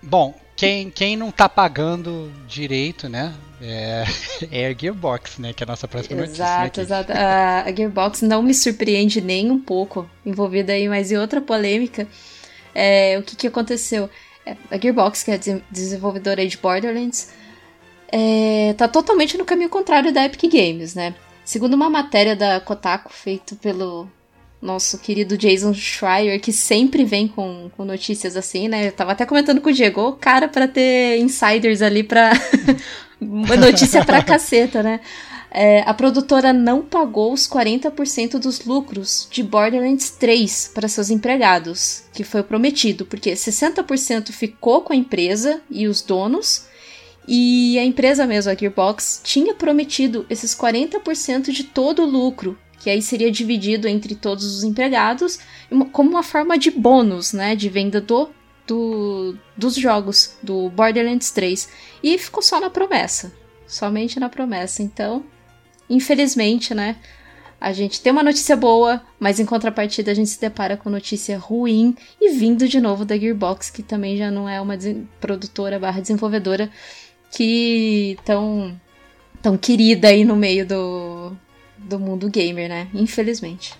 Bom, 0.00 0.32
quem, 0.62 0.90
quem 0.90 1.16
não 1.16 1.30
tá 1.30 1.48
pagando 1.48 2.32
direito, 2.46 3.08
né? 3.08 3.34
É, 3.60 4.04
é 4.50 4.66
a 4.68 4.74
Gearbox, 4.78 5.38
né? 5.38 5.52
Que 5.52 5.64
é 5.64 5.66
a 5.66 5.68
nossa 5.68 5.88
próxima 5.88 6.20
notícia. 6.20 6.44
né, 6.44 6.50
Exato, 6.50 6.80
exato. 6.80 7.12
A, 7.12 7.62
a 7.62 7.72
Gearbox 7.74 8.22
não 8.22 8.42
me 8.42 8.54
surpreende 8.54 9.20
nem 9.20 9.50
um 9.50 9.58
pouco, 9.58 10.08
envolvida 10.24 10.72
aí 10.72 10.88
mais 10.88 11.10
em 11.10 11.18
outra 11.18 11.40
polêmica. 11.40 12.06
É, 12.74 13.18
o 13.18 13.22
que, 13.22 13.34
que 13.34 13.46
aconteceu? 13.46 14.08
É, 14.46 14.56
A 14.70 14.78
Gearbox, 14.78 15.22
que 15.22 15.30
é 15.32 15.40
desenvolvedora 15.70 16.46
de 16.46 16.56
Borderlands, 16.56 17.32
é, 18.10 18.74
tá 18.74 18.86
totalmente 18.86 19.36
no 19.36 19.44
caminho 19.44 19.70
contrário 19.70 20.12
da 20.12 20.24
Epic 20.24 20.52
Games, 20.52 20.94
né? 20.94 21.14
Segundo 21.44 21.74
uma 21.74 21.90
matéria 21.90 22.36
da 22.36 22.60
Kotaku, 22.60 23.12
feito 23.12 23.56
pelo 23.56 24.08
nosso 24.62 24.96
querido 24.98 25.36
Jason 25.36 25.74
Schreier, 25.74 26.40
que 26.40 26.52
sempre 26.52 27.04
vem 27.04 27.26
com, 27.26 27.68
com 27.76 27.84
notícias 27.84 28.36
assim, 28.36 28.68
né? 28.68 28.86
Eu 28.86 28.92
tava 28.92 29.10
até 29.10 29.26
comentando 29.26 29.60
com 29.60 29.68
o 29.68 29.72
Diego, 29.72 30.12
cara 30.12 30.46
pra 30.46 30.68
ter 30.68 31.18
insiders 31.18 31.82
ali 31.82 32.04
pra. 32.04 32.30
notícia 33.20 34.04
pra 34.04 34.22
caceta, 34.22 34.82
né? 34.82 35.00
É, 35.54 35.82
a 35.84 35.92
produtora 35.92 36.52
não 36.52 36.80
pagou 36.80 37.32
os 37.32 37.46
40% 37.46 38.38
dos 38.38 38.64
lucros 38.64 39.28
de 39.30 39.42
Borderlands 39.42 40.10
3 40.10 40.70
para 40.74 40.88
seus 40.88 41.10
empregados, 41.10 42.04
que 42.14 42.24
foi 42.24 42.42
prometido, 42.42 43.04
porque 43.04 43.32
60% 43.32 44.30
ficou 44.32 44.80
com 44.80 44.94
a 44.94 44.96
empresa 44.96 45.60
e 45.70 45.86
os 45.86 46.00
donos, 46.00 46.64
e 47.28 47.78
a 47.78 47.84
empresa 47.84 48.26
mesmo, 48.26 48.50
a 48.50 48.54
Gearbox, 48.54 49.20
tinha 49.22 49.54
prometido 49.54 50.24
esses 50.30 50.54
40% 50.54 51.50
de 51.50 51.64
todo 51.64 52.02
o 52.02 52.06
lucro, 52.06 52.58
que 52.82 52.90
aí 52.90 53.00
seria 53.00 53.30
dividido 53.30 53.86
entre 53.86 54.16
todos 54.16 54.44
os 54.56 54.64
empregados, 54.64 55.38
como 55.92 56.10
uma 56.10 56.22
forma 56.22 56.58
de 56.58 56.70
bônus, 56.70 57.32
né, 57.32 57.54
de 57.54 57.68
venda 57.68 58.00
do, 58.00 58.28
do- 58.66 59.36
dos 59.56 59.76
jogos, 59.76 60.36
do 60.42 60.68
Borderlands 60.70 61.30
3. 61.30 61.68
E 62.02 62.18
ficou 62.18 62.42
só 62.42 62.60
na 62.60 62.68
promessa, 62.68 63.32
somente 63.68 64.18
na 64.18 64.28
promessa. 64.28 64.82
Então, 64.82 65.24
infelizmente, 65.88 66.74
né, 66.74 66.96
a 67.60 67.72
gente 67.72 68.00
tem 68.00 68.10
uma 68.10 68.24
notícia 68.24 68.56
boa, 68.56 69.00
mas 69.20 69.38
em 69.38 69.46
contrapartida 69.46 70.10
a 70.10 70.14
gente 70.14 70.30
se 70.30 70.40
depara 70.40 70.76
com 70.76 70.90
notícia 70.90 71.38
ruim 71.38 71.94
e 72.20 72.30
vindo 72.30 72.66
de 72.66 72.80
novo 72.80 73.04
da 73.04 73.16
Gearbox, 73.16 73.70
que 73.70 73.84
também 73.84 74.16
já 74.16 74.28
não 74.32 74.48
é 74.48 74.60
uma 74.60 74.76
produtora 75.20 75.78
barra 75.78 76.00
desenvolvedora 76.00 76.68
que 77.30 78.18
tão, 78.24 78.78
tão 79.40 79.56
querida 79.56 80.08
aí 80.08 80.24
no 80.24 80.34
meio 80.34 80.66
do, 80.66 81.36
do 81.82 81.98
mundo 81.98 82.30
gamer, 82.30 82.68
né? 82.68 82.88
Infelizmente. 82.94 83.74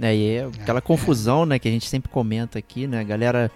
É, 0.00 0.14
e 0.14 0.36
é 0.36 0.44
aquela 0.60 0.80
confusão, 0.80 1.44
né, 1.44 1.58
que 1.58 1.68
a 1.68 1.70
gente 1.70 1.88
sempre 1.88 2.08
comenta 2.08 2.58
aqui, 2.58 2.86
né, 2.86 3.02
galera 3.02 3.50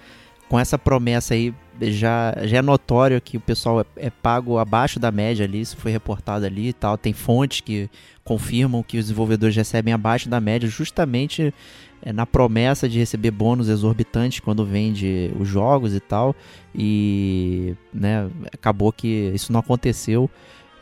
com 0.48 0.59
essa 0.59 0.76
promessa 0.76 1.32
aí 1.34 1.55
já, 1.80 2.34
já 2.42 2.59
é 2.59 2.62
notório 2.62 3.20
que 3.20 3.36
o 3.36 3.40
pessoal 3.40 3.80
é, 3.80 3.84
é 3.96 4.11
pago 4.11 4.59
abaixo 4.59 5.00
da 5.00 5.11
média 5.11 5.46
ali, 5.46 5.61
isso 5.61 5.76
foi 5.76 5.90
reportado 5.90 6.44
ali 6.44 6.68
e 6.68 6.72
tal, 6.72 6.98
tem 6.98 7.12
fontes 7.12 7.61
que 7.61 7.88
confirmam 8.22 8.82
que 8.82 8.98
os 8.98 9.05
desenvolvedores 9.05 9.57
recebem 9.57 9.94
abaixo 9.94 10.28
da 10.28 10.40
média 10.40 10.68
justamente 10.68 11.55
é, 12.03 12.12
na 12.12 12.26
promessa 12.26 12.88
de 12.88 12.98
receber 12.98 13.30
bônus 13.30 13.68
exorbitantes 13.68 14.40
quando 14.40 14.66
vende 14.66 15.30
os 15.38 15.48
jogos 15.48 15.94
e 15.94 16.00
tal, 16.00 16.36
e 16.74 17.74
né, 17.92 18.28
acabou 18.53 18.92
que 18.92 19.30
isso 19.34 19.53
não 19.53 19.61
aconteceu. 19.61 20.28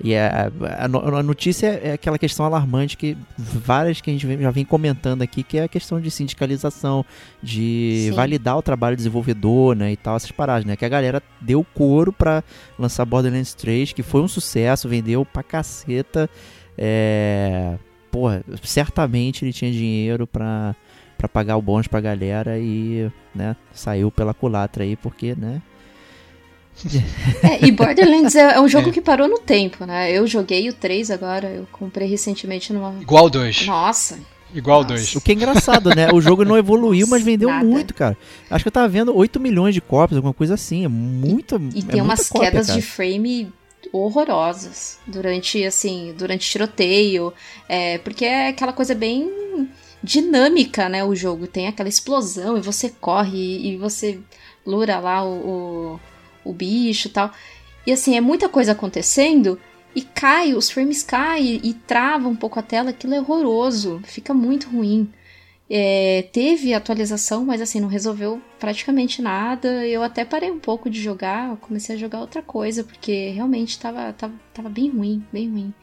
E 0.02 0.16
a, 0.16 0.50
a, 0.78 0.88
no- 0.88 1.16
a 1.16 1.22
notícia 1.22 1.66
é 1.82 1.92
aquela 1.92 2.18
questão 2.18 2.46
alarmante 2.46 2.96
que 2.96 3.16
várias 3.36 4.00
que 4.00 4.08
a 4.10 4.12
gente 4.14 4.40
já 4.42 4.50
vem 4.50 4.64
comentando 4.64 5.20
aqui, 5.20 5.42
que 5.42 5.58
é 5.58 5.64
a 5.64 5.68
questão 5.68 6.00
de 6.00 6.10
sindicalização, 6.10 7.04
de 7.42 8.06
Sim. 8.08 8.12
validar 8.12 8.56
o 8.56 8.62
trabalho 8.62 8.96
do 8.96 8.98
desenvolvedor, 8.98 9.76
né, 9.76 9.92
e 9.92 9.96
tal, 9.96 10.16
essas 10.16 10.30
paradas, 10.32 10.64
né, 10.64 10.74
que 10.74 10.84
a 10.84 10.88
galera 10.88 11.22
deu 11.40 11.62
couro 11.74 12.12
pra 12.12 12.42
lançar 12.78 13.04
Borderlands 13.04 13.52
3, 13.52 13.92
que 13.92 14.02
foi 14.02 14.22
um 14.22 14.28
sucesso, 14.28 14.88
vendeu 14.88 15.24
pra 15.24 15.42
caceta, 15.42 16.30
é... 16.78 17.76
Porra, 18.10 18.42
certamente 18.64 19.44
ele 19.44 19.52
tinha 19.52 19.70
dinheiro 19.70 20.26
pra, 20.26 20.74
pra 21.16 21.28
pagar 21.28 21.56
o 21.56 21.62
bônus 21.62 21.86
pra 21.86 22.00
galera 22.00 22.58
e, 22.58 23.08
né, 23.32 23.54
saiu 23.72 24.10
pela 24.10 24.34
culatra 24.34 24.82
aí, 24.82 24.96
porque, 24.96 25.36
né, 25.36 25.62
É, 27.42 27.66
e 27.66 27.70
Borderlands 27.70 28.34
é, 28.34 28.54
é 28.54 28.60
um 28.60 28.68
jogo 28.68 28.90
É. 28.90 28.92
que 28.92 29.00
parou 29.00 29.28
no 29.28 29.38
tempo, 29.38 29.84
né? 29.84 30.10
Eu 30.12 30.26
joguei 30.26 30.68
o 30.68 30.72
3 30.72 31.10
agora, 31.10 31.48
eu 31.48 31.66
comprei 31.72 32.08
recentemente 32.08 32.72
numa. 32.72 32.94
Igual 33.00 33.28
dois. 33.30 33.66
Nossa, 33.66 34.18
Igual 34.52 34.82
Nossa. 34.82 34.94
dois. 34.94 35.14
O 35.14 35.20
que 35.20 35.30
é 35.30 35.34
engraçado, 35.34 35.94
né? 35.94 36.10
O 36.12 36.20
jogo 36.20 36.44
não 36.44 36.58
evoluiu, 36.58 37.06
mas 37.06 37.22
vendeu 37.22 37.48
Nada. 37.48 37.64
muito, 37.64 37.94
cara. 37.94 38.16
Acho 38.50 38.64
que 38.64 38.68
eu 38.68 38.72
tava 38.72 38.88
vendo 38.88 39.16
8 39.16 39.38
milhões 39.38 39.74
de 39.74 39.80
cópias, 39.80 40.16
alguma 40.16 40.34
coisa 40.34 40.54
assim. 40.54 40.84
É 40.84 40.88
muito. 40.88 41.60
E 41.74 41.78
é 41.80 41.82
tem 41.82 42.02
umas 42.02 42.28
cópia, 42.28 42.50
quedas 42.50 42.66
cara. 42.66 42.80
de 42.80 42.84
frame 42.84 43.52
horrorosas 43.92 44.98
durante, 45.06 45.64
assim, 45.64 46.14
durante 46.18 46.50
tiroteio. 46.50 47.32
É, 47.68 47.98
porque 47.98 48.24
é 48.24 48.48
aquela 48.48 48.72
coisa 48.72 48.94
bem 48.94 49.30
dinâmica, 50.02 50.88
né? 50.88 51.04
O 51.04 51.14
jogo 51.14 51.46
tem 51.46 51.68
aquela 51.68 51.88
explosão 51.88 52.56
e 52.58 52.60
você 52.60 52.88
corre 53.00 53.38
e, 53.38 53.74
e 53.74 53.76
você 53.76 54.18
lura 54.66 54.98
lá 54.98 55.22
o, 55.22 55.28
o, 55.32 56.00
o 56.44 56.52
bicho 56.52 57.08
e 57.08 57.10
tal. 57.10 57.32
E 57.86 57.92
assim, 57.92 58.16
é 58.16 58.20
muita 58.20 58.48
coisa 58.48 58.72
acontecendo 58.72 59.58
e 59.94 60.02
cai, 60.02 60.54
os 60.54 60.70
frames 60.70 61.02
caem 61.02 61.60
e 61.62 61.74
trava 61.74 62.28
um 62.28 62.36
pouco 62.36 62.58
a 62.58 62.62
tela, 62.62 62.90
aquilo 62.90 63.14
é 63.14 63.20
horroroso, 63.20 64.00
fica 64.04 64.32
muito 64.32 64.68
ruim. 64.68 65.10
É, 65.72 66.28
teve 66.32 66.74
atualização, 66.74 67.44
mas 67.44 67.60
assim, 67.60 67.80
não 67.80 67.88
resolveu 67.88 68.42
praticamente 68.58 69.22
nada. 69.22 69.86
Eu 69.86 70.02
até 70.02 70.24
parei 70.24 70.50
um 70.50 70.58
pouco 70.58 70.90
de 70.90 71.00
jogar, 71.00 71.56
comecei 71.58 71.94
a 71.96 71.98
jogar 71.98 72.20
outra 72.20 72.42
coisa, 72.42 72.82
porque 72.84 73.30
realmente 73.30 73.78
tava, 73.78 74.12
tava, 74.12 74.34
tava 74.52 74.68
bem 74.68 74.90
ruim, 74.90 75.24
bem 75.32 75.48
ruim. 75.48 75.74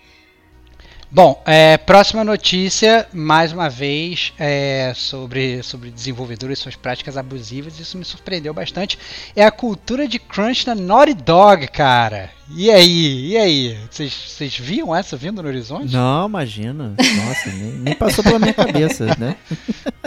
Bom, 1.09 1.41
é, 1.45 1.77
próxima 1.77 2.21
notícia, 2.21 3.07
mais 3.13 3.53
uma 3.53 3.69
vez, 3.69 4.33
é, 4.37 4.91
sobre, 4.93 5.63
sobre 5.63 5.89
desenvolvedores 5.89 6.59
e 6.59 6.61
suas 6.61 6.75
práticas 6.75 7.15
abusivas. 7.15 7.79
Isso 7.79 7.97
me 7.97 8.03
surpreendeu 8.03 8.53
bastante. 8.53 8.99
É 9.33 9.45
a 9.45 9.51
cultura 9.51 10.05
de 10.05 10.19
crunch 10.19 10.67
na 10.67 10.75
Naughty 10.75 11.13
Dog, 11.13 11.67
cara. 11.69 12.29
E 12.53 12.69
aí? 12.69 13.29
E 13.31 13.37
aí? 13.37 13.77
Vocês 13.89 14.57
viam 14.57 14.93
essa 14.93 15.15
vindo 15.15 15.41
no 15.41 15.47
horizonte? 15.47 15.93
Não, 15.93 16.27
imagina. 16.27 16.93
Nossa, 17.25 17.51
nem, 17.51 17.71
nem 17.71 17.95
passou 17.95 18.21
pela 18.21 18.39
minha 18.39 18.53
cabeça, 18.53 19.05
né? 19.17 19.35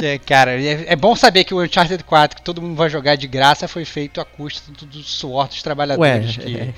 É, 0.00 0.16
cara, 0.16 0.52
é, 0.62 0.92
é 0.92 0.94
bom 0.96 1.16
saber 1.16 1.42
que 1.42 1.52
o 1.52 1.60
Uncharted 1.60 2.04
4, 2.04 2.36
que 2.36 2.42
todo 2.42 2.62
mundo 2.62 2.76
vai 2.76 2.88
jogar 2.88 3.16
de 3.16 3.26
graça, 3.26 3.66
foi 3.66 3.84
feito 3.84 4.20
a 4.20 4.24
custa 4.24 4.70
do, 4.70 4.86
do 4.86 5.02
suor 5.02 5.48
dos 5.48 5.56
Ué, 5.56 5.62
trabalhadores. 5.62 6.36
que, 6.36 6.56
é, 6.56 6.72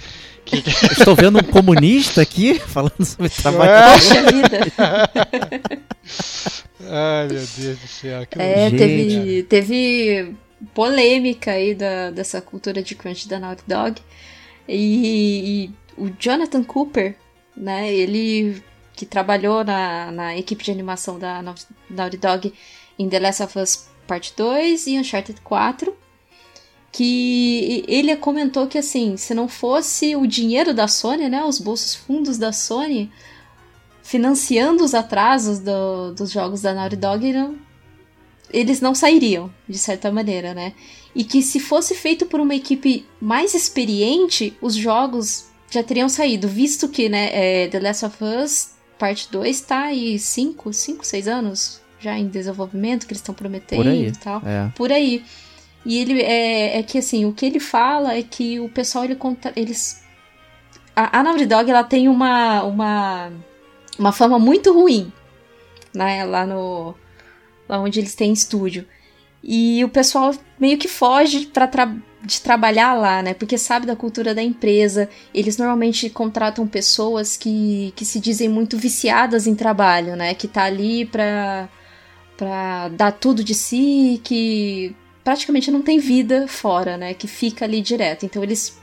que- 0.50 0.92
estou 0.92 1.14
vendo 1.14 1.38
um 1.38 1.42
comunista 1.42 2.20
aqui 2.22 2.58
falando 2.68 3.04
sobre 3.04 3.28
trabalho. 3.30 3.92
Poxa 3.92 4.22
vida! 4.32 4.58
Ai, 6.88 7.26
meu 7.28 7.46
Deus 7.56 7.78
do 7.78 7.86
céu. 7.88 8.26
Que 8.26 8.40
É, 8.40 8.70
Gente. 8.70 8.78
teve, 8.78 9.42
teve 9.44 10.34
polêmica 10.74 11.52
aí 11.52 11.74
da, 11.74 12.10
dessa 12.10 12.40
cultura 12.40 12.82
de 12.82 12.94
crunch 12.94 13.28
da 13.28 13.38
Naughty 13.38 13.62
Dog. 13.66 14.00
E, 14.68 15.64
e 15.66 15.70
o 15.96 16.10
Jonathan 16.18 16.62
Cooper, 16.64 17.16
né, 17.56 17.92
ele 17.92 18.62
que 18.94 19.06
trabalhou 19.06 19.64
na, 19.64 20.10
na 20.12 20.36
equipe 20.36 20.62
de 20.62 20.70
animação 20.70 21.18
da 21.18 21.40
Nau- 21.42 21.54
Naughty 21.88 22.16
Dog 22.18 22.52
em 22.98 23.08
The 23.08 23.18
Last 23.18 23.42
of 23.42 23.58
Us 23.58 23.88
Parte 24.06 24.34
2 24.36 24.86
e 24.88 24.98
Uncharted 24.98 25.40
4. 25.42 25.96
Que 26.92 27.84
ele 27.86 28.14
comentou 28.16 28.66
que 28.66 28.76
assim, 28.78 29.16
se 29.16 29.32
não 29.34 29.46
fosse 29.48 30.16
o 30.16 30.26
dinheiro 30.26 30.74
da 30.74 30.88
Sony, 30.88 31.28
né, 31.28 31.44
os 31.44 31.58
bolsos 31.58 31.94
fundos 31.94 32.36
da 32.36 32.52
Sony 32.52 33.10
financiando 34.02 34.82
os 34.84 34.94
atrasos 34.94 35.60
do- 35.60 36.12
dos 36.14 36.30
jogos 36.30 36.62
da 36.62 36.74
Naughty 36.74 36.96
Dog, 36.96 37.32
não- 37.32 37.56
eles 38.52 38.80
não 38.80 38.94
sairiam, 38.94 39.52
de 39.68 39.78
certa 39.78 40.10
maneira, 40.10 40.52
né? 40.52 40.72
E 41.14 41.22
que 41.22 41.42
se 41.42 41.60
fosse 41.60 41.94
feito 41.94 42.26
por 42.26 42.40
uma 42.40 42.54
equipe 42.54 43.06
mais 43.20 43.54
experiente, 43.54 44.56
os 44.60 44.74
jogos 44.74 45.46
já 45.70 45.82
teriam 45.84 46.08
saído, 46.08 46.48
visto 46.48 46.88
que, 46.88 47.08
né, 47.08 47.30
é, 47.32 47.68
The 47.68 47.78
Last 47.80 48.04
of 48.06 48.16
Us 48.24 48.70
Parte 48.98 49.28
2 49.32 49.62
tá 49.62 49.84
aí 49.84 50.18
5, 50.18 50.74
5, 50.74 51.06
6 51.06 51.26
anos 51.26 51.80
já 51.98 52.18
em 52.18 52.28
desenvolvimento, 52.28 53.06
que 53.06 53.12
eles 53.12 53.20
estão 53.22 53.34
prometendo 53.34 53.82
e 54.08 54.12
tal. 54.12 54.42
É. 54.44 54.70
Por 54.76 54.92
aí. 54.92 55.24
E 55.84 55.98
ele 55.98 56.20
é, 56.22 56.78
é 56.78 56.82
que 56.82 56.98
assim, 56.98 57.24
o 57.24 57.32
que 57.32 57.46
ele 57.46 57.60
fala 57.60 58.14
é 58.14 58.22
que 58.22 58.60
o 58.60 58.68
pessoal 58.68 59.04
ele 59.04 59.16
conta, 59.16 59.52
eles 59.56 60.02
a, 60.94 61.20
a 61.20 61.22
Naughty 61.22 61.46
Dog 61.46 61.70
ela 61.70 61.84
tem 61.84 62.08
uma 62.08 62.62
uma 62.62 63.32
uma 63.98 64.12
fama 64.12 64.38
muito 64.38 64.72
ruim, 64.72 65.12
né, 65.94 66.24
lá 66.24 66.46
no 66.46 66.94
lá 67.68 67.78
onde 67.78 68.00
eles 68.00 68.14
têm 68.14 68.32
estúdio. 68.32 68.86
E 69.42 69.82
o 69.84 69.88
pessoal 69.88 70.34
meio 70.58 70.76
que 70.78 70.88
foge 70.88 71.46
para 71.46 71.66
de 72.22 72.40
trabalhar 72.40 72.94
lá, 72.94 73.22
né? 73.22 73.34
Porque 73.34 73.56
sabe 73.56 73.86
da 73.86 73.96
cultura 73.96 74.34
da 74.34 74.42
empresa. 74.42 75.08
Eles 75.32 75.56
normalmente 75.56 76.10
contratam 76.10 76.66
pessoas 76.66 77.36
que, 77.36 77.92
que 77.96 78.04
se 78.04 78.20
dizem 78.20 78.48
muito 78.48 78.76
viciadas 78.76 79.46
em 79.46 79.54
trabalho, 79.54 80.16
né? 80.16 80.34
Que 80.34 80.46
tá 80.46 80.64
ali 80.64 81.06
pra, 81.06 81.68
pra 82.36 82.88
dar 82.88 83.12
tudo 83.12 83.42
de 83.42 83.54
si, 83.54 84.20
que 84.22 84.94
praticamente 85.24 85.70
não 85.70 85.82
tem 85.82 85.98
vida 85.98 86.46
fora, 86.48 86.96
né? 86.96 87.14
Que 87.14 87.26
fica 87.26 87.64
ali 87.64 87.80
direto. 87.80 88.24
Então 88.24 88.42
eles 88.42 88.78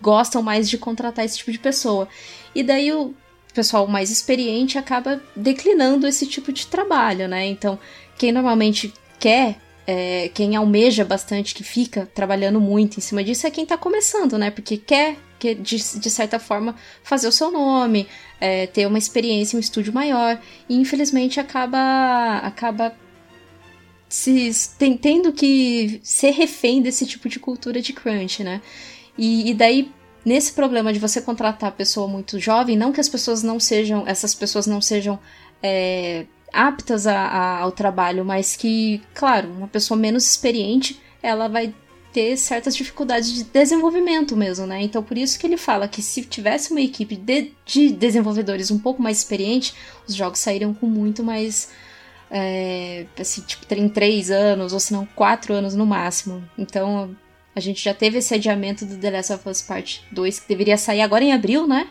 gostam 0.00 0.42
mais 0.42 0.68
de 0.68 0.76
contratar 0.76 1.24
esse 1.24 1.38
tipo 1.38 1.52
de 1.52 1.58
pessoa. 1.58 2.08
E 2.54 2.62
daí 2.62 2.92
o 2.92 3.14
pessoal 3.54 3.86
mais 3.86 4.10
experiente 4.10 4.76
acaba 4.76 5.22
declinando 5.36 6.06
esse 6.06 6.26
tipo 6.26 6.52
de 6.52 6.66
trabalho, 6.66 7.28
né? 7.28 7.46
Então, 7.46 7.78
quem 8.18 8.32
normalmente 8.32 8.92
quer, 9.18 9.56
é, 9.86 10.30
quem 10.34 10.56
almeja 10.56 11.04
bastante, 11.04 11.54
que 11.54 11.62
fica 11.62 12.08
trabalhando 12.14 12.60
muito 12.60 12.98
em 12.98 13.00
cima 13.00 13.22
disso, 13.22 13.46
é 13.46 13.50
quem 13.50 13.64
tá 13.64 13.76
começando, 13.76 14.36
né? 14.38 14.50
Porque 14.50 14.76
quer, 14.76 15.16
quer 15.38 15.54
de, 15.54 15.76
de 15.76 16.10
certa 16.10 16.38
forma, 16.38 16.74
fazer 17.02 17.28
o 17.28 17.32
seu 17.32 17.50
nome, 17.50 18.08
é, 18.40 18.66
ter 18.66 18.86
uma 18.86 18.98
experiência 18.98 19.56
um 19.56 19.60
estúdio 19.60 19.92
maior. 19.92 20.40
E 20.68 20.76
infelizmente 20.76 21.38
acaba. 21.38 22.38
acaba 22.38 22.94
se 24.14 24.52
tem- 24.78 24.96
tendo 24.96 25.32
que 25.32 25.98
ser 26.02 26.30
refém 26.32 26.82
desse 26.82 27.06
tipo 27.06 27.28
de 27.30 27.38
cultura 27.40 27.80
de 27.80 27.94
crunch, 27.94 28.44
né? 28.44 28.60
E, 29.16 29.50
e 29.50 29.54
daí, 29.54 29.90
nesse 30.22 30.52
problema 30.52 30.92
de 30.92 30.98
você 30.98 31.20
contratar 31.22 31.70
a 31.70 31.72
pessoa 31.72 32.06
muito 32.06 32.38
jovem, 32.38 32.76
não 32.76 32.92
que 32.92 33.00
as 33.00 33.08
pessoas 33.08 33.42
não 33.42 33.58
sejam, 33.58 34.06
essas 34.06 34.34
pessoas 34.34 34.66
não 34.66 34.80
sejam 34.82 35.18
é, 35.62 36.26
aptas 36.52 37.06
a- 37.06 37.16
a- 37.18 37.60
ao 37.60 37.72
trabalho, 37.72 38.22
mas 38.24 38.54
que, 38.54 39.00
claro, 39.14 39.48
uma 39.48 39.68
pessoa 39.68 39.96
menos 39.98 40.24
experiente, 40.28 41.00
ela 41.22 41.48
vai 41.48 41.72
ter 42.12 42.36
certas 42.36 42.76
dificuldades 42.76 43.32
de 43.32 43.44
desenvolvimento 43.44 44.36
mesmo, 44.36 44.66
né? 44.66 44.82
Então, 44.82 45.02
por 45.02 45.16
isso 45.16 45.38
que 45.38 45.46
ele 45.46 45.56
fala 45.56 45.88
que 45.88 46.02
se 46.02 46.20
tivesse 46.22 46.70
uma 46.70 46.80
equipe 46.82 47.16
de, 47.16 47.52
de 47.64 47.88
desenvolvedores 47.90 48.70
um 48.70 48.78
pouco 48.78 49.00
mais 49.00 49.18
experiente, 49.18 49.72
os 50.06 50.14
jogos 50.14 50.40
sairiam 50.40 50.74
com 50.74 50.86
muito 50.86 51.22
mais 51.24 51.70
é, 52.34 53.04
assim, 53.20 53.42
tipo, 53.42 53.72
em 53.74 53.90
três 53.90 54.30
anos, 54.30 54.72
ou 54.72 54.80
se 54.80 54.90
não, 54.90 55.04
quatro 55.04 55.52
anos 55.52 55.74
no 55.74 55.84
máximo. 55.84 56.42
Então, 56.56 57.14
a 57.54 57.60
gente 57.60 57.84
já 57.84 57.92
teve 57.92 58.18
esse 58.18 58.32
adiamento 58.34 58.86
do 58.86 58.96
The 58.96 59.10
Last 59.10 59.32
of 59.34 59.48
Us 59.50 59.60
Part 59.60 60.02
2, 60.10 60.40
que 60.40 60.48
deveria 60.48 60.78
sair 60.78 61.02
agora 61.02 61.22
em 61.22 61.34
abril, 61.34 61.66
né? 61.68 61.88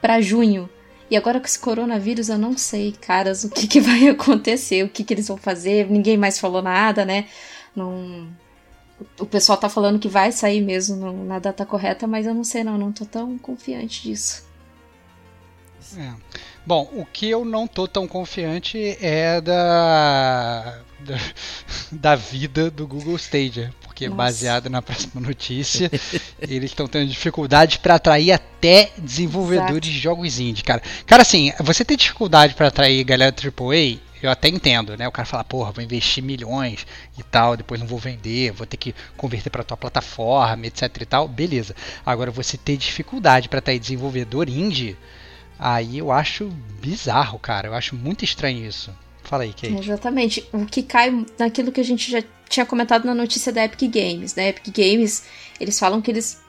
Pra 0.00 0.20
junho. 0.20 0.70
E 1.10 1.16
agora 1.16 1.40
com 1.40 1.46
esse 1.46 1.58
coronavírus, 1.58 2.28
eu 2.28 2.38
não 2.38 2.56
sei, 2.56 2.92
caras, 2.92 3.42
o 3.42 3.50
que, 3.50 3.66
que 3.66 3.80
vai 3.80 4.06
acontecer, 4.08 4.84
o 4.84 4.88
que, 4.88 5.02
que 5.02 5.12
eles 5.12 5.26
vão 5.26 5.36
fazer. 5.36 5.90
Ninguém 5.90 6.16
mais 6.16 6.38
falou 6.38 6.62
nada, 6.62 7.04
né? 7.04 7.26
Não... 7.74 8.28
O 9.18 9.26
pessoal 9.26 9.58
tá 9.58 9.68
falando 9.68 9.98
que 9.98 10.08
vai 10.08 10.30
sair 10.30 10.60
mesmo 10.60 11.24
na 11.24 11.40
data 11.40 11.66
correta, 11.66 12.06
mas 12.06 12.26
eu 12.26 12.32
não 12.32 12.44
sei, 12.44 12.62
não. 12.62 12.78
Não 12.78 12.92
tô 12.92 13.04
tão 13.04 13.36
confiante 13.38 14.04
disso. 14.04 14.46
É. 15.98 16.14
Bom, 16.66 16.88
o 16.94 17.04
que 17.04 17.28
eu 17.28 17.44
não 17.44 17.66
tô 17.66 17.86
tão 17.86 18.08
confiante 18.08 18.96
é 19.00 19.40
da 19.40 20.80
da, 21.04 21.16
da 21.92 22.16
vida 22.16 22.70
do 22.70 22.86
Google 22.86 23.16
Stadia, 23.16 23.72
porque 23.82 24.08
Nossa. 24.08 24.16
baseado 24.16 24.70
na 24.70 24.80
próxima 24.80 25.20
notícia, 25.20 25.90
eles 26.40 26.70
estão 26.70 26.88
tendo 26.88 27.08
dificuldade 27.08 27.78
para 27.78 27.96
atrair 27.96 28.32
até 28.32 28.90
desenvolvedores 28.98 29.88
de 29.88 29.98
jogos 29.98 30.40
indie, 30.40 30.64
cara. 30.64 30.82
Cara, 31.06 31.22
assim, 31.22 31.52
você 31.60 31.84
ter 31.84 31.96
dificuldade 31.96 32.54
para 32.54 32.68
atrair 32.68 33.04
galera 33.04 33.34
AAA, 33.34 33.98
eu 34.22 34.30
até 34.30 34.48
entendo, 34.48 34.96
né? 34.96 35.06
O 35.06 35.12
cara 35.12 35.26
fala, 35.26 35.44
porra, 35.44 35.70
vou 35.70 35.84
investir 35.84 36.24
milhões 36.24 36.86
e 37.18 37.22
tal, 37.22 37.58
depois 37.58 37.78
não 37.78 37.86
vou 37.86 37.98
vender, 37.98 38.52
vou 38.52 38.66
ter 38.66 38.78
que 38.78 38.94
converter 39.18 39.50
para 39.50 39.62
tua 39.62 39.76
plataforma, 39.76 40.66
etc 40.66 40.88
e 40.98 41.04
tal, 41.04 41.28
beleza. 41.28 41.76
Agora 42.06 42.30
você 42.30 42.56
ter 42.56 42.78
dificuldade 42.78 43.50
para 43.50 43.58
atrair 43.58 43.78
desenvolvedor 43.78 44.48
indie, 44.48 44.96
Aí 45.58 45.98
eu 45.98 46.10
acho 46.10 46.48
bizarro, 46.80 47.38
cara. 47.38 47.68
Eu 47.68 47.74
acho 47.74 47.94
muito 47.96 48.24
estranho 48.24 48.66
isso. 48.66 48.90
Fala 49.22 49.44
aí, 49.44 49.52
Kate. 49.52 49.78
Exatamente. 49.78 50.48
O 50.52 50.66
que 50.66 50.82
cai 50.82 51.24
naquilo 51.38 51.72
que 51.72 51.80
a 51.80 51.84
gente 51.84 52.10
já 52.10 52.22
tinha 52.48 52.66
comentado 52.66 53.04
na 53.04 53.14
notícia 53.14 53.52
da 53.52 53.64
Epic 53.64 53.90
Games, 53.90 54.34
né? 54.34 54.50
Epic 54.50 54.74
Games, 54.76 55.24
eles 55.58 55.78
falam 55.78 56.00
que 56.00 56.10
eles 56.10 56.42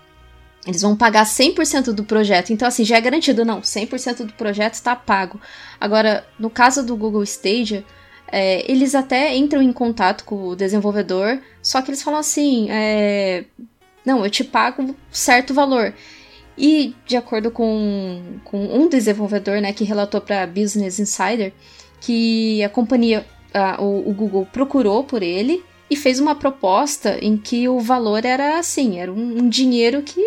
eles 0.67 0.81
vão 0.81 0.95
pagar 0.95 1.25
100% 1.25 1.93
do 1.93 2.03
projeto. 2.03 2.51
Então 2.51 2.67
assim, 2.67 2.83
já 2.83 2.97
é 2.97 3.01
garantido, 3.01 3.45
não, 3.45 3.61
100% 3.61 4.25
do 4.25 4.33
projeto 4.33 4.73
está 4.73 4.95
pago. 4.95 5.39
Agora, 5.79 6.27
no 6.39 6.49
caso 6.49 6.83
do 6.83 6.97
Google 6.97 7.23
Stadia, 7.23 7.85
é, 8.27 8.69
eles 8.69 8.95
até 8.95 9.35
entram 9.35 9.61
em 9.61 9.71
contato 9.71 10.23
com 10.25 10.47
o 10.47 10.55
desenvolvedor, 10.55 11.39
só 11.61 11.81
que 11.81 11.91
eles 11.91 12.01
falam 12.01 12.19
assim, 12.19 12.67
é, 12.71 13.45
não, 14.03 14.23
eu 14.23 14.29
te 14.29 14.43
pago 14.43 14.95
certo 15.11 15.53
valor. 15.53 15.93
E 16.57 16.95
de 17.05 17.17
acordo 17.17 17.51
com, 17.51 18.21
com 18.43 18.57
um 18.65 18.87
desenvolvedor, 18.87 19.59
né, 19.61 19.73
que 19.73 19.83
relatou 19.83 20.21
para 20.21 20.47
Business 20.47 20.99
Insider, 20.99 21.51
que 21.99 22.63
a 22.63 22.69
companhia, 22.69 23.25
a- 23.53 23.81
o, 23.81 24.09
o 24.09 24.13
Google 24.13 24.47
procurou 24.51 25.03
por 25.03 25.21
ele 25.21 25.63
e 25.89 25.95
fez 25.95 26.19
uma 26.19 26.35
proposta 26.35 27.17
em 27.21 27.37
que 27.37 27.67
o 27.67 27.79
valor 27.79 28.23
era 28.25 28.57
assim, 28.57 28.99
era 28.99 29.11
um, 29.11 29.39
um 29.39 29.49
dinheiro 29.49 30.01
que 30.01 30.21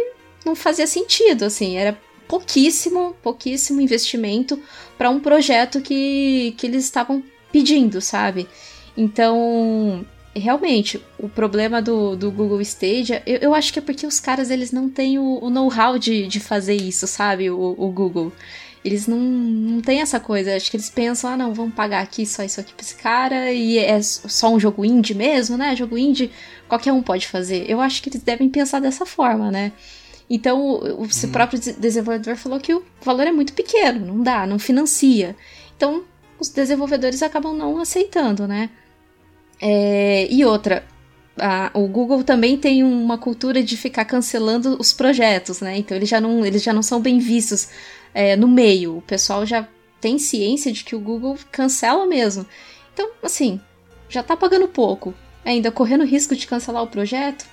não 0.45 0.55
fazia 0.55 0.87
sentido, 0.87 1.45
assim, 1.45 1.76
era 1.76 1.99
pouquíssimo, 2.29 3.16
pouquíssimo 3.22 3.81
investimento 3.81 4.61
para 4.99 5.09
um 5.11 5.18
projeto 5.18 5.81
que, 5.81 6.55
que 6.59 6.66
eles 6.66 6.85
estavam 6.85 7.22
pedindo, 7.51 8.01
sabe? 8.03 8.47
Então, 8.97 10.05
realmente, 10.39 11.03
o 11.18 11.28
problema 11.28 11.82
do, 11.82 12.16
do 12.16 12.30
Google 12.30 12.61
Stadia, 12.61 13.22
eu, 13.26 13.39
eu 13.39 13.55
acho 13.55 13.72
que 13.72 13.78
é 13.78 13.82
porque 13.82 14.07
os 14.07 14.18
caras 14.18 14.51
eles 14.51 14.72
não 14.72 14.89
têm 14.89 15.18
o, 15.18 15.39
o 15.43 15.51
know-how 15.51 15.99
de, 15.99 16.26
de 16.26 16.41
fazer 16.41 16.74
isso, 16.74 17.07
sabe? 17.07 17.51
O, 17.51 17.74
o 17.76 17.91
Google. 17.91 18.32
Eles 18.84 19.07
não, 19.07 19.18
não 19.18 19.80
têm 19.80 20.01
essa 20.01 20.20
coisa. 20.20 20.55
Acho 20.55 20.70
que 20.70 20.76
eles 20.76 20.89
pensam, 20.89 21.30
ah, 21.30 21.36
não, 21.36 21.53
vamos 21.53 21.74
pagar 21.74 22.01
aqui 22.01 22.24
só 22.24 22.43
isso 22.43 22.61
aqui 22.61 22.72
pra 22.72 22.84
esse 22.84 22.95
cara 22.95 23.53
e 23.53 23.76
é 23.76 24.01
só 24.01 24.49
um 24.55 24.59
jogo 24.59 24.84
indie 24.84 25.14
mesmo, 25.14 25.57
né? 25.57 25.74
Jogo 25.74 25.99
indie 25.99 26.30
qualquer 26.68 26.93
um 26.93 27.03
pode 27.03 27.26
fazer. 27.26 27.68
Eu 27.68 27.80
acho 27.80 28.01
que 28.03 28.09
eles 28.09 28.22
devem 28.22 28.49
pensar 28.49 28.80
dessa 28.80 29.05
forma, 29.05 29.51
né? 29.51 29.72
Então, 30.30 30.61
o, 30.61 31.03
o 31.03 31.11
seu 31.11 31.28
próprio 31.30 31.59
des- 31.59 31.76
desenvolvedor 31.76 32.36
falou 32.36 32.61
que 32.61 32.72
o 32.72 32.82
valor 33.03 33.26
é 33.26 33.32
muito 33.32 33.53
pequeno, 33.53 34.07
não 34.07 34.22
dá, 34.22 34.47
não 34.47 34.59
financia. 34.59 35.34
Então, 35.76 36.05
os 36.39 36.49
desenvolvedores 36.49 37.22
acabam 37.22 37.55
não 37.55 37.80
aceitando, 37.80 38.47
né? 38.47 38.70
É, 39.61 40.26
e 40.30 40.44
outra, 40.44 40.84
a- 41.38 41.70
o 41.74 41.86
Google 41.88 42.22
também 42.24 42.56
tem 42.56 42.82
uma 42.82 43.18
cultura 43.18 43.62
de 43.62 43.76
ficar 43.76 44.04
cancelando 44.04 44.76
os 44.78 44.92
projetos, 44.92 45.61
né? 45.61 45.78
Então 45.78 45.96
eles 45.96 46.09
já 46.09 46.20
não, 46.20 46.44
eles 46.44 46.62
já 46.62 46.72
não 46.72 46.82
são 46.82 47.00
bem 47.00 47.18
vistos 47.18 47.68
é, 48.14 48.36
no 48.36 48.48
meio. 48.48 48.98
O 48.98 49.02
pessoal 49.02 49.44
já 49.46 49.66
tem 50.00 50.18
ciência 50.18 50.72
de 50.72 50.84
que 50.84 50.94
o 50.94 51.00
Google 51.00 51.36
cancela 51.50 52.06
mesmo. 52.06 52.46
Então, 52.92 53.11
assim, 53.22 53.61
já 54.09 54.22
tá 54.22 54.36
pagando 54.36 54.68
pouco, 54.68 55.14
ainda 55.44 55.70
correndo 55.70 56.04
risco 56.04 56.34
de 56.36 56.46
cancelar 56.46 56.82
o 56.82 56.86
projeto. 56.88 57.44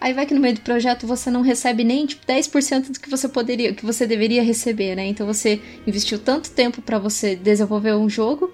Aí 0.00 0.12
vai 0.12 0.26
que 0.26 0.34
no 0.34 0.40
meio 0.40 0.54
do 0.54 0.60
projeto 0.60 1.06
você 1.06 1.30
não 1.30 1.40
recebe 1.40 1.82
nem 1.82 2.04
tipo 2.04 2.26
10% 2.26 2.92
do 2.92 3.00
que 3.00 3.08
você 3.08 3.26
poderia, 3.28 3.72
que 3.72 3.86
você 3.86 4.06
deveria 4.06 4.42
receber, 4.42 4.94
né? 4.94 5.06
Então 5.06 5.26
você 5.26 5.60
investiu 5.86 6.18
tanto 6.18 6.50
tempo 6.50 6.82
para 6.82 6.98
você 6.98 7.34
desenvolver 7.34 7.94
um 7.94 8.08
jogo 8.08 8.52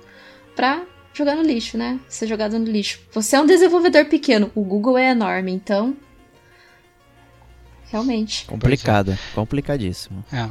pra 0.54 0.82
jogar 1.12 1.36
no 1.36 1.42
lixo, 1.42 1.76
né? 1.76 1.98
Ser 2.08 2.26
jogado 2.26 2.58
no 2.58 2.64
lixo. 2.66 3.00
Você 3.12 3.36
é 3.36 3.40
um 3.40 3.46
desenvolvedor 3.46 4.04
pequeno, 4.06 4.50
o 4.54 4.62
Google 4.62 4.96
é 4.98 5.10
enorme, 5.10 5.52
então. 5.52 5.96
Realmente. 7.90 8.44
Complicado, 8.46 9.18
complicadíssimo. 9.34 10.24
É. 10.32 10.48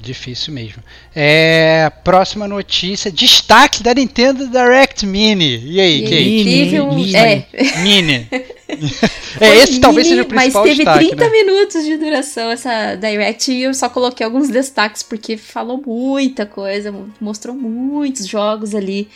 Difícil 0.00 0.54
mesmo. 0.54 0.80
É, 1.14 1.90
próxima 2.04 2.46
notícia: 2.46 3.10
destaque 3.10 3.82
da 3.82 3.92
Nintendo 3.92 4.46
Direct 4.46 5.04
Mini. 5.04 5.58
E 5.72 5.80
aí, 5.80 6.04
E 6.04 6.64
Kate? 6.64 6.80
um- 6.80 6.94
Mini. 6.94 7.16
é, 7.16 7.46
Mini. 7.82 8.28
É, 9.40 9.56
esse 9.56 9.80
talvez 9.80 10.06
mini, 10.06 10.16
seja 10.16 10.22
o 10.22 10.26
principal 10.26 10.62
Mas 10.62 10.70
teve 10.76 10.84
destaque. 10.84 11.06
30 11.16 11.24
né? 11.24 11.30
minutos 11.30 11.84
de 11.84 11.96
duração 11.96 12.50
essa 12.50 12.96
Direct 12.96 13.50
e 13.50 13.62
eu 13.62 13.72
só 13.72 13.88
coloquei 13.88 14.24
alguns 14.26 14.48
destaques 14.50 15.02
porque 15.02 15.36
falou 15.38 15.82
muita 15.84 16.44
coisa, 16.44 16.94
mostrou 17.18 17.56
muitos 17.56 18.26
jogos 18.26 18.74
ali. 18.74 19.08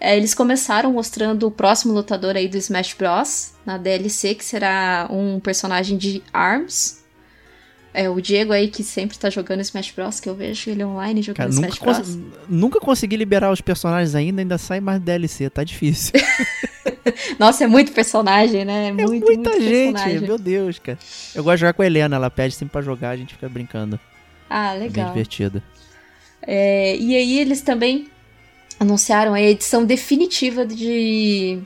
É, 0.00 0.16
eles 0.16 0.32
começaram 0.34 0.92
mostrando 0.92 1.46
o 1.46 1.50
próximo 1.50 1.92
lutador 1.92 2.36
aí 2.36 2.46
do 2.48 2.56
Smash 2.56 2.94
Bros. 2.94 3.52
na 3.66 3.76
DLC, 3.76 4.34
que 4.34 4.44
será 4.44 5.08
um 5.10 5.40
personagem 5.40 5.96
de 5.98 6.22
ARMS. 6.32 6.98
É, 7.92 8.08
o 8.08 8.20
Diego 8.20 8.52
aí 8.52 8.68
que 8.68 8.84
sempre 8.84 9.18
tá 9.18 9.28
jogando 9.28 9.60
Smash 9.60 9.90
Bros, 9.90 10.20
que 10.20 10.28
eu 10.28 10.34
vejo 10.36 10.70
ele 10.70 10.84
online 10.84 11.20
jogando 11.22 11.36
Cara, 11.36 11.48
nunca, 11.50 11.68
Smash 11.68 11.78
Bros. 11.80 11.96
cons- 11.96 12.18
nunca 12.48 12.78
consegui 12.80 13.16
liberar 13.16 13.50
os 13.50 13.60
personagens 13.60 14.14
ainda, 14.14 14.40
ainda 14.40 14.56
sai 14.58 14.78
mais 14.78 15.00
DLC, 15.00 15.50
tá 15.50 15.64
difícil. 15.64 16.12
Nossa, 17.38 17.64
é 17.64 17.66
muito 17.66 17.90
personagem, 17.92 18.64
né? 18.64 18.84
É 18.84 18.88
É 18.88 18.92
muito, 18.92 19.08
muita 19.26 19.50
muito 19.50 19.60
gente, 19.62 19.92
personagem. 19.94 20.20
meu 20.20 20.38
Deus, 20.38 20.78
cara. 20.78 20.98
Eu 21.34 21.42
gosto 21.42 21.56
de 21.56 21.60
jogar 21.62 21.72
com 21.72 21.82
a 21.82 21.86
Helena, 21.86 22.16
ela 22.16 22.30
pede 22.30 22.54
sempre 22.54 22.72
pra 22.72 22.82
jogar, 22.82 23.10
a 23.10 23.16
gente 23.16 23.34
fica 23.34 23.48
brincando. 23.48 23.98
Ah, 24.48 24.74
É 24.74 24.78
bem 24.78 24.88
legal. 24.88 25.08
divertido. 25.08 25.62
É, 26.42 26.96
e 26.96 27.16
aí 27.16 27.38
eles 27.38 27.62
também 27.62 28.08
anunciaram 28.78 29.34
a 29.34 29.40
edição 29.40 29.84
definitiva 29.84 30.64
de. 30.66 31.58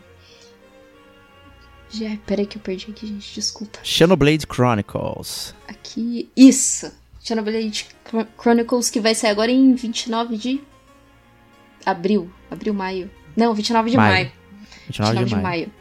de 1.90 2.06
ai, 2.06 2.20
peraí 2.26 2.46
que 2.46 2.56
eu 2.56 2.62
perdi 2.62 2.90
aqui, 2.90 3.06
gente, 3.06 3.34
desculpa. 3.34 3.78
Xenoblade 3.82 4.46
Chronicles. 4.52 5.54
Aqui. 5.68 6.28
Isso! 6.36 6.90
Xenoblade 7.22 7.86
Chron- 8.08 8.26
Chronicles 8.40 8.90
que 8.90 9.00
vai 9.00 9.14
sair 9.14 9.30
agora 9.30 9.50
em 9.50 9.74
29 9.74 10.36
de 10.36 10.60
abril. 11.84 12.30
Abril, 12.50 12.74
maio. 12.74 13.10
Não, 13.36 13.54
29 13.54 13.90
de 13.90 13.96
Maio. 13.96 14.12
maio. 14.12 14.32
29 14.88 15.24
de 15.24 15.36
maio. 15.36 15.72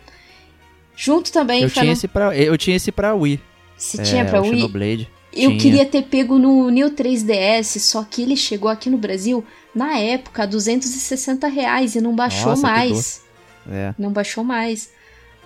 Junto 0.96 1.32
também 1.32 1.64
Eu 1.64 1.70
tinha, 1.70 1.92
esse 1.92 2.08
pra, 2.08 2.36
eu 2.38 2.58
tinha 2.58 2.76
esse 2.76 2.92
pra 2.92 3.14
Wii. 3.16 3.42
Se 3.76 4.00
é, 4.00 4.04
tinha 4.04 4.26
pra 4.26 4.42
Wii. 4.42 4.52
Xenoblade. 4.56 5.10
Eu 5.34 5.52
Tinha. 5.52 5.62
queria 5.62 5.86
ter 5.86 6.04
pego 6.04 6.38
no 6.38 6.70
New 6.70 6.92
3DS, 6.92 7.80
só 7.80 8.04
que 8.04 8.22
ele 8.22 8.36
chegou 8.36 8.70
aqui 8.70 8.90
no 8.90 8.98
Brasil, 8.98 9.44
na 9.74 9.98
época, 9.98 10.44
a 10.44 10.46
260 10.46 11.48
reais 11.48 11.96
e 11.96 12.02
não 12.02 12.14
baixou 12.16 12.50
Nossa, 12.50 12.62
mais. 12.62 13.22
É. 13.70 13.94
Não 13.98 14.12
baixou 14.12 14.44
mais. 14.44 14.90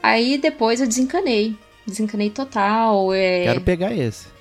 Aí 0.02 0.38
depois 0.38 0.82
eu 0.82 0.88
desencanei. 0.88 1.56
Desencanei 1.86 2.30
total. 2.30 3.14
É... 3.14 3.44
Quero 3.44 3.62
pegar 3.62 3.94
esse. 3.96 4.35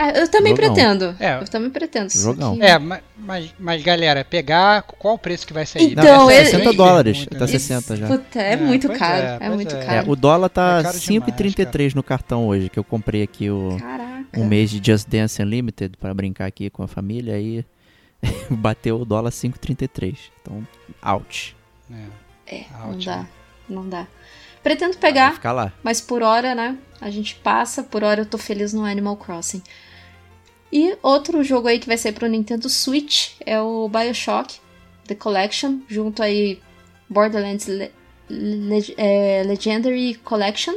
Ah, 0.00 0.10
eu 0.10 0.30
também 0.30 0.54
Jogão. 0.54 0.72
pretendo. 0.74 1.16
É. 1.18 1.40
Eu 1.42 1.48
também 1.48 1.70
pretendo. 1.70 2.08
Jogão. 2.12 2.56
que- 2.56 2.62
É, 2.62 2.78
mas, 2.78 3.52
mas, 3.58 3.82
galera, 3.82 4.24
pegar 4.24 4.82
qual 4.82 5.14
o 5.14 5.18
preço 5.18 5.44
que 5.44 5.52
vai 5.52 5.66
sair? 5.66 5.90
Então, 5.90 6.04
Não, 6.04 6.30
é 6.30 6.36
ele- 6.36 6.44
60 6.44 6.64
Muito, 6.66 6.76
dólares. 6.76 7.16
muito, 7.18 7.30
Tá 7.34 7.40
né? 7.40 7.46
60 7.48 7.96
já. 7.96 8.06
Puta, 8.06 8.38
é, 8.40 8.52
É, 8.52 8.56
muito 8.56 8.88
caro. 8.90 9.22
é, 9.26 9.38
É, 9.40 9.50
muito 9.50 9.74
é. 9.74 9.80
É, 9.80 9.84
caro. 9.86 10.10
o 10.12 10.14
dólar 10.14 10.48
tá 10.50 10.78
É 10.78 10.82
caro 10.84 10.98
demais, 10.98 11.02
5,33 11.04 11.94
no 11.94 12.02
cartão 12.04 12.46
hoje, 12.46 12.68
que 12.68 12.78
eu 12.78 12.84
comprei 12.84 13.24
aqui 13.24 13.50
o, 13.50 13.76
Caraca. 13.80 14.38
um 14.40 14.44
mês 14.46 14.70
de 14.70 14.80
Just 14.84 15.08
Dance 15.08 15.42
Unlimited 15.42 15.96
pra 15.96 16.14
brincar 16.14 16.46
aqui 16.46 16.70
com 16.70 16.84
a 16.84 16.86
família 16.88 17.34
aí 17.34 17.64
bateu 18.48 19.00
o 19.00 19.04
dólar 19.04 19.30
5,33. 19.32 20.16
Então, 20.42 20.64
out. 21.02 21.56
É. 21.90 22.56
É, 22.56 22.64
Ah, 22.72 22.78
não 22.84 22.90
ótimo. 22.90 23.04
dá. 23.14 23.26
Não 23.68 23.88
dá. 23.88 24.06
Pretendo 24.62 24.96
pegar, 24.96 25.34
ficar 25.34 25.52
lá. 25.52 25.72
mas 25.82 26.00
por 26.00 26.22
hora, 26.22 26.54
né? 26.54 26.76
A 27.00 27.10
gente 27.10 27.34
passa, 27.36 27.82
por 27.82 28.02
hora 28.02 28.22
eu 28.22 28.26
tô 28.26 28.36
feliz 28.38 28.72
no 28.72 28.84
Animal 28.84 29.16
Crossing. 29.16 29.62
E 30.72 30.96
outro 31.02 31.42
jogo 31.42 31.68
aí 31.68 31.78
que 31.78 31.86
vai 31.86 31.96
sair 31.96 32.12
pro 32.12 32.26
Nintendo 32.28 32.68
Switch 32.68 33.30
é 33.44 33.60
o 33.60 33.88
BioShock 33.88 34.56
The 35.06 35.14
Collection, 35.14 35.78
junto 35.88 36.22
aí 36.22 36.60
Borderlands 37.08 37.66
Le- 37.66 37.90
Le- 38.28 38.94
é, 38.98 39.42
Legendary 39.46 40.14
Collection 40.22 40.74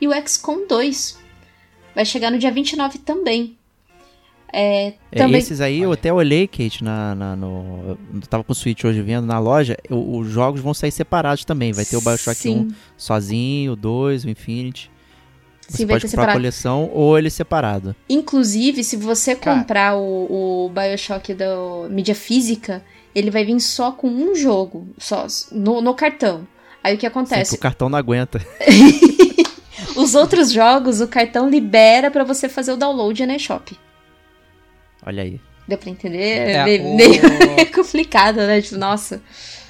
e 0.00 0.06
o 0.06 0.12
XCOM 0.26 0.66
2. 0.68 1.18
Vai 1.94 2.04
chegar 2.04 2.30
no 2.30 2.38
dia 2.38 2.50
29 2.50 2.98
também. 2.98 3.56
É, 4.54 4.92
É, 5.10 5.16
também 5.16 5.38
esses 5.40 5.62
aí 5.62 5.80
eu 5.80 5.92
até 5.92 6.12
olhei, 6.12 6.46
Kate, 6.46 6.84
na, 6.84 7.14
na- 7.14 7.34
no, 7.34 7.96
eu 8.14 8.20
tava 8.28 8.44
com 8.44 8.52
o 8.52 8.54
Switch 8.54 8.84
hoje 8.84 9.00
vendo 9.00 9.26
na 9.26 9.38
loja. 9.38 9.78
o- 9.88 10.18
os 10.18 10.28
jogos 10.28 10.60
vão 10.60 10.74
sair 10.74 10.92
separados 10.92 11.42
também. 11.46 11.72
Vai 11.72 11.86
ter 11.86 11.96
o 11.96 12.02
Bioshock 12.02 12.36
Sim. 12.36 12.68
1 12.68 12.74
sozinho, 12.98 13.72
o 13.72 13.76
2, 13.76 14.24
o 14.26 14.28
Infinity. 14.30 14.90
Você 15.72 15.78
Sim, 15.78 15.86
pode 15.86 16.02
comprar 16.04 16.06
a 16.06 16.10
separado. 16.10 16.38
coleção 16.38 16.90
ou 16.92 17.18
ele 17.18 17.30
separado. 17.30 17.96
Inclusive, 18.08 18.84
se 18.84 18.96
você 18.96 19.34
Cara. 19.34 19.58
comprar 19.58 19.96
o, 19.96 20.66
o 20.66 20.68
Bioshock 20.68 21.32
da 21.34 21.46
mídia 21.90 22.14
física, 22.14 22.84
ele 23.14 23.30
vai 23.30 23.44
vir 23.44 23.58
só 23.60 23.90
com 23.92 24.08
um 24.08 24.34
jogo, 24.34 24.86
só 24.98 25.26
no, 25.50 25.80
no 25.80 25.94
cartão. 25.94 26.46
Aí 26.84 26.94
o 26.94 26.98
que 26.98 27.02
Sim, 27.02 27.06
acontece? 27.08 27.54
o 27.54 27.58
cartão 27.58 27.88
não 27.88 27.98
aguenta. 27.98 28.40
Os 29.96 30.14
outros 30.14 30.50
jogos, 30.50 31.00
o 31.00 31.08
cartão 31.08 31.48
libera 31.50 32.10
pra 32.10 32.24
você 32.24 32.48
fazer 32.48 32.72
o 32.72 32.76
download 32.76 33.24
na 33.26 33.36
eShop. 33.36 33.76
Olha 35.04 35.22
aí. 35.22 35.40
Deu 35.68 35.78
pra 35.78 35.90
entender? 35.90 36.48
É, 36.50 36.64
meio, 36.64 36.84
o- 36.84 36.96
meio 36.96 37.20
complicado, 37.72 38.36
né? 38.36 38.60
Tipo, 38.60 38.76
nossa. 38.76 39.22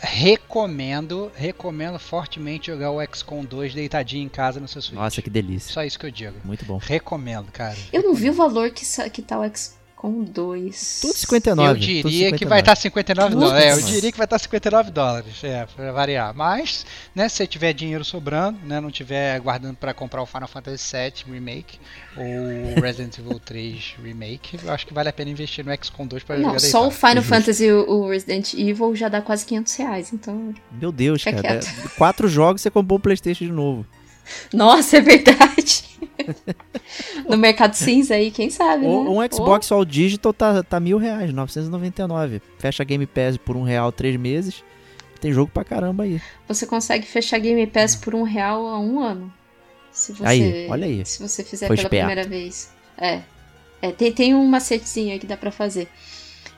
Recomendo, 0.04 1.30
recomendo 1.34 1.98
fortemente 1.98 2.66
jogar 2.66 2.90
o 2.90 3.00
XCOM 3.14 3.44
2 3.44 3.72
deitadinho 3.72 4.24
em 4.24 4.28
casa 4.28 4.58
no 4.58 4.66
seu 4.66 4.82
Switch. 4.82 4.98
Nossa, 4.98 5.22
que 5.22 5.30
delícia. 5.30 5.72
Só 5.72 5.84
isso 5.84 5.98
que 5.98 6.06
eu 6.06 6.10
digo. 6.10 6.34
Muito 6.44 6.64
bom. 6.64 6.78
Recomendo, 6.78 7.52
cara. 7.52 7.76
Eu 7.92 8.02
não 8.02 8.12
vi 8.12 8.28
o 8.28 8.34
valor 8.34 8.70
que, 8.70 8.84
que 9.10 9.22
tá 9.22 9.38
o 9.38 9.56
XCOM 9.56 9.81
2. 10.10 10.98
Tudo 11.02 11.14
59. 11.16 11.70
Eu 11.70 11.74
tudo 11.74 11.82
diria 12.10 12.32
que 12.32 12.38
59. 12.38 12.48
vai 12.48 12.60
estar 12.60 12.76
59 12.76 13.30
Putz. 13.34 13.40
dólares. 13.46 13.64
É, 13.64 13.72
eu 13.72 13.82
diria 13.82 14.10
que 14.12 14.18
vai 14.18 14.24
estar 14.24 14.38
59 14.38 14.90
dólares, 14.90 15.44
é, 15.44 15.66
pra 15.66 15.92
variar. 15.92 16.34
Mas, 16.34 16.84
né, 17.14 17.28
se 17.28 17.36
você 17.36 17.46
tiver 17.46 17.72
dinheiro 17.72 18.04
sobrando, 18.04 18.58
né, 18.64 18.80
não 18.80 18.90
tiver 18.90 19.38
guardando 19.40 19.76
pra 19.76 19.94
comprar 19.94 20.22
o 20.22 20.26
Final 20.26 20.48
Fantasy 20.48 20.96
VII 20.96 21.32
Remake 21.34 21.78
ou 22.16 22.24
o 22.76 22.80
Resident 22.80 23.16
Evil 23.18 23.38
3 23.44 23.94
Remake, 24.02 24.58
eu 24.64 24.72
acho 24.72 24.86
que 24.86 24.94
vale 24.94 25.08
a 25.08 25.12
pena 25.12 25.30
investir 25.30 25.64
no 25.64 25.72
XCOM 25.84 26.06
2 26.06 26.22
pra 26.24 26.36
Não, 26.36 26.44
jogar 26.46 26.60
só 26.60 26.86
o. 26.88 26.90
Final 26.90 27.16
Justo. 27.16 27.28
Fantasy 27.28 27.64
e 27.66 27.72
o 27.72 28.08
Resident 28.08 28.54
Evil 28.54 28.94
já 28.96 29.08
dá 29.08 29.20
quase 29.20 29.44
500 29.46 29.74
reais, 29.76 30.12
então... 30.12 30.54
Meu 30.72 30.90
Deus, 30.90 31.22
Fica 31.22 31.40
cara. 31.42 31.58
quieto. 31.60 31.66
é- 31.86 31.88
Quatro 31.96 32.28
jogos 32.28 32.60
você 32.62 32.70
comprou 32.70 32.98
o 32.98 33.00
PlayStation 33.02 33.44
de 33.44 33.52
novo. 33.52 33.86
Nossa, 34.52 34.98
é 34.98 35.00
verdade. 35.00 35.84
no 37.28 37.36
mercado 37.36 37.74
cinza 37.74 38.14
aí, 38.14 38.30
quem 38.30 38.50
sabe, 38.50 38.86
né? 38.86 38.88
Um 38.88 39.18
Xbox 39.30 39.70
All 39.72 39.84
Digital 39.84 40.32
tá, 40.32 40.62
tá 40.62 40.80
mil 40.80 40.98
reais, 40.98 41.32
999. 41.32 42.42
Fecha 42.58 42.84
Game 42.84 43.06
Pass 43.06 43.36
por 43.36 43.56
um 43.56 43.62
real 43.62 43.90
três 43.90 44.16
meses. 44.16 44.62
Tem 45.20 45.32
jogo 45.32 45.50
pra 45.52 45.64
caramba 45.64 46.02
aí. 46.02 46.20
Você 46.48 46.66
consegue 46.66 47.06
fechar 47.06 47.38
Game 47.38 47.64
Pass 47.66 47.94
por 47.94 48.14
um 48.14 48.22
real 48.24 48.66
a 48.66 48.78
um 48.78 48.98
ano. 49.00 49.32
Se 49.92 50.12
você, 50.12 50.24
Aí, 50.24 50.66
olha 50.68 50.86
aí. 50.86 51.04
Se 51.04 51.22
você 51.22 51.44
fizer 51.44 51.66
Foi 51.66 51.76
pela 51.76 51.86
esperto. 51.86 52.06
primeira 52.06 52.28
vez. 52.28 52.72
É. 52.98 53.20
é 53.80 53.92
tem, 53.92 54.10
tem 54.10 54.34
um 54.34 54.44
macetezinho 54.46 55.12
aí 55.12 55.18
que 55.18 55.26
dá 55.26 55.36
pra 55.36 55.50
fazer. 55.50 55.86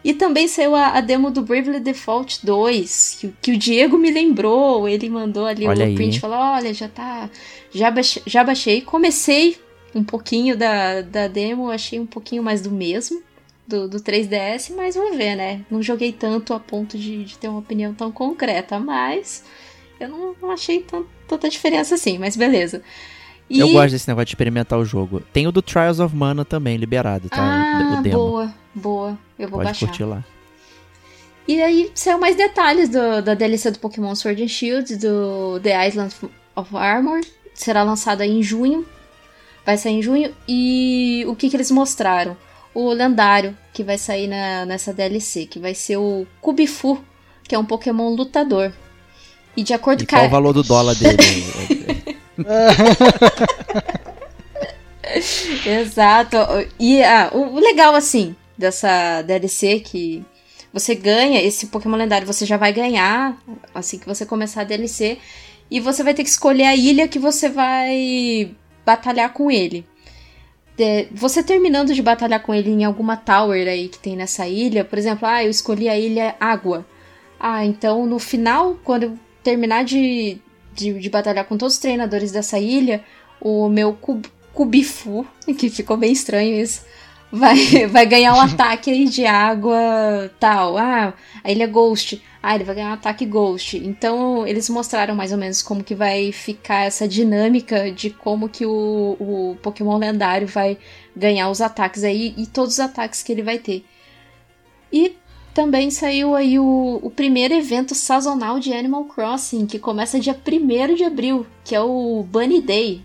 E 0.05 0.13
também 0.13 0.47
saiu 0.47 0.75
a, 0.75 0.89
a 0.89 1.01
demo 1.01 1.31
do 1.31 1.41
Bravely 1.43 1.81
Default 1.81 2.45
2, 2.45 3.17
que, 3.21 3.27
o- 3.27 3.37
que 3.41 3.53
o 3.53 3.59
Diego 3.59 3.97
me 3.97 4.11
lembrou. 4.11 4.87
Ele 4.87 5.09
mandou 5.09 5.47
ali 5.47 5.67
Olha 5.67 5.87
o 5.87 5.95
print 5.95 6.17
e 6.17 6.21
falou: 6.21 6.37
olha, 6.37 6.75
já 6.75 6.89
tá. 6.89 7.31
Já 7.73 7.91
baixei, 7.91 8.23
já 8.27 8.45
baixei. 8.45 8.83
Comecei 8.83 9.57
um 9.95 10.05
pouquinho 10.05 10.57
da, 10.57 11.01
da 11.01 11.27
demo, 11.27 11.71
achei 11.71 11.99
um 11.99 12.07
pouquinho 12.07 12.43
mais 12.43 12.61
do 12.61 12.71
mesmo. 12.71 13.23
Do, 13.67 13.89
do 13.89 13.99
3DS, 13.99 14.75
mas 14.77 14.95
vamos 14.95 15.17
ver, 15.17 15.35
né? 15.37 15.63
Não 15.71 15.83
joguei 15.83 16.13
tanto 16.13 16.53
a 16.53 16.61
ponto 16.61 16.99
de, 16.99 17.25
de 17.25 17.39
ter 17.39 17.49
uma 17.49 17.61
opinião 17.61 17.95
tão 17.95 18.13
concreta, 18.13 18.79
mas 18.79 19.43
eu 19.99 20.07
não, 20.11 20.37
não 20.43 20.51
achei 20.51 20.81
tan- 20.83 21.05
tanta 21.27 21.49
diferença 21.49 21.95
assim, 21.95 22.19
mas 22.19 22.37
beleza. 22.37 22.83
E- 23.49 23.59
Eu 23.61 23.69
gosto 23.73 23.91
desse 23.93 24.09
negócio 24.09 24.27
de 24.27 24.31
experimentar 24.33 24.79
o 24.79 24.85
jogo. 24.85 25.21
Tem 25.33 25.47
o 25.47 25.53
do 25.53 25.61
Trials 25.63 26.01
of 26.01 26.15
Mana 26.15 26.45
também 26.45 26.77
liberado, 26.77 27.29
tá? 27.29 27.37
Ah, 27.43 27.99
o 27.99 28.03
demo. 28.03 28.17
boa, 28.17 28.55
boa. 28.75 29.19
Eu 29.39 29.49
vou 29.49 29.59
Pode 29.59 29.65
baixar. 29.71 29.87
curtir 29.87 30.05
lá. 30.05 30.25
E 31.47 31.61
aí 31.61 31.91
saiu 31.95 32.19
mais 32.19 32.37
detalhes 32.37 32.89
do- 32.89 33.21
da 33.23 33.35
DLC 33.35 33.71
do 33.71 33.79
Pokémon 33.79 34.15
Sword 34.15 34.43
and 34.43 34.49
Shield, 34.49 34.97
do 34.97 35.61
The 35.63 35.89
Island 35.89 36.15
of 36.57 36.75
Armor. 36.77 37.21
Será 37.53 37.83
lançado 37.83 38.23
aí 38.23 38.31
em 38.31 38.43
junho. 38.43 38.85
Vai 39.65 39.77
sair 39.77 39.95
em 39.99 40.03
junho. 40.03 40.35
E 40.49 41.25
o 41.29 41.37
que, 41.37 41.51
que 41.51 41.57
eles 41.57 41.71
mostraram? 41.71 42.37
O 42.75 42.91
lendário 42.93 43.57
que 43.73 43.85
vai 43.85 43.99
sair 43.99 44.27
na- 44.27 44.65
nessa 44.65 44.93
DLC, 44.93 45.45
que 45.47 45.59
vai 45.59 45.75
ser 45.75 45.97
o 45.99 46.27
Kubifu, 46.41 46.99
que 47.47 47.55
é 47.55 47.59
um 47.59 47.65
Pokémon 47.65 48.09
lutador. 48.15 48.73
E 49.57 49.63
de 49.63 49.73
acordo 49.75 50.03
E 50.03 50.07
com 50.07 50.17
qual 50.17 50.25
a... 50.25 50.27
o 50.27 50.31
valor 50.31 50.53
do 50.55 50.63
dólar 50.63 50.95
dele? 50.97 51.17
Exato. 55.67 56.37
E 56.79 57.03
ah, 57.03 57.31
o 57.33 57.59
legal, 57.61 57.95
assim, 57.95 58.35
dessa 58.57 59.23
DLC 59.23 59.81
que 59.81 60.25
você 60.73 60.95
ganha, 60.95 61.43
esse 61.43 61.67
Pokémon 61.67 61.97
lendário 61.97 62.27
você 62.27 62.45
já 62.45 62.57
vai 62.57 62.73
ganhar 62.73 63.37
assim 63.73 63.99
que 63.99 64.07
você 64.07 64.27
começar 64.27 64.63
a 64.63 64.65
DLC. 64.65 65.19
E 65.71 65.81
você 65.81 66.03
vai 66.03 66.15
ter 66.15 66.25
que 66.25 66.31
escolher 66.31 66.67
a 66.67 66.77
ilha 66.77 67.09
que 67.09 67.19
você 67.19 67.49
vai 67.49 68.55
batalhar 68.85 69.33
com 69.33 69.51
ele. 69.51 69.87
é, 70.79 71.07
você 71.13 71.43
terminando 71.43 71.95
de 71.95 72.03
batalhar 72.03 72.43
com 72.43 72.55
ele 72.55 72.71
em 72.71 72.85
alguma 72.85 73.17
tower 73.17 73.67
aí 73.69 73.89
que 73.89 73.99
tem 73.99 74.17
nessa 74.17 74.47
ilha, 74.49 74.85
por 74.85 74.99
exemplo, 74.99 75.27
ah, 75.29 75.45
eu 75.45 75.51
escolhi 75.51 75.89
a 75.89 75.99
ilha 75.99 76.35
Água. 76.41 76.87
Ah, 77.39 77.65
então 77.65 78.07
no 78.07 78.19
final, 78.19 78.77
quando 78.85 79.05
eu 79.05 79.19
terminar 79.43 79.85
de, 79.85 80.39
de, 80.75 80.99
de 80.99 81.11
batalhar 81.11 81.45
com 81.45 81.57
todos 81.57 81.75
os 81.75 81.81
treinadores 81.81 82.33
dessa 82.33 82.59
ilha, 82.59 83.05
o 83.41 83.69
meu 83.69 83.93
cub, 83.95 84.27
Cubifu, 84.53 85.27
que 85.59 85.69
ficou 85.69 85.97
bem 85.97 86.13
estranho 86.13 86.61
isso, 86.61 86.83
vai, 87.31 87.87
vai 87.91 88.07
ganhar 88.07 88.35
um 88.35 88.41
ataque 88.43 88.91
aí 88.91 89.07
de 89.07 89.27
água 89.27 90.31
tal. 90.39 90.79
Ah, 90.79 91.13
a 91.43 91.51
ilha 91.51 91.67
Ghost. 91.67 92.23
Ah, 92.43 92.55
ele 92.55 92.65
vai 92.65 92.75
ganhar 92.75 92.91
um 92.91 92.95
ataque 92.95 93.25
Ghost. 93.25 93.77
Então, 93.79 94.47
eles 94.47 94.69
mostraram 94.69 95.15
mais 95.15 95.33
ou 95.33 95.39
menos 95.39 95.63
como 95.63 95.83
que 95.83 95.95
vai 95.95 96.31
ficar 96.31 96.85
essa 96.85 97.09
dinâmica 97.09 97.91
de 97.91 98.11
como 98.11 98.49
que 98.49 98.67
o, 98.67 99.17
o 99.19 99.57
Pokémon 99.63 99.97
lendário 99.97 100.47
vai 100.47 100.77
ganhar 101.17 101.49
os 101.51 101.61
ataques 101.61 102.05
aí 102.05 102.35
e 102.37 102.47
todos 102.47 102.75
os 102.75 102.81
ataques 102.81 103.23
que 103.23 103.33
ele 103.33 103.43
vai 103.43 103.59
ter. 103.59 103.85
E 104.93 105.17
também 105.55 105.91
saiu 105.91 106.35
aí 106.35 106.59
o, 106.59 106.99
o 107.03 107.11
primeiro 107.11 107.55
evento 107.55 107.95
sazonal 107.95 108.59
de 108.59 108.73
Animal 108.73 109.05
Crossing, 109.05 109.67
que 109.67 109.79
começa 109.79 110.19
dia 110.21 110.37
1 110.37 110.95
de 110.95 111.05
abril, 111.05 111.47
que 111.65 111.75
é 111.75 111.81
o 111.81 112.25
Bunny 112.29 112.61
Day. 112.61 113.03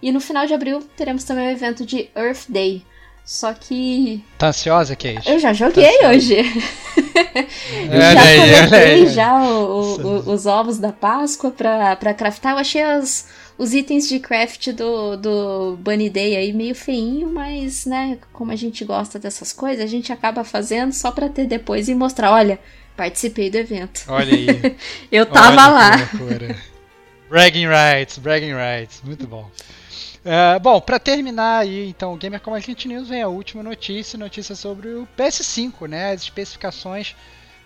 E 0.00 0.12
no 0.12 0.20
final 0.20 0.46
de 0.46 0.54
abril 0.54 0.80
teremos 0.96 1.24
também 1.24 1.48
o 1.48 1.50
evento 1.50 1.84
de 1.84 2.08
Earth 2.16 2.44
Day. 2.48 2.84
Só 3.24 3.52
que. 3.52 4.24
Tá 4.38 4.48
ansiosa, 4.48 4.96
Kate? 4.96 5.28
Eu 5.30 5.38
já 5.38 5.52
joguei 5.52 5.98
Tá 5.98 6.08
hoje. 6.08 6.36
Eu 6.36 8.00
já 8.00 8.68
coletei 8.70 9.06
já 9.08 9.42
o- 9.42 10.00
o- 10.00 10.32
os 10.32 10.46
ovos 10.46 10.78
da 10.78 10.92
Páscoa 10.92 11.50
pra, 11.50 11.94
pra 11.96 12.14
craftar. 12.14 12.52
Eu 12.54 12.58
achei 12.58 12.82
as- 12.82 13.26
os 13.58 13.74
itens 13.74 14.08
de 14.08 14.20
craft 14.20 14.68
do, 14.68 15.16
do 15.16 15.76
Bunny 15.78 16.08
Day 16.08 16.36
aí 16.36 16.52
meio 16.52 16.76
feinho, 16.76 17.28
mas, 17.28 17.84
né, 17.84 18.16
como 18.32 18.52
a 18.52 18.56
gente 18.56 18.84
gosta 18.84 19.18
dessas 19.18 19.52
coisas, 19.52 19.84
a 19.84 19.88
gente 19.88 20.12
acaba 20.12 20.44
fazendo 20.44 20.92
só 20.92 21.10
pra 21.10 21.28
ter 21.28 21.46
depois 21.46 21.88
e 21.88 21.94
mostrar, 21.94 22.30
olha, 22.30 22.60
participei 22.96 23.50
do 23.50 23.56
evento. 23.56 24.04
Olha 24.06 24.32
aí. 24.32 24.46
Eu 25.10 25.26
tava 25.26 25.60
Olha 25.62 25.68
lá. 25.68 25.92
bragging 27.28 27.66
rights, 27.66 28.18
bragging 28.18 28.54
rights. 28.54 29.02
Muito 29.04 29.26
bom. 29.26 29.50
É, 30.24 30.58
bom, 30.58 30.80
pra 30.80 30.98
terminar 31.00 31.60
aí, 31.60 31.88
então, 31.88 32.12
o 32.12 32.16
Gamer 32.16 32.40
Como 32.40 32.54
a 32.54 32.60
Gente 32.60 32.86
News 32.86 33.08
vem 33.08 33.22
a 33.22 33.28
última 33.28 33.62
notícia, 33.62 34.18
notícia 34.18 34.54
sobre 34.54 34.88
o 34.88 35.08
PS5, 35.16 35.88
né? 35.88 36.12
As 36.12 36.22
especificações 36.22 37.16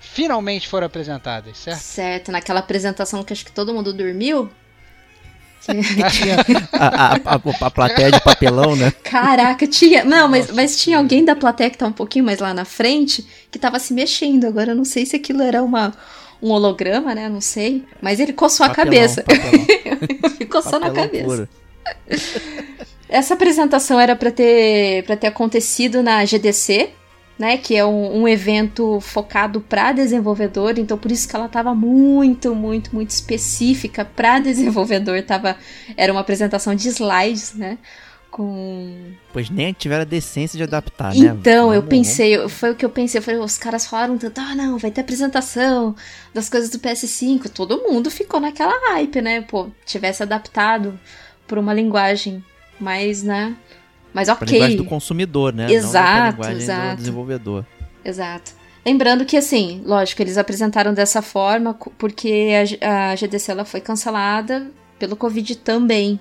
finalmente 0.01 0.69
foram 0.69 0.87
apresentadas, 0.87 1.59
certo? 1.59 1.81
Certo, 1.81 2.33
naquela 2.33 2.61
apresentação 2.61 3.23
que 3.23 3.33
acho 3.33 3.45
que 3.45 3.53
todo 3.53 3.75
mundo 3.75 3.93
dormiu. 3.93 4.51
A, 6.73 6.87
a, 6.87 7.13
a, 7.15 7.67
a 7.67 7.71
plateia 7.71 8.11
de 8.11 8.21
papelão, 8.21 8.75
né? 8.75 8.93
Caraca, 9.05 9.67
tinha. 9.67 10.05
Não, 10.05 10.29
mas, 10.29 10.51
mas 10.51 10.77
tinha 10.83 10.99
alguém 10.99 11.25
da 11.25 11.37
plateia 11.37 11.71
que 11.71 11.79
tá 11.79 11.87
um 11.87 11.93
pouquinho 11.93 12.25
mais 12.25 12.41
lá 12.41 12.53
na 12.53 12.65
frente 12.65 13.25
que 13.51 13.59
tava 13.59 13.79
se 13.79 13.93
mexendo. 13.95 14.45
Agora 14.47 14.73
eu 14.73 14.77
não 14.77 14.85
sei 14.85 15.07
se 15.07 15.15
aquilo 15.17 15.43
era 15.43 15.63
uma, 15.63 15.93
um 16.43 16.51
holograma, 16.51 17.15
né? 17.15 17.29
Não 17.29 17.41
sei. 17.41 17.85
Mas 18.01 18.19
ele 18.19 18.33
coçou 18.33 18.67
a 18.67 18.71
Papelão, 18.71 18.93
cabeça. 18.93 19.23
papelão. 19.23 20.31
Ficou 20.39 20.63
só 20.63 20.79
na 20.81 20.91
cabeça. 20.91 21.25
puro. 21.25 21.49
Essa 23.09 23.35
apresentação 23.35 24.01
era 24.01 24.17
pra 24.17 24.31
ter, 24.31 25.05
pra 25.05 25.17
ter 25.17 25.27
acontecido 25.27 26.03
na 26.03 26.25
GDC, 26.25 26.91
né? 27.43 27.57
Que 27.59 27.75
é 27.77 27.85
um, 27.85 28.23
um 28.23 28.29
evento 28.29 29.01
focado 29.01 29.61
pra 29.61 29.91
desenvolvedor. 29.91 30.79
Então 30.79 30.97
por 30.97 31.11
isso 31.11 31.29
que 31.29 31.35
ela 31.35 31.49
tava 31.49 31.75
muito, 31.75 32.55
muito, 32.55 32.95
muito 32.95 33.11
específica 33.11 34.05
pra 34.05 34.39
desenvolvedor. 34.49 35.21
Tava, 35.23 35.57
era 35.97 36.13
uma 36.13 36.21
apresentação 36.21 36.73
de 36.75 36.89
slides, 36.89 37.55
né? 37.55 37.79
Com 38.31 39.13
Pois 39.33 39.51
nem 39.51 39.73
tiveram 39.75 40.03
a 40.03 40.07
decência 40.07 40.57
de 40.57 40.63
adaptar, 40.63 41.15
né? 41.15 41.27
Então, 41.39 41.75
eu 41.75 41.83
pensei, 41.83 42.35
eu- 42.37 42.49
foi 42.49 42.71
o 42.71 42.75
que 42.75 42.85
eu 42.85 42.89
pensei. 42.91 43.19
Eu 43.19 43.23
falei, 43.23 43.41
os 43.41 43.59
caras 43.59 43.87
falaram 43.87 44.17
tanto, 44.17 44.41
ah, 44.41 44.55
não, 44.55 44.79
vai 44.79 44.91
ter 44.91 45.01
apresentação 45.03 45.95
das 46.33 46.49
coisas 46.49 46.71
do 46.71 46.79
PS5. 46.79 47.49
Todo 47.51 47.83
mundo 47.83 48.11
ficou 48.11 48.41
naquela 48.41 48.73
hype, 48.93 49.21
né? 49.21 49.43
Pô, 49.43 49.67
tivesse 49.85 50.23
adaptado 50.23 50.99
por 51.47 51.59
uma 51.59 51.75
linguagem 51.75 52.43
mais, 52.81 53.23
né? 53.23 53.55
Pra 54.13 54.45
ok. 54.45 54.53
linguagem 54.53 54.77
do 54.77 54.85
consumidor, 54.85 55.53
né? 55.53 55.73
Exato, 55.73 56.37
Não 56.37 56.45
pra 56.45 56.53
exato. 56.53 56.91
do 56.91 56.99
desenvolvedor. 56.99 57.67
Exato. 58.05 58.53
Lembrando 58.85 59.25
que, 59.25 59.37
assim, 59.37 59.81
lógico, 59.85 60.21
eles 60.23 60.37
apresentaram 60.37 60.93
dessa 60.93 61.23
forma 61.23 61.75
porque 61.97 62.51
a 62.83 63.13
a, 63.13 63.17
GDC 63.17 63.51
ela 63.51 63.65
foi 63.65 63.81
cancelada 63.81 64.71
pelo 64.99 65.17
Covid 65.17 65.57
também. 65.59 66.19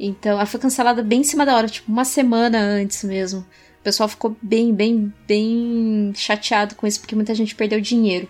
Então, 0.00 0.32
ela 0.32 0.46
foi 0.46 0.58
cancelada 0.58 1.02
bem 1.02 1.20
em 1.20 1.24
cima 1.24 1.44
da 1.46 1.54
hora, 1.54 1.68
tipo, 1.68 1.90
uma 1.92 2.04
semana 2.04 2.58
antes 2.58 3.04
mesmo. 3.04 3.40
O 3.40 3.84
pessoal 3.84 4.08
ficou 4.08 4.34
bem, 4.40 4.74
bem, 4.74 5.12
bem 5.28 6.12
chateado 6.16 6.74
com 6.74 6.86
isso, 6.86 7.00
porque 7.00 7.14
muita 7.14 7.34
gente 7.34 7.54
perdeu 7.54 7.80
dinheiro. 7.80 8.28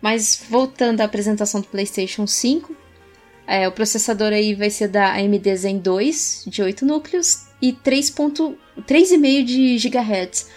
Mas, 0.00 0.42
voltando 0.48 1.00
à 1.00 1.04
apresentação 1.04 1.60
do 1.60 1.66
PlayStation 1.66 2.26
5, 2.26 2.74
é, 3.46 3.68
o 3.68 3.72
processador 3.72 4.32
aí 4.32 4.54
vai 4.54 4.70
ser 4.70 4.88
da 4.88 5.12
AMD 5.12 5.56
Zen 5.56 5.78
2, 5.78 6.44
de 6.46 6.62
8 6.62 6.86
núcleos, 6.86 7.46
e 7.62 7.72
3.5 7.72 8.56
3,5 8.80 9.44
de 9.44 9.76
GHz. 9.88 10.48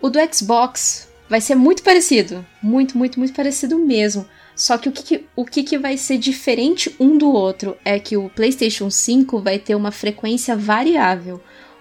O 0.00 0.08
do 0.08 0.18
Xbox 0.32 1.08
vai 1.28 1.40
ser 1.40 1.54
muito 1.54 1.82
parecido. 1.82 2.46
Muito, 2.62 2.96
muito, 2.96 3.18
muito 3.18 3.34
parecido 3.34 3.78
mesmo. 3.78 4.26
Só 4.54 4.76
que 4.76 4.88
o 4.88 4.92
que, 4.92 5.26
o 5.36 5.44
que, 5.44 5.62
que 5.62 5.78
vai 5.78 5.96
ser 5.96 6.18
diferente 6.18 6.94
um 6.98 7.16
do 7.16 7.30
outro 7.30 7.76
é 7.84 7.98
que 7.98 8.16
o 8.16 8.28
PlayStation 8.28 8.90
5 8.90 9.40
vai 9.40 9.58
ter 9.58 9.74
uma 9.74 9.92
frequência 9.92 10.56
variável. 10.56 11.40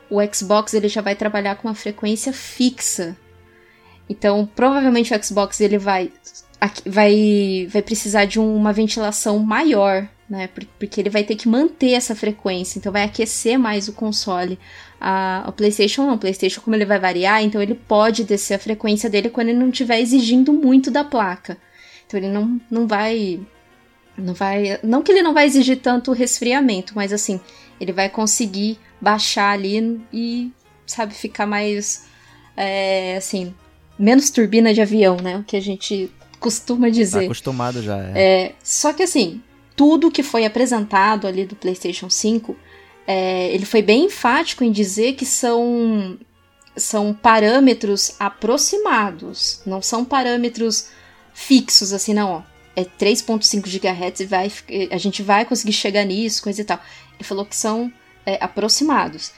O 0.09 0.19
Xbox 0.31 0.73
ele 0.73 0.87
já 0.87 1.01
vai 1.01 1.15
trabalhar 1.15 1.55
com 1.55 1.67
uma 1.67 1.75
frequência 1.75 2.31
fixa. 2.31 3.17
Então, 4.09 4.47
provavelmente 4.55 5.13
o 5.13 5.23
Xbox 5.23 5.59
ele 5.59 5.77
vai, 5.77 6.11
vai, 6.85 7.67
vai 7.69 7.81
precisar 7.81 8.25
de 8.25 8.39
uma 8.39 8.71
ventilação 8.71 9.39
maior, 9.39 10.07
né? 10.29 10.47
Por- 10.47 10.65
Porque 10.79 10.99
ele 11.01 11.09
vai 11.09 11.23
ter 11.23 11.35
que 11.35 11.47
manter 11.47 11.91
essa 11.91 12.15
frequência, 12.15 12.77
então 12.79 12.91
vai 12.91 13.03
aquecer 13.03 13.57
mais 13.57 13.87
o 13.87 13.93
console. 13.93 14.57
A, 14.99 15.45
o 15.47 15.51
PlayStation 15.51 16.05
não, 16.05 16.15
o 16.15 16.17
PlayStation 16.17 16.59
como 16.61 16.75
ele 16.75 16.85
vai 16.85 16.99
variar, 16.99 17.43
então 17.43 17.61
ele 17.61 17.75
pode 17.75 18.23
descer 18.23 18.55
a 18.55 18.59
frequência 18.59 19.09
dele 19.09 19.29
quando 19.29 19.49
ele 19.49 19.59
não 19.59 19.69
estiver 19.69 19.99
exigindo 19.99 20.51
muito 20.51 20.89
da 20.89 21.03
placa. 21.03 21.57
Então 22.05 22.19
ele 22.19 22.29
não, 22.29 22.59
não 22.71 22.87
vai 22.87 23.39
não 24.17 24.33
vai, 24.33 24.79
não 24.83 25.03
que 25.03 25.11
ele 25.11 25.21
não 25.21 25.33
vai 25.33 25.45
exigir 25.45 25.77
tanto 25.79 26.11
resfriamento, 26.11 26.93
mas 26.95 27.13
assim, 27.13 27.39
ele 27.79 27.91
vai 27.91 28.09
conseguir 28.09 28.79
baixar 28.99 29.51
ali 29.51 30.01
e 30.11 30.51
sabe 30.87 31.13
ficar 31.13 31.45
mais 31.45 32.07
é, 32.55 33.17
assim, 33.17 33.53
menos 33.99 34.31
turbina 34.31 34.73
de 34.73 34.81
avião, 34.81 35.17
né? 35.17 35.37
O 35.37 35.43
que 35.43 35.55
a 35.55 35.61
gente 35.61 36.11
costuma 36.39 36.87
Tá 36.87 36.91
dizer. 36.93 37.25
acostumado 37.25 37.83
já. 37.83 37.97
É. 37.99 38.11
É, 38.45 38.55
só 38.63 38.91
que 38.91 39.03
assim, 39.03 39.39
tudo 39.77 40.11
que 40.11 40.23
foi 40.23 40.43
apresentado 40.43 41.27
ali 41.27 41.45
do 41.45 41.55
PlayStation 41.55 42.09
5, 42.09 42.53
é, 43.07 43.53
ele 43.53 43.63
foi 43.65 43.81
bem 43.81 44.05
enfático 44.05 44.63
em 44.63 44.71
dizer 44.71 45.13
que 45.13 45.25
são, 45.25 46.17
são 46.75 47.13
parâmetros 47.13 48.15
aproximados, 48.19 49.61
não 49.65 49.81
são 49.81 50.03
parâmetros 50.03 50.89
fixos, 51.33 51.93
assim, 51.93 52.13
não, 52.13 52.31
ó. 52.31 52.41
É 52.75 52.83
3.5 52.83 53.61
GHz 53.67 54.19
e 54.19 54.25
vai, 54.25 54.51
a 54.91 54.97
gente 54.97 55.23
vai 55.23 55.45
conseguir 55.45 55.73
chegar 55.73 56.03
nisso, 56.05 56.43
coisa 56.43 56.61
e 56.61 56.63
tal. 56.63 56.79
Ele 57.15 57.23
falou 57.23 57.45
que 57.45 57.55
são 57.55 57.91
é, 58.25 58.37
aproximados. 58.43 59.31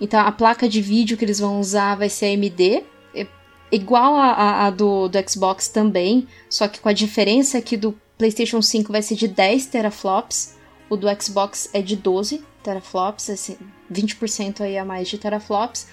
Então 0.00 0.20
a 0.20 0.30
placa 0.30 0.68
de 0.68 0.80
vídeo 0.80 1.16
que 1.16 1.24
eles 1.24 1.38
vão 1.40 1.58
usar 1.60 1.96
vai 1.96 2.08
ser 2.08 2.26
AMD, 2.26 2.84
é 3.14 3.26
igual 3.72 4.14
a, 4.16 4.26
a- 4.32 4.66
a 4.66 4.70
do, 4.70 5.08
do 5.08 5.18
Xbox 5.30 5.66
também, 5.68 6.28
só 6.48 6.68
que 6.68 6.78
com 6.80 6.88
a 6.88 6.92
diferença 6.92 7.60
que 7.60 7.76
do 7.76 7.98
PlayStation 8.18 8.62
5 8.62 8.92
vai 8.92 9.02
ser 9.02 9.16
de 9.16 9.28
10 9.28 9.66
teraflops, 9.66 10.54
o 10.88 10.96
do 10.96 11.06
Xbox 11.20 11.68
é 11.72 11.82
de 11.82 11.96
12 11.96 12.44
teraflops, 12.62 13.30
assim, 13.30 13.56
20% 13.92 14.60
aí 14.60 14.78
a 14.78 14.84
mais 14.84 15.08
de 15.08 15.18
teraflops. 15.18 15.86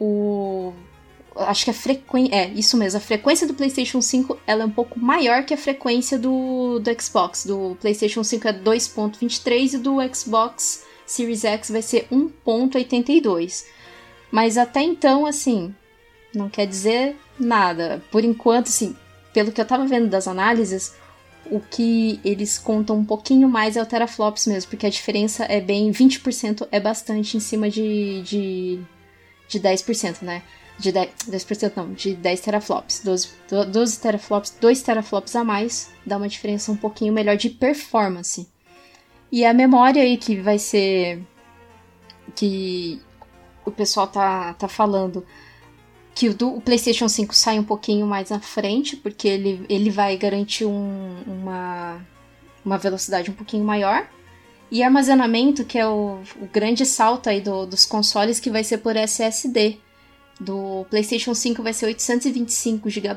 O 0.00 0.72
acho 1.36 1.64
que 1.64 1.70
a 1.70 1.74
frequência, 1.74 2.34
é, 2.34 2.48
isso 2.48 2.76
mesmo, 2.76 2.98
a 2.98 3.00
frequência 3.00 3.46
do 3.46 3.54
PlayStation 3.54 4.00
5 4.00 4.38
ela 4.46 4.62
é 4.62 4.66
um 4.66 4.70
pouco 4.70 4.98
maior 4.98 5.44
que 5.44 5.54
a 5.54 5.58
frequência 5.58 6.18
do, 6.18 6.78
do 6.80 7.02
Xbox. 7.02 7.46
Do 7.46 7.76
PlayStation 7.80 8.24
5 8.24 8.48
é 8.48 8.52
2.23 8.52 9.74
e 9.74 9.78
do 9.78 9.96
Xbox 10.14 10.84
Series 11.06 11.44
X 11.44 11.70
vai 11.70 11.82
ser 11.82 12.06
1.82. 12.10 13.64
Mas 14.30 14.58
até 14.58 14.82
então, 14.82 15.26
assim, 15.26 15.74
não 16.34 16.48
quer 16.48 16.66
dizer 16.66 17.16
nada. 17.38 18.02
Por 18.10 18.24
enquanto, 18.24 18.66
assim, 18.66 18.96
pelo 19.32 19.52
que 19.52 19.60
eu 19.60 19.64
tava 19.64 19.86
vendo 19.86 20.08
das 20.08 20.26
análises, 20.28 20.94
o 21.50 21.60
que 21.60 22.20
eles 22.24 22.58
contam 22.58 22.96
um 22.96 23.04
pouquinho 23.04 23.48
mais 23.48 23.76
é 23.76 23.82
o 23.82 23.86
teraflops 23.86 24.46
mesmo, 24.46 24.70
porque 24.70 24.86
a 24.86 24.90
diferença 24.90 25.44
é 25.44 25.60
bem. 25.60 25.90
20% 25.90 26.68
é 26.70 26.80
bastante 26.80 27.36
em 27.36 27.40
cima 27.40 27.70
de, 27.70 28.22
de, 28.22 28.80
de 29.48 29.60
10%, 29.60 30.22
né? 30.22 30.42
De 30.78 30.92
10%, 30.92 31.08
10% 31.28 31.72
não, 31.76 31.92
de 31.92 32.14
10 32.14 32.40
teraflops. 32.40 33.02
12, 33.04 33.28
12 33.70 34.00
teraflops, 34.00 34.56
2 34.60 34.82
teraflops 34.82 35.34
a 35.36 35.44
mais 35.44 35.90
dá 36.06 36.16
uma 36.16 36.28
diferença 36.28 36.70
um 36.70 36.76
pouquinho 36.76 37.12
melhor 37.12 37.36
de 37.36 37.50
performance. 37.50 38.48
E 39.30 39.44
a 39.44 39.52
memória 39.52 40.02
aí 40.02 40.16
que 40.16 40.36
vai 40.36 40.58
ser. 40.58 41.22
que 42.34 43.00
o 43.64 43.70
pessoal 43.70 44.06
tá, 44.06 44.54
tá 44.54 44.68
falando 44.68 45.24
que 46.18 46.28
o, 46.28 46.34
do, 46.34 46.60
PlayStation 46.60 47.08
5 47.08 47.32
sai 47.32 47.60
um 47.60 47.62
pouquinho 47.62 48.04
mais 48.04 48.32
à 48.32 48.40
frente, 48.40 48.96
porque 48.96 49.28
ele, 49.28 49.64
ele 49.68 49.88
vai 49.88 50.16
garantir 50.16 50.64
um, 50.64 51.16
uma, 51.24 52.04
uma 52.64 52.76
velocidade 52.76 53.30
um 53.30 53.34
pouquinho 53.34 53.64
maior. 53.64 54.04
E 54.68 54.82
armazenamento, 54.82 55.64
que 55.64 55.78
é 55.78 55.86
o, 55.86 56.18
o 56.40 56.46
grande 56.52 56.84
salto 56.84 57.28
aí 57.28 57.40
do, 57.40 57.64
dos 57.66 57.86
consoles, 57.86 58.40
que 58.40 58.50
vai 58.50 58.64
ser 58.64 58.78
por 58.78 58.96
SSD. 58.96 59.78
Do 60.40 60.84
PlayStation 60.90 61.34
5 61.34 61.62
vai 61.62 61.72
ser 61.72 61.86
825 61.86 62.90
GB 62.90 63.14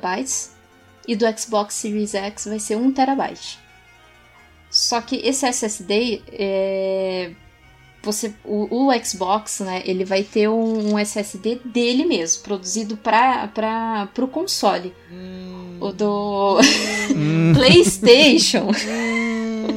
e 1.07 1.15
do 1.15 1.25
Xbox 1.35 1.73
Series 1.73 2.13
X 2.13 2.45
vai 2.45 2.59
ser 2.59 2.75
1 2.75 2.91
TB. 2.91 3.39
Só 4.69 5.01
que 5.01 5.15
esse 5.15 5.47
SSD 5.47 6.21
é, 6.31 7.31
você 8.03 8.33
o, 8.43 8.87
o, 8.87 9.05
Xbox, 9.05 9.59
né, 9.59 9.81
ele 9.85 10.03
vai 10.03 10.23
ter 10.23 10.47
um, 10.49 10.93
um 10.93 10.99
SSD 10.99 11.61
dele 11.63 12.05
mesmo, 12.05 12.43
produzido 12.43 12.97
para 12.97 13.47
para 13.47 14.09
o 14.17 14.27
console. 14.27 14.93
Hum. 15.11 15.77
O 15.79 15.91
do 15.91 16.59
hum. 17.15 17.53
PlayStation. 17.55 18.71
Hum. 18.87 19.67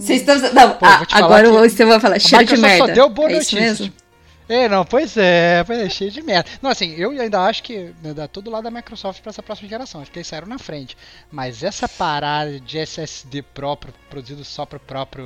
Vocês 0.00 0.20
estão 0.20 0.38
não, 0.52 0.70
Pô, 0.70 0.86
ah, 0.86 1.06
agora 1.10 1.50
você 1.50 1.84
vai 1.84 2.00
falar 2.00 2.18
cheiro 2.18 2.44
de 2.44 2.56
merda. 2.56 2.86
Só 2.86 2.92
deu 2.92 3.08
boa 3.10 3.30
é 3.30 3.34
notícia. 3.34 3.60
Mesmo? 3.60 3.92
É, 4.48 4.66
não, 4.66 4.82
pois 4.82 5.14
é, 5.18 5.62
pois 5.64 5.78
é, 5.78 5.90
cheio 5.90 6.10
de 6.10 6.22
merda. 6.22 6.48
Não, 6.62 6.70
assim, 6.70 6.94
eu 6.94 7.10
ainda 7.10 7.42
acho 7.42 7.62
que 7.62 7.92
né, 8.02 8.14
dá 8.14 8.26
todo 8.26 8.50
lado 8.50 8.64
da 8.64 8.70
Microsoft 8.70 9.20
para 9.20 9.28
essa 9.28 9.42
próxima 9.42 9.68
geração, 9.68 10.00
acho 10.00 10.10
que 10.10 10.18
eles 10.18 10.26
saíram 10.26 10.48
na 10.48 10.58
frente. 10.58 10.96
Mas 11.30 11.62
essa 11.62 11.86
parada 11.86 12.58
de 12.58 12.78
SSD 12.78 13.42
próprio, 13.42 13.92
produzido 14.08 14.42
só 14.44 14.64
para 14.64 14.78
o 14.78 14.80
próprio 14.80 15.24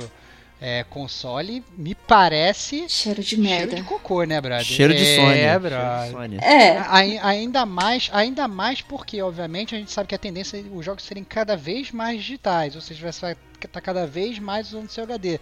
é, 0.65 0.81
console, 0.85 1.61
me 1.77 1.93
parece. 1.93 2.87
Cheiro 2.87 3.21
de 3.21 3.35
merda. 3.35 3.71
Cheiro 3.71 3.83
de 3.83 3.83
cocô, 3.83 4.23
né, 4.23 4.39
brother? 4.39 4.63
Cheiro 4.63 4.95
de 4.95 5.15
Sony. 5.17 5.37
É, 5.37 5.59
brother. 5.59 6.41
É. 6.41 6.77
ainda 7.21 7.65
mais, 7.65 8.09
ainda 8.13 8.47
mais 8.47 8.81
porque, 8.81 9.21
obviamente, 9.21 9.75
a 9.75 9.77
gente 9.77 9.91
sabe 9.91 10.07
que 10.07 10.15
a 10.15 10.17
tendência 10.17 10.55
é 10.55 10.63
os 10.73 10.85
jogos 10.85 11.03
serem 11.03 11.25
cada 11.25 11.57
vez 11.57 11.91
mais 11.91 12.21
digitais, 12.21 12.75
ou 12.75 12.81
seja, 12.81 13.11
você 13.11 13.19
vai 13.19 13.31
estar 13.55 13.67
tá 13.67 13.81
cada 13.81 14.07
vez 14.07 14.39
mais 14.39 14.69
usando 14.69 14.89
seu 14.89 15.03
HD. 15.03 15.37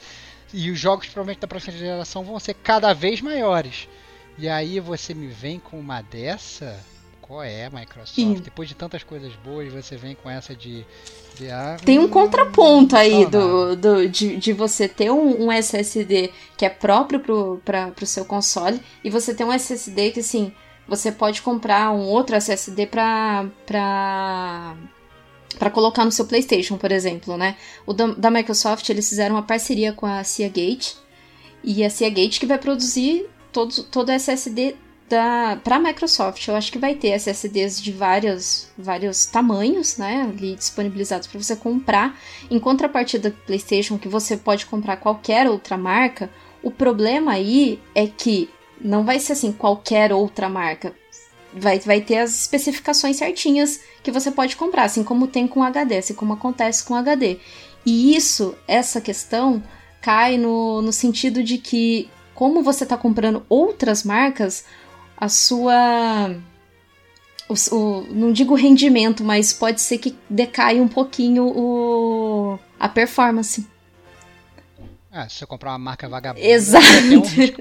E 0.52 0.72
os 0.72 0.80
jogos, 0.80 1.06
provavelmente, 1.06 1.42
da 1.42 1.48
próxima 1.48 1.78
geração 1.78 2.24
vão 2.24 2.40
ser 2.40 2.56
cada 2.56 2.92
vez 2.92 3.22
maiores. 3.22 3.88
E 4.40 4.50
aí 4.50 4.80
você 4.80 5.14
me 5.14 5.28
vem 5.28 5.60
com 5.60 5.80
uma 5.80 6.02
dessa 6.02 6.80
qual 7.32 7.44
é, 7.44 7.70
Microsoft? 7.70 8.42
Depois 8.42 8.68
de 8.68 8.76
tantas 8.76 9.04
coisas 9.04 9.34
boas, 9.38 9.72
você 9.72 9.96
vem 9.96 10.16
com 10.16 10.30
essa 10.30 10.54
de. 10.54 10.86
de 11.38 11.50
ah, 11.50 11.78
Tem 11.86 11.98
um 11.98 12.04
hum, 12.04 12.10
contraponto 12.10 12.94
aí 12.94 13.26
do, 13.26 13.74
do, 13.74 14.10
de, 14.10 14.36
de 14.36 14.52
você 14.52 14.86
ter 14.86 15.10
um, 15.10 15.46
um 15.46 15.50
SSD 15.50 16.30
que 16.58 16.66
é 16.66 16.70
próprio 16.70 17.62
para 17.64 17.94
o 18.02 18.06
seu 18.06 18.26
console 18.26 18.82
e 19.02 19.10
você 19.10 19.34
ter 19.34 19.46
um 19.46 19.54
SSD 19.54 20.12
que, 20.12 20.20
assim, 20.20 20.52
você 20.86 21.10
pode 21.10 21.42
comprar 21.42 21.92
um 21.92 22.02
outro 22.02 22.36
SSD 22.36 22.88
para 22.88 23.46
para 23.64 24.76
colocar 25.72 26.04
no 26.04 26.12
seu 26.12 26.26
PlayStation, 26.26 26.76
por 26.76 26.92
exemplo, 26.92 27.38
né? 27.38 27.56
O 27.86 27.94
da, 27.94 28.08
da, 28.08 28.30
Microsoft, 28.30 28.90
eles 28.90 29.08
fizeram 29.08 29.36
uma 29.36 29.44
parceria 29.44 29.94
com 29.94 30.06
a 30.06 30.22
Seagate 30.26 30.98
e 31.64 31.82
a 31.86 31.90
Seagate 31.90 32.42
que 32.42 32.46
vai 32.46 32.58
produzir 32.58 33.26
todo, 33.54 33.84
todo 33.84 34.12
SSD 34.12 34.76
para 35.64 35.76
a 35.76 35.80
Microsoft, 35.80 36.48
eu 36.48 36.56
acho 36.56 36.72
que 36.72 36.78
vai 36.78 36.96
ter 36.96 37.10
SSDs 37.10 37.82
de 37.82 37.92
vários, 37.92 38.68
vários 38.78 39.26
tamanhos, 39.26 39.98
né, 39.98 40.28
ali 40.30 40.56
disponibilizados 40.56 41.28
para 41.28 41.42
você 41.42 41.56
comprar. 41.56 42.20
Em 42.50 42.60
contrapartida 42.60 43.30
do 43.30 43.38
PlayStation, 43.38 43.98
que 43.98 44.08
você 44.08 44.38
pode 44.38 44.66
comprar 44.66 44.98
qualquer 44.98 45.50
outra 45.50 45.78
marca, 45.78 46.30
o 46.64 46.72
problema 46.72 47.34
aí 47.34 47.80
é 47.96 48.08
que 48.08 48.50
não 48.80 49.04
vai 49.04 49.20
ser 49.20 49.34
assim 49.34 49.52
qualquer 49.52 50.14
outra 50.14 50.50
marca. 50.50 50.94
Vai, 51.54 51.80
vai 51.80 52.00
ter 52.00 52.18
as 52.18 52.34
especificações 52.42 53.18
certinhas 53.18 53.82
que 54.02 54.12
você 54.12 54.32
pode 54.32 54.56
comprar, 54.56 54.84
assim 54.84 55.04
como 55.04 55.28
tem 55.28 55.48
com 55.48 55.64
HD, 55.64 55.98
assim 55.98 56.14
como 56.14 56.34
acontece 56.34 56.84
com 56.84 56.96
HD. 56.96 57.40
E 57.86 58.16
isso, 58.16 58.56
essa 58.68 59.02
questão, 59.02 59.62
cai 60.02 60.38
no, 60.38 60.82
no 60.82 60.94
sentido 60.94 61.44
de 61.44 61.58
que, 61.58 62.10
como 62.34 62.64
você 62.64 62.84
está 62.84 62.96
comprando 62.96 63.46
outras 63.50 64.04
marcas, 64.04 64.64
a 65.22 65.30
sua. 65.30 66.36
O, 67.48 67.76
o, 67.76 68.08
não 68.10 68.34
digo 68.34 68.56
rendimento, 68.56 69.24
mas 69.24 69.54
pode 69.54 69.80
ser 69.80 70.00
que 70.00 70.18
decaia 70.28 70.82
um 70.82 70.88
pouquinho 70.88 71.46
o, 71.46 72.58
a 72.80 72.90
performance. 72.90 73.68
Ah, 75.12 75.28
se 75.28 75.36
você 75.36 75.46
comprar 75.46 75.72
uma 75.72 75.78
marca 75.78 76.08
vagabunda. 76.08 76.46
Exato. 76.46 76.86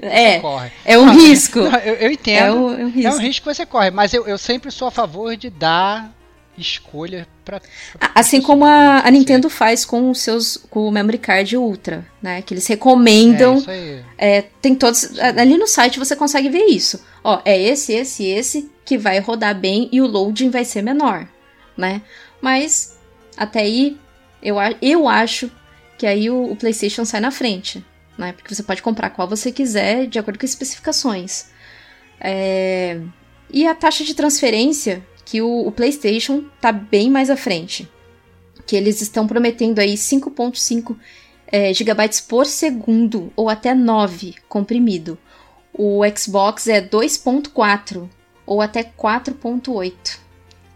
É, 0.01 0.39
um 0.39 0.59
é, 0.61 0.71
é 0.85 0.97
um 0.97 1.11
risco. 1.11 1.59
Não, 1.59 1.79
eu, 1.79 1.95
eu, 1.95 2.11
entendo. 2.11 2.39
É 2.39 2.51
um, 2.51 2.79
é 2.79 2.85
um, 2.85 2.89
risco. 2.89 3.07
é 3.07 3.13
um 3.13 3.19
risco 3.19 3.47
que 3.49 3.55
você 3.55 3.65
corre, 3.65 3.91
mas 3.91 4.13
eu, 4.13 4.25
eu 4.25 4.37
sempre 4.37 4.71
sou 4.71 4.87
a 4.87 4.91
favor 4.91 5.35
de 5.35 5.49
dar 5.49 6.11
escolha 6.57 7.27
para 7.43 7.61
assim 8.13 8.41
como 8.41 8.65
a, 8.65 8.99
a 8.99 9.11
Nintendo 9.11 9.49
Sim. 9.49 9.55
faz 9.55 9.85
com 9.85 10.11
os 10.11 10.19
seus 10.19 10.57
com 10.69 10.87
o 10.87 10.91
memory 10.91 11.17
card 11.17 11.57
Ultra, 11.57 12.05
né? 12.21 12.41
Que 12.41 12.53
eles 12.53 12.65
recomendam. 12.67 13.61
É, 13.67 14.03
é, 14.17 14.41
tem 14.61 14.73
todos 14.73 15.19
ali 15.19 15.57
no 15.57 15.67
site 15.67 15.99
você 15.99 16.15
consegue 16.15 16.49
ver 16.49 16.65
isso. 16.65 17.01
Ó, 17.23 17.41
é 17.45 17.59
esse, 17.59 17.93
esse, 17.93 18.25
esse 18.25 18.71
que 18.83 18.97
vai 18.97 19.19
rodar 19.19 19.57
bem 19.57 19.89
e 19.91 20.01
o 20.01 20.07
loading 20.07 20.49
vai 20.49 20.65
ser 20.65 20.81
menor, 20.81 21.27
né? 21.77 22.01
Mas 22.41 22.97
até 23.37 23.61
aí 23.61 23.97
eu, 24.41 24.55
eu 24.81 25.07
acho 25.07 25.51
que 25.97 26.07
aí 26.07 26.29
o, 26.29 26.51
o 26.51 26.55
PlayStation 26.55 27.05
sai 27.05 27.19
na 27.19 27.31
frente, 27.31 27.85
né? 28.17 28.33
Porque 28.33 28.53
você 28.53 28.63
pode 28.63 28.81
comprar 28.81 29.11
qual 29.11 29.27
você 29.27 29.51
quiser 29.51 30.07
de 30.07 30.17
acordo 30.17 30.39
com 30.39 30.45
as 30.45 30.51
especificações. 30.51 31.45
É... 32.19 32.99
E 33.53 33.67
a 33.67 33.75
taxa 33.75 34.03
de 34.03 34.15
transferência 34.15 35.05
que 35.25 35.41
o, 35.41 35.67
o 35.67 35.71
PlayStation 35.71 36.43
tá 36.59 36.71
bem 36.71 37.09
mais 37.09 37.29
à 37.29 37.37
frente. 37.37 37.89
Que 38.65 38.75
eles 38.75 39.01
estão 39.01 39.27
prometendo 39.27 39.79
aí 39.79 39.93
5.5 39.93 40.95
é, 41.47 41.73
gigabytes 41.73 42.21
por 42.21 42.45
segundo 42.45 43.31
ou 43.35 43.49
até 43.49 43.73
9 43.75 44.35
comprimido. 44.47 45.17
O 45.73 46.01
Xbox 46.17 46.67
é 46.67 46.81
2.4 46.81 48.09
ou 48.45 48.61
até 48.61 48.83
4.8. 48.83 50.19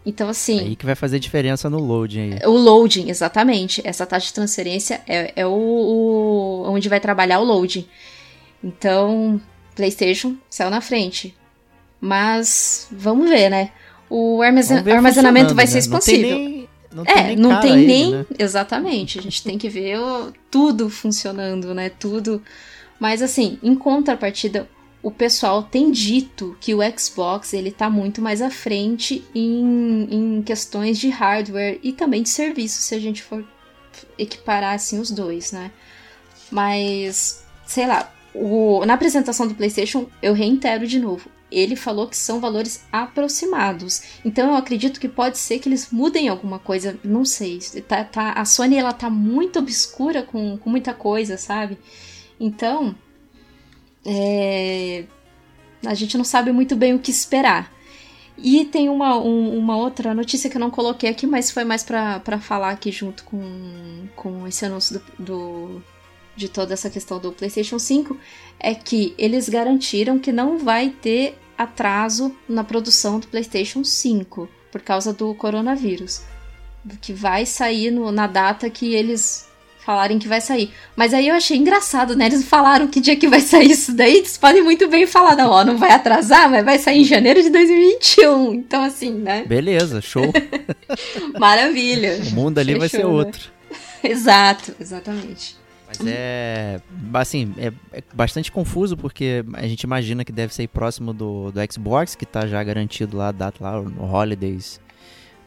Então, 0.05 0.29
assim. 0.29 0.59
Aí 0.59 0.75
que 0.75 0.85
vai 0.85 0.95
fazer 0.95 1.19
diferença 1.19 1.69
no 1.69 1.79
loading 1.79 2.33
aí. 2.33 2.39
O 2.45 2.51
loading, 2.51 3.09
exatamente. 3.09 3.81
Essa 3.83 4.05
taxa 4.05 4.27
de 4.27 4.33
transferência 4.33 5.01
é, 5.07 5.33
é 5.35 5.47
o, 5.47 5.51
o, 5.51 6.63
onde 6.67 6.87
vai 6.87 6.99
trabalhar 6.99 7.39
o 7.39 7.43
loading. 7.43 7.87
Então, 8.63 9.41
PlayStation 9.75 10.35
saiu 10.49 10.69
na 10.69 10.81
frente. 10.81 11.35
Mas 11.99 12.87
vamos 12.91 13.29
ver, 13.29 13.49
né? 13.49 13.71
o 14.09 14.41
armazen 14.41 14.77
armazenamento 14.77 15.55
vai 15.55 15.67
ser 15.67 15.79
expansível. 15.79 16.37
Né? 16.37 16.67
Não 16.91 17.03
tem 17.03 17.25
nem, 17.25 17.35
não 17.35 17.51
é, 17.51 17.61
tem 17.61 17.75
nem, 17.75 17.75
não 17.75 17.77
tem 17.77 17.77
nem 17.77 18.11
né? 18.11 18.25
exatamente. 18.39 19.19
A 19.19 19.21
gente 19.21 19.43
tem 19.43 19.57
que 19.57 19.67
ver 19.67 19.97
tudo 20.49 20.89
funcionando, 20.89 21.73
né? 21.73 21.89
Tudo. 21.89 22.41
Mas 22.99 23.21
assim, 23.21 23.59
em 23.61 23.75
contrapartida, 23.75 24.69
o 25.05 25.11
pessoal 25.11 25.61
tem 25.61 25.91
dito 25.91 26.57
que 26.59 26.73
o 26.73 26.79
Xbox 26.97 27.53
ele 27.53 27.69
tá 27.69 27.91
muito 27.91 28.23
mais 28.23 28.41
à 28.41 28.49
frente 28.49 29.23
em, 29.35 30.07
em 30.09 30.41
questões 30.41 30.97
de 30.97 31.09
hardware 31.09 31.79
e 31.83 31.93
também 31.93 32.23
de 32.23 32.29
serviço, 32.29 32.81
se 32.81 32.95
a 32.95 32.99
gente 32.99 33.21
for 33.21 33.45
equiparar 34.17 34.73
assim 34.73 34.99
os 34.99 35.11
dois, 35.11 35.51
né? 35.51 35.69
Mas, 36.49 37.45
sei 37.67 37.85
lá, 37.85 38.11
o, 38.33 38.83
na 38.83 38.95
apresentação 38.95 39.47
do 39.47 39.53
PlayStation, 39.53 40.07
eu 40.23 40.33
reitero 40.33 40.87
de 40.87 40.99
novo, 40.99 41.29
ele 41.51 41.75
falou 41.75 42.07
que 42.07 42.17
são 42.17 42.39
valores 42.39 42.83
aproximados. 42.91 44.01
Então 44.25 44.49
eu 44.49 44.55
acredito 44.55 44.99
que 44.99 45.07
pode 45.07 45.37
ser 45.37 45.59
que 45.59 45.69
eles 45.69 45.91
mudem 45.91 46.29
alguma 46.29 46.57
coisa, 46.57 46.97
não 47.03 47.23
sei. 47.23 47.59
Tá, 47.87 48.03
tá, 48.03 48.31
a 48.31 48.43
Sony 48.43 48.75
ela 48.75 48.91
tá 48.91 49.11
muito 49.11 49.59
obscura 49.59 50.23
com, 50.23 50.57
com 50.57 50.67
muita 50.67 50.95
coisa, 50.95 51.37
sabe? 51.37 51.77
Então 52.39 52.95
é, 54.05 55.05
a 55.85 55.93
gente 55.93 56.17
não 56.17 56.23
sabe 56.23 56.51
muito 56.51 56.75
bem 56.75 56.93
o 56.93 56.99
que 56.99 57.11
esperar. 57.11 57.73
E 58.37 58.65
tem 58.65 58.89
uma, 58.89 59.17
um, 59.17 59.57
uma 59.57 59.77
outra 59.77 60.13
notícia 60.13 60.49
que 60.49 60.57
eu 60.57 60.59
não 60.59 60.69
coloquei 60.69 61.09
aqui, 61.09 61.25
mas 61.25 61.51
foi 61.51 61.63
mais 61.63 61.83
para 61.83 62.39
falar 62.39 62.71
aqui 62.71 62.91
junto 62.91 63.23
com, 63.23 64.07
com 64.15 64.45
esse 64.45 64.65
anúncio 64.65 65.01
do, 65.17 65.23
do, 65.23 65.83
de 66.35 66.49
toda 66.49 66.73
essa 66.73 66.89
questão 66.89 67.17
do 67.17 67.31
PlayStation 67.31 67.79
5, 67.79 68.17
é 68.59 68.75
que 68.75 69.15
eles 69.17 69.47
garantiram 69.47 70.19
que 70.19 70.33
não 70.33 70.57
vai 70.57 70.89
ter 70.89 71.37
atraso 71.57 72.35
na 72.47 72.63
produção 72.63 73.19
do 73.19 73.27
PlayStation 73.27 73.83
5 73.83 74.49
por 74.69 74.81
causa 74.81 75.13
do 75.13 75.33
coronavírus. 75.35 76.21
Que 77.01 77.13
vai 77.13 77.45
sair 77.45 77.89
no, 77.89 78.11
na 78.11 78.27
data 78.27 78.69
que 78.69 78.93
eles 78.93 79.47
falarem 79.85 80.17
que 80.17 80.27
vai 80.27 80.41
sair. 80.41 80.71
Mas 80.95 81.13
aí 81.13 81.27
eu 81.27 81.35
achei 81.35 81.55
engraçado, 81.55 82.15
né? 82.15 82.25
Eles 82.25 82.43
falaram 82.43 82.87
que 82.87 82.99
dia 82.99 83.15
que 83.15 83.27
vai 83.27 83.39
sair 83.39 83.69
isso 83.71 83.93
daí. 83.93 84.17
Eles 84.17 84.35
podem 84.35 84.63
muito 84.63 84.87
bem 84.87 85.05
falar, 85.05 85.35
não, 85.35 85.51
ó, 85.51 85.63
não 85.63 85.77
vai 85.77 85.91
atrasar, 85.91 86.49
mas 86.49 86.65
vai 86.65 86.79
sair 86.79 87.01
em 87.01 87.05
janeiro 87.05 87.43
de 87.43 87.51
2021. 87.51 88.53
Então, 88.55 88.83
assim, 88.83 89.11
né? 89.11 89.45
Beleza, 89.45 90.01
show. 90.01 90.33
Maravilha. 91.39 92.19
O 92.31 92.31
mundo 92.31 92.57
ali 92.57 92.73
Fechou, 92.73 92.79
vai 92.79 92.89
ser 92.89 92.97
né? 92.97 93.05
outro. 93.05 93.51
Exato, 94.03 94.75
exatamente. 94.79 95.55
Mas 95.87 95.99
é. 96.05 96.79
Assim, 97.13 97.53
é, 97.57 97.71
é 97.91 98.03
bastante 98.13 98.51
confuso 98.51 98.95
porque 98.95 99.43
a 99.53 99.67
gente 99.67 99.81
imagina 99.81 100.23
que 100.23 100.31
deve 100.31 100.53
ser 100.53 100.67
próximo 100.67 101.11
do, 101.11 101.51
do 101.51 101.59
Xbox, 101.71 102.15
que 102.15 102.25
tá 102.25 102.45
já 102.45 102.63
garantido 102.63 103.17
lá 103.17 103.29
a 103.29 103.31
data 103.31 103.63
lá 103.63 103.81
no 103.81 104.11
Holidays 104.11 104.79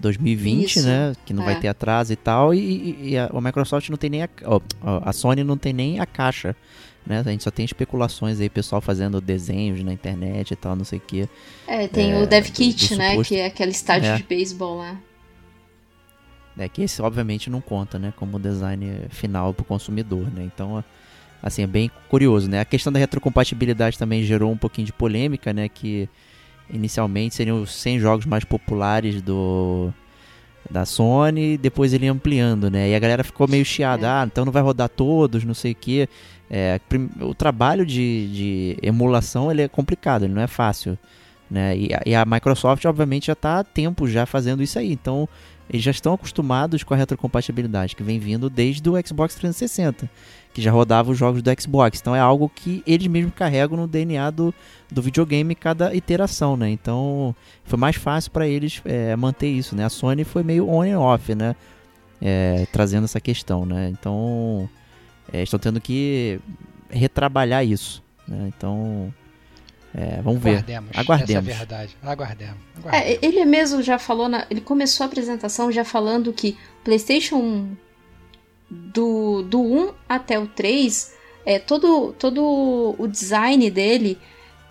2020, 0.00 0.64
Isso, 0.76 0.86
né? 0.86 1.12
Que 1.26 1.32
não 1.34 1.42
é. 1.42 1.46
vai 1.46 1.60
ter 1.60 1.68
atraso 1.68 2.12
e 2.12 2.16
tal. 2.16 2.54
E, 2.54 3.10
e- 3.10 3.18
a, 3.18 3.26
a 3.32 3.40
Microsoft 3.40 3.88
não 3.90 3.96
tem 3.96 4.10
nem 4.10 4.22
a. 4.22 4.28
a 5.04 5.12
Sony 5.12 5.42
não 5.44 5.56
tem 5.56 5.72
nem 5.72 5.98
a 6.00 6.06
caixa. 6.06 6.54
Né? 7.06 7.20
A 7.24 7.30
gente 7.30 7.42
só 7.42 7.50
tem 7.50 7.64
especulações 7.64 8.38
aí, 8.38 8.50
pessoal 8.50 8.80
fazendo 8.82 9.20
desenhos 9.20 9.82
na 9.82 9.92
internet 9.92 10.50
e 10.50 10.56
tal, 10.56 10.76
não 10.76 10.84
sei 10.84 10.98
o 10.98 11.02
que. 11.02 11.28
É, 11.66 11.88
tem 11.88 12.12
É, 12.12 12.22
o 12.22 12.26
Dev 12.26 12.46
Kit, 12.50 12.94
né? 12.96 13.10
suposto- 13.12 13.32
Que 13.34 13.40
é 13.40 13.46
aquele 13.46 13.70
estádio 13.70 14.10
É. 14.10 14.16
de 14.16 14.22
beisebol 14.24 14.76
lá. 14.78 14.96
É 16.58 16.68
que 16.68 16.82
esse 16.82 17.00
obviamente 17.00 17.48
não 17.48 17.60
conta, 17.60 17.98
né, 17.98 18.12
como 18.16 18.38
design 18.38 19.02
final 19.10 19.54
para 19.54 19.62
o 19.62 19.64
consumidor, 19.64 20.26
né? 20.34 20.42
Então, 20.52 20.82
assim, 21.42 21.62
é 21.62 21.66
bem 21.68 21.88
curioso, 22.10 22.50
né? 22.50 22.60
A 22.60 22.64
questão 22.64 22.92
da 22.92 22.98
retrocompatibilidade 22.98 23.96
também 23.96 24.24
gerou 24.24 24.50
um 24.50 24.56
pouquinho 24.56 24.84
de 24.86 24.92
polêmica, 24.92 25.52
né, 25.52 25.68
que 25.68 26.08
inicialmente 26.72 27.34
seriam 27.34 27.62
os 27.62 27.72
100 27.74 27.98
jogos 28.00 28.26
mais 28.26 28.44
populares 28.44 29.20
do 29.22 29.92
da 30.70 30.84
Sony, 30.84 31.56
depois 31.56 31.94
ele 31.94 32.04
ia 32.04 32.12
ampliando, 32.12 32.70
né? 32.70 32.90
E 32.90 32.94
a 32.94 32.98
galera 32.98 33.24
ficou 33.24 33.48
meio 33.48 33.64
chiada, 33.64 34.06
É. 34.06 34.10
ah, 34.10 34.24
então 34.30 34.44
não 34.44 34.52
vai 34.52 34.62
rodar 34.62 34.88
todos, 34.90 35.42
não 35.44 35.54
sei 35.54 35.72
o 35.72 35.74
quê. 35.74 36.06
É, 36.50 36.78
o 37.22 37.34
trabalho 37.34 37.86
de, 37.86 38.28
de 38.28 38.78
emulação 38.82 39.50
ele 39.50 39.62
é 39.62 39.68
complicado, 39.68 40.24
ele 40.24 40.34
não 40.34 40.42
é 40.42 40.46
fácil, 40.46 40.98
né? 41.50 41.74
E, 41.76 41.94
a- 41.94 42.02
e 42.04 42.14
a 42.14 42.24
Microsoft, 42.26 42.84
obviamente, 42.84 43.28
já 43.28 43.32
está 43.32 43.60
há 43.60 43.64
tempo 43.64 44.06
já 44.06 44.26
fazendo 44.26 44.62
isso 44.62 44.78
aí, 44.78 44.92
então 44.92 45.26
eles 45.68 45.84
já 45.84 45.90
estão 45.90 46.14
acostumados 46.14 46.82
com 46.82 46.94
a 46.94 46.96
retrocompatibilidade, 46.96 47.94
que 47.94 48.02
vem 48.02 48.18
vindo 48.18 48.48
desde 48.48 48.88
o 48.88 48.94
Xbox 49.06 49.34
360, 49.34 50.08
que 50.54 50.62
já 50.62 50.70
rodava 50.70 51.10
os 51.10 51.18
jogos 51.18 51.42
do 51.42 51.60
Xbox. 51.60 52.00
Então 52.00 52.16
é 52.16 52.20
algo 52.20 52.48
que 52.48 52.82
eles 52.86 53.06
mesmos 53.06 53.34
carregam 53.34 53.76
no 53.76 53.86
DNA 53.86 54.30
do, 54.30 54.54
do 54.90 55.02
videogame 55.02 55.54
cada 55.54 55.94
iteração, 55.94 56.56
né? 56.56 56.70
Então 56.70 57.34
foi 57.64 57.78
mais 57.78 57.96
fácil 57.96 58.30
para 58.30 58.48
eles 58.48 58.80
é, 58.84 59.14
manter 59.14 59.48
isso, 59.48 59.76
né? 59.76 59.84
A 59.84 59.90
Sony 59.90 60.24
foi 60.24 60.42
meio 60.42 60.68
on 60.68 60.82
and 60.82 60.98
off, 60.98 61.34
né? 61.34 61.54
É, 62.20 62.66
trazendo 62.72 63.04
essa 63.04 63.20
questão, 63.20 63.66
né? 63.66 63.90
Então 63.90 64.68
é, 65.32 65.42
estão 65.42 65.58
tendo 65.58 65.80
que 65.80 66.40
retrabalhar 66.88 67.64
isso, 67.64 68.02
né? 68.26 68.50
Então 68.56 69.12
é, 69.94 70.20
vamos 70.22 70.42
ver. 70.42 70.50
Aguardemos. 70.50 70.90
Aguardemos. 70.94 71.30
Essa 71.30 71.32
é 71.32 71.36
a 71.38 71.58
verdade. 71.58 71.96
Aguardemos. 72.02 72.54
É, 72.76 72.78
aguardemos. 72.88 73.18
ele 73.22 73.44
mesmo 73.44 73.82
já 73.82 73.98
falou, 73.98 74.28
na- 74.28 74.46
ele 74.50 74.60
começou 74.60 75.04
a 75.04 75.06
apresentação 75.06 75.70
já 75.72 75.84
falando 75.84 76.32
que 76.32 76.56
PlayStation 76.84 77.68
do, 78.70 79.42
do 79.42 79.60
1 79.60 79.92
até 80.08 80.38
o 80.38 80.46
3, 80.46 81.12
é, 81.46 81.58
todo, 81.58 82.12
todo 82.18 82.94
o 82.98 83.06
design 83.06 83.70
dele 83.70 84.18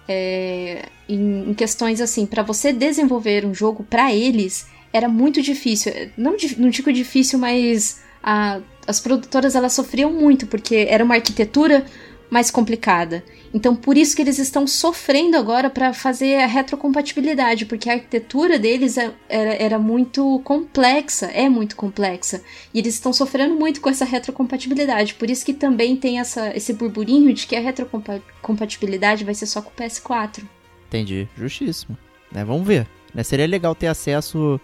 é, 0.07 0.85
em, 1.09 1.49
em 1.49 1.53
questões 1.53 1.99
assim, 1.99 2.25
para 2.25 2.43
você 2.43 2.71
desenvolver 2.71 3.45
um 3.45 3.53
jogo 3.53 3.83
para 3.83 4.13
eles 4.13 4.67
era 4.93 5.09
muito 5.09 5.41
difícil. 5.41 5.91
Não, 6.15 6.37
di- 6.37 6.55
não 6.59 6.69
digo 6.69 6.91
difícil, 6.93 7.39
mas 7.39 8.01
a- 8.21 8.59
as 8.85 8.99
produtoras 8.99 9.55
elas 9.55 9.73
sofriam 9.73 10.11
muito 10.13 10.45
porque 10.47 10.85
era 10.89 11.03
uma 11.03 11.15
arquitetura 11.15 11.85
mais 12.29 12.51
complicada. 12.51 13.23
Então, 13.53 13.75
por 13.75 13.97
isso 13.97 14.15
que 14.15 14.21
eles 14.21 14.37
estão 14.39 14.67
sofrendo 14.67 15.37
agora 15.37 15.69
para 15.69 15.93
fazer 15.93 16.35
a 16.41 16.45
retrocompatibilidade, 16.47 17.65
porque 17.65 17.89
a 17.89 17.93
arquitetura 17.93 18.59
deles 18.59 18.97
é- 18.97 19.11
era, 19.29 19.53
era 19.55 19.79
muito 19.79 20.39
complexa, 20.43 21.27
é 21.27 21.47
muito 21.49 21.75
complexa, 21.75 22.41
e 22.73 22.79
eles 22.79 22.93
estão 22.95 23.11
sofrendo 23.13 23.55
muito 23.55 23.79
com 23.81 23.89
essa 23.89 24.05
retrocompatibilidade. 24.05 25.13
Por 25.15 25.29
isso 25.29 25.45
que 25.45 25.53
também 25.53 25.95
tem 25.95 26.19
essa, 26.19 26.55
esse 26.55 26.73
burburinho 26.73 27.33
de 27.33 27.47
que 27.47 27.55
a 27.55 27.61
retrocompatibilidade 27.61 29.23
vai 29.23 29.33
ser 29.33 29.45
só 29.45 29.61
com 29.61 29.69
o 29.69 29.73
PS4. 29.73 30.43
Entendi. 30.87 31.27
Justíssimo. 31.37 31.97
Né, 32.31 32.43
vamos 32.43 32.65
ver. 32.67 32.87
Né, 33.13 33.23
seria 33.23 33.47
legal 33.47 33.73
ter 33.75 33.87
acesso 33.87 34.59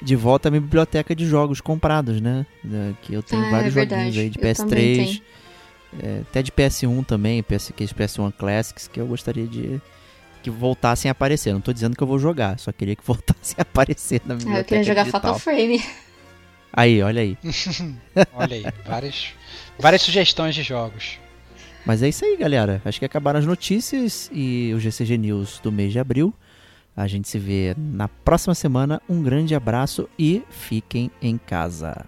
de 0.00 0.14
volta 0.14 0.48
à 0.48 0.50
minha 0.50 0.60
biblioteca 0.60 1.14
de 1.14 1.26
jogos 1.26 1.60
comprados, 1.60 2.20
né? 2.20 2.46
né, 2.62 2.94
Que 3.02 3.14
eu 3.14 3.22
tenho 3.22 3.42
Ah, 3.42 3.48
é 3.48 3.50
vários 3.50 3.74
verdade. 3.74 4.12
joguinhos 4.12 4.18
aí 4.24 4.30
de 4.30 4.38
Eu 4.38 4.54
também 4.54 4.96
PS3. 5.06 5.22
É, 6.02 6.20
até 6.22 6.42
de 6.42 6.52
PS1 6.52 7.04
também, 7.06 7.42
PS, 7.42 7.70
aqueles 7.70 7.92
PS1 7.92 8.32
Classics, 8.36 8.88
que 8.88 9.00
eu 9.00 9.06
gostaria 9.06 9.46
de 9.46 9.80
que 10.42 10.50
voltassem 10.50 11.08
a 11.08 11.12
aparecer. 11.12 11.52
Não 11.52 11.60
tô 11.60 11.72
dizendo 11.72 11.96
que 11.96 12.02
eu 12.02 12.06
vou 12.06 12.18
jogar, 12.18 12.58
só 12.58 12.70
queria 12.72 12.94
que 12.94 13.02
voltassem 13.06 13.56
a 13.58 13.62
aparecer 13.62 14.20
na 14.24 14.34
Ah, 14.34 14.36
biblioteca 14.36 14.60
eu 14.60 14.64
queria 14.64 14.84
jogar 14.84 15.02
digital. 15.02 15.20
Fatal 15.20 15.38
Frame. 15.38 15.82
Aí, 16.72 17.02
olha 17.02 17.22
aí. 17.22 17.36
Olha 18.34 18.54
aí, 18.56 18.64
várias, 18.86 19.32
várias 19.78 20.02
sugestões 20.02 20.54
de 20.54 20.62
jogos. 20.62 21.18
Mas 21.84 22.02
é 22.02 22.08
isso 22.08 22.24
aí, 22.24 22.36
galera. 22.36 22.82
Acho 22.84 22.98
que 22.98 23.06
acabaram 23.06 23.38
as 23.38 23.46
notícias 23.46 24.30
e 24.32 24.72
o 24.74 24.78
GCG 24.78 25.16
News 25.16 25.60
do 25.60 25.72
mês 25.72 25.92
de 25.92 25.98
abril. 25.98 26.32
A 26.94 27.06
gente 27.06 27.26
se 27.26 27.38
vê 27.38 27.74
na 27.76 28.06
próxima 28.06 28.54
semana. 28.54 29.00
Um 29.08 29.22
grande 29.22 29.54
abraço 29.54 30.08
e 30.18 30.42
fiquem 30.50 31.10
em 31.22 31.38
casa. 31.38 32.04